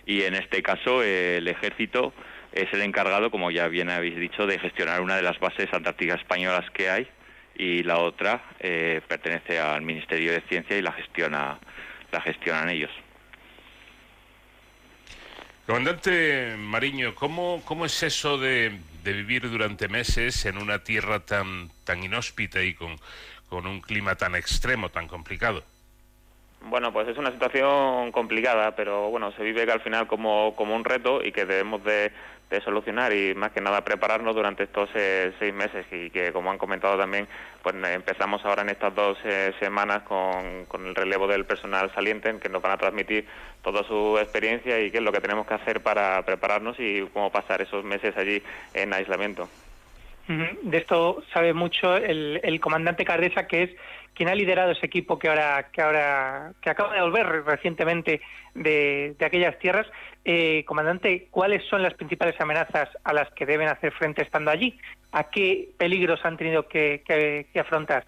y 0.06 0.22
en 0.22 0.34
este 0.34 0.64
caso 0.64 1.04
el 1.04 1.46
ejército 1.50 2.14
es 2.58 2.74
el 2.74 2.82
encargado, 2.82 3.30
como 3.30 3.52
ya 3.52 3.68
bien 3.68 3.90
habéis 3.90 4.18
dicho, 4.18 4.48
de 4.48 4.60
gestionar 4.60 5.02
una 5.02 5.16
de 5.16 5.22
las 5.22 5.40
bases 5.40 5.72
antárticas 5.72 6.20
españolas 6.20 6.70
que 6.72 6.90
hay 6.90 7.08
y 7.56 7.84
la 7.84 7.98
otra 7.98 8.42
eh, 8.60 9.02
pertenece 9.08 9.60
al 9.60 9.82
Ministerio 9.82 10.32
de 10.32 10.42
Ciencia 10.42 10.78
y 10.78 10.82
la 10.82 10.92
gestiona 10.92 11.60
la 12.12 12.22
gestionan 12.22 12.70
ellos. 12.70 12.92
Comandante 15.66 16.56
Mariño, 16.58 17.14
¿cómo, 17.14 17.62
cómo 17.66 17.86
es 17.86 18.02
eso 18.02 18.38
de, 18.38 18.80
de, 19.04 19.14
vivir 19.14 19.50
durante 19.50 19.90
meses 19.90 20.46
en 20.46 20.58
una 20.58 20.84
tierra 20.84 21.20
tan, 21.20 21.70
tan 21.84 22.02
inhóspita 22.02 22.64
y 22.64 22.74
con, 22.74 22.96
con 23.50 23.68
un 23.68 23.82
clima 23.82 24.16
tan 24.16 24.36
extremo, 24.36 24.90
tan 24.90 25.08
complicado? 25.08 25.64
Bueno, 26.62 26.94
pues 26.94 27.08
es 27.10 27.18
una 27.18 27.32
situación 27.32 28.12
complicada, 28.14 28.76
pero 28.76 29.10
bueno, 29.10 29.32
se 29.34 29.44
vive 29.44 29.66
que 29.66 29.72
al 29.74 29.82
final 29.82 30.08
como, 30.08 30.56
como 30.56 30.74
un 30.74 30.86
reto 30.86 31.24
y 31.24 31.34
que 31.34 31.46
debemos 31.46 31.84
de, 31.84 32.12
de 32.50 32.62
solucionar 32.62 33.14
y 33.14 33.36
más 33.36 33.52
que 33.52 33.62
nada 33.62 33.84
prepararnos 33.84 34.36
durante 34.36 34.64
estos 34.64 34.90
eh, 34.96 35.34
seis 35.38 35.54
meses 35.54 35.86
y 35.92 36.10
que 36.10 36.32
como 36.32 36.50
han 36.50 36.58
comentado 36.58 36.98
también 36.98 37.28
pues 37.62 37.76
empezamos 37.76 38.44
ahora 38.46 38.62
en 38.62 38.70
estas 38.70 38.96
dos 38.96 39.18
eh, 39.26 39.54
semanas 39.60 40.04
con, 40.04 40.66
con, 40.66 40.86
el 40.86 40.96
relevo 40.96 41.28
del 41.28 41.46
personal 41.46 41.92
saliente 41.94 42.30
en 42.30 42.40
que 42.40 42.48
nos 42.48 42.62
van 42.62 42.72
a 42.72 42.78
transmitir 42.78 43.28
toda 43.62 43.84
su 43.84 44.18
experiencia 44.18 44.80
y 44.80 44.92
qué 44.92 45.00
es 45.00 45.04
lo 45.04 45.12
que 45.12 45.20
tenemos 45.20 45.46
que 45.46 45.56
hacer 45.56 45.82
para 45.82 46.24
prepararnos 46.24 46.80
y 46.80 47.06
cómo 47.14 47.32
pasar 47.32 47.62
esos 47.62 47.84
meses 47.84 48.16
allí 48.16 48.42
en 48.74 48.94
aislamiento. 48.94 49.50
De 50.28 50.78
esto 50.78 51.24
sabe 51.34 51.54
mucho 51.54 51.96
el, 51.96 52.42
el 52.44 52.60
comandante 52.60 53.06
Cardesa, 53.06 53.48
que 53.48 53.64
es 53.64 53.70
quien 54.14 54.30
ha 54.30 54.36
liderado 54.36 54.72
ese 54.72 54.86
equipo 54.86 55.20
que 55.20 55.30
ahora 55.30 55.70
que 55.72 55.82
ahora 55.82 56.52
que 56.62 56.70
acaba 56.70 56.94
de 56.96 57.02
volver 57.02 57.46
recientemente 57.46 58.20
de, 58.56 59.16
de 59.18 59.26
aquellas 59.26 59.58
tierras. 59.60 59.88
Eh, 60.26 60.66
comandante, 60.66 61.28
¿cuáles 61.32 61.64
son 61.70 61.82
las 61.82 61.94
principales 61.94 62.36
amenazas 62.42 62.90
a 63.06 63.14
las 63.14 63.32
que 63.32 63.46
deben 63.46 63.70
hacer 63.70 63.94
frente 63.94 64.24
estando 64.24 64.52
allí? 64.52 64.78
¿A 65.14 65.30
qué 65.30 65.70
peligros 65.78 66.20
han 66.26 66.36
tenido 66.36 66.68
que, 66.68 67.48
afrontar? 67.58 68.06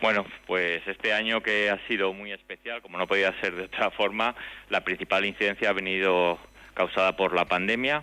Bueno, 0.00 0.24
pues 0.46 0.80
este 0.86 1.12
año 1.12 1.42
que 1.42 1.68
ha 1.68 1.78
sido 1.88 2.14
muy 2.14 2.32
especial, 2.32 2.80
como 2.80 2.96
no 2.96 3.06
podía 3.06 3.38
ser 3.40 3.54
de 3.54 3.64
otra 3.64 3.90
forma, 3.90 4.34
la 4.70 4.82
principal 4.82 5.26
incidencia 5.26 5.68
ha 5.68 5.74
venido 5.74 6.38
causada 6.72 7.16
por 7.16 7.34
la 7.34 7.44
pandemia. 7.44 8.02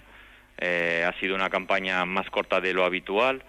Eh, 0.60 1.06
ha 1.08 1.18
sido 1.20 1.36
una 1.36 1.50
campaña 1.50 2.06
más 2.06 2.30
corta 2.30 2.62
de 2.62 2.74
lo 2.74 2.86
habitual. 2.86 3.44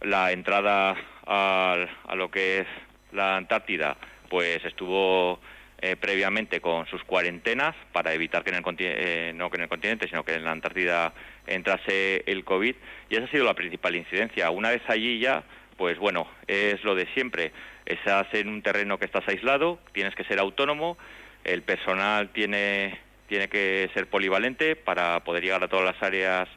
La 0.00 0.32
entrada 0.32 0.96
a, 1.26 1.86
a 2.06 2.14
lo 2.14 2.30
que 2.30 2.60
es 2.60 2.66
la 3.12 3.36
Antártida, 3.36 3.96
pues 4.28 4.64
estuvo 4.64 5.40
eh, 5.86 5.96
previamente 5.96 6.60
con 6.60 6.86
sus 6.86 7.04
cuarentenas 7.04 7.74
para 7.92 8.14
evitar 8.14 8.42
que 8.42 8.48
en 8.48 8.56
el 8.56 8.64
eh, 8.78 9.32
no 9.34 9.50
que 9.50 9.56
en 9.56 9.64
el 9.64 9.68
continente, 9.68 10.08
sino 10.08 10.24
que 10.24 10.32
en 10.32 10.44
la 10.44 10.52
Antártida 10.52 11.12
entrase 11.46 12.22
el 12.26 12.42
COVID. 12.42 12.74
Y 13.10 13.16
esa 13.16 13.26
ha 13.26 13.30
sido 13.30 13.44
la 13.44 13.52
principal 13.52 13.94
incidencia. 13.94 14.50
Una 14.50 14.70
vez 14.70 14.80
allí 14.88 15.18
ya, 15.18 15.42
pues 15.76 15.98
bueno, 15.98 16.26
es 16.46 16.82
lo 16.84 16.94
de 16.94 17.06
siempre. 17.12 17.52
Estás 17.84 18.32
en 18.32 18.48
un 18.48 18.62
terreno 18.62 18.98
que 18.98 19.04
estás 19.04 19.28
aislado, 19.28 19.78
tienes 19.92 20.14
que 20.14 20.24
ser 20.24 20.38
autónomo, 20.38 20.96
el 21.44 21.60
personal 21.60 22.30
tiene, 22.30 22.98
tiene 23.28 23.48
que 23.48 23.90
ser 23.94 24.08
polivalente 24.08 24.76
para 24.76 25.20
poder 25.24 25.42
llegar 25.42 25.64
a 25.64 25.68
todas 25.68 25.84
las 25.84 26.02
áreas 26.02 26.48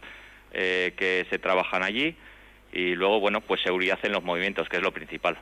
eh, 0.51 0.93
que 0.97 1.25
se 1.29 1.39
trabajan 1.39 1.83
allí 1.83 2.15
y 2.71 2.95
luego, 2.95 3.19
bueno, 3.19 3.41
pues 3.41 3.61
seguridad 3.61 3.99
en 4.03 4.11
los 4.11 4.23
movimientos, 4.23 4.67
que 4.69 4.77
es 4.77 4.83
lo 4.83 4.91
principal. 4.91 5.37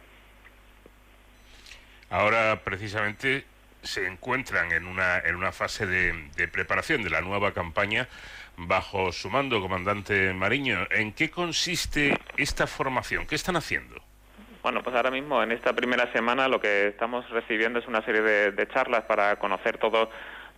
Ahora, 2.10 2.62
precisamente, 2.64 3.46
se 3.82 4.08
encuentran 4.08 4.72
en 4.72 4.88
una, 4.88 5.20
en 5.20 5.36
una 5.36 5.52
fase 5.52 5.86
de, 5.86 6.30
de 6.36 6.48
preparación 6.48 7.04
de 7.04 7.10
la 7.10 7.22
nueva 7.22 7.54
campaña 7.54 8.08
bajo 8.58 9.12
su 9.12 9.30
mando, 9.30 9.60
comandante 9.60 10.34
Mariño. 10.34 10.88
¿En 10.92 11.14
qué 11.14 11.30
consiste 11.30 12.18
esta 12.38 12.68
formación? 12.68 13.28
¿Qué 13.28 13.36
están 13.36 13.56
haciendo? 13.56 14.02
Bueno, 14.64 14.82
pues 14.82 14.96
ahora 14.96 15.12
mismo 15.12 15.44
en 15.44 15.52
esta 15.52 15.74
primera 15.74 16.12
semana 16.12 16.48
lo 16.48 16.60
que 16.60 16.88
estamos 16.88 17.30
recibiendo 17.30 17.80
es 17.80 17.88
una 17.88 18.04
serie 18.04 18.22
de, 18.22 18.52
de 18.52 18.68
charlas 18.68 19.04
para 19.04 19.38
conocer 19.38 19.78
todo 19.78 20.10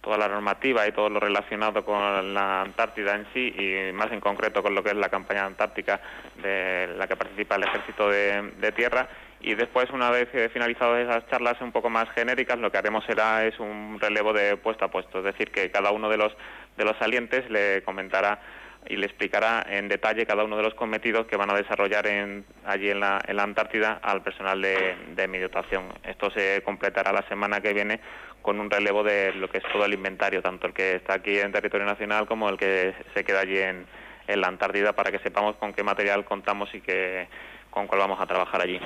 toda 0.01 0.17
la 0.17 0.27
normativa 0.27 0.87
y 0.87 0.91
todo 0.91 1.09
lo 1.09 1.19
relacionado 1.19 1.83
con 1.83 2.33
la 2.33 2.61
Antártida 2.61 3.15
en 3.15 3.27
sí 3.33 3.53
y 3.57 3.91
más 3.93 4.11
en 4.11 4.19
concreto 4.19 4.63
con 4.63 4.75
lo 4.75 4.83
que 4.83 4.89
es 4.89 4.95
la 4.95 5.09
campaña 5.09 5.45
antártica 5.45 5.99
de 6.41 6.93
la 6.97 7.07
que 7.07 7.15
participa 7.15 7.55
el 7.55 7.63
Ejército 7.63 8.09
de, 8.09 8.71
Tierra. 8.75 9.07
Y 9.39 9.53
después 9.53 9.89
una 9.91 10.09
vez 10.09 10.29
finalizadas 10.51 11.07
esas 11.07 11.27
charlas 11.29 11.61
un 11.61 11.71
poco 11.71 11.89
más 11.89 12.09
genéricas 12.09 12.57
lo 12.57 12.71
que 12.71 12.77
haremos 12.77 13.05
será 13.05 13.45
es 13.45 13.59
un 13.59 13.99
relevo 13.99 14.33
de 14.33 14.57
puesto 14.57 14.85
a 14.85 14.91
puesto, 14.91 15.19
es 15.19 15.25
decir 15.25 15.51
que 15.51 15.69
cada 15.71 15.91
uno 15.91 16.09
de 16.09 16.17
los 16.17 16.35
de 16.75 16.85
los 16.85 16.97
salientes 16.97 17.49
le 17.49 17.81
comentará 17.83 18.39
y 18.89 18.95
le 18.95 19.05
explicará 19.05 19.65
en 19.69 19.87
detalle 19.87 20.25
cada 20.25 20.43
uno 20.43 20.57
de 20.57 20.63
los 20.63 20.73
cometidos 20.73 21.27
que 21.27 21.37
van 21.37 21.49
a 21.49 21.55
desarrollar 21.55 22.07
en, 22.07 22.45
allí 22.65 22.89
en 22.89 22.99
la, 22.99 23.21
en 23.27 23.35
la 23.35 23.43
Antártida 23.43 23.99
al 24.01 24.21
personal 24.21 24.61
de, 24.61 24.95
de 25.15 25.27
mi 25.27 25.39
dotación. 25.39 25.85
Esto 26.03 26.31
se 26.31 26.61
completará 26.63 27.11
la 27.11 27.27
semana 27.27 27.61
que 27.61 27.73
viene 27.73 27.99
con 28.41 28.61
un 28.61 28.69
relevo 28.69 29.03
de 29.03 29.33
lo 29.33 29.49
que 29.49 29.57
es 29.57 29.63
todo 29.73 29.83
el 29.83 29.93
inventario, 29.93 30.41
tanto 30.41 30.67
el 30.67 30.73
que 30.73 30.95
está 30.95 31.15
aquí 31.15 31.37
en 31.37 31.51
territorio 31.51 31.85
nacional 31.85 32.25
como 32.25 32.47
el 32.47 32.57
que 32.57 32.93
se 33.13 33.25
queda 33.25 33.41
allí 33.41 33.57
en, 33.57 33.85
la 34.27 34.47
Antártida, 34.47 34.93
para 34.93 35.11
que 35.11 35.19
sepamos 35.19 35.57
con 35.57 35.73
qué 35.73 35.83
material 35.83 36.23
contamos 36.23 36.73
y 36.73 36.79
que, 36.79 37.27
con 37.69 37.87
cuál 37.87 37.99
vamos 37.99 38.21
a 38.21 38.25
trabajar 38.25 38.61
allí. 38.61 38.79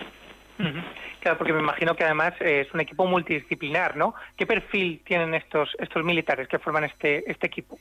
Claro, 1.20 1.38
porque 1.38 1.54
me 1.54 1.60
imagino 1.60 1.96
que 1.96 2.04
además 2.04 2.34
es 2.40 2.72
un 2.74 2.80
equipo 2.80 3.06
multidisciplinar, 3.06 3.96
¿no? 3.96 4.16
¿Qué 4.36 4.48
perfil 4.48 5.02
tienen 5.04 5.36
estos 5.36 5.76
estos 5.80 6.04
militares 6.04 6.48
que 6.48 6.58
forman 6.58 6.84
este 6.84 7.24
este 7.30 7.46
equipo? 7.46 7.78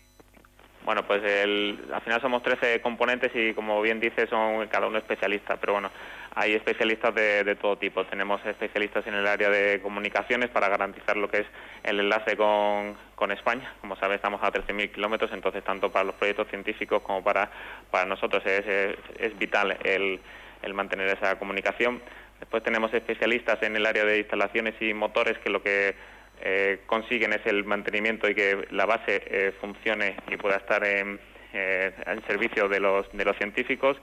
Bueno, 0.85 1.07
pues 1.07 1.23
el, 1.23 1.79
al 1.93 2.01
final 2.01 2.21
somos 2.21 2.43
13 2.43 2.81
componentes 2.81 3.31
y 3.35 3.53
como 3.53 3.83
bien 3.83 4.01
dice 4.01 4.27
son 4.27 4.67
cada 4.69 4.87
uno 4.87 4.99
especialista, 4.99 5.57
pero 5.57 5.75
bueno, 5.75 5.91
hay 6.35 6.55
especialistas 6.55 7.15
de, 7.15 7.45
de, 7.45 7.55
todo 7.55 7.77
tipo. 7.77 8.05
Tenemos 8.07 8.45
especialistas 8.47 9.07
en 9.07 9.15
el 9.15 9.27
área 9.27 9.51
de 9.51 9.81
comunicaciones 9.83 10.49
para 10.49 10.69
garantizar 10.69 11.17
lo 11.17 11.29
que 11.29 11.41
es 11.41 11.47
el 11.83 12.01
enlace 12.01 12.37
con, 12.37 12.97
con 13.15 13.31
España. 13.31 13.75
Como 13.81 13.97
sabes, 13.97 14.17
estamos 14.17 14.43
a 14.43 14.51
13.000 14.51 14.93
kilómetros, 14.93 15.31
entonces 15.33 15.63
tanto 15.65 15.91
para 15.91 16.05
los 16.05 16.15
proyectos 16.15 16.49
científicos 16.49 17.03
como 17.03 17.23
para, 17.23 17.51
para 17.91 18.07
nosotros 18.07 18.43
es, 18.47 18.67
es, 18.67 18.97
es 19.19 19.39
vital 19.39 19.77
el, 19.85 20.19
el 20.63 20.75
mantener 20.75 21.09
esa 21.09 21.39
comunicación. 21.39 22.01
Después 22.39 22.63
tenemos 22.63 22.93
especialistas 22.95 23.63
en 23.63 23.77
el 23.77 23.85
área 23.85 24.05
de 24.05 24.19
instalaciones 24.19 24.75
y 24.81 24.95
motores 24.95 25.37
que 25.39 25.51
lo 25.51 25.63
que 25.63 25.95
eh, 26.41 26.81
consiguen 26.87 27.33
es 27.33 27.45
el 27.47 27.65
mantenimiento 27.65 28.29
y 28.29 28.35
que 28.35 28.67
la 28.71 28.87
base 28.87 29.23
eh, 29.27 29.53
funcione 29.61 30.17
y 30.31 30.37
pueda 30.37 30.57
estar 30.57 30.85
en, 30.85 31.21
eh, 31.53 31.93
servicio 32.27 32.69
de 32.69 32.81
los, 32.81 33.11
de 33.13 33.25
los 33.25 33.37
científicos, 33.37 33.97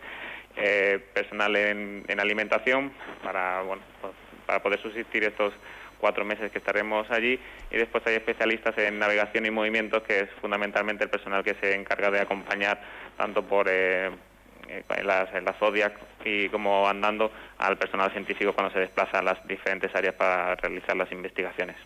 personal 1.14 1.56
en, 1.56 2.04
en, 2.08 2.20
alimentación 2.20 2.92
para, 3.24 3.62
bueno, 3.62 3.84
pues, 4.02 4.14
para 4.48 4.64
poder 4.64 4.82
subsistir 4.82 5.24
estos 5.24 5.54
cuatro 6.00 6.26
meses 6.26 6.52
que 6.52 6.58
estaremos 6.58 7.10
allí 7.12 7.40
y 7.72 7.78
después 7.78 8.06
hay 8.08 8.16
especialistas 8.16 8.78
en 8.78 9.00
navegación 9.00 9.46
y 9.46 9.52
movimientos 9.52 10.04
que 10.04 10.22
es 10.22 10.30
fundamentalmente 10.42 11.04
el 11.04 11.10
personal 11.10 11.44
que 11.44 11.56
se 11.56 11.76
encarga 11.76 12.12
de 12.12 12.22
acompañar 12.22 12.82
tanto 13.18 13.44
por 13.44 13.68
eh, 13.70 14.12
en 14.68 15.08
las, 15.08 15.34
en 15.34 15.46
Zodiac 15.60 15.94
y 16.26 16.50
como 16.50 16.88
andando 16.88 17.32
al 17.58 17.78
personal 17.78 18.12
científico 18.12 18.54
cuando 18.54 18.74
se 18.74 18.80
desplaza 18.80 19.20
a 19.20 19.22
las 19.22 19.48
diferentes 19.48 19.94
áreas 19.96 20.16
para 20.16 20.56
realizar 20.56 20.96
las 20.96 21.12
investigaciones. 21.12 21.78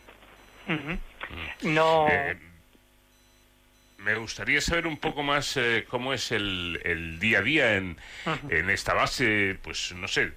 Uh 0.67 0.71
-huh. 0.71 0.99
No. 1.63 2.07
Eh, 2.09 2.38
me 3.97 4.15
gustaría 4.15 4.61
saber 4.61 4.88
un 4.88 4.97
poco 4.97 5.23
más 5.23 5.57
eh, 5.57 5.85
cómo 5.88 6.13
es 6.13 6.31
el, 6.31 6.79
el, 6.83 7.19
día 7.19 7.39
a 7.39 7.41
día 7.41 7.75
en, 7.77 7.97
uh 8.25 8.29
-huh. 8.29 8.51
en 8.59 8.69
esta 8.69 8.93
base, 8.93 9.57
pues 9.61 9.93
no 9.93 10.07
sé, 10.07 10.31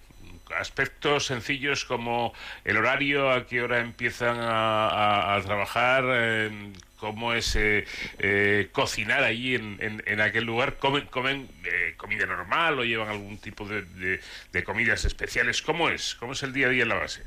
aspectos 0.56 1.26
sencillos 1.26 1.84
como 1.84 2.34
el 2.64 2.76
horario, 2.76 3.30
a 3.30 3.46
qué 3.46 3.62
hora 3.62 3.80
empiezan 3.80 4.38
a, 4.38 4.88
a, 4.88 5.36
a 5.36 5.42
trabajar, 5.42 6.04
eh, 6.08 6.72
cómo 7.04 7.34
es 7.34 7.54
eh, 7.56 7.84
eh, 8.18 8.68
cocinar 8.72 9.24
allí 9.24 9.54
en, 9.56 9.76
en, 9.80 10.02
en, 10.06 10.20
aquel 10.22 10.44
lugar. 10.44 10.76
¿Comen, 10.78 11.06
comen 11.06 11.48
eh, 11.64 11.94
comida 11.98 12.24
normal 12.24 12.78
o 12.78 12.84
llevan 12.84 13.08
algún 13.08 13.36
tipo 13.38 13.66
de, 13.66 13.82
de, 13.82 14.20
de, 14.52 14.64
comidas 14.64 15.04
especiales? 15.04 15.60
¿Cómo 15.60 15.90
es? 15.90 16.14
¿Cómo 16.14 16.32
es 16.32 16.42
el 16.42 16.54
día 16.54 16.68
a 16.68 16.70
día 16.70 16.84
en 16.84 16.88
la 16.88 16.94
base? 16.94 17.22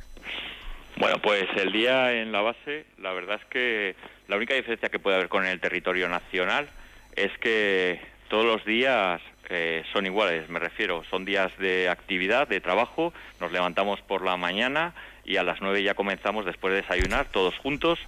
Bueno, 0.99 1.19
pues 1.21 1.45
el 1.57 1.71
día 1.71 2.11
en 2.13 2.31
la 2.31 2.41
base, 2.41 2.87
la 2.97 3.13
verdad 3.13 3.39
es 3.39 3.45
que 3.49 3.95
la 4.27 4.35
única 4.35 4.55
diferencia 4.55 4.89
que 4.89 4.97
puede 4.97 5.15
haber 5.15 5.29
con 5.29 5.45
el 5.45 5.59
territorio 5.59 6.09
nacional 6.09 6.67
es 7.15 7.31
que 7.37 8.01
todos 8.29 8.45
los 8.45 8.65
días 8.65 9.21
eh, 9.49 9.83
son 9.93 10.07
iguales, 10.07 10.49
me 10.49 10.57
refiero, 10.57 11.03
son 11.11 11.23
días 11.23 11.55
de 11.59 11.87
actividad, 11.87 12.47
de 12.47 12.61
trabajo, 12.61 13.13
nos 13.39 13.51
levantamos 13.51 14.01
por 14.01 14.25
la 14.25 14.37
mañana 14.37 14.95
y 15.23 15.37
a 15.37 15.43
las 15.43 15.61
nueve 15.61 15.83
ya 15.83 15.93
comenzamos 15.93 16.45
después 16.45 16.73
de 16.73 16.81
desayunar 16.81 17.27
todos 17.27 17.55
juntos, 17.59 17.99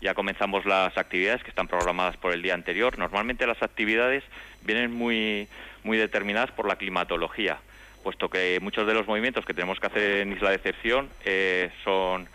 ya 0.00 0.14
comenzamos 0.14 0.64
las 0.66 0.96
actividades 0.96 1.42
que 1.42 1.50
están 1.50 1.66
programadas 1.66 2.16
por 2.16 2.32
el 2.32 2.42
día 2.42 2.54
anterior. 2.54 2.96
Normalmente 2.96 3.44
las 3.48 3.60
actividades 3.60 4.22
vienen 4.62 4.92
muy 4.92 5.48
muy 5.82 5.98
determinadas 5.98 6.52
por 6.52 6.68
la 6.68 6.76
climatología, 6.76 7.58
puesto 8.06 8.30
que 8.30 8.60
muchos 8.62 8.86
de 8.86 8.94
los 8.94 9.04
movimientos 9.08 9.44
que 9.44 9.52
tenemos 9.52 9.80
que 9.80 9.88
hacer 9.88 10.20
en 10.20 10.30
Isla 10.30 10.50
de 10.50 10.54
Excepción 10.54 11.08
eh, 11.24 11.72
son 11.82 12.28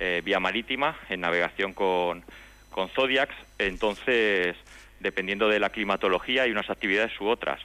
eh, 0.00 0.22
vía 0.24 0.40
marítima, 0.40 0.96
en 1.10 1.20
navegación 1.20 1.74
con, 1.74 2.24
con 2.70 2.88
Zodiacs, 2.88 3.34
entonces, 3.58 4.56
dependiendo 5.00 5.50
de 5.50 5.60
la 5.60 5.68
climatología, 5.68 6.44
hay 6.44 6.50
unas 6.50 6.70
actividades 6.70 7.12
u 7.20 7.26
otras. 7.26 7.60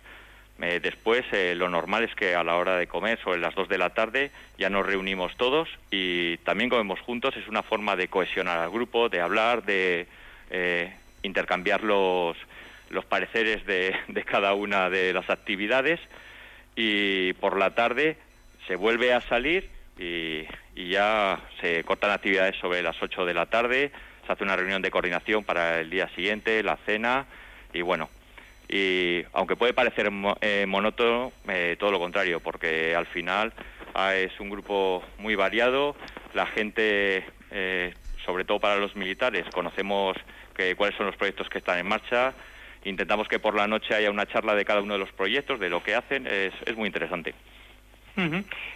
Eh, 0.62 0.82
después, 0.84 1.24
lo 1.56 1.70
normal 1.70 2.04
es 2.04 2.14
que 2.16 2.36
a 2.36 2.44
la 2.44 2.58
hora 2.58 2.76
de 2.76 2.88
comer, 2.88 3.18
sobre 3.24 3.40
las 3.40 3.56
2 3.56 3.70
de 3.70 3.78
la 3.78 3.92
tarde, 3.92 4.32
ya 4.58 4.70
nos 4.70 4.86
reunimos 4.86 5.38
todos 5.38 5.70
y 5.90 6.36
también 6.40 6.70
comemos 6.70 7.00
juntos. 7.00 7.34
Es 7.38 7.48
una 7.48 7.64
forma 7.64 7.96
de 7.96 8.10
cohesionar 8.10 8.58
al 8.58 8.72
grupo, 8.72 9.08
de 9.08 9.22
hablar, 9.22 9.64
de 9.64 10.06
intercambiar 11.22 11.82
los, 11.82 12.36
los 12.90 13.06
pareceres 13.06 13.66
de, 13.66 13.96
de 14.10 14.24
cada 14.26 14.54
una 14.54 14.90
de 14.90 15.14
las 15.14 15.30
actividades 15.30 16.02
y 16.76 17.34
por 17.34 17.58
la 17.58 17.76
tarde 17.76 18.18
se 18.68 18.76
vuelve 18.76 19.14
a 19.14 19.22
salir 19.22 19.70
y, 19.98 20.46
ya 20.76 21.40
se 21.62 21.84
cortan 21.84 22.12
actividades 22.12 22.56
sobre 22.58 22.82
las 22.82 23.02
8 23.02 23.26
de 23.26 23.34
la 23.34 23.46
tarde, 23.46 23.92
se 24.26 24.32
hace 24.32 24.44
una 24.44 24.56
reunión 24.56 24.82
de 24.82 24.92
coordinación 24.92 25.44
para 25.44 25.80
el 25.80 25.90
día 25.90 26.10
siguiente, 26.10 26.64
la 26.64 26.78
cena 26.86 27.26
y 27.74 27.82
bueno, 27.82 28.10
y 28.68 29.24
aunque 29.34 29.56
puede 29.56 29.74
parecer 29.74 30.10
eh, 30.42 30.66
monótono, 30.68 31.32
eh, 31.48 31.76
todo 31.80 31.92
lo 31.92 32.00
contrario, 32.00 32.40
porque 32.40 32.96
al 32.96 33.06
final 33.06 33.54
ah, 33.94 34.16
es 34.16 34.40
un 34.40 34.50
grupo 34.50 35.04
muy 35.20 35.36
variado, 35.36 35.96
la 36.34 36.48
gente, 36.48 37.24
eh, 37.52 37.94
sobre 38.26 38.46
todo 38.46 38.60
para 38.60 38.78
los 38.78 38.96
militares, 38.96 39.46
conocemos 39.54 40.18
que, 40.56 40.76
cuáles 40.76 40.98
son 40.98 41.06
los 41.06 41.16
proyectos 41.16 41.50
que 41.50 41.60
están 41.60 41.80
en 41.80 41.88
marcha, 41.88 42.34
intentamos 42.84 43.28
que 43.28 43.40
por 43.40 43.56
la 43.56 43.68
noche 43.68 43.96
haya 43.96 44.12
una 44.12 44.26
charla 44.26 44.56
de 44.56 44.66
cada 44.66 44.82
uno 44.82 44.94
de 44.94 45.00
los 45.00 45.12
proyectos, 45.12 45.60
de 45.60 45.70
lo 45.70 45.84
que 45.84 45.96
hacen, 45.96 46.28
es, 46.28 46.54
es 46.66 46.76
muy 46.76 46.88
interesante. 46.88 47.34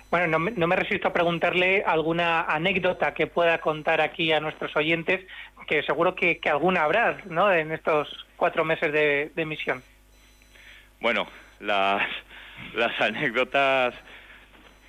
Bueno, 0.09 0.27
no 0.27 0.39
me, 0.39 0.51
no 0.51 0.65
me, 0.65 0.75
resisto 0.75 1.09
a 1.09 1.13
preguntarle 1.13 1.83
alguna 1.85 2.41
anécdota 2.41 3.13
que 3.13 3.27
pueda 3.27 3.59
contar 3.59 4.01
aquí 4.01 4.31
a 4.31 4.39
nuestros 4.39 4.75
oyentes, 4.75 5.27
que 5.67 5.83
seguro 5.83 6.15
que, 6.15 6.39
que 6.39 6.49
alguna 6.49 6.83
habrá, 6.83 7.19
¿no?, 7.25 7.51
en 7.53 7.71
estos 7.71 8.25
cuatro 8.35 8.65
meses 8.65 8.91
de, 8.91 9.31
de 9.35 9.45
misión. 9.45 9.83
Bueno, 11.01 11.27
las, 11.59 12.07
las 12.73 12.99
anécdotas 12.99 13.93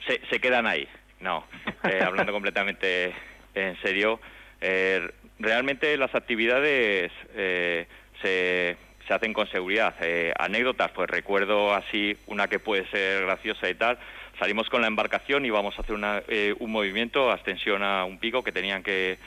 se, 0.06 0.20
se 0.30 0.40
quedan 0.40 0.66
ahí, 0.66 0.88
no, 1.20 1.44
eh, 1.84 2.00
hablando 2.06 2.32
completamente 2.32 3.12
en 3.54 3.78
serio. 3.82 4.20
Eh, 4.60 5.10
realmente 5.38 5.96
las 5.96 6.14
actividades 6.14 7.12
eh, 7.34 7.86
se 8.22 8.76
se 9.08 9.14
hacen 9.14 9.32
con 9.32 9.48
seguridad. 9.48 9.94
Eh, 10.02 10.32
anécdotas, 10.38 10.92
pues 10.92 11.08
recuerdo 11.10 11.74
así 11.74 12.16
una 12.26 12.46
que 12.46 12.58
puede 12.58 12.86
ser 12.90 13.22
graciosa 13.24 13.68
y 13.68 13.74
tal. 13.74 13.98
Salimos 14.38 14.68
con 14.68 14.82
la 14.82 14.86
embarcación 14.86 15.44
y 15.46 15.50
vamos 15.50 15.76
a 15.78 15.82
hacer 15.82 15.96
eh, 16.28 16.54
un 16.60 16.70
movimiento, 16.70 17.32
ascensión 17.32 17.82
a 17.82 18.04
un 18.04 18.18
pico 18.18 18.44
que 18.44 18.52
tenían 18.52 18.82
que, 18.82 19.18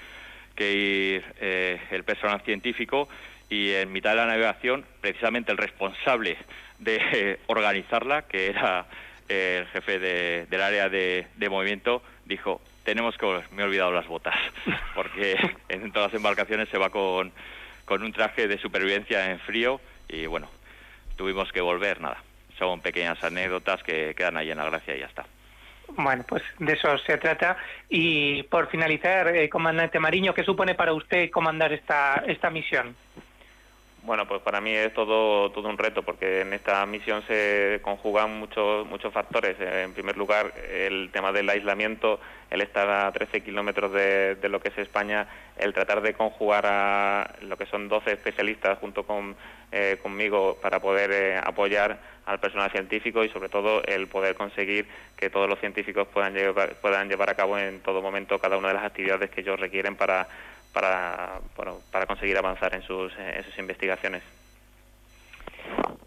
ir 0.60 1.26
eh, 1.42 1.82
el 1.90 2.04
personal 2.04 2.40
científico 2.42 3.10
y 3.50 3.72
en 3.72 3.92
mitad 3.92 4.12
de 4.12 4.18
la 4.18 4.28
navegación, 4.28 4.86
precisamente 5.02 5.52
el 5.52 5.58
responsable 5.58 6.38
de 6.78 7.40
organizarla, 7.48 8.22
que 8.22 8.48
era 8.48 8.86
el 9.28 9.66
jefe 9.68 9.98
del 10.00 10.62
área 10.62 10.88
de, 10.88 11.26
de 11.36 11.50
movimiento, 11.50 12.04
dijo, 12.26 12.62
tenemos 12.84 13.18
que, 13.18 13.26
me 13.52 13.64
he 13.64 13.66
olvidado 13.66 13.92
las 13.92 14.08
botas, 14.08 14.36
porque 14.94 15.36
en 15.70 15.92
todas 15.92 16.12
las 16.12 16.20
embarcaciones 16.20 16.70
se 16.70 16.78
va 16.78 16.92
con 16.92 17.32
con 17.92 18.04
un 18.04 18.14
traje 18.14 18.48
de 18.48 18.58
supervivencia 18.58 19.32
en 19.32 19.40
frío 19.40 19.82
y 20.08 20.26
bueno, 20.26 20.48
tuvimos 21.18 21.52
que 21.52 21.60
volver, 21.60 22.00
nada. 22.00 22.24
Son 22.58 22.80
pequeñas 22.80 23.22
anécdotas 23.22 23.84
que 23.84 24.16
quedan 24.16 24.38
ahí 24.38 24.50
en 24.50 24.60
la 24.60 24.70
gracia 24.70 24.96
y 24.96 25.02
ya 25.02 25.08
está. 25.08 25.26
Bueno, 25.90 26.24
pues 26.26 26.42
de 26.58 26.72
eso 26.72 26.98
se 27.00 27.18
trata. 27.18 27.58
Y 27.90 28.44
por 28.44 28.70
finalizar, 28.70 29.36
eh, 29.36 29.50
comandante 29.50 30.00
Mariño, 30.00 30.34
¿qué 30.34 30.46
supone 30.46 30.74
para 30.74 30.94
usted 30.94 31.30
comandar 31.32 31.74
esta, 31.74 32.24
esta 32.28 32.50
misión? 32.50 32.96
Bueno, 34.04 34.28
pues 34.28 34.42
para 34.42 34.62
mí 34.62 34.72
es 34.72 34.92
todo, 34.96 35.52
todo 35.52 35.70
un 35.70 35.78
reto 35.78 36.02
porque 36.02 36.42
en 36.42 36.54
esta 36.54 36.84
misión 36.88 37.22
se 37.28 37.80
conjugan 37.84 38.40
muchos, 38.40 38.88
muchos 38.88 39.14
factores. 39.14 39.56
En 39.60 39.94
primer 39.94 40.18
lugar, 40.18 40.52
el 40.72 41.12
tema 41.14 41.32
del 41.32 41.48
aislamiento, 41.48 42.20
el 42.50 42.62
estar 42.62 42.90
a 42.90 43.12
13 43.12 43.42
kilómetros 43.42 43.94
de, 43.94 44.38
lo 44.50 44.60
que 44.60 44.70
es 44.70 44.78
España, 44.80 45.28
el 45.56 45.74
tratar 45.74 46.02
de 46.02 46.16
conjugar 46.16 46.66
a 46.66 47.36
lo 47.42 47.58
que 47.58 47.68
son 47.68 47.90
12 47.90 48.14
especialistas 48.14 48.80
junto 48.80 49.04
con, 49.04 49.36
eh, 49.72 50.00
conmigo 50.02 50.58
para 50.60 50.80
poder 50.80 51.12
eh, 51.12 51.38
apoyar 51.38 52.00
al 52.26 52.40
personal 52.40 52.72
científico 52.72 53.24
y 53.24 53.30
sobre 53.30 53.50
todo 53.50 53.84
el 53.84 54.08
poder 54.08 54.34
conseguir 54.34 54.88
que 55.16 55.30
todos 55.30 55.48
los 55.48 55.60
científicos 55.60 56.08
puedan 56.08 56.34
llevar, 56.34 56.74
puedan 56.82 57.08
llevar 57.08 57.30
a 57.30 57.36
cabo 57.36 57.58
en 57.58 57.82
todo 57.82 58.02
momento 58.02 58.40
cada 58.40 58.58
una 58.58 58.70
de 58.70 58.74
las 58.76 58.84
actividades 58.84 59.30
que 59.30 59.42
ellos 59.42 59.60
requieren 59.60 59.96
para 59.96 60.28
para, 60.74 61.40
bueno, 61.56 61.80
para 61.92 62.06
conseguir 62.06 62.38
avanzar 62.38 62.74
en 62.74 62.82
sus, 62.84 63.12
en 63.18 63.44
sus 63.44 63.58
investigaciones. 63.58 64.24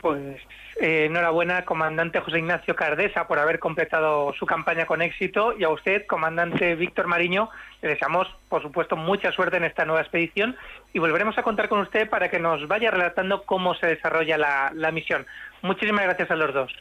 Pues 0.00 0.40
eh, 0.80 1.06
enhorabuena, 1.06 1.64
comandante 1.64 2.20
José 2.20 2.38
Ignacio 2.38 2.76
Cardesa, 2.76 3.26
por 3.26 3.38
haber 3.38 3.58
completado 3.58 4.34
su 4.34 4.44
campaña 4.44 4.86
con 4.86 5.00
éxito 5.00 5.54
y 5.56 5.64
a 5.64 5.70
usted, 5.70 6.06
comandante 6.06 6.74
Víctor 6.74 7.06
Mariño, 7.06 7.48
le 7.80 7.90
deseamos, 7.90 8.28
por 8.48 8.60
supuesto, 8.60 8.96
mucha 8.96 9.32
suerte 9.32 9.56
en 9.56 9.64
esta 9.64 9.84
nueva 9.84 10.02
expedición 10.02 10.56
y 10.92 10.98
volveremos 10.98 11.38
a 11.38 11.42
contar 11.42 11.68
con 11.68 11.80
usted 11.80 12.08
para 12.08 12.28
que 12.28 12.38
nos 12.38 12.66
vaya 12.68 12.90
relatando 12.90 13.44
cómo 13.44 13.74
se 13.74 13.86
desarrolla 13.86 14.36
la, 14.36 14.72
la 14.74 14.90
misión. 14.90 15.26
Muchísimas 15.62 16.04
gracias 16.04 16.30
a 16.30 16.36
los 16.36 16.52
dos. 16.52 16.72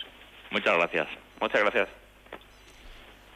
Muchas 0.52 0.76
gracias. 0.78 1.08
Muchas 1.40 1.62
gracias. 1.62 2.03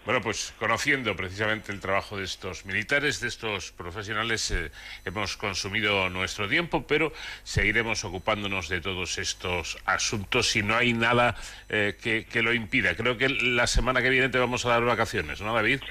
Bueno, 0.07 0.21
pues 0.21 0.53
conociendo 0.57 1.17
precisamente 1.17 1.73
el 1.73 1.81
trabajo 1.81 2.15
de 2.15 2.23
estos 2.23 2.65
militares, 2.65 3.19
de 3.19 3.27
estos 3.27 3.73
profesionales, 3.73 4.51
eh, 4.51 4.71
hemos 5.03 5.35
consumido 5.35 6.09
nuestro 6.09 6.47
tiempo, 6.47 6.87
pero 6.87 7.11
seguiremos 7.43 8.05
ocupándonos 8.05 8.69
de 8.69 8.79
todos 8.79 9.17
estos 9.17 9.77
asuntos 9.83 10.47
si 10.47 10.63
no 10.63 10.77
hay 10.77 10.93
nada 10.93 11.35
eh, 11.67 11.97
que, 12.01 12.41
lo 12.41 12.53
impida. 12.53 12.95
Creo 12.95 13.17
que 13.17 13.27
la 13.27 13.67
semana 13.67 14.01
que 14.01 14.09
viene 14.09 14.29
te 14.29 14.39
vamos 14.39 14.65
a 14.65 14.69
dar 14.69 14.85
vacaciones, 14.85 15.41
¿no, 15.41 15.53
David? 15.53 15.81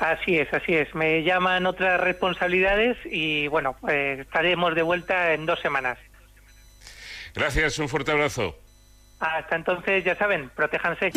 Así 0.00 0.36
es, 0.36 0.52
así 0.52 0.74
es. 0.74 0.92
Me 0.96 1.22
llaman 1.22 1.64
otras 1.64 2.00
responsabilidades 2.00 2.98
y 3.04 3.46
bueno, 3.46 3.76
eh, 3.88 4.16
estaremos 4.22 4.74
de 4.74 4.82
vuelta 4.82 5.32
en 5.32 5.46
dos 5.46 5.60
semanas. 5.60 5.96
Gracias, 7.36 7.78
un 7.78 7.88
fuerte 7.88 8.10
abrazo. 8.10 8.58
Hasta 9.20 9.54
entonces, 9.54 10.02
ya 10.02 10.16
saben, 10.16 10.50
protéjanse. 10.56 11.12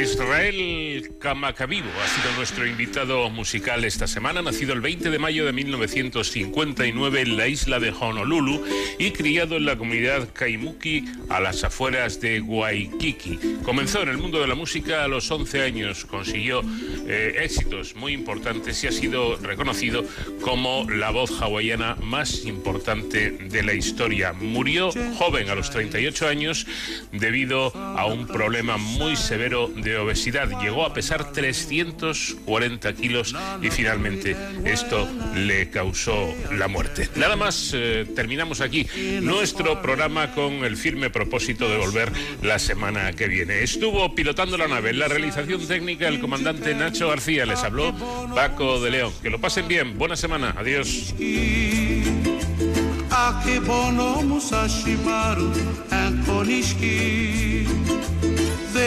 Israel 0.00 1.18
Kamakavivo 1.18 1.90
ha 2.02 2.08
sido 2.08 2.34
nuestro 2.36 2.66
invitado 2.66 3.28
musical 3.28 3.84
esta 3.84 4.06
semana, 4.06 4.40
nacido 4.40 4.72
el 4.72 4.80
20 4.80 5.10
de 5.10 5.18
mayo 5.18 5.44
de 5.44 5.52
1959 5.52 7.20
en 7.20 7.36
la 7.36 7.46
isla 7.46 7.78
de 7.78 7.90
Honolulu 7.90 8.64
y 8.98 9.10
criado 9.10 9.56
en 9.56 9.66
la 9.66 9.76
comunidad 9.76 10.28
Kaimuki 10.32 11.04
a 11.28 11.40
las 11.40 11.64
afueras 11.64 12.18
de 12.18 12.40
Waikiki. 12.40 13.58
Comenzó 13.62 14.00
en 14.02 14.08
el 14.08 14.16
mundo 14.16 14.40
de 14.40 14.46
la 14.46 14.54
música 14.54 15.04
a 15.04 15.08
los 15.08 15.30
11 15.30 15.62
años, 15.62 16.06
consiguió 16.06 16.62
eh, 17.06 17.34
éxitos 17.42 17.94
muy 17.94 18.14
importantes 18.14 18.82
y 18.82 18.86
ha 18.86 18.92
sido 18.92 19.36
reconocido 19.36 20.04
como 20.40 20.88
la 20.88 21.10
voz 21.10 21.42
hawaiana 21.42 21.96
más 21.96 22.46
importante 22.46 23.32
de 23.32 23.62
la 23.62 23.74
historia. 23.74 24.32
Murió 24.32 24.92
joven 25.18 25.50
a 25.50 25.54
los 25.54 25.70
38 25.70 26.26
años 26.26 26.66
debido 27.12 27.76
a 27.76 28.06
un 28.06 28.26
problema 28.26 28.78
muy 28.78 29.14
severo 29.16 29.68
de 29.68 29.89
obesidad. 29.96 30.48
Llegó 30.60 30.84
a 30.84 30.94
pesar 30.94 31.32
340 31.32 32.92
kilos 32.94 33.34
y 33.62 33.70
finalmente 33.70 34.36
esto 34.64 35.08
le 35.34 35.70
causó 35.70 36.34
la 36.52 36.68
muerte. 36.68 37.08
Nada 37.16 37.36
más, 37.36 37.72
eh, 37.74 38.06
terminamos 38.14 38.60
aquí 38.60 38.86
nuestro 39.22 39.80
programa 39.82 40.32
con 40.32 40.64
el 40.64 40.76
firme 40.76 41.10
propósito 41.10 41.68
de 41.68 41.76
volver 41.76 42.12
la 42.42 42.58
semana 42.58 43.12
que 43.12 43.28
viene. 43.28 43.62
Estuvo 43.62 44.14
pilotando 44.14 44.56
la 44.56 44.68
nave 44.68 44.90
en 44.90 44.98
la 44.98 45.08
realización 45.08 45.66
técnica 45.66 46.08
el 46.08 46.20
comandante 46.20 46.74
Nacho 46.74 47.08
García. 47.08 47.46
Les 47.46 47.62
habló 47.62 47.94
Paco 48.34 48.80
de 48.80 48.90
León. 48.90 49.12
Que 49.22 49.30
lo 49.30 49.40
pasen 49.40 49.68
bien. 49.68 49.98
Buena 49.98 50.16
semana. 50.16 50.54
Adiós. 50.56 51.14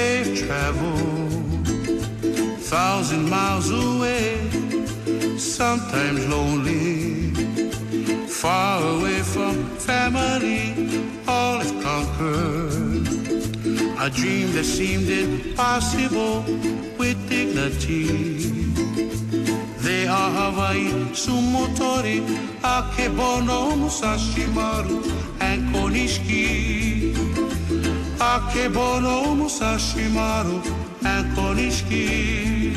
They've 0.04 0.34
traveled 0.46 1.68
thousand 2.74 3.24
miles 3.30 3.70
away, 3.86 4.26
sometimes 5.38 6.22
lonely, 6.36 7.32
far 8.42 8.76
away 8.96 9.20
from 9.34 9.54
family, 9.92 10.62
all 11.34 11.58
is 11.66 11.72
conquered. 11.88 13.06
A 14.06 14.10
dream 14.20 14.48
that 14.56 14.68
seemed 14.78 15.10
impossible 15.24 16.36
with 17.00 17.18
dignity. 17.34 18.06
They 19.86 20.04
Sumotori, 21.24 22.18
akebono 22.76 23.60
musashimaru, 23.82 24.98
and 25.48 25.60
a 25.74 27.14
Akebono 28.32 29.36
Musashimaru 29.40 30.58
and 31.04 31.26
Konishiki. 31.36 32.74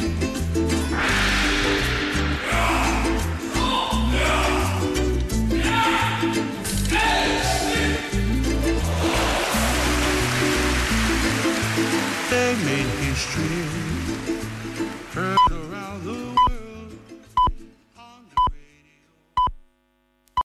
They 12.31 12.55
made 12.65 12.96